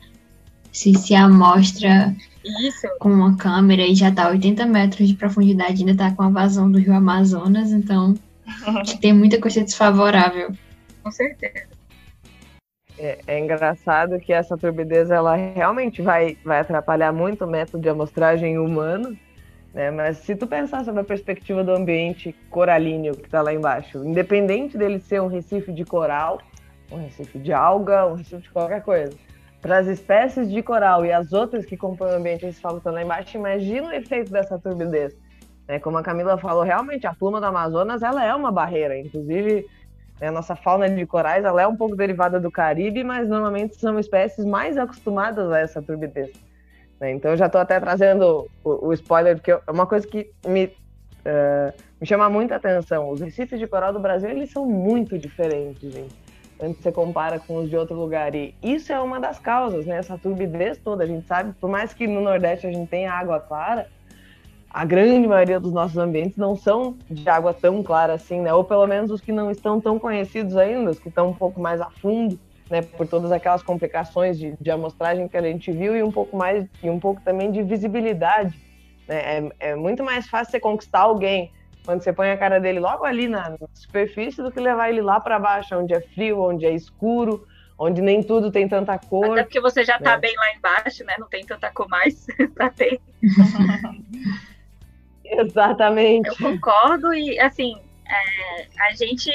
Se, 0.70 0.94
se 0.94 1.14
a 1.14 1.24
amostra 1.24 2.14
Isso. 2.44 2.86
com 3.00 3.10
uma 3.10 3.36
câmera 3.36 3.82
e 3.82 3.94
já 3.94 4.12
a 4.14 4.28
80 4.28 4.66
metros 4.66 5.08
de 5.08 5.14
profundidade, 5.14 5.80
ainda 5.80 5.92
está 5.92 6.10
com 6.10 6.22
a 6.22 6.28
vazão 6.28 6.70
do 6.70 6.78
rio 6.78 6.94
Amazonas, 6.94 7.72
então 7.72 8.14
tem 9.00 9.14
muita 9.14 9.40
coisa 9.40 9.64
desfavorável. 9.64 10.52
Com 11.02 11.10
certeza. 11.10 11.75
É, 12.98 13.18
é, 13.26 13.38
engraçado 13.38 14.18
que 14.18 14.32
essa 14.32 14.56
turbidez 14.56 15.10
ela 15.10 15.34
realmente 15.36 16.00
vai, 16.00 16.38
vai 16.42 16.60
atrapalhar 16.60 17.12
muito 17.12 17.44
o 17.44 17.48
método 17.48 17.82
de 17.82 17.88
amostragem 17.90 18.58
humano, 18.58 19.16
né? 19.74 19.90
Mas 19.90 20.16
se 20.18 20.34
tu 20.34 20.46
pensar 20.46 20.82
sobre 20.82 21.02
a 21.02 21.04
perspectiva 21.04 21.62
do 21.62 21.72
ambiente 21.72 22.34
coralíneo 22.48 23.14
que 23.14 23.26
está 23.26 23.42
lá 23.42 23.52
embaixo, 23.52 24.02
independente 24.02 24.78
dele 24.78 24.98
ser 24.98 25.20
um 25.20 25.26
recife 25.26 25.70
de 25.70 25.84
coral, 25.84 26.40
um 26.90 26.96
recife 26.96 27.38
de 27.38 27.52
alga, 27.52 28.06
um 28.06 28.14
recife 28.14 28.42
de 28.42 28.50
qualquer 28.50 28.82
coisa, 28.82 29.14
para 29.60 29.76
as 29.76 29.86
espécies 29.86 30.50
de 30.50 30.62
coral 30.62 31.04
e 31.04 31.12
as 31.12 31.34
outras 31.34 31.66
que 31.66 31.76
compõem 31.76 32.12
o 32.12 32.16
ambiente 32.16 32.40
que 32.40 32.46
estão 32.46 32.80
lá 32.86 33.02
embaixo, 33.02 33.36
imagina 33.36 33.88
o 33.88 33.92
efeito 33.92 34.30
dessa 34.30 34.58
turbidez. 34.58 35.14
Né? 35.68 35.78
Como 35.78 35.98
a 35.98 36.02
Camila 36.02 36.38
falou, 36.38 36.62
realmente 36.62 37.06
a 37.06 37.12
pluma 37.12 37.40
do 37.40 37.46
Amazonas 37.46 38.02
ela 38.02 38.24
é 38.24 38.34
uma 38.34 38.50
barreira, 38.50 38.98
inclusive 38.98 39.66
a 40.20 40.30
nossa 40.30 40.56
fauna 40.56 40.88
de 40.88 41.04
corais 41.06 41.44
ela 41.44 41.62
é 41.62 41.66
um 41.66 41.76
pouco 41.76 41.94
derivada 41.94 42.40
do 42.40 42.50
Caribe, 42.50 43.04
mas 43.04 43.28
normalmente 43.28 43.76
são 43.76 43.98
espécies 43.98 44.44
mais 44.44 44.78
acostumadas 44.78 45.50
a 45.50 45.58
essa 45.58 45.82
turbidez. 45.82 46.32
Né? 46.98 47.12
Então 47.12 47.32
eu 47.32 47.36
já 47.36 47.46
estou 47.46 47.60
até 47.60 47.78
trazendo 47.78 48.48
o, 48.64 48.88
o, 48.88 48.92
spoiler, 48.94 49.36
porque 49.36 49.52
é 49.52 49.60
uma 49.70 49.86
coisa 49.86 50.06
que 50.06 50.30
me, 50.46 50.64
uh, 50.64 51.72
me 52.00 52.06
chama 52.06 52.30
muita 52.30 52.56
atenção. 52.56 53.10
Os 53.10 53.20
recifes 53.20 53.58
de 53.58 53.66
coral 53.66 53.92
do 53.92 54.00
Brasil 54.00 54.30
eles 54.30 54.50
são 54.50 54.64
muito 54.64 55.18
diferentes, 55.18 55.92
gente. 55.92 56.14
Quando 56.56 56.74
você 56.76 56.90
compara 56.90 57.38
com 57.38 57.56
os 57.56 57.68
de 57.68 57.76
outro 57.76 57.94
lugar. 57.94 58.34
E 58.34 58.54
isso 58.62 58.90
é 58.90 58.98
uma 58.98 59.20
das 59.20 59.38
causas, 59.38 59.84
né? 59.84 59.98
Essa 59.98 60.16
turbidez 60.16 60.78
toda, 60.78 61.04
a 61.04 61.06
gente 61.06 61.26
sabe, 61.26 61.52
por 61.60 61.68
mais 61.68 61.92
que 61.92 62.06
no 62.06 62.22
Nordeste 62.22 62.66
a 62.66 62.72
gente 62.72 62.88
tenha 62.88 63.12
água 63.12 63.38
clara, 63.38 63.88
a 64.70 64.84
grande 64.84 65.26
maioria 65.26 65.58
dos 65.58 65.72
nossos 65.72 65.96
ambientes 65.96 66.36
não 66.36 66.54
são 66.54 66.96
de 67.10 67.28
água 67.28 67.54
tão 67.54 67.82
clara 67.82 68.14
assim, 68.14 68.40
né? 68.40 68.52
Ou 68.52 68.64
pelo 68.64 68.86
menos 68.86 69.10
os 69.10 69.20
que 69.20 69.32
não 69.32 69.50
estão 69.50 69.80
tão 69.80 69.98
conhecidos 69.98 70.56
ainda, 70.56 70.90
os 70.90 70.98
que 70.98 71.08
estão 71.08 71.30
um 71.30 71.34
pouco 71.34 71.60
mais 71.60 71.80
a 71.80 71.88
fundo, 71.90 72.38
né? 72.68 72.82
Por 72.82 73.06
todas 73.06 73.32
aquelas 73.32 73.62
complicações 73.62 74.38
de, 74.38 74.54
de 74.60 74.70
amostragem 74.70 75.28
que 75.28 75.36
a 75.36 75.42
gente 75.42 75.72
viu 75.72 75.96
e 75.96 76.02
um 76.02 76.12
pouco 76.12 76.36
mais 76.36 76.66
e 76.82 76.90
um 76.90 77.00
pouco 77.00 77.20
também 77.22 77.50
de 77.50 77.62
visibilidade. 77.62 78.54
Né? 79.08 79.38
É, 79.38 79.70
é 79.70 79.74
muito 79.74 80.04
mais 80.04 80.28
fácil 80.28 80.52
você 80.52 80.60
conquistar 80.60 81.00
alguém 81.00 81.50
quando 81.84 82.02
você 82.02 82.12
põe 82.12 82.30
a 82.30 82.36
cara 82.36 82.58
dele 82.58 82.80
logo 82.80 83.04
ali 83.04 83.28
na 83.28 83.56
superfície 83.72 84.42
do 84.42 84.50
que 84.50 84.58
levar 84.58 84.90
ele 84.90 85.00
lá 85.00 85.20
para 85.20 85.38
baixo, 85.38 85.76
onde 85.76 85.94
é 85.94 86.00
frio, 86.00 86.42
onde 86.42 86.66
é 86.66 86.74
escuro, 86.74 87.46
onde 87.78 88.02
nem 88.02 88.22
tudo 88.22 88.50
tem 88.50 88.68
tanta 88.68 88.98
cor. 88.98 89.30
Até 89.32 89.44
porque 89.44 89.60
você 89.60 89.84
já 89.84 89.96
está 89.96 90.14
né? 90.14 90.18
bem 90.18 90.34
lá 90.36 90.52
embaixo, 90.54 91.04
né? 91.04 91.14
Não 91.18 91.28
tem 91.28 91.46
tanta 91.46 91.70
cor 91.70 91.88
mais 91.88 92.26
para 92.54 92.68
ter. 92.70 93.00
Exatamente. 95.40 96.28
Eu 96.28 96.36
concordo 96.36 97.12
e, 97.14 97.38
assim, 97.40 97.76
é, 98.06 98.66
a 98.80 98.94
gente, 98.94 99.30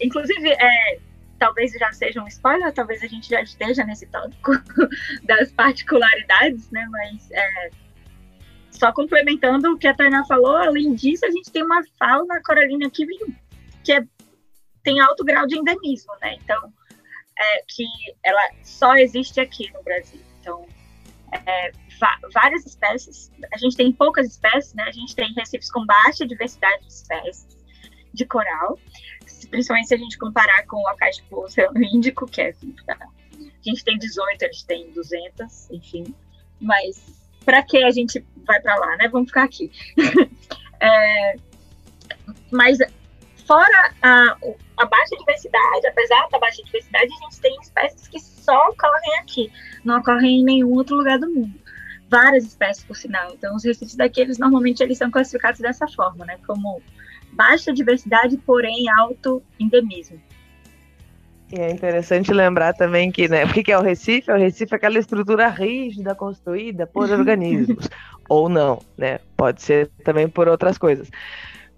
inclusive, 0.00 0.50
é, 0.50 0.98
talvez 1.38 1.72
já 1.72 1.92
seja 1.92 2.22
um 2.22 2.26
spoiler, 2.28 2.72
talvez 2.72 3.02
a 3.02 3.06
gente 3.06 3.28
já 3.28 3.42
esteja 3.42 3.84
nesse 3.84 4.06
tópico 4.06 4.52
das 5.24 5.50
particularidades, 5.52 6.70
né? 6.70 6.86
Mas 6.90 7.30
é, 7.30 7.70
só 8.70 8.92
complementando 8.92 9.72
o 9.72 9.78
que 9.78 9.86
a 9.86 9.94
Tainá 9.94 10.24
falou, 10.24 10.56
além 10.56 10.94
disso, 10.94 11.24
a 11.24 11.30
gente 11.30 11.50
tem 11.50 11.62
uma 11.62 11.82
fauna 11.98 12.40
coralina 12.42 12.86
aqui 12.86 13.06
que 13.84 13.92
é, 13.92 14.04
tem 14.82 15.00
alto 15.00 15.24
grau 15.24 15.46
de 15.46 15.58
endemismo, 15.58 16.12
né? 16.20 16.36
Então, 16.42 16.72
é, 17.38 17.62
que 17.68 17.84
ela 18.22 18.50
só 18.62 18.94
existe 18.96 19.40
aqui 19.40 19.70
no 19.72 19.82
Brasil. 19.82 20.20
Então, 20.40 20.66
é, 21.32 21.72
várias 22.32 22.66
espécies. 22.66 23.30
A 23.52 23.58
gente 23.58 23.76
tem 23.76 23.92
poucas 23.92 24.26
espécies, 24.26 24.74
né? 24.74 24.84
A 24.84 24.92
gente 24.92 25.14
tem 25.14 25.32
recifes 25.34 25.70
com 25.70 25.84
baixa 25.84 26.26
diversidade 26.26 26.82
de 26.82 26.92
espécies 26.92 27.46
de 28.12 28.26
coral, 28.26 28.78
principalmente 29.50 29.88
se 29.88 29.94
a 29.94 29.98
gente 29.98 30.18
comparar 30.18 30.66
com 30.66 30.76
locais 30.76 31.16
tipo 31.16 31.36
o 31.36 31.44
Oceano 31.44 31.82
Índico, 31.82 32.26
que 32.26 32.42
é 32.42 32.52
tá? 32.86 32.98
a 33.00 33.62
gente 33.62 33.84
tem 33.84 33.96
18, 33.96 34.42
eles 34.42 34.62
têm 34.64 34.90
200, 34.90 35.70
enfim. 35.70 36.14
Mas 36.60 37.22
para 37.44 37.62
que 37.62 37.82
a 37.82 37.90
gente 37.90 38.24
vai 38.44 38.60
para 38.60 38.76
lá, 38.76 38.96
né? 38.96 39.08
Vamos 39.08 39.28
ficar 39.28 39.44
aqui. 39.44 39.70
é, 40.80 41.36
mas 42.50 42.78
fora 43.46 43.94
a, 44.02 44.36
a 44.78 44.86
baixa 44.86 45.16
diversidade, 45.16 45.86
apesar 45.86 46.28
da 46.30 46.38
baixa 46.38 46.62
diversidade, 46.64 47.12
a 47.12 47.24
gente 47.24 47.40
tem 47.40 47.56
espécies 47.60 48.08
que 48.08 48.20
só 48.20 48.68
ocorrem 48.68 49.18
aqui, 49.20 49.52
não 49.84 49.98
ocorrem 49.98 50.40
em 50.40 50.44
nenhum 50.44 50.72
outro 50.72 50.96
lugar 50.96 51.18
do 51.18 51.30
mundo 51.30 51.62
várias 52.12 52.44
espécies, 52.44 52.84
por 52.84 52.94
sinal. 52.94 53.32
Então, 53.32 53.56
os 53.56 53.64
recifes 53.64 53.96
daqui, 53.96 54.20
eles, 54.20 54.36
normalmente, 54.36 54.82
eles 54.82 54.98
são 54.98 55.10
classificados 55.10 55.60
dessa 55.60 55.88
forma, 55.88 56.26
né? 56.26 56.36
Como 56.46 56.82
baixa 57.32 57.72
diversidade, 57.72 58.36
porém 58.36 58.86
alto 58.90 59.42
endemismo. 59.58 60.20
E 61.50 61.58
é 61.58 61.70
interessante 61.70 62.30
lembrar 62.32 62.74
também 62.74 63.10
que, 63.10 63.28
né, 63.28 63.44
o 63.46 63.48
que 63.48 63.72
é 63.72 63.78
o 63.78 63.82
Recife? 63.82 64.30
O 64.30 64.36
Recife 64.36 64.74
é 64.74 64.76
aquela 64.76 64.98
estrutura 64.98 65.48
rígida 65.48 66.14
construída 66.14 66.86
por 66.86 67.08
organismos. 67.10 67.88
Ou 68.28 68.48
não, 68.48 68.78
né? 68.96 69.18
Pode 69.34 69.62
ser 69.62 69.90
também 70.04 70.28
por 70.28 70.48
outras 70.48 70.76
coisas. 70.76 71.10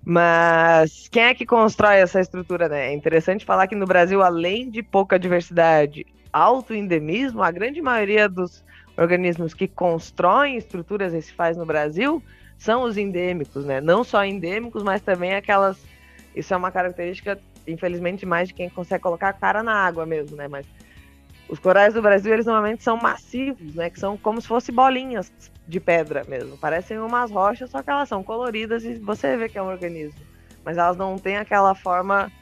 Mas 0.04 1.08
quem 1.08 1.24
é 1.24 1.34
que 1.34 1.46
constrói 1.46 1.96
essa 1.96 2.20
estrutura, 2.20 2.68
né? 2.68 2.88
É 2.88 2.92
interessante 2.92 3.44
falar 3.44 3.66
que 3.66 3.74
no 3.74 3.86
Brasil, 3.86 4.22
além 4.22 4.68
de 4.70 4.82
pouca 4.82 5.18
diversidade, 5.18 6.06
alto 6.32 6.74
endemismo, 6.74 7.42
a 7.42 7.50
grande 7.50 7.80
maioria 7.80 8.28
dos 8.28 8.62
organismos 8.96 9.54
que 9.54 9.66
constroem 9.66 10.56
estruturas 10.56 11.12
recifais 11.12 11.56
no 11.56 11.64
Brasil 11.64 12.22
são 12.58 12.82
os 12.82 12.96
endêmicos, 12.96 13.64
né? 13.64 13.80
Não 13.80 14.04
só 14.04 14.24
endêmicos, 14.24 14.82
mas 14.82 15.00
também 15.00 15.34
aquelas. 15.34 15.78
Isso 16.36 16.52
é 16.52 16.56
uma 16.56 16.70
característica 16.70 17.40
infelizmente, 17.66 18.26
mais 18.26 18.48
de 18.48 18.54
quem 18.54 18.68
consegue 18.68 19.02
colocar 19.02 19.30
a 19.30 19.32
cara 19.32 19.62
na 19.62 19.74
água 19.74 20.04
mesmo, 20.04 20.36
né? 20.36 20.48
Mas 20.48 20.66
os 21.48 21.58
corais 21.58 21.94
do 21.94 22.00
Brasil, 22.00 22.32
eles 22.32 22.46
normalmente 22.46 22.82
são 22.82 22.96
massivos, 22.96 23.74
né? 23.74 23.90
Que 23.90 24.00
são 24.00 24.16
como 24.16 24.40
se 24.40 24.48
fossem 24.48 24.74
bolinhas 24.74 25.32
de 25.68 25.78
pedra 25.78 26.24
mesmo. 26.26 26.56
Parecem 26.56 26.98
umas 26.98 27.30
rochas, 27.30 27.70
só 27.70 27.82
que 27.82 27.90
elas 27.90 28.08
são 28.08 28.22
coloridas 28.22 28.84
e 28.84 28.94
você 28.94 29.36
vê 29.36 29.48
que 29.48 29.58
é 29.58 29.62
um 29.62 29.68
organismo. 29.68 30.20
Mas 30.64 30.78
elas 30.78 30.96
não 30.96 31.18
têm 31.18 31.36
aquela 31.36 31.74
forma 31.74 32.32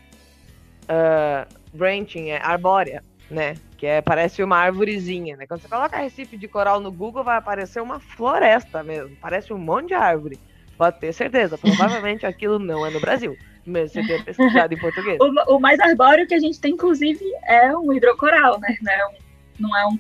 uh, 0.85 1.77
branching, 1.77 2.31
é 2.31 2.41
arbórea, 2.41 3.03
né? 3.31 3.55
Que 3.77 3.87
é, 3.87 4.01
parece 4.01 4.43
uma 4.43 4.57
árvorezinha, 4.57 5.37
né? 5.37 5.47
Quando 5.47 5.61
você 5.61 5.69
coloca 5.69 5.97
Recife 5.97 6.37
de 6.37 6.47
coral 6.47 6.81
no 6.81 6.93
Google, 6.93 7.25
vai 7.25 7.37
aparecer 7.37 7.83
uma 7.83 7.99
floresta 7.99 8.83
mesmo. 8.85 9.17
Parece 9.21 9.53
um 9.53 9.59
monte 9.59 9.89
de 9.89 9.95
árvore. 9.95 10.39
Pode 10.79 11.01
ter 11.01 11.13
certeza. 11.13 11.59
Provavelmente 11.59 12.25
aquilo 12.27 12.61
não 12.61 12.87
é 12.87 12.91
no 12.91 13.01
Brasil 13.01 13.37
mesmo 13.67 14.03
você 14.03 14.07
ter 14.07 14.25
pesquisado 14.25 14.75
em 14.75 14.79
português. 14.79 15.19
O, 15.21 15.57
o, 15.57 15.61
mais 15.61 15.79
arbóreo 15.81 16.27
que 16.27 16.35
a 16.35 16.39
gente 16.39 16.61
tem, 16.61 16.73
inclusive, 16.73 17.25
é 17.47 17.77
um 17.77 17.93
hidrocoral, 17.93 18.59
né? 18.61 18.77
Não 18.81 18.93
é 18.93 19.07
um. 19.07 19.13
Não 19.59 19.77
é 19.77 19.87
um 19.87 19.99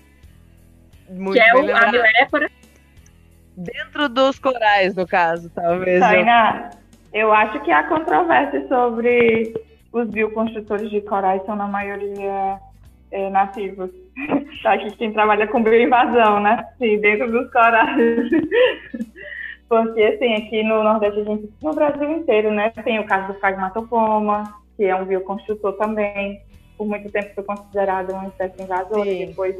Muito 1.11 1.35
que 1.35 1.41
é 1.41 1.55
o, 1.55 1.77
a 1.77 1.93
milépora. 1.93 2.51
Dentro 3.57 4.09
dos 4.09 4.39
corais, 4.39 4.95
no 4.95 5.07
caso, 5.07 5.51
talvez. 5.51 5.97
eu- 5.97 6.09
Tainá, 6.09 6.71
eu 7.13 7.33
acho 7.33 7.61
que 7.61 7.71
há 7.71 7.85
controvérsia 7.85 8.67
sobre 8.67 9.55
os 9.93 10.09
bioconstrutores 10.09 10.91
de 10.91 11.03
corais 11.03 11.45
são, 11.45 11.55
na 11.55 11.69
maioria, 11.69 12.59
é, 13.11 13.31
nativos. 13.31 13.91
Acho 14.65 14.91
que 14.91 14.97
quem 14.97 15.13
trabalha 15.13 15.47
com 15.47 15.63
bioinvasão, 15.63 16.41
né? 16.41 16.65
Sim, 16.79 17.01
dentro 17.01 17.31
dos 17.31 17.51
corais. 17.53 17.99
Porque, 19.73 20.03
assim, 20.03 20.35
aqui 20.35 20.63
no 20.63 20.83
Nordeste, 20.83 21.21
a 21.21 21.25
gente, 21.25 21.51
no 21.63 21.73
Brasil 21.73 22.11
inteiro, 22.11 22.51
né? 22.51 22.69
Tem 22.85 22.99
o 22.99 23.07
caso 23.07 23.33
do 23.33 23.41
Fragmatopoma, 23.41 24.45
que 24.77 24.85
é 24.85 24.95
um 24.95 25.07
bioconstrutor 25.07 25.73
também. 25.79 26.43
Por 26.77 26.87
muito 26.87 27.11
tempo 27.11 27.35
foi 27.35 27.43
considerado 27.43 28.13
uma 28.13 28.29
espécie 28.29 28.63
invasora. 28.63 29.09
Sim. 29.09 29.29
Depois 29.29 29.57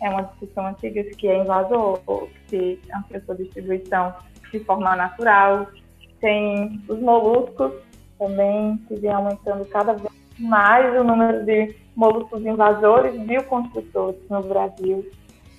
é 0.00 0.08
uma 0.08 0.22
discussão 0.22 0.68
antiga 0.68 1.04
se 1.04 1.28
é 1.28 1.36
invasor 1.36 2.00
ou 2.06 2.30
se 2.46 2.80
ampliou 2.96 3.22
sua 3.26 3.34
distribuição 3.34 4.14
de 4.50 4.58
forma 4.60 4.96
natural. 4.96 5.66
Tem 6.18 6.80
os 6.88 6.98
moluscos 6.98 7.74
também, 8.18 8.78
que 8.88 8.94
vem 8.94 9.12
aumentando 9.12 9.66
cada 9.66 9.92
vez 9.92 10.10
mais 10.38 10.98
o 10.98 11.04
número 11.04 11.44
de 11.44 11.76
moluscos 11.94 12.40
invasores 12.40 13.20
bioconstrutores 13.20 14.18
no 14.30 14.42
Brasil. 14.44 15.06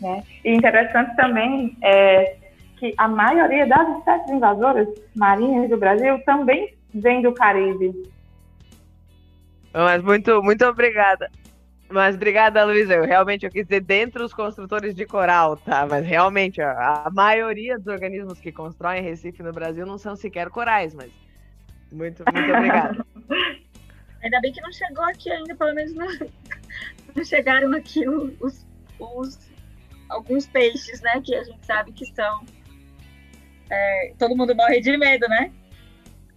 Né? 0.02 0.24
E 0.44 0.52
interessante 0.52 1.16
também 1.16 1.78
é 1.84 2.38
que 2.84 2.94
a 2.98 3.08
maioria 3.08 3.66
das 3.66 3.98
espécies 3.98 4.30
invasoras 4.30 4.88
marinhas 5.16 5.70
do 5.70 5.78
Brasil 5.78 6.22
também 6.26 6.76
vem 6.94 7.22
do 7.22 7.32
Caribe. 7.34 7.94
Mas 9.74 10.04
muito, 10.04 10.44
muito 10.44 10.66
obrigada. 10.66 11.32
Mas 11.90 12.16
obrigada, 12.16 12.66
Luísa. 12.66 12.96
Eu 12.96 13.06
realmente 13.06 13.46
eu 13.46 13.52
quis 13.52 13.64
dizer 13.64 13.80
dentre 13.82 14.22
os 14.22 14.34
construtores 14.34 14.94
de 14.94 15.06
coral, 15.06 15.56
tá? 15.56 15.88
Mas 15.90 16.06
realmente 16.06 16.62
a, 16.62 17.04
a 17.06 17.10
maioria 17.10 17.78
dos 17.78 17.88
organismos 17.88 18.40
que 18.42 18.52
constroem 18.52 19.02
Recife 19.02 19.42
no 19.42 19.54
Brasil 19.54 19.86
não 19.86 19.98
são 19.98 20.16
sequer 20.16 20.50
corais, 20.50 20.94
mas 20.94 21.10
muito, 21.90 22.24
muito 22.34 22.52
obrigada. 22.52 23.06
Ainda 24.24 24.42
bem 24.42 24.52
que 24.52 24.62
não 24.62 24.72
chegou 24.72 25.04
aqui 25.06 25.30
ainda, 25.30 25.54
pelo 25.56 25.74
menos 25.76 25.94
não, 25.94 26.08
não 27.16 27.24
chegaram 27.26 27.72
aqui 27.74 28.08
os, 28.08 28.66
os- 29.00 29.40
alguns 30.10 30.48
peixes, 30.48 31.02
né? 31.02 31.22
Que 31.24 31.36
a 31.36 31.44
gente 31.44 31.66
sabe 31.66 31.92
que 31.94 32.06
são. 32.14 32.42
É, 33.74 34.14
todo 34.20 34.36
mundo 34.36 34.56
morre 34.56 34.80
de 34.80 34.96
medo, 34.98 35.28
né? 35.28 35.52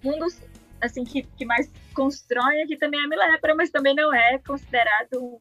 Um 0.02 0.18
dos 0.18 0.40
assim, 0.80 1.04
que, 1.04 1.22
que 1.22 1.44
mais 1.44 1.70
constrói 1.94 2.62
aqui 2.62 2.76
também 2.76 3.00
é 3.00 3.04
a 3.04 3.08
milépora, 3.08 3.54
mas 3.54 3.70
também 3.70 3.94
não 3.94 4.14
é 4.14 4.38
considerado 4.38 5.18
um 5.22 5.40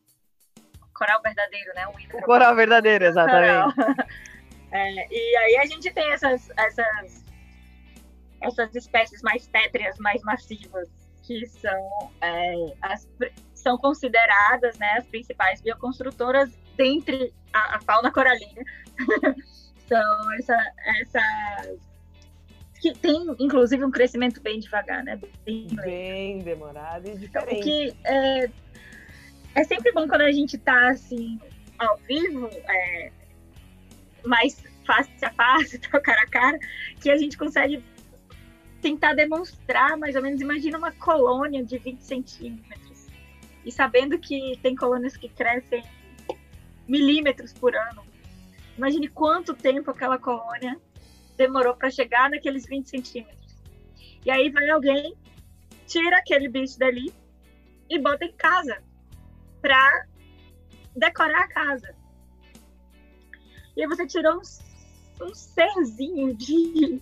coral 0.94 1.22
verdadeiro, 1.22 1.74
né? 1.76 1.88
Um 1.88 2.18
O 2.18 2.22
coral 2.22 2.56
verdadeiro, 2.56 3.06
exatamente. 3.06 3.76
É, 4.72 5.08
e 5.10 5.38
aí 5.38 5.58
a 5.58 5.66
gente 5.68 5.90
tem 5.92 6.12
essas, 6.12 6.50
essas, 6.58 7.24
essas 8.42 8.76
espécies 8.76 9.22
mais 9.22 9.48
pétreas, 9.48 9.98
mais 10.00 10.22
massivas, 10.24 10.90
que 11.24 11.46
são, 11.46 12.12
é, 12.20 12.74
as, 12.82 13.08
são 13.54 13.78
consideradas 13.78 14.78
né, 14.78 14.96
as 14.98 15.08
principais 15.08 15.62
bioconstrutoras 15.62 16.52
dentre 16.76 17.34
a, 17.54 17.78
a 17.78 17.82
fauna 17.82 18.12
coralina. 18.12 18.64
são 19.88 20.34
essa, 20.34 20.74
essas 21.02 21.80
que 22.80 22.94
tem, 22.94 23.36
inclusive, 23.40 23.84
um 23.84 23.92
crescimento 23.92 24.42
bem 24.42 24.60
devagar, 24.60 25.04
né? 25.04 25.20
Bem. 25.46 25.68
Bem 25.68 26.40
demorado 26.40 27.08
e 27.08 27.14
O 27.14 27.18
diferente. 27.18 27.64
que 27.64 27.96
é, 28.04 28.50
é 29.56 29.64
sempre 29.64 29.92
bom 29.92 30.08
quando 30.08 30.22
a 30.22 30.32
gente 30.32 30.58
tá 30.58 30.90
assim, 30.90 31.40
ao 31.80 31.98
vivo, 32.08 32.48
é, 32.48 33.12
mais 34.26 34.62
face 34.86 35.10
a 35.24 35.32
face, 35.32 35.80
cara 36.04 36.22
a 36.22 36.28
cara, 36.28 36.60
que 37.02 37.10
a 37.10 37.18
gente 37.18 37.38
consegue 37.38 37.84
tentar 38.82 39.14
demonstrar, 39.14 39.98
mais 39.98 40.16
ou 40.16 40.22
menos, 40.22 40.40
imagina 40.42 40.78
uma 40.78 40.92
colônia 40.92 41.64
de 41.64 41.78
20 41.80 42.02
centímetros. 42.02 43.08
E 43.66 43.72
sabendo 43.72 44.20
que 44.20 44.60
tem 44.62 44.76
colônias 44.76 45.18
que 45.18 45.28
crescem 45.28 45.84
milímetros 46.88 47.52
por 47.52 47.76
ano. 47.76 48.05
Imagine 48.78 49.08
quanto 49.08 49.54
tempo 49.54 49.92
aquela 49.92 50.18
colônia 50.18 50.80
demorou 51.38 51.76
para 51.76 51.90
chegar 51.90 52.30
naqueles 52.30 52.66
20 52.66 52.90
centímetros. 52.90 53.56
E 54.26 54.32
aí 54.32 54.50
vai 54.50 54.70
alguém, 54.70 55.16
tira 55.86 56.18
aquele 56.18 56.50
bicho 56.50 56.78
dali 56.80 57.14
e 57.90 58.00
bota 58.00 58.26
em 58.26 58.34
casa 58.34 58.82
para 59.62 60.08
decorar 60.96 61.44
a 61.44 61.48
casa. 61.48 61.96
E 63.76 63.82
aí 63.82 63.88
você 63.88 64.08
tirou 64.08 64.38
um, 64.38 65.26
um 65.26 65.34
serzinho 65.34 66.34
de 66.36 67.02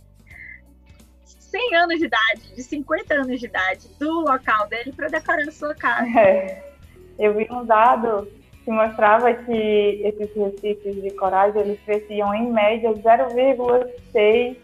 100 1.25 1.75
anos 1.75 1.99
de 1.99 2.05
idade, 2.05 2.55
de 2.55 2.63
50 2.63 3.13
anos 3.13 3.39
de 3.39 3.45
idade, 3.45 3.87
do 3.99 4.21
local 4.21 4.67
dele 4.67 4.91
para 4.91 5.07
decorar 5.07 5.47
a 5.47 5.51
sua 5.51 5.75
casa. 5.75 6.07
É, 6.19 6.73
eu 7.19 7.35
vi 7.35 7.47
um 7.51 7.63
dado 7.63 8.27
que 8.63 8.71
mostrava 8.71 9.33
que 9.33 10.01
esses 10.03 10.35
recifes 10.35 11.01
de 11.01 11.11
corais 11.11 11.55
eles 11.55 11.79
cresciam 11.85 12.33
em 12.33 12.51
média 12.51 12.93
0,6 12.93 14.57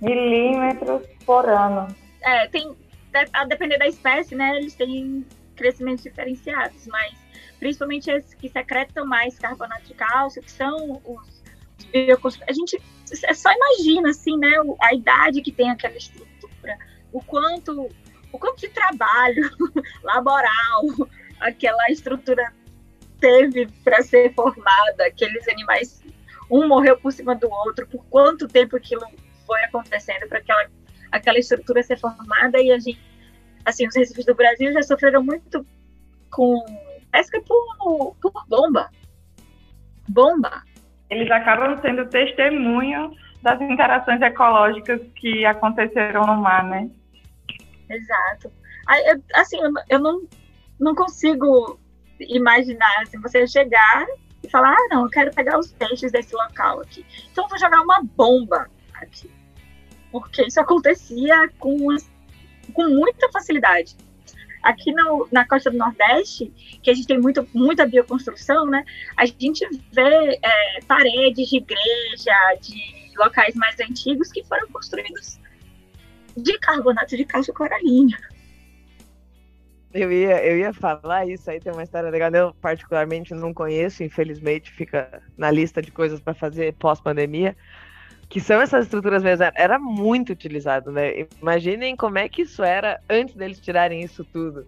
milímetros 0.00 1.02
por 1.24 1.48
ano. 1.48 1.94
É, 2.22 2.48
tem, 2.48 2.76
a 3.32 3.44
depender 3.44 3.78
da 3.78 3.86
espécie, 3.86 4.34
né, 4.34 4.56
eles 4.56 4.74
têm 4.74 5.24
crescimentos 5.54 6.02
diferenciados, 6.02 6.86
mas 6.88 7.14
principalmente 7.58 8.10
esses 8.10 8.34
que 8.34 8.48
secretam 8.48 9.06
mais 9.06 9.38
carbonato 9.38 9.84
de 9.84 9.94
cálcio, 9.94 10.42
que 10.42 10.50
são 10.50 11.00
os 11.04 11.44
A 12.48 12.52
gente 12.52 12.82
é 13.24 13.34
só 13.34 13.50
imagina, 13.52 14.10
assim, 14.10 14.36
né, 14.36 14.50
a 14.82 14.94
idade 14.94 15.40
que 15.40 15.52
tem 15.52 15.70
aquela 15.70 15.96
estrutura, 15.96 16.76
o 17.12 17.22
quanto, 17.22 17.88
o 18.32 18.38
quanto 18.38 18.60
de 18.60 18.68
trabalho 18.68 19.48
laboral 20.02 20.82
aquela 21.40 21.90
estrutura 21.90 22.52
teve 23.20 23.68
para 23.82 24.02
ser 24.02 24.32
formada, 24.34 25.06
aqueles 25.06 25.46
animais, 25.48 26.02
um 26.50 26.68
morreu 26.68 26.96
por 26.98 27.12
cima 27.12 27.34
do 27.34 27.50
outro, 27.50 27.86
por 27.86 28.04
quanto 28.06 28.48
tempo 28.48 28.76
aquilo 28.76 29.02
foi 29.46 29.62
acontecendo 29.64 30.28
para 30.28 30.38
aquela, 30.38 30.66
aquela 31.12 31.38
estrutura 31.38 31.82
ser 31.82 31.98
formada 31.98 32.60
e 32.60 32.70
a 32.70 32.78
gente, 32.78 33.00
assim, 33.64 33.86
os 33.86 33.96
recifes 33.96 34.24
do 34.24 34.34
Brasil 34.34 34.72
já 34.72 34.82
sofreram 34.82 35.22
muito 35.22 35.66
com 36.30 36.64
pesca 37.10 37.40
por, 37.42 38.16
por 38.20 38.32
bomba. 38.48 38.90
Bomba. 40.08 40.62
Eles 41.10 41.30
acabam 41.30 41.80
sendo 41.80 42.06
testemunho 42.08 43.12
das 43.42 43.60
interações 43.60 44.20
ecológicas 44.20 45.00
que 45.16 45.44
aconteceram 45.44 46.26
no 46.26 46.36
mar, 46.36 46.64
né? 46.64 46.90
Exato. 47.88 48.50
Assim, 49.34 49.58
eu, 49.60 49.70
eu 49.88 49.98
não, 49.98 50.22
não 50.80 50.94
consigo 50.94 51.78
imaginar 52.20 53.02
assim, 53.02 53.20
você 53.20 53.46
chegar 53.46 54.06
e 54.42 54.50
falar, 54.50 54.72
ah, 54.72 54.88
não, 54.90 55.04
eu 55.04 55.10
quero 55.10 55.34
pegar 55.34 55.58
os 55.58 55.72
peixes 55.72 56.12
desse 56.12 56.34
local 56.34 56.80
aqui. 56.80 57.04
Então 57.32 57.44
eu 57.44 57.48
vou 57.48 57.58
jogar 57.58 57.80
uma 57.82 58.02
bomba 58.02 58.70
aqui. 58.94 59.30
Porque 60.12 60.46
isso 60.46 60.60
acontecia 60.60 61.48
com, 61.58 61.76
com 62.72 62.88
muita 62.88 63.30
facilidade. 63.32 63.96
aqui 64.62 64.92
no, 64.92 65.28
na 65.30 65.46
costa 65.46 65.70
do 65.70 65.76
Nordeste, 65.76 66.52
que 66.82 66.90
a 66.90 66.94
gente 66.94 67.06
tem 67.06 67.20
muito, 67.20 67.46
muita 67.52 67.86
bioconstrução, 67.86 68.66
né? 68.66 68.84
A 69.16 69.26
gente 69.26 69.66
vê 69.92 70.40
é, 70.42 70.80
paredes 70.86 71.48
de 71.48 71.58
igreja, 71.58 72.34
de 72.60 73.12
locais 73.16 73.54
mais 73.54 73.78
antigos 73.78 74.32
que 74.32 74.42
foram 74.44 74.66
construídos 74.68 75.38
de 76.36 76.58
carbonato 76.58 77.16
de 77.16 77.24
cálcio 77.24 77.54
coralina. 77.54 78.18
Eu 79.94 80.10
ia, 80.12 80.44
eu 80.44 80.58
ia 80.58 80.72
falar 80.72 81.24
isso 81.26 81.48
aí, 81.48 81.60
tem 81.60 81.72
uma 81.72 81.84
história 81.84 82.10
legal. 82.10 82.30
Eu, 82.32 82.52
particularmente, 82.54 83.32
não 83.32 83.54
conheço, 83.54 84.02
infelizmente, 84.02 84.72
fica 84.72 85.22
na 85.38 85.50
lista 85.52 85.80
de 85.80 85.92
coisas 85.92 86.20
para 86.20 86.34
fazer 86.34 86.74
pós-pandemia. 86.74 87.56
Que 88.28 88.40
são 88.40 88.60
essas 88.60 88.86
estruturas 88.86 89.22
mesmo. 89.22 89.44
Era 89.54 89.78
muito 89.78 90.32
utilizado, 90.32 90.90
né? 90.90 91.26
Imaginem 91.40 91.94
como 91.96 92.18
é 92.18 92.28
que 92.28 92.42
isso 92.42 92.64
era 92.64 93.00
antes 93.08 93.36
deles 93.36 93.60
tirarem 93.60 94.02
isso 94.02 94.24
tudo 94.24 94.66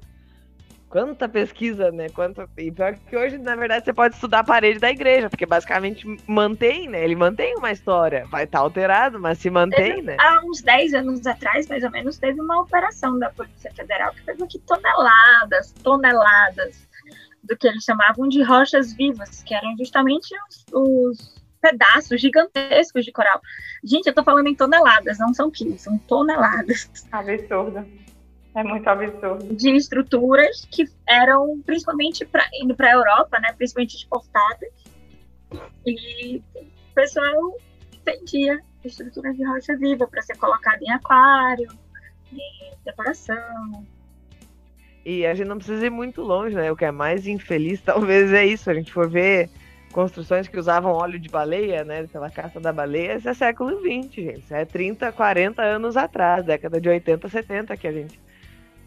quanta 0.89 1.28
pesquisa, 1.28 1.91
né? 1.91 2.09
Quanto... 2.09 2.49
E 2.57 2.70
pior 2.70 2.95
que 2.95 3.16
hoje, 3.16 3.39
na 3.39 3.57
verdade, 3.57 3.84
você 3.84 3.93
pode 3.93 4.14
estudar 4.14 4.41
a 4.41 4.45
parede 4.45 4.78
da 4.78 4.91
igreja, 4.91 5.28
porque 5.28 5.47
basicamente 5.47 6.07
mantém, 6.26 6.89
né? 6.89 7.03
Ele 7.05 7.16
mantém 7.16 7.57
uma 7.57 7.70
história. 7.70 8.26
Vai 8.30 8.45
estar 8.45 8.59
tá 8.59 8.64
alterado, 8.64 9.18
mas 9.18 9.39
se 9.39 9.51
mantém, 9.51 9.97
teve, 9.97 10.03
né? 10.03 10.16
Há 10.18 10.41
uns 10.45 10.62
10 10.62 10.95
anos 10.95 11.26
atrás, 11.26 11.66
mais 11.68 11.84
ou 11.84 11.91
menos, 11.91 12.18
teve 12.18 12.41
uma 12.41 12.61
operação 12.61 13.18
da 13.18 13.30
Polícia 13.30 13.70
Federal 13.74 14.12
que 14.12 14.22
pegou 14.22 14.47
aqui 14.47 14.59
toneladas, 14.61 15.72
toneladas 15.82 16.87
do 17.43 17.57
que 17.57 17.68
eles 17.68 17.84
chamavam 17.84 18.28
de 18.28 18.43
rochas 18.43 18.93
vivas, 18.93 19.43
que 19.43 19.55
eram 19.55 19.76
justamente 19.78 20.34
os, 20.49 20.64
os 20.72 21.43
pedaços 21.61 22.20
gigantescos 22.20 23.05
de 23.05 23.12
coral. 23.12 23.41
Gente, 23.84 24.07
eu 24.07 24.14
tô 24.14 24.22
falando 24.22 24.49
em 24.49 24.55
toneladas, 24.55 25.18
não 25.18 25.32
são 25.32 25.51
quilos, 25.51 25.80
são 25.80 25.99
toneladas. 25.99 26.91
Absurdo. 27.11 27.87
É 28.57 28.64
muito 28.64 28.88
absurdo. 28.88 29.54
De 29.54 29.76
estruturas 29.76 30.66
que 30.70 30.88
eram 31.07 31.61
principalmente 31.61 32.24
pra, 32.24 32.42
indo 32.54 32.74
para 32.74 32.88
a 32.88 32.94
Europa, 32.94 33.38
né, 33.38 33.52
principalmente 33.52 33.96
exportadas. 33.96 34.70
E 35.84 36.42
o 36.54 36.94
pessoal 36.94 37.54
vendia 38.04 38.59
estruturas 38.82 39.36
de 39.36 39.44
rocha 39.44 39.76
viva 39.76 40.07
para 40.07 40.22
ser 40.22 40.38
colocada 40.38 40.78
em 40.82 40.90
aquário, 40.90 41.68
em 42.32 42.72
decoração. 42.82 43.84
E 45.04 45.26
a 45.26 45.34
gente 45.34 45.48
não 45.48 45.59
precisa 45.59 45.86
ir 45.86 45.90
muito 45.90 46.22
longe, 46.22 46.57
né? 46.57 46.72
O 46.72 46.76
que 46.76 46.86
é 46.86 46.90
mais 46.90 47.26
infeliz 47.26 47.78
talvez 47.84 48.32
é 48.32 48.46
isso. 48.46 48.70
A 48.70 48.74
gente 48.74 48.90
for 48.90 49.07
ver 49.07 49.50
construções 49.92 50.48
que 50.48 50.59
usavam 50.59 50.92
óleo 50.92 51.18
de 51.18 51.28
baleia, 51.28 51.84
né? 51.84 52.07
Pela 52.07 52.30
caça 52.30 52.59
da 52.59 52.72
baleia, 52.72 53.16
isso 53.16 53.28
é 53.28 53.34
século 53.34 53.78
XX, 53.80 54.14
gente. 54.14 54.38
Isso 54.38 54.54
é 54.54 54.64
30, 54.64 55.12
40 55.12 55.61
anos 55.61 55.94
atrás, 55.94 56.42
década 56.42 56.80
de 56.80 56.88
80, 56.88 57.28
70 57.28 57.76
que 57.76 57.86
a 57.86 57.92
gente 57.92 58.26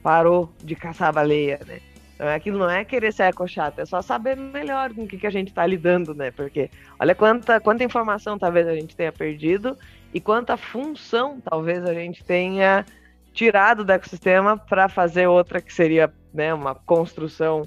parou 0.01 0.51
de 0.63 0.75
caçar 0.75 1.13
baleia, 1.13 1.59
né? 1.67 1.79
Então, 2.15 2.27
aquilo 2.27 2.59
não 2.59 2.69
é 2.69 2.83
querer 2.83 3.13
ser 3.13 3.23
eco-chato, 3.23 3.79
é 3.79 3.85
só 3.85 4.01
saber 4.01 4.35
melhor 4.35 4.93
com 4.93 5.03
o 5.03 5.07
que, 5.07 5.17
que 5.17 5.27
a 5.27 5.29
gente 5.29 5.49
está 5.49 5.65
lidando, 5.65 6.13
né? 6.13 6.31
Porque 6.31 6.69
olha 6.99 7.15
quanta, 7.15 7.61
quanta 7.61 7.83
informação 7.83 8.37
talvez 8.37 8.67
a 8.67 8.75
gente 8.75 8.93
tenha 8.93 9.11
perdido 9.11 9.77
e 10.13 10.19
quanta 10.19 10.57
função 10.57 11.39
talvez 11.39 11.83
a 11.85 11.93
gente 11.93 12.21
tenha 12.23 12.85
tirado 13.33 13.85
do 13.85 13.91
ecossistema 13.93 14.57
para 14.57 14.89
fazer 14.89 15.27
outra 15.27 15.61
que 15.61 15.73
seria 15.73 16.13
né, 16.33 16.53
uma 16.53 16.75
construção 16.75 17.65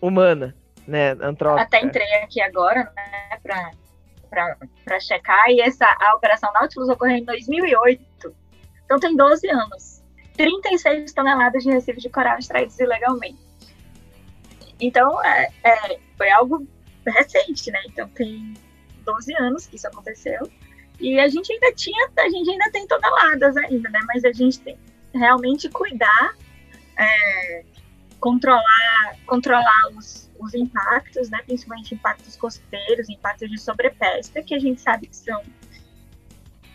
humana, 0.00 0.56
né, 0.86 1.10
antrópica. 1.20 1.64
Até 1.64 1.84
entrei 1.84 2.14
aqui 2.22 2.40
agora, 2.40 2.90
né, 2.96 3.38
para 4.30 5.00
checar, 5.00 5.50
e 5.50 5.60
essa, 5.60 5.86
a 6.00 6.14
Operação 6.16 6.50
Nautilus 6.54 6.88
ocorreu 6.88 7.16
em 7.16 7.24
2008, 7.24 8.34
então 8.84 8.98
tem 8.98 9.14
12 9.14 9.50
anos. 9.50 9.97
36 10.38 11.12
toneladas 11.12 11.64
de 11.64 11.70
recifes 11.70 12.02
de 12.02 12.08
coral 12.08 12.38
extraídos 12.38 12.78
ilegalmente. 12.78 13.38
Então, 14.80 15.22
é, 15.24 15.50
é, 15.64 15.98
foi 16.16 16.30
algo 16.30 16.66
recente, 17.04 17.70
né? 17.72 17.80
Então, 17.88 18.08
tem 18.10 18.54
12 19.04 19.34
anos 19.34 19.66
que 19.66 19.76
isso 19.76 19.88
aconteceu. 19.88 20.48
E 21.00 21.18
a 21.18 21.28
gente 21.28 21.52
ainda 21.52 21.72
tinha, 21.74 22.08
a 22.16 22.28
gente 22.28 22.50
ainda 22.50 22.70
tem 22.70 22.86
toneladas 22.86 23.56
ainda, 23.56 23.90
né? 23.90 23.98
Mas 24.06 24.24
a 24.24 24.32
gente 24.32 24.60
tem 24.60 24.78
realmente 25.12 25.68
cuidar, 25.68 26.36
é, 26.96 27.64
controlar, 28.20 29.16
controlar 29.26 29.90
os, 29.96 30.30
os 30.38 30.54
impactos, 30.54 31.28
né? 31.30 31.40
Principalmente 31.46 31.96
impactos 31.96 32.36
costeiros, 32.36 33.08
impactos 33.08 33.50
de 33.50 33.58
sobrepesca, 33.58 34.40
que 34.42 34.54
a 34.54 34.58
gente 34.60 34.80
sabe 34.80 35.08
que 35.08 35.16
são 35.16 35.42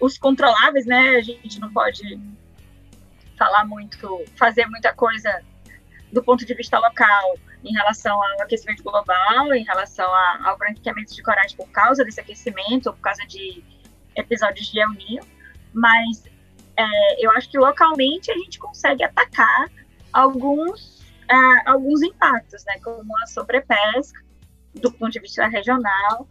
os 0.01 0.17
controláveis, 0.17 0.85
né? 0.85 1.15
A 1.15 1.21
gente 1.21 1.61
não 1.61 1.71
pode 1.71 2.19
falar 3.43 3.65
muito, 3.65 4.23
fazer 4.37 4.65
muita 4.67 4.93
coisa 4.93 5.41
do 6.13 6.23
ponto 6.23 6.45
de 6.45 6.53
vista 6.53 6.79
local 6.79 7.37
em 7.63 7.73
relação 7.73 8.21
ao 8.21 8.41
aquecimento 8.41 8.83
global, 8.83 9.53
em 9.53 9.63
relação 9.63 10.09
ao 10.45 10.57
branqueamento 10.57 11.13
de 11.13 11.21
corais 11.21 11.53
por 11.53 11.67
causa 11.69 12.05
desse 12.05 12.21
aquecimento, 12.21 12.87
ou 12.87 12.93
por 12.93 13.01
causa 13.01 13.25
de 13.27 13.63
episódios 14.15 14.71
de 14.71 14.79
El 14.79 14.91
Niño, 14.91 15.23
mas 15.73 16.23
é, 16.77 17.25
eu 17.25 17.31
acho 17.31 17.49
que 17.49 17.57
localmente 17.57 18.31
a 18.31 18.37
gente 18.37 18.59
consegue 18.59 19.03
atacar 19.03 19.69
alguns, 20.11 21.01
é, 21.29 21.69
alguns 21.69 22.01
impactos, 22.01 22.63
né, 22.65 22.79
como 22.81 23.17
a 23.17 23.27
sobrepesca, 23.27 24.21
do 24.75 24.91
ponto 24.91 25.11
de 25.11 25.19
vista 25.19 25.47
regional, 25.47 26.27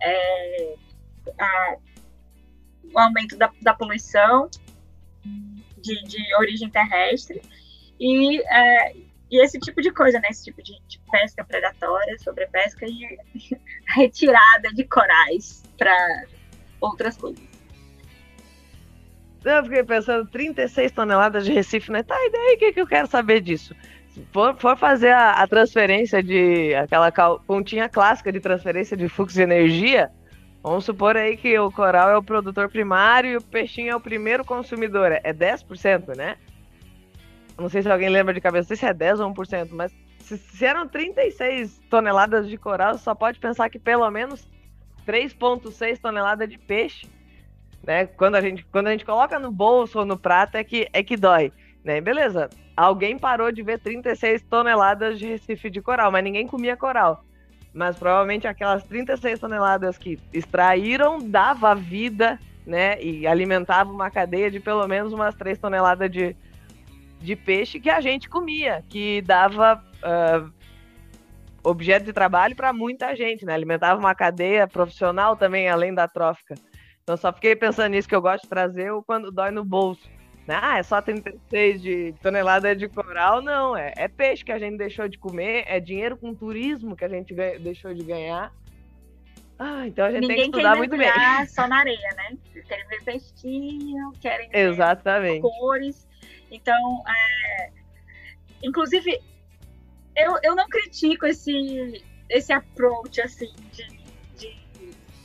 é, 0.00 0.74
a, 1.38 1.76
o 2.92 2.98
aumento 2.98 3.36
da, 3.36 3.50
da 3.62 3.74
poluição, 3.74 4.48
de, 5.84 6.02
de 6.04 6.34
origem 6.36 6.70
terrestre 6.70 7.42
e, 8.00 8.40
é, 8.40 8.96
e 9.30 9.42
esse 9.42 9.58
tipo 9.58 9.82
de 9.82 9.92
coisa, 9.92 10.18
né? 10.18 10.28
Esse 10.30 10.44
tipo 10.44 10.62
de, 10.62 10.72
de 10.88 10.98
pesca 11.10 11.44
predatória, 11.44 12.18
sobrepesca 12.18 12.86
e 12.86 13.18
retirada 13.94 14.72
de 14.74 14.84
corais 14.84 15.62
para 15.78 16.24
outras 16.80 17.16
coisas. 17.16 17.42
Eu 19.44 19.62
fiquei 19.64 19.84
pensando, 19.84 20.26
36 20.30 20.90
toneladas 20.92 21.44
de 21.44 21.52
Recife, 21.52 21.92
né? 21.92 22.02
Tá, 22.02 22.16
e 22.18 22.30
daí 22.30 22.54
o 22.54 22.58
que, 22.58 22.72
que 22.72 22.80
eu 22.80 22.86
quero 22.86 23.06
saber 23.06 23.40
disso? 23.40 23.74
Se 24.08 24.26
for, 24.32 24.56
for 24.56 24.76
fazer 24.78 25.10
a, 25.10 25.32
a, 25.32 25.46
transferência 25.46 26.22
de 26.22 26.74
aquela 26.74 27.10
pontinha 27.46 27.88
clássica 27.88 28.32
de 28.32 28.40
transferência 28.40 28.96
de 28.96 29.06
fluxo 29.06 29.34
de 29.34 29.42
energia, 29.42 30.10
Vamos 30.64 30.86
supor 30.86 31.14
aí 31.14 31.36
que 31.36 31.58
o 31.58 31.70
coral 31.70 32.08
é 32.08 32.16
o 32.16 32.22
produtor 32.22 32.70
primário 32.70 33.32
e 33.32 33.36
o 33.36 33.42
peixinho 33.42 33.92
é 33.92 33.96
o 33.96 34.00
primeiro 34.00 34.42
consumidor. 34.46 35.12
É 35.12 35.30
10%, 35.30 36.16
né? 36.16 36.38
Não 37.58 37.68
sei 37.68 37.82
se 37.82 37.92
alguém 37.92 38.08
lembra 38.08 38.32
de 38.32 38.40
cabeça, 38.40 38.74
se 38.74 38.86
é 38.86 38.94
10 38.94 39.20
ou 39.20 39.34
1%, 39.34 39.68
mas 39.72 39.94
se, 40.20 40.38
se 40.38 40.64
eram 40.64 40.88
36 40.88 41.82
toneladas 41.90 42.48
de 42.48 42.56
coral, 42.56 42.96
só 42.96 43.14
pode 43.14 43.38
pensar 43.38 43.68
que 43.68 43.78
pelo 43.78 44.10
menos 44.10 44.48
3,6 45.06 46.00
toneladas 46.00 46.48
de 46.48 46.56
peixe. 46.56 47.06
Né? 47.86 48.06
Quando, 48.06 48.36
a 48.36 48.40
gente, 48.40 48.64
quando 48.72 48.86
a 48.86 48.90
gente 48.90 49.04
coloca 49.04 49.38
no 49.38 49.52
bolso 49.52 49.98
ou 49.98 50.06
no 50.06 50.18
prato 50.18 50.56
é 50.56 50.64
que, 50.64 50.88
é 50.94 51.02
que 51.02 51.14
dói. 51.14 51.52
Né? 51.84 52.00
Beleza, 52.00 52.48
alguém 52.74 53.18
parou 53.18 53.52
de 53.52 53.62
ver 53.62 53.80
36 53.80 54.40
toneladas 54.44 55.18
de 55.18 55.26
recife 55.26 55.68
de 55.68 55.82
coral, 55.82 56.10
mas 56.10 56.24
ninguém 56.24 56.46
comia 56.46 56.74
coral. 56.74 57.22
Mas 57.74 57.96
provavelmente 57.96 58.46
aquelas 58.46 58.84
36 58.84 59.40
toneladas 59.40 59.98
que 59.98 60.18
extraíram 60.32 61.18
dava 61.18 61.74
vida, 61.74 62.38
né? 62.64 63.02
E 63.02 63.26
alimentava 63.26 63.92
uma 63.92 64.10
cadeia 64.10 64.50
de 64.50 64.60
pelo 64.60 64.86
menos 64.86 65.12
umas 65.12 65.34
3 65.34 65.58
toneladas 65.58 66.08
de, 66.10 66.36
de 67.20 67.34
peixe 67.34 67.80
que 67.80 67.90
a 67.90 68.00
gente 68.00 68.28
comia, 68.28 68.84
que 68.88 69.20
dava 69.22 69.82
uh, 70.04 70.52
objeto 71.64 72.04
de 72.04 72.12
trabalho 72.12 72.54
para 72.54 72.72
muita 72.72 73.16
gente, 73.16 73.44
né? 73.44 73.52
Alimentava 73.52 73.98
uma 73.98 74.14
cadeia 74.14 74.68
profissional 74.68 75.36
também, 75.36 75.68
além 75.68 75.92
da 75.92 76.06
trófica. 76.06 76.54
Então 77.02 77.16
só 77.16 77.32
fiquei 77.32 77.56
pensando 77.56 77.90
nisso 77.90 78.08
que 78.08 78.14
eu 78.14 78.22
gosto 78.22 78.44
de 78.44 78.48
trazer 78.48 78.92
o 78.92 79.02
quando 79.02 79.32
dói 79.32 79.50
no 79.50 79.64
bolso. 79.64 80.08
Ah, 80.46 80.78
é 80.78 80.82
só 80.82 81.00
36 81.00 81.80
de 81.80 82.14
tonelada 82.22 82.76
de 82.76 82.88
coral, 82.88 83.40
não. 83.40 83.76
É, 83.76 83.92
é 83.96 84.08
peixe 84.08 84.44
que 84.44 84.52
a 84.52 84.58
gente 84.58 84.76
deixou 84.76 85.08
de 85.08 85.18
comer, 85.18 85.64
é 85.66 85.80
dinheiro 85.80 86.16
com 86.16 86.34
turismo 86.34 86.94
que 86.94 87.04
a 87.04 87.08
gente 87.08 87.32
ganha, 87.32 87.58
deixou 87.58 87.94
de 87.94 88.04
ganhar. 88.04 88.52
Ah, 89.58 89.86
então 89.86 90.04
a 90.04 90.10
gente 90.10 90.22
Ninguém 90.22 90.36
tem 90.36 90.50
que 90.50 90.56
estudar 90.58 90.76
muito 90.76 90.96
bem. 90.96 91.08
só 91.46 91.66
na 91.66 91.78
areia, 91.78 92.08
né? 92.16 92.36
Querem 92.66 92.86
ver 92.88 93.02
peixinho, 93.04 94.12
querem 94.20 94.48
Exatamente. 94.52 95.42
ver 95.42 95.48
cores. 95.48 96.06
Então, 96.50 97.02
é... 97.08 97.70
inclusive, 98.62 99.18
eu, 100.16 100.38
eu 100.42 100.54
não 100.54 100.68
critico 100.68 101.26
esse, 101.26 102.04
esse 102.28 102.52
approach, 102.52 103.20
assim, 103.20 103.52
de, 103.72 103.86
de 104.36 104.56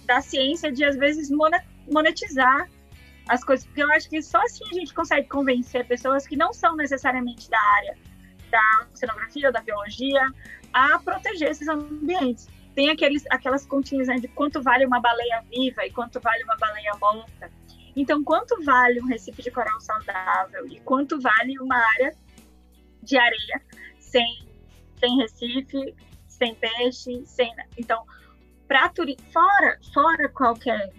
da 0.06 0.22
ciência 0.22 0.72
de, 0.72 0.84
às 0.84 0.96
vezes, 0.96 1.30
monetizar 1.88 2.70
as 3.30 3.44
coisas, 3.44 3.66
porque 3.66 3.84
eu 3.84 3.92
acho 3.94 4.10
que 4.10 4.22
só 4.22 4.42
assim 4.42 4.66
a 4.72 4.74
gente 4.74 4.94
consegue 4.94 5.28
convencer 5.28 5.86
pessoas 5.88 6.28
que 6.28 6.36
não 6.36 6.52
são 6.52 6.76
necessariamente 6.76 7.50
da 7.50 7.62
área 7.78 7.96
da 8.50 8.88
oceanografia 8.92 9.52
da 9.52 9.62
biologia 9.62 10.28
a 10.74 10.98
proteger 11.00 11.52
esses 11.52 11.68
ambientes. 11.68 12.48
Tem 12.74 12.90
aqueles, 12.90 13.24
aquelas 13.30 13.66
continhas 13.68 14.08
né, 14.08 14.16
de 14.16 14.28
quanto 14.28 14.62
vale 14.64 14.86
uma 14.86 15.00
baleia 15.00 15.44
viva 15.48 15.86
e 15.86 15.92
quanto 15.92 16.20
vale 16.20 16.44
uma 16.44 16.58
baleia 16.58 16.94
morta. 17.00 17.52
Então, 17.96 18.24
quanto 18.24 18.64
vale 18.64 19.00
um 19.00 19.06
recife 19.06 19.44
de 19.44 19.52
coral 19.52 19.80
saudável 19.80 20.66
e 20.68 20.80
quanto 20.80 21.20
vale 21.20 21.60
uma 21.60 21.76
área 21.76 22.16
de 23.04 23.18
areia, 23.18 23.62
sem, 24.00 24.48
sem 25.00 25.18
Recife, 25.18 25.96
sem 26.28 26.56
peixe, 26.56 27.24
sem. 27.26 27.54
Então, 27.78 28.04
para 28.68 28.92
fora, 29.32 29.80
fora 29.94 30.30
qualquer 30.30 30.92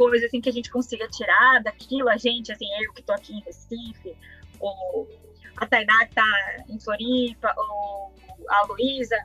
coisa 0.00 0.24
assim 0.24 0.40
que 0.40 0.48
a 0.48 0.52
gente 0.52 0.70
consiga 0.70 1.06
tirar 1.08 1.62
daquilo, 1.62 2.08
a 2.08 2.16
gente, 2.16 2.50
assim, 2.50 2.64
eu 2.82 2.90
que 2.94 3.00
estou 3.00 3.14
aqui 3.14 3.34
em 3.34 3.40
Recife, 3.40 4.16
ou 4.58 5.06
a 5.58 5.66
Tainá 5.66 5.98
que 6.06 6.12
está 6.12 6.64
em 6.70 6.80
Floripa, 6.80 7.52
ou 7.54 8.10
a 8.48 8.64
Luísa, 8.64 9.18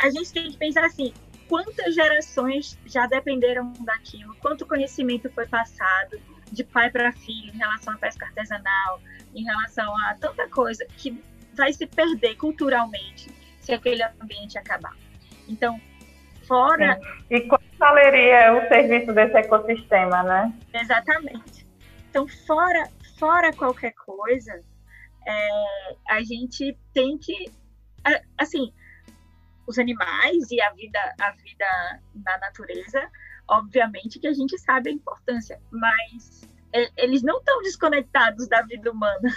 a 0.00 0.10
gente 0.10 0.32
tem 0.32 0.50
que 0.50 0.56
pensar 0.56 0.84
assim, 0.84 1.14
quantas 1.48 1.94
gerações 1.94 2.76
já 2.86 3.06
dependeram 3.06 3.72
daquilo, 3.84 4.34
quanto 4.40 4.66
conhecimento 4.66 5.30
foi 5.30 5.46
passado 5.46 6.20
de 6.50 6.64
pai 6.64 6.90
para 6.90 7.12
filho 7.12 7.54
em 7.54 7.58
relação 7.58 7.94
à 7.94 7.98
pesca 7.98 8.26
artesanal, 8.26 9.00
em 9.32 9.44
relação 9.44 9.96
a 10.08 10.16
tanta 10.16 10.48
coisa 10.48 10.84
que 10.98 11.16
vai 11.54 11.72
se 11.72 11.86
perder 11.86 12.34
culturalmente 12.34 13.30
se 13.60 13.72
aquele 13.72 14.02
ambiente 14.20 14.58
acabar. 14.58 14.96
Então, 15.48 15.80
fora. 16.48 16.98
Sim. 17.28 17.36
E 17.36 17.40
quanto 17.42 17.61
valeria 17.82 18.54
o 18.54 18.68
serviço 18.68 19.12
desse 19.12 19.36
ecossistema, 19.36 20.22
né? 20.22 20.54
Exatamente. 20.72 21.66
Então, 22.08 22.28
fora, 22.28 22.88
fora 23.18 23.52
qualquer 23.52 23.92
coisa, 23.94 24.62
é, 25.26 25.96
a 26.08 26.22
gente 26.22 26.78
tem 26.94 27.18
que. 27.18 27.50
Assim, 28.38 28.72
os 29.66 29.78
animais 29.78 30.50
e 30.52 30.60
a 30.60 30.70
vida, 30.72 31.14
a 31.20 31.32
vida 31.32 32.00
na 32.24 32.38
natureza, 32.38 33.10
obviamente 33.48 34.20
que 34.20 34.28
a 34.28 34.32
gente 34.32 34.56
sabe 34.58 34.90
a 34.90 34.92
importância, 34.92 35.60
mas 35.70 36.42
eles 36.96 37.22
não 37.22 37.38
estão 37.38 37.62
desconectados 37.62 38.48
da 38.48 38.62
vida 38.62 38.90
humana. 38.90 39.28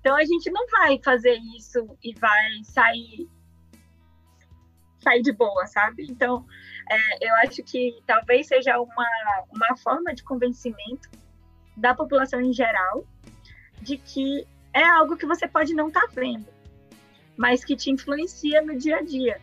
Então 0.00 0.14
a 0.14 0.24
gente 0.24 0.50
não 0.50 0.66
vai 0.66 1.00
fazer 1.02 1.34
isso 1.56 1.96
e 2.02 2.12
vai 2.20 2.62
sair 2.64 3.26
sair 4.98 5.22
de 5.22 5.32
boa, 5.32 5.66
sabe? 5.66 6.06
Então 6.10 6.44
é, 6.90 7.28
eu 7.28 7.34
acho 7.36 7.62
que 7.62 8.02
talvez 8.06 8.46
seja 8.46 8.78
uma, 8.78 9.08
uma 9.50 9.76
forma 9.76 10.14
de 10.14 10.22
convencimento 10.22 11.08
da 11.76 11.94
população 11.94 12.40
em 12.40 12.52
geral 12.52 13.04
de 13.80 13.96
que 13.98 14.46
é 14.72 14.82
algo 14.82 15.16
que 15.16 15.26
você 15.26 15.46
pode 15.46 15.74
não 15.74 15.88
estar 15.88 16.02
tá 16.02 16.12
vendo, 16.14 16.46
mas 17.36 17.64
que 17.64 17.76
te 17.76 17.90
influencia 17.90 18.62
no 18.62 18.76
dia 18.76 18.98
a 18.98 19.02
dia, 19.02 19.40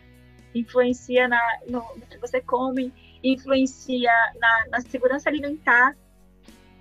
influencia 0.54 1.28
na, 1.28 1.58
no, 1.66 1.80
no 1.96 2.06
que 2.06 2.18
você 2.18 2.40
come, 2.40 2.92
influencia 3.22 4.12
na, 4.38 4.66
na 4.70 4.80
segurança 4.80 5.28
alimentar, 5.28 5.96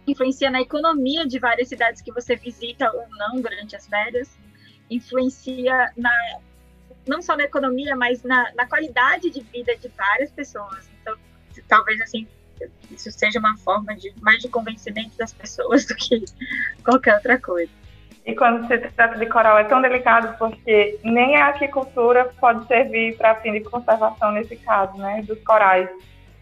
influencia 0.07 0.49
na 0.49 0.61
economia 0.61 1.25
de 1.25 1.39
várias 1.39 1.69
cidades 1.69 2.01
que 2.01 2.11
você 2.11 2.35
visita 2.35 2.91
ou 2.91 3.07
não 3.17 3.41
durante 3.41 3.75
as 3.75 3.87
férias, 3.87 4.37
influencia 4.89 5.91
na 5.95 6.11
não 7.07 7.21
só 7.21 7.35
na 7.35 7.43
economia, 7.43 7.95
mas 7.95 8.23
na, 8.23 8.51
na 8.55 8.65
qualidade 8.65 9.29
de 9.29 9.41
vida 9.41 9.75
de 9.77 9.87
várias 9.89 10.31
pessoas. 10.31 10.89
Então, 11.01 11.15
talvez 11.67 11.99
assim 12.01 12.27
isso 12.91 13.11
seja 13.11 13.39
uma 13.39 13.57
forma 13.57 13.95
de 13.95 14.13
mais 14.21 14.39
de 14.39 14.49
convencimento 14.49 15.17
das 15.17 15.33
pessoas 15.33 15.85
do 15.85 15.95
que 15.95 16.23
qualquer 16.83 17.15
outra 17.15 17.39
coisa. 17.39 17.71
E 18.25 18.35
quando 18.35 18.67
se 18.67 18.77
trata 18.77 19.17
de 19.17 19.25
coral 19.25 19.57
é 19.57 19.63
tão 19.63 19.81
delicado 19.81 20.37
porque 20.37 20.99
nem 21.03 21.35
a 21.37 21.47
aquicultura 21.47 22.25
pode 22.39 22.67
servir 22.67 23.17
para 23.17 23.35
fim 23.35 23.53
de 23.53 23.61
conservação 23.61 24.31
nesse 24.31 24.55
caso, 24.57 24.95
né, 24.97 25.23
dos 25.23 25.41
corais, 25.43 25.89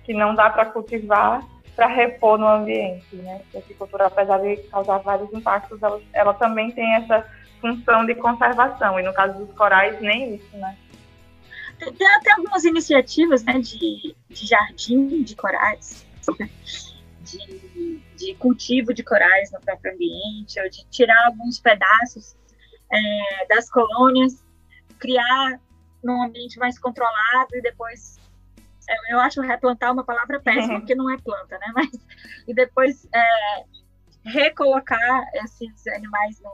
que 0.04 0.14
não 0.14 0.36
dá 0.36 0.50
para 0.50 0.66
cultivar 0.66 1.42
para 1.76 1.88
repor 1.88 2.38
no 2.38 2.46
ambiente, 2.46 3.16
né? 3.16 3.40
A 3.56 3.60
aquicultura, 3.60 4.08
apesar 4.08 4.40
de 4.40 4.58
causar 4.64 4.98
vários 4.98 5.32
impactos, 5.34 5.82
ela, 5.82 6.02
ela 6.12 6.34
também 6.34 6.72
tem 6.72 6.96
essa 6.96 7.26
função 7.60 8.06
de 8.06 8.16
conservação, 8.16 9.00
e 9.00 9.04
no 9.04 9.14
caso 9.14 9.46
dos 9.46 9.56
corais, 9.56 10.00
nem 10.02 10.36
isso, 10.36 10.58
né? 10.58 10.78
Tem 11.78 12.08
até 12.08 12.34
algumas 12.34 12.66
iniciativas, 12.66 13.44
né, 13.44 13.54
de, 13.60 14.16
de 14.30 14.48
jardim 14.48 15.24
de 15.24 15.36
corais, 15.36 16.06
de, 17.22 18.02
de 18.18 18.36
cultivo 18.36 18.94
de 18.94 19.02
corais 19.02 19.52
no 19.52 19.62
próprio 19.62 19.94
ambiente, 19.94 20.60
ou 20.62 20.70
de 20.70 20.86
tirar 20.90 21.28
alguns 21.28 21.58
pedaços 21.60 22.36
é, 22.92 23.46
das 23.48 23.70
colônias, 23.70 24.44
criar 25.00 25.60
num 26.04 26.24
ambiente 26.24 26.60
mais 26.60 26.78
controlado 26.78 27.56
e 27.56 27.62
depois 27.62 28.20
é, 28.90 29.14
eu 29.14 29.20
acho 29.20 29.42
replantar 29.42 29.94
uma 29.94 30.04
palavra 30.04 30.40
péssima, 30.40 30.74
uhum. 30.74 30.80
porque 30.82 30.96
não 30.96 31.10
é 31.10 31.18
planta, 31.18 31.58
né? 31.60 31.72
Mas, 31.76 31.90
e 32.48 32.54
depois 32.54 33.08
é, 33.14 33.64
recolocar 34.26 35.24
esses 35.36 35.88
animais 35.88 36.42
no, 36.42 36.52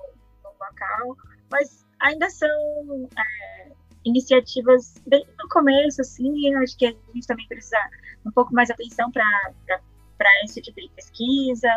local, 0.60 1.18
mas 1.52 1.86
ainda 2.00 2.30
são 2.30 2.50
é, 3.18 3.72
iniciativas 4.06 4.96
bem 5.08 5.26
no 5.40 5.50
começo, 5.50 6.02
assim, 6.02 6.54
eu 6.54 6.60
acho 6.60 6.78
que 6.78 6.86
a 6.86 6.92
gente 7.14 7.28
também 7.28 7.48
precisa 7.48 7.80
um 8.26 8.32
pouco 8.32 8.54
mais 8.54 8.70
atenção 8.70 9.12
para 9.12 9.26
esse 10.44 10.62
tipo 10.62 10.80
de 10.80 10.90
pesquisa. 10.90 11.70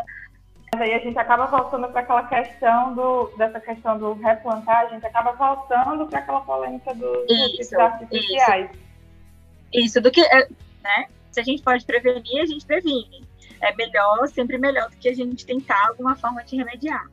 Mas 0.73 0.83
aí 0.83 0.95
a 0.95 0.99
gente 0.99 1.19
acaba 1.19 1.47
voltando 1.47 1.89
para 1.89 2.01
aquela 2.01 2.27
questão 2.27 2.95
do, 2.95 3.33
dessa 3.39 3.59
questão 3.61 3.99
do 3.99 4.13
replantar, 4.15 4.85
a 4.85 4.89
gente 4.89 5.07
acaba 5.07 5.33
voltando 5.33 6.07
para 6.07 6.19
aquela 6.19 6.41
polêmica 6.43 6.95
dos 6.95 7.25
isso, 7.59 7.81
artificiais. 7.81 8.71
Isso. 8.71 9.87
isso, 9.87 10.01
do 10.01 10.11
que, 10.11 10.21
é, 10.21 10.49
né? 10.83 11.07
Se 11.31 11.41
a 11.41 11.43
gente 11.43 11.63
pode 11.63 11.85
prevenir, 11.85 12.43
a 12.43 12.47
gente 12.47 12.67
previne. 12.67 13.27
É 13.61 13.75
melhor, 13.75 14.29
sempre 14.29 14.59
melhor 14.59 14.89
do 14.91 14.97
que 14.97 15.09
a 15.09 15.15
gente 15.15 15.45
tentar 15.45 15.89
alguma 15.89 16.15
forma 16.15 16.45
de 16.45 16.57
remediar. 16.57 17.07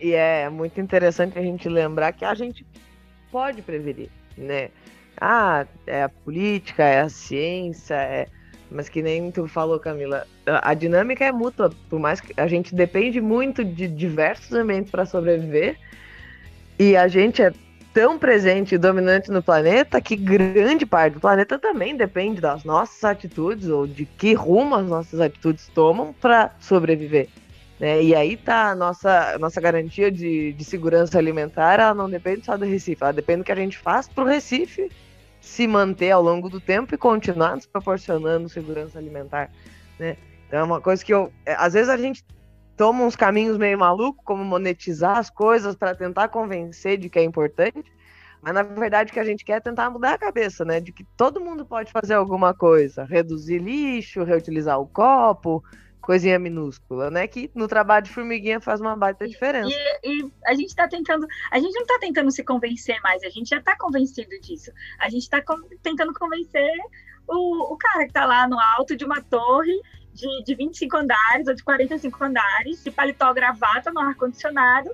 E 0.00 0.12
é 0.12 0.48
muito 0.48 0.80
interessante 0.80 1.38
a 1.38 1.42
gente 1.42 1.68
lembrar 1.68 2.12
que 2.12 2.24
a 2.24 2.34
gente 2.34 2.66
pode 3.30 3.62
prevenir, 3.62 4.10
né? 4.36 4.70
Ah, 5.20 5.66
é 5.86 6.04
a 6.04 6.08
política, 6.08 6.84
é 6.84 7.00
a 7.00 7.08
ciência, 7.08 7.94
é 7.94 8.28
mas 8.70 8.88
que 8.88 9.02
nem 9.02 9.30
tu 9.30 9.46
falou, 9.48 9.78
Camila, 9.78 10.26
a, 10.46 10.74
dinâmica 10.74 11.24
é 11.24 11.32
mútua, 11.32 11.70
por 11.88 11.98
mais 11.98 12.20
que 12.20 12.38
a 12.38 12.46
gente 12.46 12.74
depende 12.74 13.20
muito 13.20 13.64
de 13.64 13.88
diversos 13.88 14.52
ambientes 14.52 14.90
para 14.90 15.06
sobreviver, 15.06 15.78
e 16.78 16.96
a 16.96 17.08
gente 17.08 17.42
é 17.42 17.52
tão 17.94 18.18
presente 18.18 18.74
e 18.74 18.78
dominante 18.78 19.30
no 19.30 19.42
planeta 19.42 20.00
que 20.00 20.14
grande 20.14 20.84
parte 20.84 21.14
do 21.14 21.20
planeta 21.20 21.58
também 21.58 21.96
depende 21.96 22.40
das 22.40 22.62
nossas 22.62 23.02
atitudes 23.02 23.68
ou 23.68 23.86
de 23.86 24.04
que 24.04 24.34
rumo 24.34 24.74
as 24.74 24.86
nossas 24.86 25.20
atitudes 25.20 25.68
tomam 25.68 26.12
para 26.12 26.54
sobreviver. 26.60 27.28
Né? 27.78 28.02
E 28.02 28.14
aí 28.14 28.36
tá 28.36 28.70
a 28.70 28.74
nossa, 28.74 29.38
nossa 29.38 29.60
garantia 29.60 30.10
de, 30.10 30.52
de 30.52 30.64
segurança 30.64 31.18
alimentar, 31.18 31.78
ela 31.78 31.94
não 31.94 32.10
depende 32.10 32.44
só 32.44 32.56
do 32.56 32.64
Recife, 32.64 33.02
ela 33.02 33.12
depende 33.12 33.42
do 33.42 33.44
que 33.44 33.52
a 33.52 33.56
gente 33.56 33.78
faz 33.78 34.08
para 34.08 34.24
o 34.24 34.26
Recife 34.26 34.90
se 35.40 35.66
manter 35.66 36.10
ao 36.10 36.22
longo 36.22 36.48
do 36.48 36.60
tempo 36.60 36.94
e 36.94 36.98
continuar 36.98 37.54
nos 37.54 37.66
proporcionando 37.66 38.48
segurança 38.48 38.98
alimentar, 38.98 39.50
né? 39.98 40.16
Então 40.46 40.58
é 40.58 40.62
uma 40.62 40.80
coisa 40.80 41.04
que 41.04 41.14
eu, 41.14 41.32
é, 41.46 41.54
às 41.54 41.74
vezes 41.74 41.88
a 41.88 41.96
gente 41.96 42.24
toma 42.76 43.04
uns 43.04 43.14
caminhos 43.14 43.56
meio 43.58 43.78
malucos, 43.78 44.24
como 44.24 44.44
monetizar 44.44 45.18
as 45.18 45.30
coisas 45.30 45.76
para 45.76 45.94
tentar 45.94 46.28
convencer 46.28 46.98
de 46.98 47.08
que 47.08 47.18
é 47.18 47.22
importante, 47.22 47.92
mas 48.40 48.54
na 48.54 48.62
verdade 48.62 49.10
o 49.10 49.12
que 49.12 49.20
a 49.20 49.24
gente 49.24 49.44
quer 49.44 49.54
é 49.54 49.60
tentar 49.60 49.90
mudar 49.90 50.14
a 50.14 50.18
cabeça, 50.18 50.64
né? 50.64 50.80
De 50.80 50.92
que 50.92 51.04
todo 51.16 51.40
mundo 51.40 51.64
pode 51.64 51.92
fazer 51.92 52.14
alguma 52.14 52.54
coisa, 52.54 53.04
reduzir 53.04 53.58
lixo, 53.58 54.24
reutilizar 54.24 54.80
o 54.80 54.86
copo, 54.86 55.62
coisinha 56.08 56.38
minúscula, 56.38 57.10
né? 57.10 57.26
Que 57.26 57.50
no 57.54 57.68
trabalho 57.68 58.06
de 58.06 58.10
formiguinha 58.10 58.62
faz 58.62 58.80
uma 58.80 58.96
baita 58.96 59.28
diferença. 59.28 59.68
E, 60.02 60.22
e 60.22 60.32
a 60.46 60.54
gente 60.54 60.68
está 60.68 60.88
tentando, 60.88 61.26
a 61.50 61.58
gente 61.58 61.74
não 61.74 61.82
está 61.82 61.98
tentando 61.98 62.30
se 62.30 62.42
convencer 62.42 62.98
mais, 63.02 63.22
a 63.22 63.28
gente 63.28 63.50
já 63.50 63.58
está 63.58 63.76
convencido 63.76 64.30
disso. 64.40 64.72
A 64.98 65.10
gente 65.10 65.24
está 65.24 65.44
tentando 65.82 66.14
convencer 66.14 66.72
o, 67.28 67.74
o 67.74 67.76
cara 67.76 68.04
que 68.04 68.10
está 68.10 68.24
lá 68.24 68.48
no 68.48 68.58
alto 68.58 68.96
de 68.96 69.04
uma 69.04 69.20
torre 69.20 69.78
de, 70.14 70.44
de 70.44 70.54
25 70.54 70.96
andares 70.96 71.46
ou 71.46 71.54
de 71.54 71.62
45 71.62 72.24
andares, 72.24 72.82
de 72.82 72.90
paletó 72.90 73.34
gravata 73.34 73.92
no 73.92 74.00
ar-condicionado, 74.00 74.90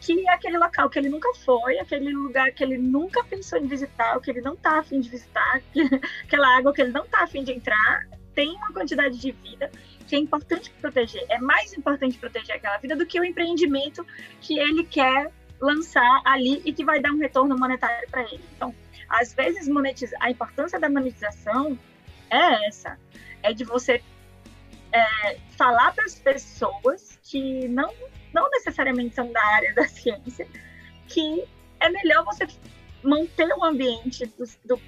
que 0.00 0.24
é 0.24 0.34
aquele 0.34 0.56
local 0.56 0.88
que 0.88 1.00
ele 1.00 1.08
nunca 1.08 1.34
foi, 1.44 1.80
aquele 1.80 2.12
lugar 2.12 2.52
que 2.52 2.62
ele 2.62 2.78
nunca 2.78 3.24
pensou 3.24 3.58
em 3.58 3.66
visitar, 3.66 4.16
o 4.16 4.20
que 4.20 4.30
ele 4.30 4.40
não 4.40 4.54
está 4.54 4.78
afim 4.78 5.00
de 5.00 5.10
visitar, 5.10 5.60
aquela 6.22 6.56
água 6.56 6.72
que 6.72 6.80
ele 6.80 6.92
não 6.92 7.02
está 7.02 7.24
afim 7.24 7.42
de 7.42 7.50
entrar, 7.50 8.06
tem 8.36 8.54
uma 8.54 8.72
quantidade 8.72 9.18
de 9.18 9.32
vida 9.32 9.68
que 10.06 10.16
é 10.16 10.18
importante 10.18 10.70
proteger. 10.80 11.24
É 11.28 11.38
mais 11.38 11.72
importante 11.72 12.18
proteger 12.18 12.56
aquela 12.56 12.78
vida 12.78 12.96
do 12.96 13.06
que 13.06 13.18
o 13.18 13.24
empreendimento 13.24 14.06
que 14.40 14.58
ele 14.58 14.84
quer 14.84 15.30
lançar 15.60 16.22
ali 16.24 16.60
e 16.64 16.72
que 16.72 16.84
vai 16.84 17.00
dar 17.00 17.12
um 17.12 17.18
retorno 17.18 17.56
monetário 17.56 18.08
para 18.10 18.22
ele. 18.22 18.44
Então, 18.56 18.74
às 19.08 19.32
vezes, 19.34 19.68
monetiza... 19.68 20.16
a 20.20 20.30
importância 20.30 20.78
da 20.78 20.88
monetização 20.88 21.78
é 22.30 22.66
essa: 22.66 22.98
é 23.42 23.52
de 23.52 23.64
você 23.64 24.02
é, 24.92 25.38
falar 25.56 25.92
para 25.92 26.04
as 26.04 26.14
pessoas 26.14 27.18
que 27.22 27.66
não, 27.68 27.92
não 28.32 28.48
necessariamente 28.50 29.14
são 29.14 29.30
da 29.32 29.44
área 29.44 29.74
da 29.74 29.84
ciência 29.88 30.46
que 31.08 31.44
é 31.80 31.90
melhor 31.90 32.24
você 32.24 32.46
manter 33.02 33.48
o 33.56 33.64
ambiente 33.64 34.24
do, 34.26 34.44
do, 34.64 34.80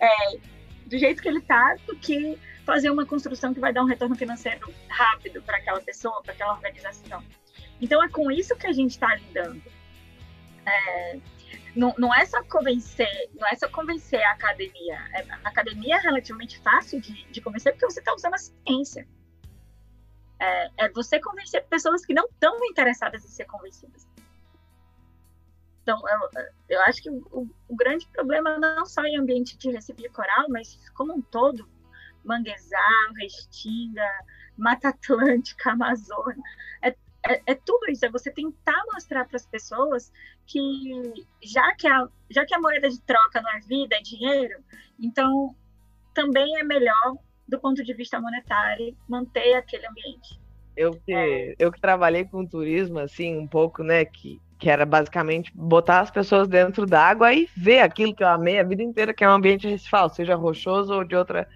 é, 0.00 0.38
do 0.86 0.96
jeito 0.96 1.20
que 1.20 1.28
ele 1.28 1.38
está 1.38 1.76
do 1.86 1.96
que 1.96 2.38
fazer 2.68 2.90
uma 2.90 3.06
construção 3.06 3.54
que 3.54 3.60
vai 3.60 3.72
dar 3.72 3.82
um 3.82 3.86
retorno 3.86 4.14
financeiro 4.14 4.70
rápido 4.90 5.40
para 5.40 5.56
aquela 5.56 5.80
pessoa, 5.80 6.22
para 6.22 6.34
aquela 6.34 6.52
organização. 6.52 7.24
Então 7.80 8.04
é 8.04 8.10
com 8.10 8.30
isso 8.30 8.54
que 8.56 8.66
a 8.66 8.72
gente 8.72 8.90
está 8.90 9.14
lidando. 9.14 9.62
É, 10.66 11.18
não, 11.74 11.94
não 11.96 12.14
é 12.14 12.26
só 12.26 12.44
convencer, 12.44 13.30
não 13.34 13.48
é 13.48 13.56
só 13.56 13.70
convencer 13.70 14.22
a 14.22 14.32
academia. 14.32 14.98
É, 15.14 15.24
a 15.30 15.48
academia 15.48 15.96
é 15.96 16.00
relativamente 16.00 16.58
fácil 16.58 17.00
de, 17.00 17.24
de 17.32 17.40
convencer 17.40 17.72
porque 17.72 17.86
você 17.86 18.00
está 18.00 18.14
usando 18.14 18.34
a 18.34 18.38
ciência. 18.38 19.08
É, 20.38 20.70
é, 20.84 20.88
você 20.90 21.18
convencer 21.18 21.64
pessoas 21.68 22.04
que 22.04 22.12
não 22.12 22.26
estão 22.26 22.54
interessadas 22.66 23.24
em 23.24 23.28
ser 23.28 23.46
convencidas. 23.46 24.06
Então, 25.82 26.02
eu, 26.06 26.42
eu 26.68 26.82
acho 26.82 27.02
que 27.02 27.08
o, 27.08 27.48
o, 27.66 27.74
grande 27.74 28.06
problema 28.08 28.58
não 28.58 28.84
só 28.84 29.02
em 29.06 29.16
ambiente 29.16 29.56
de 29.56 29.70
Recife 29.70 30.02
de 30.02 30.10
coral, 30.10 30.44
mas 30.50 30.78
como 30.94 31.14
um 31.14 31.22
todo, 31.22 31.66
Manguezal, 32.28 33.12
Restinga, 33.16 34.08
Mata 34.56 34.90
Atlântica, 34.90 35.72
Amazônia, 35.72 36.42
é, 36.82 36.88
é, 37.26 37.42
é 37.46 37.54
tudo 37.54 37.90
isso, 37.90 38.04
é 38.04 38.10
você 38.10 38.30
tentar 38.30 38.80
mostrar 38.92 39.24
para 39.24 39.36
as 39.36 39.46
pessoas 39.46 40.12
que 40.46 41.24
já 41.42 41.74
que, 41.76 41.88
a, 41.88 42.06
já 42.30 42.44
que 42.44 42.54
a 42.54 42.60
moeda 42.60 42.88
de 42.88 43.00
troca 43.02 43.40
não 43.40 43.50
é 43.50 43.60
vida, 43.60 43.96
é 43.96 44.02
dinheiro, 44.02 44.62
então 45.00 45.56
também 46.14 46.58
é 46.58 46.62
melhor 46.62 47.16
do 47.48 47.58
ponto 47.58 47.82
de 47.82 47.94
vista 47.94 48.20
monetário 48.20 48.96
manter 49.08 49.54
aquele 49.54 49.86
ambiente. 49.86 50.38
Eu 50.76 50.92
que, 50.92 51.12
é. 51.12 51.54
eu 51.58 51.72
que 51.72 51.80
trabalhei 51.80 52.24
com 52.24 52.46
turismo, 52.46 52.98
assim, 53.00 53.36
um 53.36 53.48
pouco, 53.48 53.82
né, 53.82 54.04
que 54.04 54.40
que 54.58 54.68
era 54.68 54.84
basicamente 54.84 55.52
botar 55.54 56.00
as 56.00 56.10
pessoas 56.10 56.48
dentro 56.48 56.84
d'água 56.84 57.32
e 57.32 57.48
ver 57.56 57.80
aquilo 57.80 58.14
que 58.14 58.24
eu 58.24 58.28
amei 58.28 58.58
a 58.58 58.64
vida 58.64 58.82
inteira, 58.82 59.14
que 59.14 59.22
é 59.22 59.28
um 59.28 59.34
ambiente 59.34 59.68
recifal, 59.68 60.08
seja 60.08 60.34
rochoso 60.34 60.92
ou 60.92 61.04
de 61.04 61.14
outra, 61.14 61.48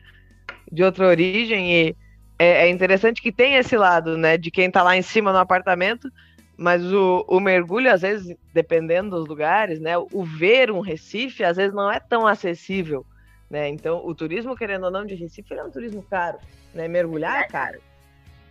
de 0.71 0.83
outra 0.83 1.07
origem. 1.07 1.73
E 1.73 1.97
é, 2.39 2.67
é 2.67 2.69
interessante 2.69 3.23
que 3.23 3.33
tem 3.33 3.55
esse 3.55 3.77
lado, 3.77 4.17
né, 4.17 4.37
de 4.37 4.51
quem 4.51 4.67
está 4.67 4.83
lá 4.83 4.97
em 4.97 5.03
cima 5.03 5.33
no 5.33 5.39
apartamento, 5.39 6.11
mas 6.57 6.85
o, 6.93 7.25
o, 7.29 7.41
mergulho, 7.41 7.93
às 7.93 8.03
vezes, 8.03 8.37
dependendo 8.53 9.17
dos 9.17 9.27
lugares, 9.27 9.81
né, 9.81 9.97
o 9.99 10.25
ver 10.25 10.71
um 10.71 10.81
Recife, 10.81 11.43
às 11.45 11.57
vezes, 11.57 11.75
não 11.75 11.91
é 11.91 11.99
tão 11.99 12.27
acessível. 12.27 13.07
Né? 13.51 13.69
Então, 13.69 14.05
o 14.05 14.15
turismo, 14.15 14.57
querendo 14.57 14.85
ou 14.85 14.91
não, 14.91 15.05
de 15.05 15.15
Recife, 15.15 15.55
é 15.55 15.63
um 15.65 15.71
turismo 15.71 16.03
caro. 16.03 16.39
Né? 16.73 16.89
Mergulhar 16.89 17.43
é 17.43 17.47
caro. 17.47 17.81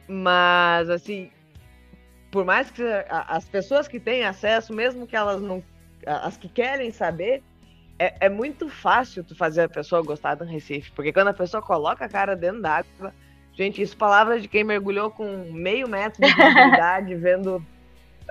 Mas, 0.07 0.89
assim, 0.89 1.31
por 2.31 2.45
mais 2.45 2.71
que 2.71 2.83
as 3.09 3.47
pessoas 3.47 3.87
que 3.87 3.99
têm 3.99 4.23
acesso, 4.23 4.73
mesmo 4.73 5.05
que 5.05 5.15
elas 5.15 5.41
não. 5.41 5.63
As 6.05 6.37
que 6.37 6.47
querem 6.47 6.91
saber, 6.91 7.43
é, 8.01 8.15
é, 8.21 8.29
muito 8.29 8.67
fácil 8.67 9.23
tu 9.23 9.35
fazer 9.35 9.61
a 9.61 9.69
pessoa 9.69 10.01
gostar 10.01 10.33
do 10.33 10.43
Recife. 10.43 10.91
Porque 10.91 11.13
quando 11.13 11.27
a 11.27 11.33
pessoa 11.33 11.61
coloca 11.61 12.03
a 12.05 12.09
cara 12.09 12.35
dentro 12.35 12.59
d'água. 12.59 13.13
Gente, 13.53 13.79
isso 13.79 13.95
palavras 13.95 14.41
de 14.41 14.47
quem 14.47 14.63
mergulhou 14.63 15.11
com 15.11 15.51
meio 15.51 15.87
metro 15.87 16.25
de 16.25 16.33
profundidade, 16.33 17.13
vendo 17.15 17.63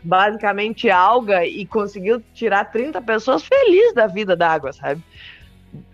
basicamente 0.03 0.91
alga 0.91 1.45
e 1.45 1.65
conseguiu 1.67 2.21
tirar 2.35 2.65
30 2.65 3.01
pessoas 3.03 3.45
felizes 3.45 3.95
da 3.95 4.09
vida 4.09 4.35
d'água, 4.35 4.73
sabe? 4.73 5.05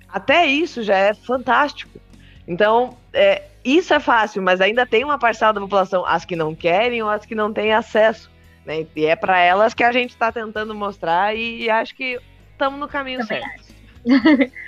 Até 0.09 0.47
isso 0.47 0.83
já 0.83 0.97
é 0.97 1.13
fantástico. 1.13 2.01
Então, 2.49 2.97
é, 3.13 3.43
isso 3.63 3.93
é 3.93 4.01
fácil, 4.01 4.41
mas 4.43 4.61
ainda 4.61 4.87
tem 4.87 5.05
uma 5.05 5.19
parcela 5.19 5.53
da 5.53 5.61
população, 5.61 6.07
as 6.07 6.25
que 6.25 6.37
não 6.37 6.55
querem 6.55 7.03
ou 7.03 7.11
as 7.11 7.27
que 7.27 7.35
não 7.35 7.53
têm 7.53 7.75
acesso. 7.75 8.31
Né? 8.65 8.87
E 8.97 9.05
é 9.05 9.17
para 9.17 9.39
elas 9.39 9.75
que 9.75 9.85
a 9.85 9.93
gente 9.93 10.11
está 10.11 10.33
tentando 10.33 10.75
mostrar 10.75 11.37
e, 11.37 11.69
acho 11.69 11.95
que 11.95 12.19
estamos 12.53 12.81
no 12.81 12.89
caminho 12.89 13.19
Também 13.27 13.43
certo. 13.43 13.66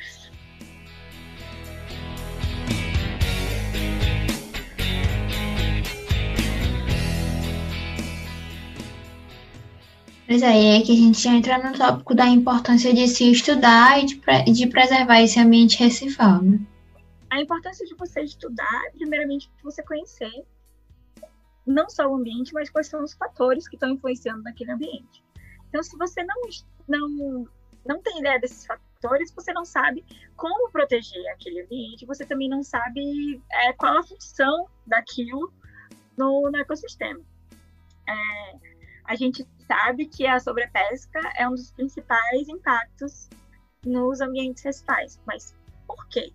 Pois 10.27 10.43
é, 10.43 10.77
é 10.77 10.83
que 10.83 10.93
a 10.93 10.95
gente 10.95 11.27
entra 11.27 11.57
no 11.57 11.73
tópico 11.75 12.15
da 12.15 12.27
importância 12.27 12.93
de 12.93 13.09
se 13.09 13.33
estudar 13.33 13.99
e 13.99 14.05
de, 14.05 14.21
de 14.53 14.67
preservar 14.67 15.23
esse 15.23 15.41
ambiente 15.41 15.79
recifal, 15.79 16.43
né? 16.43 16.61
a 17.31 17.41
importância 17.41 17.87
de 17.87 17.95
você 17.95 18.23
estudar, 18.23 18.83
primeiramente, 18.93 19.51
você 19.63 19.83
conhecer 19.83 20.45
não 21.67 21.89
só 21.89 22.07
o 22.07 22.17
ambiente, 22.17 22.53
mas 22.55 22.71
quais 22.71 22.87
são 22.87 23.05
os 23.05 23.13
fatores 23.13 23.69
que 23.69 23.77
estão 23.77 23.91
influenciando 23.91 24.43
naquele 24.43 24.73
ambiente. 24.73 25.23
Então, 25.69 25.83
se 25.83 25.97
você 25.99 26.25
não, 26.25 26.43
não, 26.89 27.49
não 27.87 28.03
tem 28.03 28.21
ideia 28.21 28.41
desses 28.41 28.65
fatores, 28.65 28.88
você 29.35 29.53
não 29.53 29.65
sabe 29.65 30.05
como 30.37 30.71
proteger 30.71 31.27
aquele 31.33 31.63
ambiente, 31.63 32.07
você 32.07 32.25
também 32.25 32.49
não 32.49 32.63
sabe 32.63 33.41
é, 33.51 33.73
qual 33.73 33.99
a 33.99 34.03
função 34.03 34.69
daquilo 34.87 35.53
no, 36.17 36.51
no 36.51 36.59
ecossistema. 36.59 37.21
É, 38.09 38.57
a 39.05 39.15
gente 39.15 39.47
sabe 39.67 40.07
que 40.07 40.27
a 40.27 40.41
sobrepesca 40.41 41.21
é 41.37 41.49
um 41.49 41.53
dos 41.53 41.73
principais 41.73 42.49
impactos 42.49 43.29
nos 43.85 44.21
ambientes 44.21 44.63
recifais, 44.63 45.21
mas 45.27 45.55
por 45.87 46.09
quê? 46.09 46.33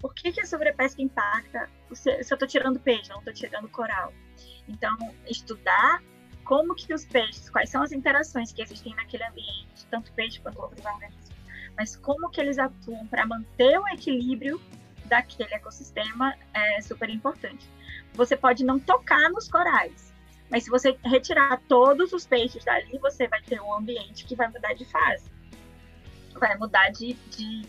por 0.00 0.14
que, 0.14 0.32
que 0.32 0.40
a 0.40 0.46
sobrepesca 0.46 1.02
impacta 1.02 1.68
se, 1.92 2.10
eu 2.10 2.20
estou 2.20 2.48
tirando 2.48 2.80
peixe, 2.80 3.10
não 3.10 3.18
estou 3.18 3.32
tirando 3.32 3.68
coral? 3.68 4.12
Então, 4.66 4.96
estudar 5.26 6.02
como 6.44 6.74
que 6.74 6.92
os 6.92 7.04
peixes, 7.04 7.50
quais 7.50 7.68
são 7.68 7.82
as 7.82 7.92
interações 7.92 8.50
que 8.50 8.62
existem 8.62 8.94
naquele 8.94 9.24
ambiente, 9.24 9.86
tanto 9.90 10.10
peixe 10.12 10.40
quanto 10.40 10.60
outros 10.60 10.84
organismos, 10.84 11.19
mas 11.80 11.96
como 11.96 12.28
que 12.28 12.38
eles 12.38 12.58
atuam 12.58 13.06
para 13.06 13.24
manter 13.24 13.80
o 13.80 13.88
equilíbrio 13.88 14.60
daquele 15.06 15.54
ecossistema 15.54 16.36
é 16.52 16.78
super 16.82 17.08
importante. 17.08 17.66
Você 18.12 18.36
pode 18.36 18.62
não 18.62 18.78
tocar 18.78 19.30
nos 19.30 19.48
corais, 19.48 20.12
mas 20.50 20.64
se 20.64 20.68
você 20.68 20.94
retirar 21.02 21.58
todos 21.66 22.12
os 22.12 22.26
peixes 22.26 22.66
dali, 22.66 22.98
você 22.98 23.26
vai 23.28 23.40
ter 23.40 23.62
um 23.62 23.72
ambiente 23.72 24.26
que 24.26 24.36
vai 24.36 24.48
mudar 24.48 24.74
de 24.74 24.84
fase, 24.84 25.24
vai 26.34 26.54
mudar 26.58 26.90
de, 26.90 27.14
de 27.30 27.66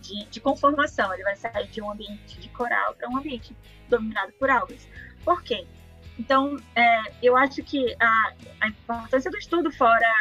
de, 0.00 0.24
de 0.26 0.40
conformação. 0.40 1.12
Ele 1.12 1.24
vai 1.24 1.34
sair 1.34 1.66
de 1.66 1.82
um 1.82 1.90
ambiente 1.90 2.38
de 2.38 2.48
coral 2.50 2.94
para 2.94 3.08
um 3.08 3.16
ambiente 3.16 3.56
dominado 3.88 4.32
por 4.34 4.48
algas. 4.48 4.88
Por 5.24 5.42
quê? 5.42 5.66
Então, 6.16 6.56
é, 6.76 7.02
eu 7.20 7.36
acho 7.36 7.60
que 7.64 7.96
a, 7.98 8.32
a, 8.60 8.68
importância 8.68 9.28
do 9.32 9.36
estudo, 9.36 9.72
fora, 9.72 10.14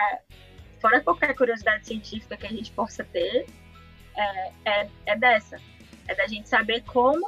fora 0.80 1.01
qualquer 1.01 1.36
curiosidade 1.36 1.86
científica 1.86 2.38
que 2.38 2.45
a 2.45 2.49
gente 2.49 2.71
possa 2.71 3.03
ter, 3.03 3.45
é, 4.15 4.51
é, 4.65 4.89
é 5.05 5.17
dessa. 5.17 5.59
É 6.07 6.15
da 6.15 6.28
gente 6.28 6.47
saber 6.47 6.84
como 6.84 7.28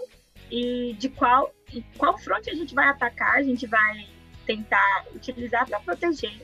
e 0.49 0.93
de 0.93 1.09
qual, 1.09 1.53
e 1.73 1.81
qual 1.97 2.17
fronte 2.17 2.49
a 2.49 2.55
gente 2.55 2.73
vai 2.73 2.87
atacar, 2.87 3.35
a 3.35 3.43
gente 3.43 3.67
vai 3.67 4.07
tentar 4.45 5.05
utilizar 5.13 5.67
para 5.67 5.79
proteger 5.79 6.41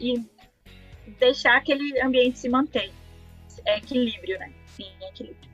e 0.00 0.24
deixar 1.18 1.56
aquele 1.56 2.00
ambiente 2.00 2.38
se 2.38 2.48
manter. 2.48 2.92
É 3.64 3.78
equilíbrio, 3.78 4.38
né? 4.38 4.52
sim, 4.78 4.92
equilíbrio. 5.02 5.50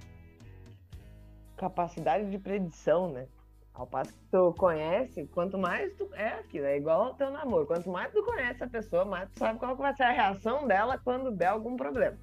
Capacidade 1.57 2.31
de 2.31 2.39
predição, 2.39 3.11
né? 3.11 3.27
Ao 3.75 3.87
passo 3.87 4.13
que 4.13 4.25
tu 4.31 4.55
conhece, 4.57 5.27
quanto 5.35 5.59
mais 5.59 5.93
tu. 5.95 6.09
É 6.15 6.29
aquilo, 6.29 6.65
é 6.67 6.77
igual 6.77 7.03
ao 7.03 7.15
teu 7.15 7.31
namoro. 7.31 7.67
Quanto 7.67 7.91
mais 7.91 8.13
tu 8.13 8.23
conhece 8.23 8.63
a 8.63 8.69
pessoa, 8.69 9.05
mais 9.05 9.29
tu 9.31 9.41
sabe 9.41 9.59
qual 9.59 9.75
vai 9.75 9.95
ser 9.95 10.05
a 10.05 10.13
reação 10.13 10.67
dela 10.67 10.99
quando 11.03 11.33
der 11.33 11.49
algum 11.49 11.77
problema. 11.77 12.17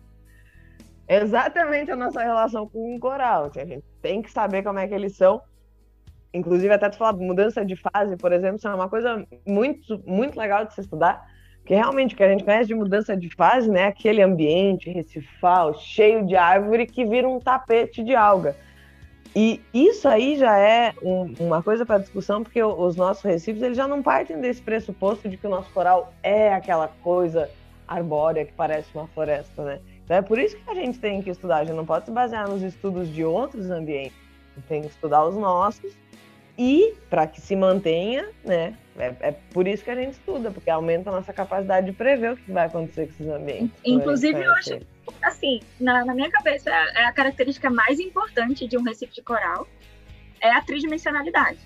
Exatamente 1.08 1.92
a 1.92 1.96
nossa 1.96 2.22
relação 2.22 2.68
com 2.70 2.96
o 2.96 3.00
coral. 3.00 3.46
Assim, 3.46 3.60
a 3.60 3.66
gente 3.66 3.86
tem 4.02 4.22
que 4.22 4.32
saber 4.32 4.64
como 4.64 4.80
é 4.80 4.88
que 4.88 4.94
eles 4.94 5.18
são. 5.18 5.42
Inclusive, 6.34 6.74
até 6.74 6.90
tu 6.90 6.98
falar 6.98 7.14
mudança 7.14 7.66
de 7.66 7.76
fase, 7.76 8.16
por 8.16 8.32
exemplo, 8.32 8.56
isso 8.56 8.68
é 8.68 8.74
uma 8.74 8.88
coisa 8.88 9.28
muito, 9.46 10.02
muito 10.06 10.40
legal 10.40 10.66
de 10.66 10.74
se 10.74 10.80
estudar 10.80 11.30
porque 11.62 11.76
realmente 11.76 12.14
o 12.14 12.18
que 12.18 12.24
a 12.24 12.30
gente 12.30 12.44
conhece 12.44 12.68
de 12.68 12.76
mudança 12.76 13.16
de 13.16 13.30
fase, 13.30 13.70
né, 13.70 13.86
aquele 13.86 14.22
ambiente 14.22 14.90
recifal, 14.90 15.74
cheio 15.76 16.26
de 16.26 16.36
árvore 16.36 16.88
que 16.88 17.06
vira 17.06 17.30
um 17.30 17.40
tapete 17.40 18.04
de 18.04 18.16
alga. 18.16 18.56
E 19.36 19.62
isso 19.74 20.08
aí 20.08 20.38
já 20.38 20.58
é 20.60 20.94
um, 21.02 21.34
uma 21.40 21.64
coisa 21.64 21.86
para 21.86 22.00
discussão, 22.00 22.44
porque 22.44 22.62
os 22.62 22.96
nossos 22.98 23.24
recifes 23.24 23.62
eles 23.62 23.78
já 23.78 23.88
não 23.88 24.04
partem 24.04 24.40
desse 24.42 24.62
pressuposto 24.62 25.30
de 25.30 25.38
que 25.38 25.48
o 25.48 25.50
nosso 25.50 25.72
coral 25.72 26.14
é 26.22 26.54
aquela 26.54 26.90
coisa 27.02 27.50
arbórea 27.88 28.46
que 28.46 28.52
parece 28.54 28.90
uma 28.94 29.08
floresta, 29.08 29.64
né? 29.64 29.80
Então 30.04 30.18
é 30.18 30.22
por 30.22 30.38
isso 30.38 30.58
que 30.58 30.70
a 30.70 30.76
gente 30.76 31.00
tem 31.00 31.22
que 31.22 31.30
estudar, 31.30 31.58
a 31.58 31.64
gente 31.64 31.76
não 31.76 31.86
pode 31.86 32.06
se 32.06 32.12
basear 32.12 32.50
nos 32.50 32.62
estudos 32.62 33.08
de 33.14 33.24
outros 33.24 33.70
ambientes, 33.70 34.18
tem 34.68 34.82
que 34.82 34.88
estudar 34.88 35.26
os 35.26 35.36
nossos 35.36 35.94
e 36.58 36.94
para 37.10 37.26
que 37.26 37.40
se 37.40 37.56
mantenha, 37.56 38.28
né? 38.44 38.76
É, 38.98 39.16
é, 39.22 39.32
por 39.54 39.68
isso 39.68 39.84
que 39.84 39.90
a 39.90 39.96
gente 39.96 40.14
estuda, 40.14 40.52
porque 40.52 40.70
aumenta 40.70 41.10
a 41.10 41.14
nossa 41.14 41.32
capacidade 41.32 41.86
de 41.88 41.94
prever 41.94 42.34
o 42.34 42.38
que 42.38 42.52
vai 42.52 42.68
acontecer 42.68 43.08
com 43.08 43.14
esses 43.14 43.28
ambientes. 43.28 43.80
Inclusive, 43.86 44.42
eu 44.42 44.52
acho, 44.54 44.80
assim, 45.24 45.62
na, 45.80 46.04
na, 46.04 46.14
minha 46.14 46.30
cabeça, 46.30 46.70
é 46.70 47.06
a 47.06 47.12
característica 47.12 47.70
mais 47.70 48.00
importante 48.00 48.68
de 48.68 48.78
um 48.78 48.84
recife 48.84 49.14
de 49.16 49.22
coral 49.22 49.68
é 50.42 50.52
a 50.52 50.62
tridimensionalidade. 50.62 51.60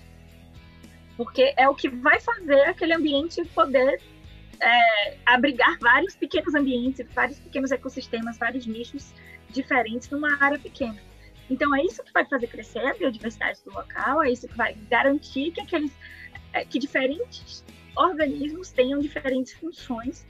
Porque 1.16 1.54
é 1.56 1.68
o 1.68 1.74
que 1.74 1.88
vai 1.88 2.20
fazer 2.20 2.60
aquele 2.62 2.94
ambiente 2.94 3.42
poder 3.46 4.00
é, 4.60 5.16
abrigar 5.24 5.78
vários 5.80 6.14
pequenos 6.14 6.54
ambientes, 6.54 7.06
vários 7.14 7.38
pequenos 7.38 7.70
ecossistemas, 7.72 8.38
vários 8.38 8.66
nichos 8.66 9.12
diferentes 9.50 10.10
numa 10.10 10.36
área 10.42 10.58
pequena. 10.58 11.00
Então 11.48 11.74
é 11.74 11.82
isso 11.82 12.02
que 12.02 12.12
vai 12.12 12.24
fazer 12.24 12.46
crescer 12.48 12.84
a 12.84 12.94
biodiversidade 12.94 13.60
do 13.64 13.72
local, 13.72 14.22
é 14.22 14.30
isso 14.30 14.48
que 14.48 14.56
vai 14.56 14.74
garantir 14.90 15.52
que 15.52 15.60
aqueles 15.60 15.92
é, 16.56 16.64
que 16.64 16.78
diferentes 16.78 17.62
organismos 17.94 18.70
tenham 18.70 18.98
diferentes 18.98 19.52
funções 19.52 20.26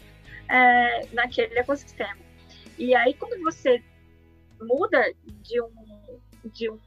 é, 0.49 1.07
naquele 1.13 1.57
ecossistema. 1.59 2.19
E 2.77 2.95
aí, 2.95 3.15
quando 3.15 3.41
você 3.43 3.83
muda 4.61 5.01
de, 5.25 5.61
um, 5.61 6.21
de 6.45 6.69
um, 6.69 6.79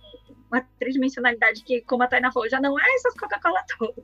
uma 0.52 0.62
tridimensionalidade 0.78 1.64
que, 1.64 1.82
como 1.82 2.04
a 2.04 2.08
Taina 2.08 2.32
falou, 2.32 2.50
já 2.50 2.60
não 2.60 2.78
é 2.78 2.84
essas 2.96 3.14
Coca-Cola 3.16 3.64
todas, 3.78 4.04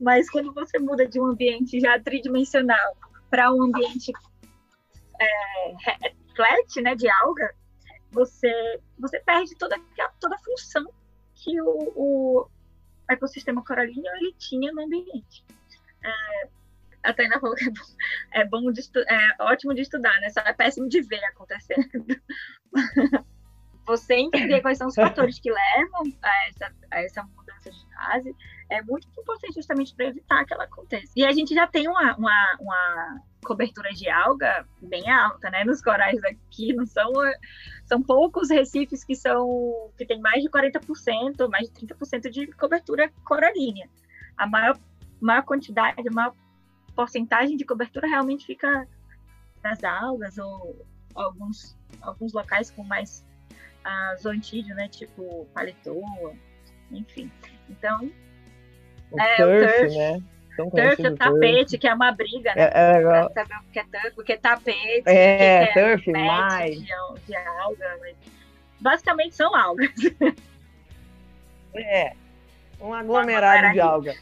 mas 0.00 0.30
quando 0.30 0.52
você 0.52 0.78
muda 0.78 1.06
de 1.06 1.20
um 1.20 1.26
ambiente 1.26 1.80
já 1.80 1.98
tridimensional 2.00 2.96
para 3.28 3.52
um 3.52 3.64
ambiente 3.64 4.12
é, 5.20 6.12
flat, 6.34 6.80
né, 6.80 6.94
de 6.94 7.08
alga, 7.08 7.54
você, 8.12 8.80
você 8.98 9.18
perde 9.20 9.56
toda, 9.56 9.76
toda 10.20 10.36
a 10.36 10.38
função 10.38 10.86
que 11.34 11.60
o, 11.60 11.92
o 11.96 12.48
ecossistema 13.08 13.64
coralino 13.64 14.06
ele 14.16 14.34
tinha 14.38 14.72
no 14.72 14.82
ambiente. 14.82 15.44
É, 16.04 16.48
a 17.02 17.12
Taina 17.12 17.40
falou 17.40 17.54
que 17.56 17.64
é 17.64 17.70
bom, 17.70 17.84
é, 18.32 18.44
bom 18.44 18.72
de 18.72 18.80
é 19.08 19.42
ótimo 19.42 19.74
de 19.74 19.82
estudar, 19.82 20.20
né? 20.20 20.30
Só 20.30 20.40
é 20.40 20.52
péssimo 20.52 20.88
de 20.88 21.02
ver 21.02 21.24
acontecendo. 21.24 22.06
Você 23.86 24.14
entender 24.14 24.60
quais 24.62 24.78
são 24.78 24.88
os 24.88 24.96
fatores 24.96 25.38
que 25.38 25.50
levam 25.50 26.12
a 26.20 26.48
essa, 26.48 26.74
a 26.90 27.02
essa 27.02 27.22
mudança 27.22 27.45
de 27.70 27.94
fase 27.94 28.34
é 28.68 28.82
muito 28.82 29.08
importante 29.08 29.54
justamente 29.54 29.94
para 29.94 30.06
evitar 30.06 30.44
que 30.44 30.52
ela 30.52 30.64
aconteça. 30.64 31.12
E 31.14 31.24
a 31.24 31.32
gente 31.32 31.54
já 31.54 31.66
tem 31.66 31.88
uma, 31.88 32.16
uma, 32.16 32.56
uma 32.60 33.20
cobertura 33.44 33.90
de 33.90 34.08
alga 34.08 34.66
bem 34.82 35.08
alta, 35.10 35.50
né? 35.50 35.64
Nos 35.64 35.80
corais 35.80 36.22
aqui 36.24 36.72
não 36.72 36.84
são 36.86 37.12
são 37.84 38.02
poucos 38.02 38.50
recifes 38.50 39.04
que 39.04 39.14
são 39.14 39.90
que 39.96 40.04
tem 40.04 40.20
mais 40.20 40.42
de 40.42 40.50
40%, 40.50 41.48
mais 41.48 41.70
de 41.70 41.86
30% 41.86 42.30
de 42.30 42.46
cobertura 42.52 43.10
coralínea. 43.24 43.88
A 44.36 44.46
maior 44.46 44.78
maior 45.20 45.42
quantidade, 45.44 45.96
a 46.06 46.12
maior 46.12 46.34
porcentagem 46.94 47.56
de 47.56 47.64
cobertura 47.64 48.08
realmente 48.08 48.46
fica 48.46 48.86
nas 49.62 49.82
algas 49.84 50.38
ou 50.38 50.84
alguns 51.14 51.76
alguns 52.00 52.32
locais 52.32 52.70
com 52.70 52.82
mais 52.82 53.24
uh, 53.86 54.20
zoantídeo, 54.20 54.74
né? 54.74 54.88
Tipo 54.88 55.46
paletoa, 55.54 56.34
enfim. 56.90 57.30
Então, 57.68 58.10
o 59.10 59.20
é, 59.20 59.36
turf, 59.36 59.64
o 59.64 59.78
turf, 59.78 59.96
né? 59.96 60.22
Turf, 60.56 61.00
o 61.00 61.16
tapete, 61.16 61.70
turf. 61.70 61.78
que 61.78 61.88
é 61.88 61.94
uma 61.94 62.12
briga, 62.12 62.54
né? 62.54 62.62
É, 62.62 62.98
é 62.98 63.28
saber 63.28 63.56
o 63.56 63.72
que 63.72 63.78
é 63.78 63.84
turf, 63.84 64.18
o 64.18 64.24
que 64.24 64.32
é 64.32 64.36
tapete, 64.36 65.02
é, 65.06 65.66
que 65.66 65.78
é 65.78 65.96
turf, 65.96 66.06
mais. 66.10 66.78
De, 66.78 66.86
de 67.26 67.36
alga, 67.36 67.96
mas... 68.00 68.16
Basicamente 68.80 69.34
são 69.34 69.54
algas. 69.54 69.90
É, 71.78 72.14
um 72.80 72.94
aglomerado 72.94 73.70
de 73.74 73.80
alga. 73.80 74.14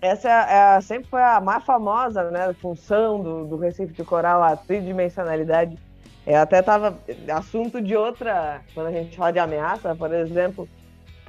Essa 0.00 0.28
é, 0.30 0.76
é, 0.76 0.80
sempre 0.80 1.10
foi 1.10 1.22
a 1.22 1.40
mais 1.40 1.62
famosa, 1.64 2.30
né, 2.30 2.54
função 2.54 3.22
do, 3.22 3.46
do 3.46 3.56
Recife 3.56 3.92
de 3.92 4.02
Coral, 4.02 4.42
a 4.42 4.56
tridimensionalidade. 4.56 5.76
É, 6.26 6.36
até 6.36 6.60
estava 6.60 6.98
assunto 7.34 7.80
de 7.80 7.94
outra, 7.96 8.62
quando 8.72 8.86
a 8.86 8.92
gente 8.92 9.16
fala 9.16 9.32
de 9.32 9.38
ameaça, 9.38 9.94
por 9.94 10.12
exemplo, 10.12 10.68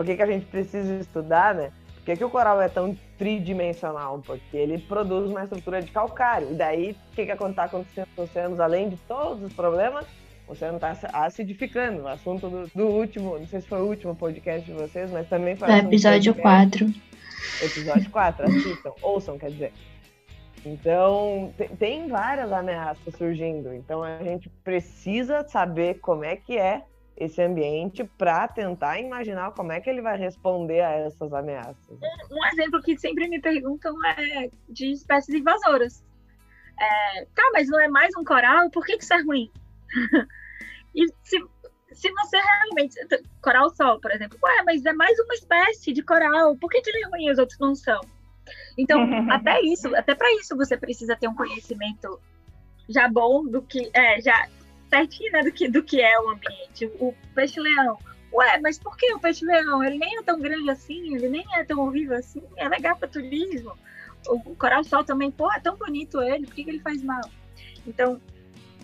por 0.02 0.06
que, 0.06 0.16
que 0.16 0.24
a 0.24 0.26
gente 0.26 0.48
precisa 0.48 0.96
estudar, 0.96 1.54
né? 1.54 1.72
Por 1.98 2.06
que, 2.06 2.16
que 2.16 2.24
o 2.24 2.30
coral 2.32 2.60
é 2.60 2.68
tão 2.68 2.98
tridimensional? 3.20 4.20
Porque 4.26 4.58
ele 4.58 4.80
produz 4.80 5.30
uma 5.30 5.44
estrutura 5.44 5.80
de 5.80 5.92
calcário. 5.92 6.52
E 6.52 6.56
daí, 6.56 6.98
o 7.12 7.16
que, 7.16 7.24
que 7.24 7.32
está 7.32 7.66
acontecendo 7.66 8.08
com 8.16 8.24
os 8.24 8.30
oceanos? 8.32 8.60
Além 8.60 8.90
de 8.90 8.98
todos 9.08 9.44
os 9.44 9.54
problemas, 9.54 10.08
o 10.48 10.54
oceano 10.54 10.78
está 10.78 10.98
acidificando. 11.14 12.02
O 12.02 12.08
assunto 12.08 12.50
do, 12.50 12.68
do, 12.74 12.88
último, 12.88 13.38
não 13.38 13.46
sei 13.46 13.62
se 13.62 13.68
foi 13.68 13.80
o 13.80 13.86
último 13.86 14.16
podcast 14.16 14.66
de 14.66 14.76
vocês, 14.76 15.12
mas 15.12 15.30
também 15.30 15.56
foi. 15.56 15.70
o 15.70 15.72
episódio 15.72 16.34
4. 16.34 16.92
Episódio 17.62 18.10
4, 18.10 18.46
assistam, 18.48 18.94
ouçam, 19.04 19.38
quer 19.38 19.52
dizer. 19.52 19.74
Então, 20.66 21.54
tem 21.78 22.08
várias 22.08 22.52
ameaças 22.52 23.14
surgindo. 23.16 23.72
Então, 23.72 24.02
a 24.02 24.18
gente 24.24 24.50
precisa 24.64 25.48
saber 25.48 26.00
como 26.00 26.24
é 26.24 26.36
que 26.36 26.58
é 26.58 26.86
esse 27.24 27.42
ambiente 27.42 28.04
para 28.18 28.48
tentar 28.48 29.00
imaginar 29.00 29.52
como 29.52 29.72
é 29.72 29.80
que 29.80 29.90
ele 29.90 30.02
vai 30.02 30.18
responder 30.18 30.82
a 30.82 30.92
essas 30.92 31.32
ameaças. 31.32 32.00
Um, 32.32 32.46
exemplo 32.48 32.82
que 32.82 32.98
sempre 32.98 33.28
me 33.28 33.40
perguntam 33.40 33.96
é 34.06 34.50
de 34.68 34.92
espécies 34.92 35.36
invasoras. 35.36 36.04
É, 36.80 37.26
tá, 37.36 37.44
mas 37.54 37.70
não 37.70 37.80
é 37.80 37.88
mais 37.88 38.12
um 38.18 38.24
coral? 38.24 38.70
Por 38.72 38.84
que, 38.84 38.98
que 38.98 39.04
isso 39.04 39.14
é 39.14 39.22
ruim? 39.22 39.52
e 40.96 41.08
se, 41.22 41.38
se 41.92 42.12
você 42.12 42.38
realmente. 42.38 42.96
Coral 43.42 43.70
sol, 43.76 44.00
por 44.00 44.12
exemplo. 44.12 44.40
Ué, 44.42 44.64
mas 44.66 44.84
é 44.84 44.94
mais 44.94 45.18
uma 45.20 45.34
espécie 45.36 45.94
de 45.94 46.02
coral. 46.02 46.58
Por 46.58 46.72
que, 46.72 46.82
que 46.82 46.90
ele 46.90 47.04
é 47.04 47.08
ruim 47.08 47.26
e 47.28 47.32
os 47.32 47.38
outros 47.38 47.60
não 47.60 47.76
são? 47.76 48.02
Então, 48.76 49.00
até 49.30 49.62
isso, 49.62 49.96
até 49.96 50.16
para 50.16 50.32
isso 50.34 50.58
você 50.58 50.76
precisa 50.76 51.16
ter 51.16 51.28
um 51.28 51.36
conhecimento 51.36 52.20
já 52.90 53.08
bom 53.08 53.46
do 53.46 53.62
que. 53.62 53.92
É, 53.94 54.20
já 54.20 54.50
certinho 54.92 55.32
né, 55.32 55.42
do, 55.42 55.52
que, 55.52 55.70
do 55.70 55.82
que 55.82 56.02
é 56.02 56.20
o 56.20 56.30
ambiente. 56.30 56.86
O 57.00 57.16
peixe-leão. 57.34 57.98
Ué, 58.34 58.60
mas 58.60 58.78
por 58.78 58.96
que 58.98 59.14
o 59.14 59.20
peixe-leão? 59.20 59.84
Ele 59.84 59.98
nem 59.98 60.18
é 60.18 60.24
tão 60.24 60.40
grande 60.40 60.70
assim, 60.70 61.16
ele 61.16 61.30
nem 61.30 61.46
é 61.56 61.64
tão 61.64 61.80
horrível 61.80 62.18
assim, 62.18 62.44
é 62.58 62.68
legal 62.68 62.96
para 62.98 63.08
turismo. 63.08 63.78
O, 64.28 64.56
coral-sol 64.56 65.04
também, 65.04 65.32
pô, 65.32 65.52
é 65.52 65.60
tão 65.60 65.76
bonito 65.76 66.22
ele, 66.22 66.46
por 66.46 66.54
que, 66.54 66.64
que 66.64 66.70
ele 66.70 66.80
faz 66.80 67.02
mal? 67.02 67.22
Então. 67.88 68.22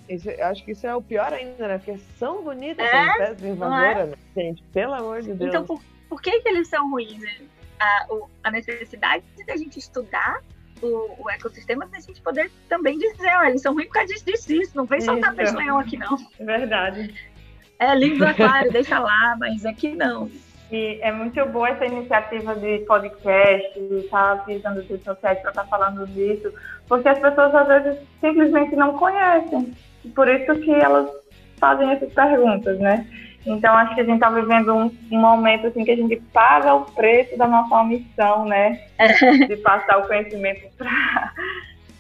Isso, 0.10 0.30
acho 0.42 0.64
que 0.64 0.72
isso 0.72 0.88
é 0.88 0.96
o 0.96 1.02
pior 1.02 1.32
ainda, 1.34 1.68
né? 1.68 1.78
Porque 1.78 1.98
são 2.18 2.42
bonitas 2.42 2.86
é, 2.86 2.98
as 2.98 3.12
espécies 3.12 3.44
invasoras, 3.44 3.98
é? 3.98 4.06
né? 4.06 4.18
Gente, 4.36 4.64
pelo 4.74 4.94
amor 4.94 5.22
de 5.22 5.34
Deus. 5.34 5.50
Então, 5.50 5.66
por, 5.66 5.82
por 6.10 6.22
que, 6.22 6.42
que 6.42 6.50
eles 6.50 6.68
são 6.68 6.90
ruins? 6.90 7.24
A, 7.80 8.08
a 8.46 8.52
necessidade 8.52 9.24
da 9.46 9.56
gente 9.56 9.78
estudar 9.78 10.42
o, 10.82 11.16
o 11.24 11.30
ecossistema 11.30 11.88
para 11.88 11.98
a 11.98 12.02
gente 12.02 12.22
poder 12.22 12.52
também 12.70 12.98
dizer, 12.98 13.36
olha, 13.38 13.50
eles 13.50 13.62
são 13.62 13.74
ruins 13.74 13.88
por 13.88 13.94
causa 13.94 14.14
disso, 14.14 14.26
disso, 14.26 14.48
disso. 14.48 14.72
Não 14.76 14.86
vem 14.86 15.02
soltar 15.02 15.36
peixe-leão 15.36 15.80
aqui, 15.80 15.98
não. 15.98 16.18
É 16.40 16.44
verdade. 16.44 17.14
É 17.80 17.96
lindo 17.96 18.26
aquário, 18.26 18.72
deixa 18.74 19.00
lá, 19.00 19.36
mas 19.40 19.66
aqui 19.66 19.96
não. 19.96 20.30
E 20.72 21.00
é 21.02 21.12
muito 21.12 21.44
boa 21.46 21.70
essa 21.70 21.86
iniciativa 21.86 22.54
de 22.56 22.80
podcast, 22.80 23.80
de 23.80 24.00
estar 24.00 24.36
tá 24.36 24.42
utilizando 24.42 24.80
as 24.80 24.88
redes 24.88 25.06
sociais 25.06 25.40
para 25.40 25.52
estar 25.52 25.64
tá 25.64 25.70
falando 25.70 26.06
disso, 26.08 26.52
porque 26.88 27.08
as 27.08 27.20
pessoas 27.20 27.56
às 27.56 27.68
vezes 27.68 28.00
simplesmente 28.20 28.76
não 28.76 28.98
conhecem. 28.98 29.74
Por 30.14 30.28
isso 30.28 30.54
que 30.60 30.72
elas 30.72 31.10
fazem 31.58 31.90
essas 31.92 32.12
perguntas, 32.14 32.78
né? 32.80 33.08
Então, 33.48 33.74
acho 33.74 33.96
que 33.96 34.02
a 34.02 34.04
gente 34.04 34.16
está 34.16 34.30
vivendo 34.30 34.74
um, 34.74 34.86
um, 35.12 35.20
momento 35.20 35.68
assim 35.68 35.86
que 35.86 35.92
a 35.92 35.96
gente 35.96 36.18
paga 36.34 36.74
o 36.74 36.86
preço 36.92 37.38
da 37.38 37.48
nossa 37.48 37.82
missão, 37.86 38.46
né? 38.46 38.88
De 39.48 39.56
passar 39.58 40.00
o 40.00 40.08
conhecimento 40.08 40.70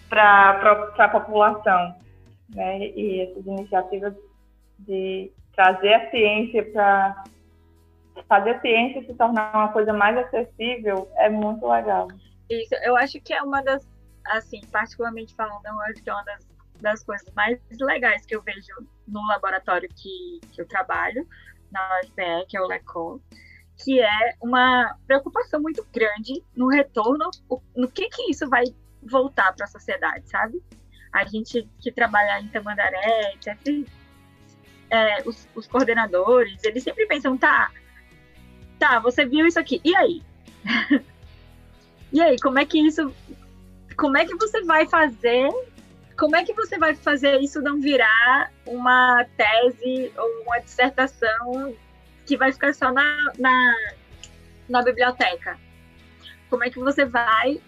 para 0.10 0.92
a 0.98 1.08
população. 1.08 1.96
Né? 2.54 2.90
E 2.90 3.22
essas 3.22 3.46
iniciativas 3.46 4.14
de 4.80 5.32
trazer 5.56 5.94
a 5.94 6.10
ciência 6.10 6.64
para 6.72 7.24
fazer 8.28 8.52
a 8.52 8.60
ciência 8.60 9.04
se 9.06 9.14
tornar 9.14 9.52
uma 9.54 9.70
coisa 9.70 9.94
mais 9.94 10.18
acessível 10.18 11.10
é 11.16 11.30
muito 11.30 11.66
legal. 11.66 12.10
Isso, 12.50 12.76
eu 12.84 12.96
acho 12.98 13.22
que 13.22 13.34
é 13.34 13.42
uma 13.42 13.62
das, 13.62 13.88
assim, 14.28 14.62
particularmente 14.72 15.34
falando, 15.36 15.66
eu 15.66 15.82
acho 15.82 16.04
que 16.04 16.10
é 16.10 16.14
uma 16.14 16.24
das 16.24 16.57
das 16.82 17.04
coisas 17.04 17.28
mais 17.36 17.60
legais 17.80 18.26
que 18.26 18.36
eu 18.36 18.42
vejo 18.42 18.74
no 19.08 19.26
laboratório 19.28 19.90
que, 19.90 20.40
que 20.52 20.62
eu 20.62 20.68
trabalho, 20.68 21.28
na 21.72 22.00
UFPE, 22.02 22.48
que 22.48 22.58
é 22.58 22.62
o 22.62 22.68
LECOL, 22.68 23.22
que 23.84 24.00
é 24.00 24.36
uma 24.42 24.96
preocupação 25.06 25.62
muito 25.62 25.86
grande 25.94 26.44
no 26.56 26.68
retorno, 26.68 27.30
no 27.76 27.90
que 27.90 28.10
que 28.10 28.32
isso 28.32 28.50
vai 28.50 28.64
voltar 29.04 29.54
para 29.54 29.66
a 29.66 29.70
sociedade, 29.70 30.28
sabe? 30.30 30.62
A 31.14 31.26
gente 31.26 31.68
que 31.80 31.92
trabalha 31.92 32.40
em 32.42 32.48
Tamandaré, 32.48 33.34
etc., 33.36 33.88
é, 34.90 35.22
os, 35.28 35.48
os, 35.54 35.68
coordenadores, 35.68 36.64
eles 36.64 36.82
sempre 36.82 37.06
pensam, 37.08 37.38
tá, 37.38 37.70
tá, 38.80 39.00
você 39.00 39.26
viu 39.26 39.46
isso 39.46 39.60
aqui, 39.60 39.82
e 39.84 39.94
aí? 39.96 40.24
e 42.12 42.22
aí, 42.22 42.38
como 42.40 42.58
é 42.58 42.66
que 42.66 42.80
isso, 42.80 43.14
como 43.98 44.18
é 44.18 44.26
que 44.26 44.36
você 44.36 44.64
vai 44.64 44.88
fazer 44.88 45.50
como 46.18 46.36
é 46.36 46.44
que 46.44 46.54
você 46.54 46.78
vai 46.78 46.96
fazer 46.96 47.40
isso 47.40 47.62
não 47.62 47.80
virar 47.80 48.52
uma 48.66 49.24
tese 49.38 50.12
ou 50.18 50.42
uma 50.44 50.60
dissertação 50.60 51.76
que 52.26 52.36
vai 52.36 52.52
ficar 52.52 52.74
só 52.74 52.92
na, 52.92 53.34
na, 53.38 53.76
na 54.68 54.82
biblioteca? 54.82 55.58
Como 56.50 56.64
é 56.64 56.70
que 56.70 56.80
você 56.80 57.06
vai 57.06 57.62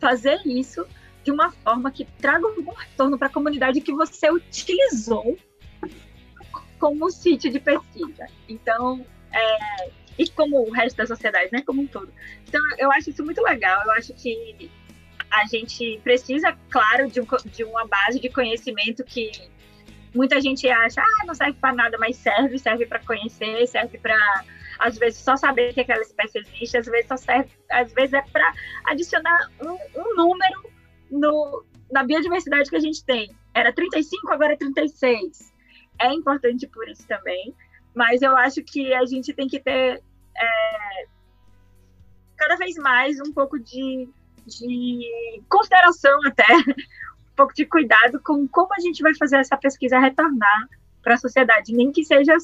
fazer 0.00 0.40
isso 0.46 0.86
de 1.22 1.30
uma 1.30 1.50
forma 1.50 1.90
que 1.90 2.04
traga 2.04 2.46
um 2.46 2.70
retorno 2.72 3.18
para 3.18 3.26
a 3.28 3.32
comunidade 3.32 3.80
que 3.80 3.92
você 3.92 4.30
utilizou 4.30 5.36
como 6.78 7.10
sítio 7.10 7.52
de 7.52 7.60
pesquisa? 7.60 8.26
Então, 8.48 9.04
é, 9.30 9.90
e 10.18 10.26
como 10.30 10.66
o 10.66 10.70
resto 10.70 10.96
da 10.96 11.06
sociedade, 11.06 11.50
né, 11.52 11.60
como 11.66 11.82
um 11.82 11.86
todo. 11.86 12.10
Então, 12.48 12.62
eu 12.78 12.90
acho 12.92 13.10
isso 13.10 13.22
muito 13.22 13.42
legal. 13.42 13.82
Eu 13.84 13.92
acho 13.92 14.14
que 14.14 14.70
a 15.40 15.46
gente 15.46 16.00
precisa, 16.02 16.56
claro, 16.70 17.08
de, 17.08 17.20
um, 17.20 17.26
de 17.46 17.64
uma 17.64 17.86
base 17.86 18.18
de 18.18 18.28
conhecimento 18.28 19.04
que 19.04 19.30
muita 20.14 20.40
gente 20.40 20.68
acha, 20.68 21.02
ah, 21.02 21.26
não 21.26 21.34
serve 21.34 21.58
para 21.60 21.74
nada, 21.74 21.98
mas 21.98 22.16
serve, 22.16 22.58
serve 22.58 22.86
para 22.86 23.00
conhecer, 23.00 23.66
serve 23.66 23.98
para 23.98 24.16
às 24.78 24.98
vezes 24.98 25.20
só 25.20 25.36
saber 25.36 25.72
que 25.72 25.80
aquela 25.80 26.02
espécie 26.02 26.38
existe, 26.38 26.76
às 26.76 26.86
vezes 26.86 27.08
só 27.08 27.16
serve, 27.16 27.50
às 27.70 27.92
vezes 27.92 28.12
é 28.12 28.22
para 28.22 28.52
adicionar 28.86 29.50
um, 29.60 30.00
um, 30.00 30.16
número 30.16 30.70
no, 31.10 31.64
na 31.90 32.02
biodiversidade 32.02 32.68
que 32.68 32.76
a 32.76 32.80
gente 32.80 33.04
tem. 33.04 33.34
Era 33.54 33.72
35, 33.72 34.32
agora 34.32 34.52
é 34.52 34.56
36. 34.56 35.52
É 35.98 36.12
importante 36.12 36.66
por 36.66 36.86
isso 36.88 37.06
também, 37.06 37.54
mas 37.94 38.20
eu 38.20 38.36
acho 38.36 38.62
que 38.62 38.92
a 38.92 39.06
gente 39.06 39.32
tem 39.32 39.48
que 39.48 39.58
ter 39.58 40.02
é, 40.36 41.06
cada 42.36 42.56
vez 42.56 42.76
mais 42.76 43.18
um 43.20 43.32
pouco 43.32 43.58
de, 43.58 44.08
de 44.46 45.42
consideração 45.48 46.18
até, 46.26 46.46
um 46.52 47.36
pouco 47.36 47.54
de 47.54 47.66
cuidado 47.66 48.20
com 48.24 48.46
como 48.48 48.72
a 48.72 48.80
gente 48.80 49.02
vai 49.02 49.14
fazer 49.14 49.38
essa 49.38 49.56
pesquisa 49.56 49.98
retornar 49.98 50.68
para 51.02 51.14
a 51.14 51.18
sociedade, 51.18 51.72
nem 51.72 51.92
que 51.92 52.04
seja 52.04 52.34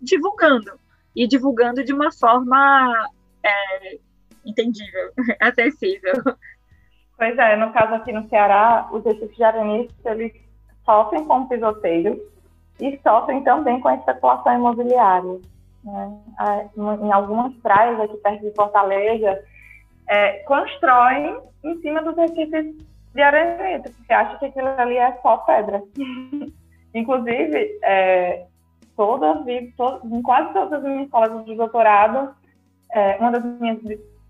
divulgando, 0.00 0.72
e 1.14 1.26
divulgando 1.26 1.84
de 1.84 1.92
uma 1.92 2.10
forma 2.12 3.08
é, 3.44 3.98
entendível, 4.44 5.12
acessível. 5.40 6.14
Pois 7.16 7.38
é, 7.38 7.56
no 7.56 7.72
caso 7.72 7.94
aqui 7.94 8.12
no 8.12 8.28
Ceará, 8.28 8.88
os 8.90 9.04
arenistas, 9.40 9.94
eles 10.04 10.32
sofrem 10.84 11.24
com 11.24 11.46
pisoteio 11.46 12.20
e 12.80 12.98
sofrem 13.02 13.44
também 13.44 13.80
com 13.80 13.88
a 13.88 13.94
especulação 13.94 14.54
imobiliária. 14.54 15.40
Né? 15.84 16.20
Em 16.76 17.12
algumas 17.12 17.54
praias 17.56 18.00
aqui 18.00 18.16
perto 18.16 18.42
de 18.42 18.54
Fortaleza, 18.54 19.44
é, 20.08 20.38
constroem 20.44 21.38
em 21.64 21.80
cima 21.80 22.02
dos 22.02 22.16
recifes 22.16 22.74
de 23.14 23.22
arenito, 23.22 23.90
porque 23.92 24.12
acham 24.12 24.38
que 24.38 24.46
aquilo 24.46 24.68
ali 24.68 24.96
é 24.96 25.12
só 25.22 25.38
pedra. 25.38 25.82
Inclusive, 26.94 27.78
é, 27.82 28.46
toda, 28.96 29.44
em 29.48 30.22
quase 30.22 30.52
todas 30.52 30.72
as 30.72 30.82
minhas 30.82 31.04
escolas 31.04 31.44
de 31.44 31.54
doutorado, 31.54 32.34
é, 32.92 33.16
uma, 33.18 33.30
das 33.30 33.44
minhas, 33.44 33.78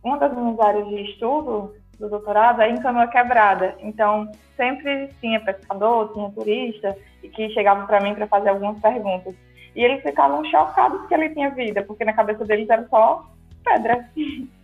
uma 0.03 0.19
das 0.19 0.37
minhas 0.37 0.59
áreas 0.61 0.89
de 0.89 1.03
estudo 1.03 1.75
do 1.99 2.09
doutorado 2.09 2.63
é 2.63 2.71
em 2.71 2.81
canoa 2.81 3.07
quebrada. 3.09 3.75
Então, 3.81 4.31
sempre 4.57 5.09
tinha 5.21 5.41
pescador, 5.41 6.13
tinha 6.13 6.31
turista, 6.31 6.97
e 7.23 7.29
que 7.29 7.51
chegavam 7.51 7.87
para 7.87 8.01
mim 8.01 8.15
para 8.15 8.27
fazer 8.27 8.51
algumas 8.51 8.81
perguntas. 8.81 9.35
E 9.75 9.83
eles 9.83 10.03
ficavam 10.03 10.45
chocados 10.45 11.07
que 11.07 11.15
ele 11.15 11.31
tinha 11.31 11.51
vida, 11.51 11.83
porque 11.83 12.05
na 12.05 12.13
cabeça 12.13 12.45
deles 12.45 12.69
era 12.69 12.87
só 12.89 13.27
pedra. 13.65 14.09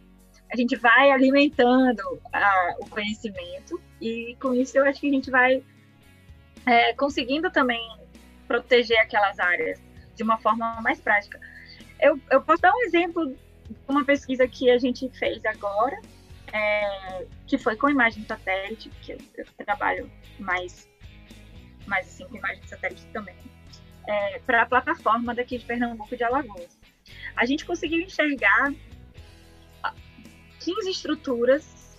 A 0.53 0.57
gente 0.57 0.77
vai 0.77 1.11
alimentando 1.11 2.21
a, 2.33 2.75
o 2.81 2.89
conhecimento, 2.89 3.81
e 4.01 4.37
com 4.41 4.55
isso 4.55 4.79
eu 4.79 4.85
acho 4.85 5.01
que 5.01 5.09
a 5.09 5.13
gente 5.13 5.31
vai 5.31 5.63
é, 6.67 6.95
conseguindo 6.95 7.51
também 7.51 7.81
proteger 8.47 8.99
aquelas 8.99 9.39
áreas 9.39 9.81
de 10.15 10.23
uma 10.23 10.39
forma 10.39 10.81
mais 10.81 11.01
prática. 11.01 11.39
Eu, 12.01 12.19
eu 12.31 12.41
posso 12.43 12.63
dar 12.63 12.73
um 12.73 12.83
exemplo 12.83 13.27
de 13.27 13.37
uma 13.89 14.05
pesquisa 14.05 14.47
que 14.49 14.71
a 14.71 14.79
gente 14.79 15.09
fez 15.19 15.45
agora, 15.45 16.01
é, 16.53 17.27
que 17.47 17.59
foi 17.59 17.77
com 17.77 17.91
imagem 17.91 18.25
satélite, 18.25 18.89
porque 18.89 19.13
eu, 19.13 19.19
eu 19.39 19.65
trabalho 19.65 20.11
mais, 20.39 20.89
mais 21.87 22.07
assim, 22.07 22.27
com 22.27 22.37
imagem 22.37 22.63
satélite 22.67 23.07
também, 23.13 23.37
é, 24.07 24.39
para 24.41 24.63
a 24.63 24.67
plataforma 24.67 25.35
daqui 25.35 25.59
de 25.59 25.65
Pernambuco 25.65 26.17
de 26.17 26.25
Alagoas. 26.25 26.79
A 27.37 27.45
gente 27.45 27.65
conseguiu 27.65 28.01
enxergar 28.01 28.73
15 30.69 30.91
estruturas 30.91 31.97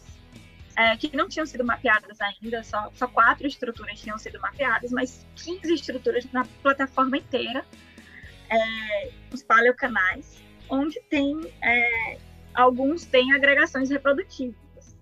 é, 0.78 0.96
que 0.96 1.16
não 1.16 1.28
tinham 1.28 1.46
sido 1.46 1.66
mapeadas 1.66 2.20
ainda, 2.22 2.64
só, 2.64 2.92
só 2.94 3.08
quatro 3.08 3.48
estruturas 3.48 4.00
tinham 4.00 4.18
sido 4.18 4.40
mapeadas, 4.40 4.92
mas 4.92 5.26
15 5.36 5.74
estruturas 5.74 6.32
na 6.32 6.46
plataforma 6.62 7.18
inteira, 7.18 7.66
é, 8.50 9.12
os 9.34 9.42
paleocanais, 9.42 10.42
onde 10.70 11.02
tem 11.10 11.52
é, 11.64 12.20
alguns 12.54 13.06
têm 13.06 13.34
agregações 13.34 13.90
reprodutivas. 13.90 14.96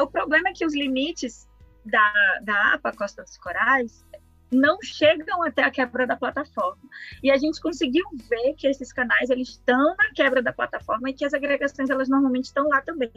O 0.00 0.06
problema 0.06 0.48
é 0.48 0.52
que 0.52 0.64
os 0.64 0.74
limites 0.74 1.46
da, 1.84 2.40
da 2.42 2.74
APA 2.74 2.92
Costa 2.92 3.22
dos 3.22 3.36
Corais 3.36 4.04
não 4.50 4.78
chegam 4.82 5.42
até 5.42 5.62
a 5.62 5.70
quebra 5.70 6.06
da 6.06 6.16
plataforma. 6.16 6.82
E 7.22 7.30
a 7.30 7.36
gente 7.36 7.60
conseguiu 7.60 8.04
ver 8.28 8.54
que 8.54 8.66
esses 8.66 8.92
canais 8.92 9.30
eles 9.30 9.50
estão 9.50 9.94
na 9.96 10.10
quebra 10.12 10.42
da 10.42 10.52
plataforma 10.52 11.10
e 11.10 11.14
que 11.14 11.24
as 11.24 11.34
agregações 11.34 11.90
elas 11.90 12.08
normalmente 12.08 12.46
estão 12.46 12.68
lá 12.68 12.80
também. 12.82 13.12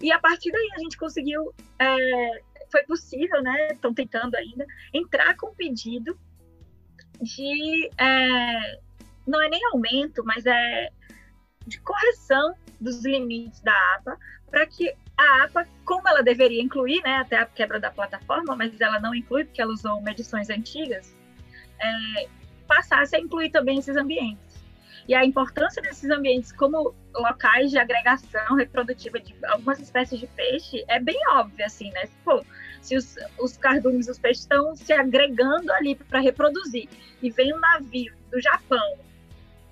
E 0.00 0.12
a 0.12 0.18
partir 0.18 0.50
daí 0.50 0.68
a 0.74 0.80
gente 0.80 0.96
conseguiu, 0.96 1.54
é, 1.78 2.42
foi 2.70 2.82
possível, 2.84 3.42
né? 3.42 3.68
Estão 3.72 3.94
tentando 3.94 4.34
ainda 4.34 4.66
entrar 4.92 5.36
com 5.36 5.54
pedido 5.54 6.18
de 7.20 7.90
é, 7.98 8.80
não 9.26 9.40
é 9.40 9.48
nem 9.48 9.64
aumento, 9.72 10.22
mas 10.24 10.44
é 10.44 10.88
de 11.66 11.80
correção 11.80 12.54
dos 12.80 13.04
limites 13.04 13.60
da 13.60 13.72
APA 13.96 14.18
para 14.50 14.66
que 14.66 14.92
a 15.22 15.44
APA, 15.44 15.66
como 15.84 16.08
ela 16.08 16.22
deveria 16.22 16.62
incluir, 16.62 17.00
né, 17.02 17.16
até 17.16 17.36
a 17.36 17.46
quebra 17.46 17.78
da 17.78 17.90
plataforma, 17.90 18.56
mas 18.56 18.80
ela 18.80 18.98
não 19.00 19.14
inclui 19.14 19.44
porque 19.44 19.62
ela 19.62 19.72
usou 19.72 20.00
medições 20.00 20.50
antigas, 20.50 21.14
é, 21.80 22.28
passasse 22.66 23.16
a 23.16 23.20
incluir 23.20 23.50
também 23.50 23.78
esses 23.78 23.96
ambientes. 23.96 24.62
E 25.08 25.14
a 25.14 25.24
importância 25.24 25.82
desses 25.82 26.08
ambientes 26.10 26.52
como 26.52 26.94
locais 27.14 27.70
de 27.70 27.78
agregação 27.78 28.56
reprodutiva 28.56 29.18
de 29.18 29.34
algumas 29.46 29.80
espécies 29.80 30.20
de 30.20 30.26
peixe 30.28 30.84
é 30.88 31.00
bem 31.00 31.18
óbvia, 31.30 31.66
assim, 31.66 31.90
né? 31.90 32.08
Pô, 32.24 32.44
se 32.80 32.96
os, 32.96 33.16
os 33.38 33.56
cardumes, 33.56 34.08
os 34.08 34.18
peixes 34.18 34.42
estão 34.42 34.76
se 34.76 34.92
agregando 34.92 35.72
ali 35.72 35.96
para 35.96 36.20
reproduzir 36.20 36.88
e 37.20 37.30
vem 37.30 37.52
um 37.52 37.58
navio 37.58 38.14
do 38.30 38.40
Japão 38.40 38.96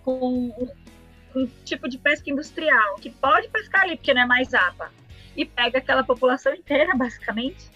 com 0.02 0.70
um 1.34 1.46
tipo 1.64 1.88
de 1.88 1.96
pesca 1.96 2.28
industrial 2.28 2.96
que 2.96 3.10
pode 3.10 3.48
pescar 3.48 3.82
ali 3.82 3.96
porque 3.96 4.12
não 4.12 4.22
é 4.22 4.26
mais 4.26 4.52
APA 4.52 4.90
e 5.36 5.44
pega 5.44 5.78
aquela 5.78 6.04
população 6.04 6.54
inteira, 6.54 6.94
basicamente, 6.96 7.70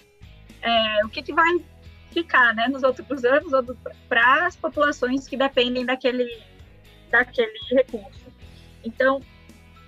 é, 0.62 1.04
o 1.04 1.08
que, 1.08 1.22
que 1.22 1.32
vai 1.32 1.62
ficar 2.10 2.54
né, 2.54 2.68
nos 2.68 2.82
outros 2.82 3.24
anos 3.24 3.52
para 4.08 4.46
as 4.46 4.56
populações 4.56 5.26
que 5.26 5.36
dependem 5.36 5.84
daquele, 5.84 6.42
daquele 7.10 7.58
recurso. 7.70 8.32
Então, 8.84 9.20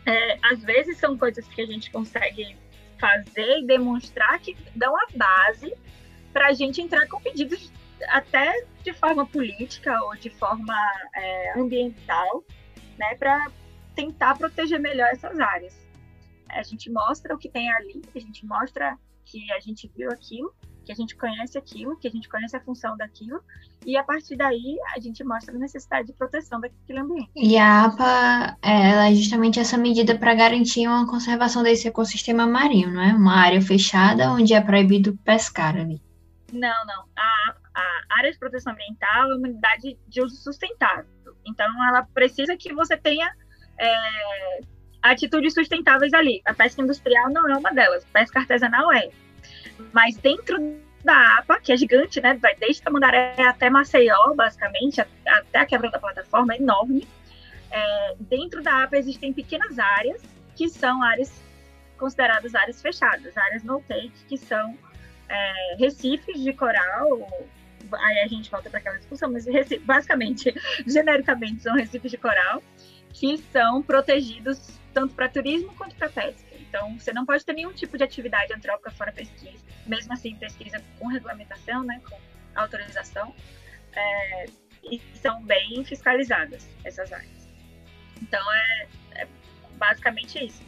é, 0.05 0.39
às 0.43 0.63
vezes 0.63 0.99
são 0.99 1.17
coisas 1.17 1.47
que 1.47 1.61
a 1.61 1.67
gente 1.67 1.91
consegue 1.91 2.57
fazer 2.99 3.59
e 3.59 3.67
demonstrar 3.67 4.39
que 4.41 4.57
dão 4.75 4.95
a 4.97 5.07
base 5.15 5.73
para 6.33 6.49
a 6.49 6.53
gente 6.53 6.81
entrar 6.81 7.07
com 7.09 7.21
pedidos 7.21 7.73
até 8.09 8.53
de 8.83 8.93
forma 8.93 9.27
política 9.27 9.99
ou 10.05 10.17
de 10.17 10.31
forma 10.31 10.75
é, 11.15 11.59
ambiental, 11.59 12.45
né, 12.99 13.15
para 13.17 13.51
tentar 13.95 14.37
proteger 14.37 14.79
melhor 14.79 15.09
essas 15.09 15.39
áreas. 15.39 15.86
A 16.49 16.63
gente 16.63 16.91
mostra 16.91 17.35
o 17.35 17.39
que 17.39 17.49
tem 17.49 17.71
ali, 17.73 18.03
a 18.15 18.19
gente 18.19 18.45
mostra 18.47 18.97
que 19.25 19.51
a 19.53 19.61
gente 19.61 19.91
viu 19.97 20.11
aquilo, 20.11 20.55
que 20.85 20.93
a 20.93 20.95
gente 20.95 21.17
conhece 21.17 21.59
aquilo, 21.59 21.97
que 21.97 22.07
a 22.07 22.11
gente 22.11 22.29
conhece 22.29 22.57
a 22.57 22.61
função 22.61 22.97
daquilo, 22.97 23.41
e 23.85 23.97
a 23.97 24.05
partir 24.05 24.37
daí 24.37 24.79
a 24.95 25.01
gente 25.01 25.23
mostra 25.25 25.55
a 25.55 25.59
necessidade 25.59 26.07
de 26.07 26.13
proteção 26.13 26.61
daquele 26.61 27.01
ambiente. 27.01 27.31
E 27.35 27.59
a 27.59 27.87
APA 27.87 28.57
ela 28.63 29.11
é 29.11 29.15
justamente 29.15 29.59
essa 29.59 29.77
medida 29.77 30.17
para 30.17 30.35
garantir 30.35 30.87
uma 30.87 31.07
conservação 31.07 31.63
desse 31.63 31.89
ecossistema 31.89 32.47
marinho, 32.47 32.93
não 32.93 33.03
é? 33.03 33.13
Uma 33.13 33.35
área 33.35 33.61
fechada 33.61 34.31
onde 34.31 34.55
é 34.55 34.61
proibido 34.61 35.17
pescar 35.25 35.77
ali. 35.77 36.01
Não, 36.53 36.87
não. 36.87 37.05
A, 37.17 37.57
a 37.75 38.19
área 38.19 38.31
de 38.31 38.39
proteção 38.39 38.73
ambiental 38.73 39.33
é 39.33 39.35
uma 39.35 39.49
unidade 39.49 39.99
de 40.07 40.23
uso 40.23 40.37
sustentável. 40.37 41.05
Então, 41.45 41.67
ela 41.89 42.05
precisa 42.15 42.57
que 42.57 42.73
você 42.73 42.97
tenha 42.97 43.29
é, 43.79 44.61
atitudes 45.11 45.55
sustentáveis 45.55 46.13
ali. 46.13 46.43
A 46.45 46.55
pesca 46.55 46.83
industrial 46.83 47.31
não 47.31 47.49
é 47.49 47.57
uma 47.57 47.73
delas, 47.73 48.05
a 48.05 48.19
pesca 48.19 48.41
artesanal 48.41 48.93
é. 48.93 49.09
Mas 49.93 50.17
dentro 50.17 50.57
da 51.05 51.39
APA, 51.39 51.61
que 51.61 51.73
é 51.73 51.77
gigante, 51.77 52.21
né? 52.21 52.35
Vai 52.35 52.57
desde 52.57 52.83
Tamandaré 52.83 53.35
até 53.47 53.71
Maceió, 53.71 54.35
basicamente, 54.35 55.01
até 55.01 55.59
a 55.61 55.67
quebra 55.67 55.91
da 55.91 55.99
plataforma, 55.99 56.55
é 56.55 56.57
enorme. 56.57 57.07
É, 57.71 58.15
dentro 58.21 58.63
da 58.63 58.83
APA 58.83 58.97
existem 58.97 59.33
pequenas 59.33 59.79
áreas, 59.79 60.21
que 60.57 60.69
são 60.69 61.03
áreas 61.03 61.33
consideradas 61.97 62.55
áreas 62.55 62.83
fechadas, 62.83 63.37
áreas 63.37 63.63
no-take, 63.63 64.13
que 64.29 64.37
são 64.37 64.77
é, 65.29 65.77
recifes 65.79 66.41
de 66.41 66.53
coral, 66.53 67.29
aí 67.93 68.19
a 68.21 68.27
gente 68.27 68.51
volta 68.51 68.69
para 68.69 68.79
aquela 68.79 68.97
discussão, 68.97 69.31
mas 69.31 69.47
basicamente, 69.85 70.55
genericamente, 70.87 71.63
são 71.63 71.75
recifes 71.75 72.11
de 72.11 72.19
coral, 72.19 72.63
que 73.13 73.39
são 73.53 73.83
protegidos 73.83 74.79
tanto 74.97 75.15
para 75.15 75.29
turismo 75.29 75.75
quanto 75.75 75.95
para 75.95 76.09
pesca. 76.09 76.57
Então, 76.59 76.99
você 76.99 77.13
não 77.13 77.27
pode 77.27 77.45
ter 77.45 77.53
nenhum 77.53 77.73
tipo 77.75 77.99
de 77.99 78.05
atividade 78.05 78.51
antrópica 78.55 78.91
fora 78.91 79.13
pesquisa, 79.13 79.63
mesmo 79.87 80.15
assim, 80.15 80.35
pesquisa 80.37 80.83
com 80.99 81.09
regulamentação, 81.09 81.85
né, 81.85 82.01
com 82.09 82.19
autorização, 82.59 83.35
é, 83.95 84.47
e 84.83 84.99
são 85.21 85.43
bem 85.43 85.85
fiscalizadas 85.85 86.67
essas 86.83 87.13
áreas. 87.13 87.47
Então, 88.23 88.41
é, 88.55 88.89
é 89.17 89.29
basicamente 89.77 90.47
isso. 90.47 90.63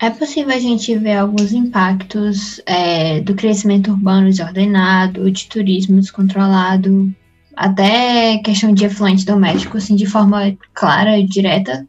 É 0.00 0.10
possível 0.10 0.52
a 0.52 0.58
gente 0.58 0.96
ver 0.98 1.14
alguns 1.14 1.52
impactos 1.52 2.60
é, 2.66 3.20
do 3.20 3.36
crescimento 3.36 3.92
urbano 3.92 4.26
desordenado, 4.26 5.30
de 5.30 5.46
turismo 5.46 6.00
descontrolado, 6.00 7.14
até 7.56 8.38
questão 8.38 8.72
de 8.72 8.84
efluente 8.84 9.24
doméstico, 9.24 9.78
assim, 9.78 9.96
de 9.96 10.06
forma 10.06 10.56
clara 10.74 11.18
e 11.18 11.26
direta, 11.26 11.86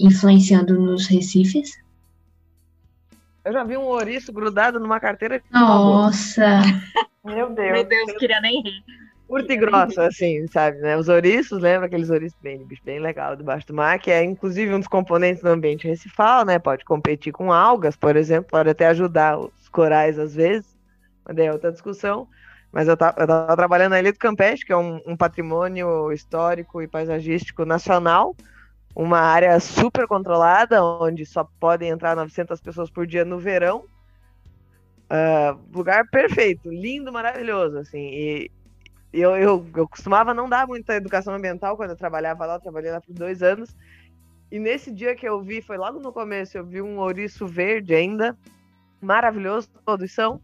influenciando 0.00 0.80
nos 0.80 1.06
recifes? 1.06 1.78
Eu 3.44 3.52
já 3.52 3.62
vi 3.62 3.76
um 3.76 3.84
ouriço 3.84 4.32
grudado 4.32 4.80
numa 4.80 4.98
carteira. 4.98 5.40
Nossa, 5.52 6.62
Meu 7.24 7.50
Deus. 7.50 7.72
Meu 7.72 7.84
Deus, 7.84 8.12
queria 8.18 8.40
nem 8.40 8.62
rir. 8.62 8.82
Curto 9.28 9.52
e 9.52 9.56
grosso, 9.56 10.00
assim, 10.00 10.46
sabe, 10.46 10.78
né? 10.78 10.96
Os 10.96 11.08
ouriços, 11.08 11.60
lembra 11.60 11.86
aqueles 11.86 12.10
ouriços 12.10 12.38
bem, 12.40 12.64
bem 12.84 13.00
legal 13.00 13.34
debaixo 13.34 13.66
do 13.66 13.74
mar, 13.74 13.98
que 13.98 14.08
é 14.08 14.22
inclusive 14.22 14.72
um 14.72 14.78
dos 14.78 14.86
componentes 14.86 15.42
do 15.42 15.48
ambiente 15.48 15.88
recifal, 15.88 16.44
né? 16.44 16.60
Pode 16.60 16.84
competir 16.84 17.32
com 17.32 17.52
algas, 17.52 17.96
por 17.96 18.14
exemplo, 18.14 18.50
pode 18.50 18.70
até 18.70 18.86
ajudar 18.86 19.36
os 19.36 19.68
corais 19.68 20.16
às 20.16 20.32
vezes, 20.32 20.76
mas 21.26 21.36
é 21.38 21.52
outra 21.52 21.72
discussão. 21.72 22.28
Mas 22.76 22.88
eu 22.88 22.94
tava, 22.94 23.22
eu 23.22 23.26
tava 23.26 23.56
trabalhando 23.56 23.92
na 23.92 24.00
Ilha 24.00 24.12
do 24.12 24.18
Campeche, 24.18 24.62
que 24.62 24.70
é 24.70 24.76
um, 24.76 25.00
um 25.06 25.16
patrimônio 25.16 26.12
histórico 26.12 26.82
e 26.82 26.86
paisagístico 26.86 27.64
nacional, 27.64 28.36
uma 28.94 29.18
área 29.18 29.58
super 29.58 30.06
controlada, 30.06 30.84
onde 30.84 31.24
só 31.24 31.48
podem 31.58 31.88
entrar 31.88 32.14
900 32.14 32.60
pessoas 32.60 32.90
por 32.90 33.06
dia 33.06 33.24
no 33.24 33.38
verão. 33.38 33.86
Ah, 35.08 35.56
lugar 35.74 36.06
perfeito, 36.10 36.68
lindo, 36.68 37.10
maravilhoso, 37.10 37.78
assim. 37.78 38.10
E 38.10 38.50
eu, 39.10 39.34
eu, 39.38 39.66
eu 39.74 39.88
costumava 39.88 40.34
não 40.34 40.46
dar 40.46 40.66
muita 40.66 40.96
educação 40.96 41.32
ambiental 41.32 41.78
quando 41.78 41.92
eu 41.92 41.96
trabalhava 41.96 42.44
lá, 42.44 42.56
eu 42.56 42.60
trabalhei 42.60 42.90
lá 42.90 43.00
por 43.00 43.14
dois 43.14 43.42
anos. 43.42 43.74
E 44.52 44.58
nesse 44.58 44.92
dia 44.92 45.16
que 45.16 45.26
eu 45.26 45.40
vi, 45.40 45.62
foi 45.62 45.78
logo 45.78 45.98
no 45.98 46.12
começo, 46.12 46.58
eu 46.58 46.66
vi 46.66 46.82
um 46.82 46.98
ouriço 46.98 47.46
verde 47.46 47.94
ainda, 47.94 48.36
maravilhoso, 49.00 49.66
todos 49.82 50.12
são. 50.12 50.42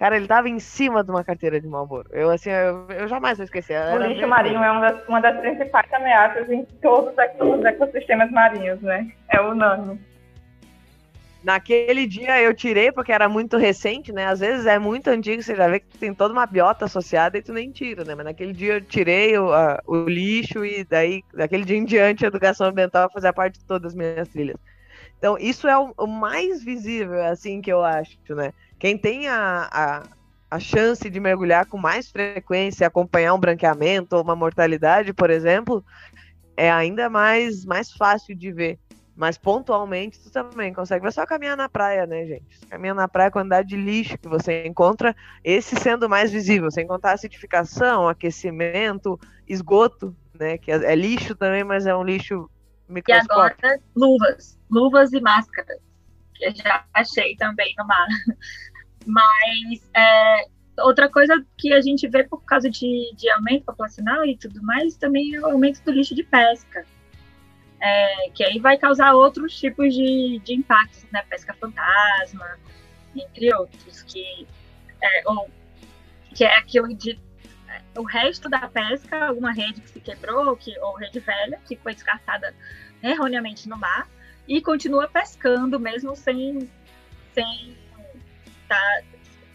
Cara, 0.00 0.16
ele 0.16 0.26
tava 0.26 0.48
em 0.48 0.58
cima 0.58 1.04
de 1.04 1.10
uma 1.10 1.22
carteira 1.22 1.60
de 1.60 1.68
Marlboro. 1.68 2.08
Eu, 2.10 2.30
assim, 2.30 2.48
eu, 2.48 2.86
eu 2.88 3.06
jamais 3.06 3.36
vou 3.36 3.44
esquecer. 3.44 3.74
O 3.74 3.76
Era 3.76 3.98
lixo 3.98 4.20
verde. 4.20 4.26
marinho 4.26 4.64
é 4.64 4.70
uma 4.72 4.80
das, 4.80 5.06
uma 5.06 5.20
das 5.20 5.38
principais 5.40 5.92
ameaças 5.92 6.50
em 6.50 6.64
todos 6.80 7.12
os 7.12 7.64
ecossistemas 7.66 8.30
marinhos, 8.30 8.80
né? 8.80 9.06
É 9.28 9.38
unânime. 9.42 10.00
Naquele 11.44 12.06
dia 12.06 12.40
eu 12.40 12.54
tirei 12.54 12.90
porque 12.90 13.12
era 13.12 13.28
muito 13.28 13.58
recente, 13.58 14.10
né? 14.10 14.24
Às 14.24 14.40
vezes 14.40 14.64
é 14.64 14.78
muito 14.78 15.08
antigo, 15.08 15.42
você 15.42 15.54
já 15.54 15.68
vê 15.68 15.80
que 15.80 15.98
tem 15.98 16.14
toda 16.14 16.32
uma 16.32 16.46
biota 16.46 16.86
associada 16.86 17.36
e 17.36 17.42
tu 17.42 17.52
nem 17.52 17.70
tira, 17.70 18.02
né? 18.02 18.14
Mas 18.14 18.24
naquele 18.24 18.54
dia 18.54 18.74
eu 18.74 18.80
tirei 18.80 19.36
o, 19.36 19.52
a- 19.52 19.82
o 19.86 20.04
lixo 20.08 20.64
e 20.64 20.82
daí, 20.82 21.22
daquele 21.34 21.66
dia 21.66 21.76
em 21.76 21.84
diante, 21.84 22.24
a 22.24 22.28
educação 22.28 22.68
ambiental 22.68 23.10
fazia 23.12 23.34
parte 23.34 23.58
de 23.58 23.66
todas 23.66 23.92
as 23.92 23.94
minhas 23.94 24.28
trilhas. 24.28 24.56
Então, 25.18 25.36
isso 25.38 25.68
é 25.68 25.76
o, 25.76 25.92
o 25.98 26.06
mais 26.06 26.64
visível, 26.64 27.22
assim, 27.26 27.60
que 27.60 27.70
eu 27.70 27.84
acho, 27.84 28.16
né? 28.30 28.50
Quem 28.80 28.98
tem 28.98 29.28
a, 29.28 29.68
a, 29.70 30.02
a 30.50 30.58
chance 30.58 31.08
de 31.08 31.20
mergulhar 31.20 31.66
com 31.66 31.78
mais 31.78 32.10
frequência, 32.10 32.86
acompanhar 32.86 33.34
um 33.34 33.38
branqueamento 33.38 34.16
ou 34.16 34.22
uma 34.22 34.34
mortalidade, 34.34 35.12
por 35.12 35.30
exemplo, 35.30 35.84
é 36.56 36.70
ainda 36.70 37.08
mais, 37.08 37.64
mais 37.64 37.92
fácil 37.92 38.34
de 38.34 38.50
ver. 38.50 38.78
Mas 39.14 39.36
pontualmente 39.36 40.18
tu 40.18 40.30
também 40.30 40.72
consegue 40.72 41.04
ver 41.04 41.12
só 41.12 41.26
caminhar 41.26 41.56
na 41.56 41.68
praia, 41.68 42.06
né, 42.06 42.24
gente? 42.24 42.58
Caminhar 42.70 42.94
na 42.94 43.06
praia, 43.06 43.28
a 43.28 43.32
quantidade 43.32 43.68
de 43.68 43.76
lixo 43.76 44.16
que 44.16 44.26
você 44.28 44.66
encontra, 44.66 45.14
esse 45.44 45.76
sendo 45.76 46.08
mais 46.08 46.30
visível, 46.30 46.70
sem 46.70 46.86
contar 46.86 47.12
acidificação, 47.12 48.08
aquecimento, 48.08 49.20
esgoto, 49.46 50.16
né? 50.32 50.56
Que 50.56 50.72
é, 50.72 50.92
é 50.92 50.94
lixo 50.94 51.34
também, 51.36 51.62
mas 51.62 51.86
é 51.86 51.94
um 51.94 52.02
lixo 52.02 52.50
E 52.88 52.92
microscópico. 52.94 53.66
agora, 53.66 53.80
luvas. 53.94 54.58
Luvas 54.70 55.12
e 55.12 55.20
máscaras. 55.20 55.78
Que 56.34 56.46
eu 56.46 56.54
já 56.56 56.84
achei 56.94 57.36
também 57.36 57.74
no 57.76 57.86
mar. 57.86 58.08
Mas 59.06 59.88
é, 59.94 60.46
outra 60.82 61.08
coisa 61.08 61.44
que 61.56 61.72
a 61.72 61.80
gente 61.80 62.06
vê 62.08 62.24
por 62.24 62.44
causa 62.44 62.70
de, 62.70 63.12
de 63.16 63.30
aumento 63.30 63.64
populacional 63.64 64.24
e 64.24 64.36
tudo 64.36 64.62
mais, 64.62 64.96
também 64.96 65.34
é 65.34 65.40
o 65.40 65.46
aumento 65.46 65.82
do 65.82 65.92
lixo 65.92 66.14
de 66.14 66.22
pesca. 66.22 66.84
É, 67.82 68.30
que 68.34 68.44
aí 68.44 68.58
vai 68.58 68.76
causar 68.76 69.14
outros 69.14 69.58
tipos 69.58 69.94
de, 69.94 70.38
de 70.44 70.54
impactos, 70.54 71.06
né? 71.10 71.22
Pesca 71.30 71.54
fantasma, 71.54 72.58
entre 73.16 73.54
outros. 73.54 74.02
Que 74.02 74.46
é, 75.02 75.22
ou, 75.26 75.50
que 76.34 76.44
é 76.44 76.58
aquilo 76.58 76.94
de 76.94 77.18
é, 77.68 77.98
o 77.98 78.02
resto 78.02 78.50
da 78.50 78.68
pesca, 78.68 79.26
alguma 79.26 79.52
rede 79.52 79.80
que 79.80 79.88
se 79.88 80.00
quebrou, 80.00 80.56
que, 80.56 80.78
ou 80.80 80.94
rede 80.94 81.20
velha, 81.20 81.58
que 81.66 81.76
foi 81.76 81.94
descartada 81.94 82.54
erroneamente 83.02 83.66
no 83.66 83.78
mar, 83.78 84.06
e 84.46 84.60
continua 84.60 85.08
pescando 85.08 85.80
mesmo 85.80 86.14
sem 86.14 86.68
sem 87.32 87.76
tá, 88.70 89.02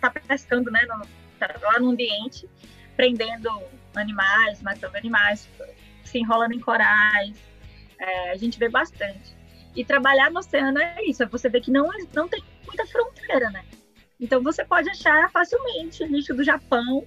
tá 0.02 0.10
pescando 0.10 0.70
né, 0.70 0.86
no, 0.86 1.02
tá 1.40 1.56
lá 1.62 1.80
no 1.80 1.92
ambiente, 1.92 2.50
prendendo 2.98 3.50
animais, 3.96 4.62
matando 4.62 4.98
animais, 4.98 5.50
se 6.04 6.20
enrolando 6.20 6.54
em 6.54 6.60
corais. 6.60 7.34
É, 7.98 8.32
a 8.32 8.36
gente 8.36 8.60
vê 8.60 8.68
bastante. 8.68 9.34
E 9.74 9.86
trabalhar 9.86 10.30
no 10.30 10.40
oceano 10.40 10.80
é 10.80 11.04
isso, 11.06 11.24
é 11.24 11.26
você 11.26 11.50
vê 11.50 11.62
que 11.62 11.72
não, 11.72 11.90
não 12.14 12.28
tem 12.28 12.44
muita 12.66 12.86
fronteira, 12.86 13.50
né? 13.50 13.64
Então 14.20 14.42
você 14.42 14.64
pode 14.64 14.90
achar 14.90 15.30
facilmente 15.32 16.04
lixo 16.06 16.34
do 16.34 16.44
Japão 16.44 17.06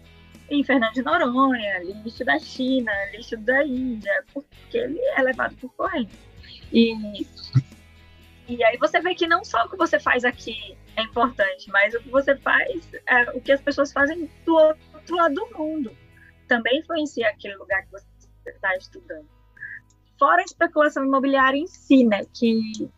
em 0.50 0.64
Fernando 0.64 0.94
de 0.94 1.02
Noronha, 1.02 1.78
lixo 2.04 2.24
da 2.24 2.38
China, 2.38 2.92
lixo 3.12 3.36
da 3.36 3.64
Índia, 3.64 4.24
porque 4.32 4.78
ele 4.78 4.98
é 5.16 5.22
levado 5.22 5.54
por 5.56 5.72
corrente. 5.74 6.12
E, 6.72 6.94
e 8.48 8.64
aí 8.64 8.78
você 8.78 9.00
vê 9.00 9.14
que 9.14 9.26
não 9.26 9.44
só 9.44 9.64
o 9.64 9.68
que 9.68 9.76
você 9.76 10.00
faz 10.00 10.24
aqui 10.24 10.76
é 10.96 11.02
importante, 11.02 11.70
mas 11.70 11.94
o 11.94 12.00
que 12.00 12.08
você 12.08 12.34
faz, 12.36 12.88
é, 13.06 13.30
o 13.32 13.40
que 13.40 13.52
as 13.52 13.60
pessoas 13.60 13.92
fazem 13.92 14.28
do 14.44 14.54
outro 14.54 15.16
lado 15.16 15.34
do 15.34 15.58
mundo, 15.58 15.96
também 16.48 16.78
influencia 16.78 17.28
aquele 17.28 17.56
lugar 17.56 17.82
que 17.84 17.92
você 17.92 18.06
está 18.46 18.74
estudando. 18.76 19.28
Fora 20.18 20.40
a 20.40 20.44
especulação 20.44 21.04
imobiliária 21.04 21.58
em 21.58 21.66
si, 21.66 22.04
né, 22.04 22.22
que 22.32 22.90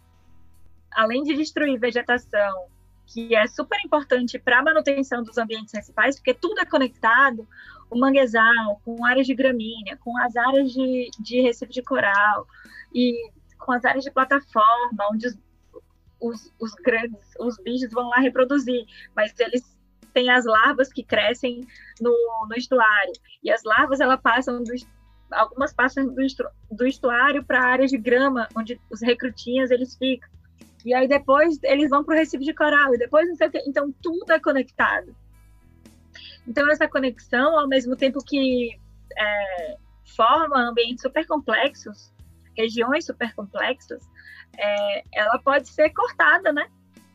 além 0.93 1.24
de 1.24 1.35
destruir 1.35 1.78
vegetação, 1.78 2.66
que 3.06 3.35
é 3.35 3.47
super 3.48 3.78
importante 3.85 4.39
para 4.39 4.60
a 4.60 4.62
manutenção 4.62 5.22
dos 5.22 5.36
ambientes 5.36 5.74
recifais, 5.74 6.16
porque 6.16 6.32
tudo 6.32 6.60
é 6.60 6.64
conectado, 6.64 7.47
o 7.90 7.98
manguezal, 7.98 8.81
com 8.85 9.05
áreas 9.05 9.27
de 9.27 9.35
gramínea, 9.35 9.97
com 9.97 10.16
as 10.18 10.36
áreas 10.36 10.72
de, 10.72 11.10
de 11.18 11.40
recife 11.43 11.72
de 11.72 11.82
coral, 11.82 12.47
e 12.94 13.31
com 13.60 13.72
as 13.72 13.84
áreas 13.84 14.04
de 14.04 14.10
plataforma, 14.10 15.08
onde 15.12 15.26
os, 15.26 15.38
os, 16.20 16.54
os 16.60 16.72
grandes, 16.74 17.34
os 17.38 17.56
bichos 17.58 17.92
vão 17.92 18.08
lá 18.08 18.18
reproduzir, 18.18 18.84
mas 19.14 19.38
eles 19.38 19.62
têm 20.12 20.30
as 20.30 20.44
larvas 20.44 20.92
que 20.92 21.04
crescem 21.04 21.66
no, 22.00 22.14
no 22.48 22.56
estuário, 22.56 23.12
e 23.42 23.50
as 23.50 23.62
larvas, 23.62 24.00
elas 24.00 24.20
passam 24.20 24.62
do, 24.62 24.72
algumas 25.32 25.72
passam 25.72 26.06
do, 26.06 26.22
do 26.70 26.86
estuário 26.86 27.44
para 27.44 27.64
áreas 27.64 27.90
de 27.90 27.98
grama, 27.98 28.48
onde 28.56 28.80
os 28.90 29.00
recrutinhas, 29.00 29.70
eles 29.70 29.96
ficam. 29.96 30.28
E 30.84 30.94
aí 30.94 31.06
depois 31.06 31.58
eles 31.62 31.90
vão 31.90 32.02
para 32.04 32.14
o 32.14 32.18
Recife 32.18 32.44
de 32.44 32.54
Coral, 32.54 32.94
e 32.94 32.98
depois 32.98 33.28
não 33.28 33.36
sei 33.36 33.48
o 33.48 33.50
quê. 33.50 33.62
Então 33.66 33.94
tudo 34.02 34.32
é 34.32 34.40
conectado. 34.40 35.14
Então 36.46 36.68
essa 36.70 36.88
conexão, 36.88 37.58
ao 37.58 37.68
mesmo 37.68 37.94
tempo 37.96 38.18
que 38.24 38.78
é, 39.16 39.76
forma 40.16 40.58
ambientes 40.58 41.02
super 41.02 41.26
complexos, 41.26 42.12
regiões 42.56 43.06
super 43.06 43.35
complexas, 43.35 44.09
é, 44.56 45.05
ela 45.12 45.39
pode 45.39 45.68
ser 45.68 45.90
cortada, 45.90 46.52
né? 46.52 46.68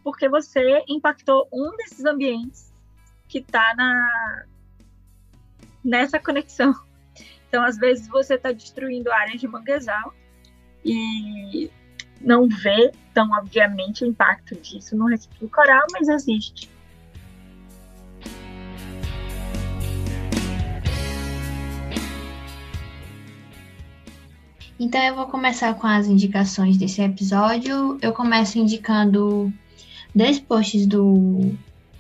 Porque 0.04 0.30
você 0.30 0.84
impactou 0.88 1.48
um 1.52 1.76
desses 1.78 2.06
ambientes 2.06 2.74
que 3.28 3.40
está 3.40 3.74
na 3.76 4.46
nessa 5.84 6.20
conexão. 6.20 6.74
Então, 7.48 7.64
às 7.64 7.78
vezes, 7.78 8.08
você 8.08 8.36
está 8.36 8.52
destruindo 8.52 9.12
áreas 9.12 9.40
de 9.40 9.48
manguezal 9.48 10.14
e 10.84 11.72
não 12.20 12.50
vê 12.50 12.92
tão 13.14 13.30
obviamente 13.32 14.04
o 14.04 14.08
impacto 14.08 14.56
disso 14.56 14.98
no 14.98 15.06
recife 15.06 15.48
coral, 15.48 15.86
mas 15.94 16.10
existe. 16.10 16.70
Então 24.78 25.02
eu 25.02 25.16
vou 25.16 25.28
começar 25.28 25.74
com 25.76 25.88
as 25.88 26.06
indicações 26.08 26.76
desse 26.76 27.02
episódio. 27.02 27.98
Eu 28.02 28.12
começo 28.12 28.60
indicando 28.60 29.52
dois 30.14 30.38
posts 30.38 30.86
do 30.86 31.54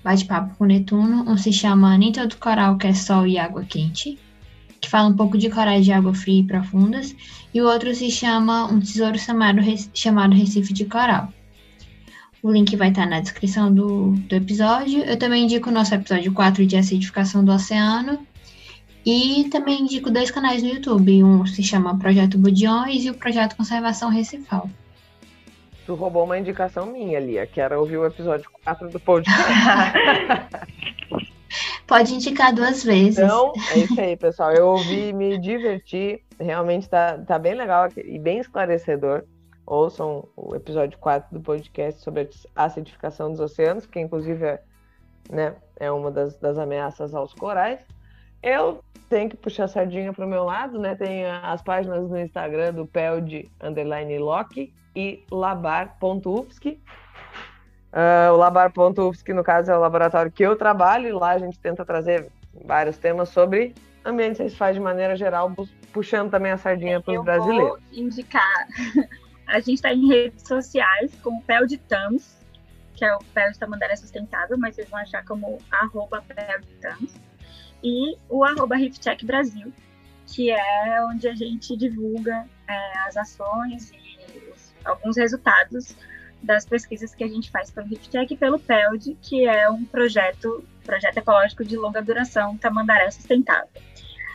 Bate-Papo 0.03 0.55
com 0.57 0.65
Netuno. 0.65 1.23
Um 1.29 1.37
se 1.37 1.53
chama 1.53 1.97
Nem 1.97 2.11
Todo 2.11 2.35
Coral 2.35 2.77
Quer 2.77 2.93
Sol 2.93 3.25
e 3.25 3.37
Água 3.37 3.63
Quente, 3.63 4.19
que 4.81 4.89
fala 4.89 5.07
um 5.07 5.15
pouco 5.15 5.37
de 5.37 5.49
corais 5.49 5.85
de 5.85 5.93
água 5.93 6.13
fria 6.13 6.41
e 6.41 6.43
profundas. 6.43 7.15
E 7.53 7.61
o 7.61 7.65
outro 7.65 7.95
se 7.95 8.11
chama 8.11 8.65
Um 8.65 8.81
Tesouro 8.81 9.17
Chamado, 9.17 9.61
chamado 9.93 10.35
Recife 10.35 10.73
de 10.73 10.83
Coral. 10.83 11.31
O 12.43 12.51
link 12.51 12.75
vai 12.75 12.89
estar 12.89 13.07
na 13.07 13.21
descrição 13.21 13.73
do, 13.73 14.11
do 14.11 14.35
episódio. 14.35 14.99
Eu 14.99 15.17
também 15.17 15.45
indico 15.45 15.69
o 15.69 15.73
nosso 15.73 15.95
episódio 15.95 16.33
4 16.33 16.65
de 16.65 16.75
acidificação 16.75 17.43
do 17.43 17.53
oceano. 17.53 18.19
E 19.05 19.47
também 19.51 19.81
indico 19.81 20.09
dois 20.09 20.31
canais 20.31 20.63
no 20.63 20.69
YouTube. 20.69 21.23
Um 21.23 21.45
se 21.45 21.61
chama 21.61 21.99
Projeto 21.99 22.39
Budiões 22.39 23.05
e 23.05 23.11
o 23.11 23.13
Projeto 23.13 23.55
Conservação 23.55 24.09
Recifal. 24.09 24.67
Tu 25.85 25.93
roubou 25.93 26.23
uma 26.23 26.39
indicação 26.39 26.87
minha, 26.87 27.19
Lia, 27.19 27.45
que 27.45 27.61
era 27.61 27.79
ouvir 27.79 27.97
o 27.97 28.05
episódio 28.05 28.49
4 28.63 28.89
do 28.89 28.99
podcast. 28.99 29.43
Pode 31.85 32.15
indicar 32.15 32.51
duas 32.51 32.83
vezes. 32.83 33.19
Então, 33.19 33.53
é 33.71 33.77
isso 33.77 34.01
aí, 34.01 34.17
pessoal. 34.17 34.51
Eu 34.51 34.69
ouvi, 34.69 35.13
me 35.13 35.37
diverti. 35.37 36.19
Realmente 36.39 36.89
tá, 36.89 37.19
tá 37.19 37.37
bem 37.37 37.53
legal 37.53 37.87
e 37.95 38.17
bem 38.17 38.39
esclarecedor. 38.39 39.23
ouçam 39.67 40.27
o 40.35 40.55
episódio 40.55 40.97
4 40.97 41.31
do 41.31 41.39
podcast 41.39 42.01
sobre 42.01 42.27
a 42.55 42.65
acidificação 42.65 43.29
dos 43.29 43.39
oceanos, 43.39 43.85
que 43.85 43.99
inclusive 43.99 44.43
é, 44.43 44.63
né, 45.29 45.53
é 45.75 45.91
uma 45.91 46.09
das, 46.09 46.35
das 46.39 46.57
ameaças 46.57 47.13
aos 47.13 47.35
corais. 47.35 47.85
Eu 48.45 48.83
tenho 49.09 49.27
que 49.27 49.35
puxar 49.35 49.63
a 49.63 49.67
sardinha 49.67 50.13
para 50.13 50.23
o 50.23 50.29
meu 50.29 50.43
lado, 50.43 50.77
né? 50.77 50.93
Tem 50.93 51.25
as 51.25 51.63
páginas 51.63 52.07
no 52.07 52.19
Instagram 52.19 52.73
do 52.73 52.85
Peld 52.85 53.51
underline 53.59 54.19
Loki 54.19 54.71
e 54.95 55.25
labar.ufsc. 55.31 56.79
Uh, 57.91 58.31
o 58.31 58.37
labar.ufsc, 58.37 59.33
no 59.33 59.43
caso, 59.43 59.71
é 59.71 59.75
o 59.75 59.79
laboratório 59.81 60.31
que 60.31 60.43
eu 60.43 60.55
trabalho, 60.55 61.07
e 61.07 61.11
lá 61.11 61.31
a 61.31 61.39
gente 61.39 61.57
tenta 61.57 61.83
trazer 61.83 62.29
vários 62.63 62.99
temas 62.99 63.29
sobre 63.29 63.73
ambientes 64.05 64.39
recifais 64.39 64.75
de 64.75 64.81
maneira 64.81 65.15
geral, 65.15 65.51
puxando 65.91 66.29
também 66.29 66.51
a 66.51 66.57
sardinha 66.57 67.01
para 67.01 67.17
os 67.17 67.25
brasileiros. 67.25 67.67
Vou 67.69 67.79
indicar. 67.91 68.67
A 69.47 69.59
gente 69.59 69.75
está 69.75 69.93
em 69.93 70.07
redes 70.07 70.47
sociais 70.47 71.13
com 71.21 71.37
o 71.37 71.41
Peld 71.43 71.77
Tams, 71.87 72.35
que 72.95 73.05
é 73.05 73.15
o 73.15 73.19
Peld 73.31 73.59
Tamandaré 73.59 73.95
Sustentável, 73.95 74.57
mas 74.57 74.73
vocês 74.73 74.89
vão 74.89 74.99
achar 74.99 75.23
como 75.23 75.59
arroba 75.71 76.23
Peld 76.27 76.65
Tams 76.81 77.15
e 77.83 78.17
o 78.29 78.43
arroba 78.43 78.75
Brasil, 79.23 79.73
que 80.27 80.51
é 80.51 81.05
onde 81.05 81.27
a 81.27 81.35
gente 81.35 81.75
divulga 81.77 82.45
é, 82.67 82.99
as 83.07 83.17
ações 83.17 83.91
e 83.91 84.51
os, 84.51 84.73
alguns 84.83 85.17
resultados 85.17 85.95
das 86.41 86.65
pesquisas 86.65 87.13
que 87.13 87.23
a 87.23 87.27
gente 87.27 87.49
faz 87.49 87.71
pelo 87.71 87.87
Riftcheck 87.87 88.33
e 88.33 88.37
pelo 88.37 88.59
PELD, 88.59 89.17
que 89.21 89.45
é 89.45 89.69
um 89.69 89.83
projeto, 89.85 90.63
projeto 90.83 91.17
ecológico 91.17 91.63
de 91.63 91.75
longa 91.75 92.01
duração 92.01 92.57
Tamandaré 92.57 93.09
Sustentável. 93.11 93.69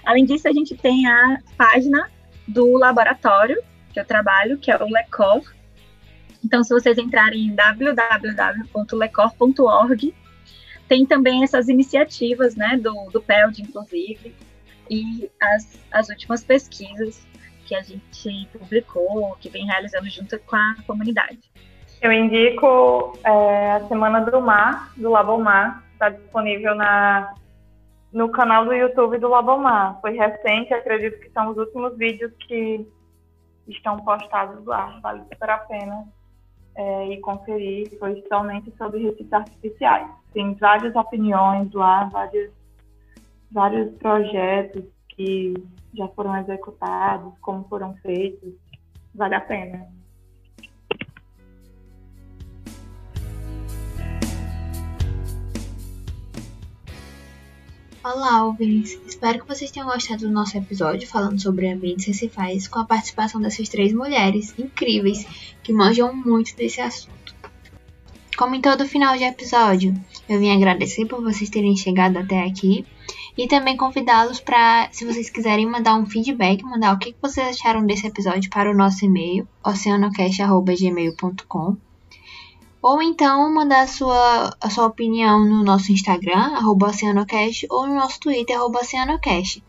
Além 0.05 0.25
disso, 0.25 0.49
a 0.49 0.53
gente 0.53 0.77
tem 0.77 1.07
a 1.07 1.39
página 1.57 2.11
do 2.49 2.77
laboratório 2.77 3.63
que 3.93 4.01
eu 4.01 4.05
trabalho, 4.05 4.59
que 4.59 4.71
é 4.71 4.77
o 4.77 4.89
LECOR. 4.89 5.43
Então, 6.45 6.63
se 6.65 6.73
vocês 6.73 6.97
entrarem 6.99 7.47
em 7.47 7.55
www.lecor.org, 7.55 10.15
tem 10.91 11.07
também 11.07 11.45
essas 11.45 11.69
iniciativas, 11.69 12.57
né, 12.57 12.77
do, 12.77 12.93
do 13.13 13.23
PELD, 13.23 13.63
inclusive, 13.63 14.35
e 14.91 15.31
as, 15.41 15.81
as 15.93 16.09
últimas 16.09 16.43
pesquisas 16.43 17.25
que 17.65 17.77
a 17.77 17.81
gente 17.81 18.49
publicou, 18.53 19.37
que 19.41 19.49
vem 19.49 19.67
realizando 19.67 20.11
junto 20.11 20.37
com 20.41 20.57
a 20.57 20.75
comunidade. 20.89 21.39
Eu 22.03 22.11
indico 22.11 23.17
é, 23.23 23.71
a 23.71 23.87
Semana 23.87 24.23
do 24.23 24.41
Mar, 24.41 24.93
do 24.97 25.11
Labomar, 25.11 25.85
está 25.93 26.09
disponível 26.09 26.75
na, 26.75 27.35
no 28.13 28.29
canal 28.31 28.65
do 28.65 28.73
YouTube 28.73 29.19
do 29.19 29.29
Labomar. 29.29 30.01
Foi 30.01 30.17
recente, 30.17 30.75
acredito 30.75 31.21
que 31.21 31.31
são 31.31 31.51
os 31.51 31.57
últimos 31.57 31.97
vídeos 31.97 32.33
que 32.49 32.85
estão 33.69 33.97
postados 33.99 34.65
lá. 34.67 34.99
Vale 35.01 35.23
super 35.31 35.51
a 35.51 35.59
pena 35.59 36.05
é, 36.81 37.13
ir 37.13 37.21
conferir. 37.21 37.99
Foi 37.99 38.23
somente 38.29 38.73
sobre 38.77 39.03
recifes 39.03 39.33
artificiais 39.33 40.21
tem 40.33 40.55
várias 40.55 40.95
opiniões 40.95 41.73
lá, 41.73 42.05
vários, 42.05 42.51
vários 43.51 43.93
projetos 43.97 44.85
que 45.09 45.55
já 45.95 46.07
foram 46.09 46.37
executados, 46.37 47.33
como 47.41 47.65
foram 47.69 47.95
feitos. 47.97 48.55
Vale 49.15 49.35
a 49.35 49.41
pena. 49.41 49.89
Olá, 58.03 58.47
ouvintes! 58.47 58.99
Espero 59.07 59.41
que 59.41 59.47
vocês 59.47 59.71
tenham 59.71 59.87
gostado 59.87 60.27
do 60.27 60.33
nosso 60.33 60.57
episódio 60.57 61.07
falando 61.07 61.39
sobre 61.39 61.71
ambientes 61.71 62.07
recifais 62.07 62.67
com 62.67 62.79
a 62.79 62.87
participação 62.87 63.39
dessas 63.39 63.69
três 63.69 63.93
mulheres 63.93 64.55
incríveis 64.59 65.27
que 65.63 65.71
manjam 65.71 66.11
muito 66.15 66.57
desse 66.57 66.81
assunto. 66.81 67.35
Como 68.39 68.55
em 68.55 68.61
todo 68.63 68.89
final 68.89 69.19
de 69.19 69.25
episódio, 69.25 69.93
eu 70.27 70.41
vim 70.41 70.51
agradecer 70.51 71.05
por 71.05 71.23
vocês 71.23 71.51
terem 71.51 71.77
chegado 71.77 72.17
até 72.17 72.43
aqui 72.43 72.87
e 73.37 73.47
também 73.47 73.77
convidá-los 73.77 74.41
para, 74.41 74.89
se 74.91 75.05
vocês 75.05 75.29
quiserem 75.29 75.67
mandar 75.67 75.97
um 75.97 76.07
feedback, 76.07 76.63
mandar 76.63 76.95
o 76.95 76.99
que 76.99 77.15
vocês 77.21 77.49
acharam 77.49 77.85
desse 77.85 78.07
episódio 78.07 78.49
para 78.49 78.71
o 78.71 78.75
nosso 78.75 79.05
e-mail, 79.05 79.47
oceanocast.gmail.com 79.63 81.90
ou 82.83 83.03
então 83.03 83.53
mandar 83.53 83.83
a 83.83 83.87
sua, 83.87 84.57
a 84.61 84.71
sua 84.71 84.87
opinião 84.87 85.45
no 85.45 85.63
nosso 85.63 85.93
Instagram, 85.93 86.57
arroba 86.57 86.89
oceanocast, 86.89 87.67
ou 87.71 87.87
no 87.87 87.95
nosso 87.95 88.21
Twitter, 88.21 88.57
arroba 88.57 88.81
oceanocast. 88.81 89.63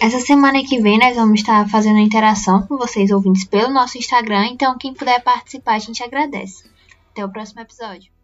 Essa 0.00 0.20
semana 0.20 0.62
que 0.62 0.80
vem 0.80 0.98
nós 0.98 1.16
vamos 1.16 1.40
estar 1.40 1.68
fazendo 1.68 1.98
interação 1.98 2.62
com 2.66 2.76
vocês 2.76 3.10
ouvintes 3.10 3.44
pelo 3.44 3.72
nosso 3.72 3.98
Instagram, 3.98 4.46
então 4.46 4.78
quem 4.78 4.94
puder 4.94 5.22
participar 5.22 5.74
a 5.74 5.78
gente 5.78 6.02
agradece. 6.02 6.64
Até 7.10 7.24
o 7.24 7.30
próximo 7.30 7.60
episódio. 7.60 8.17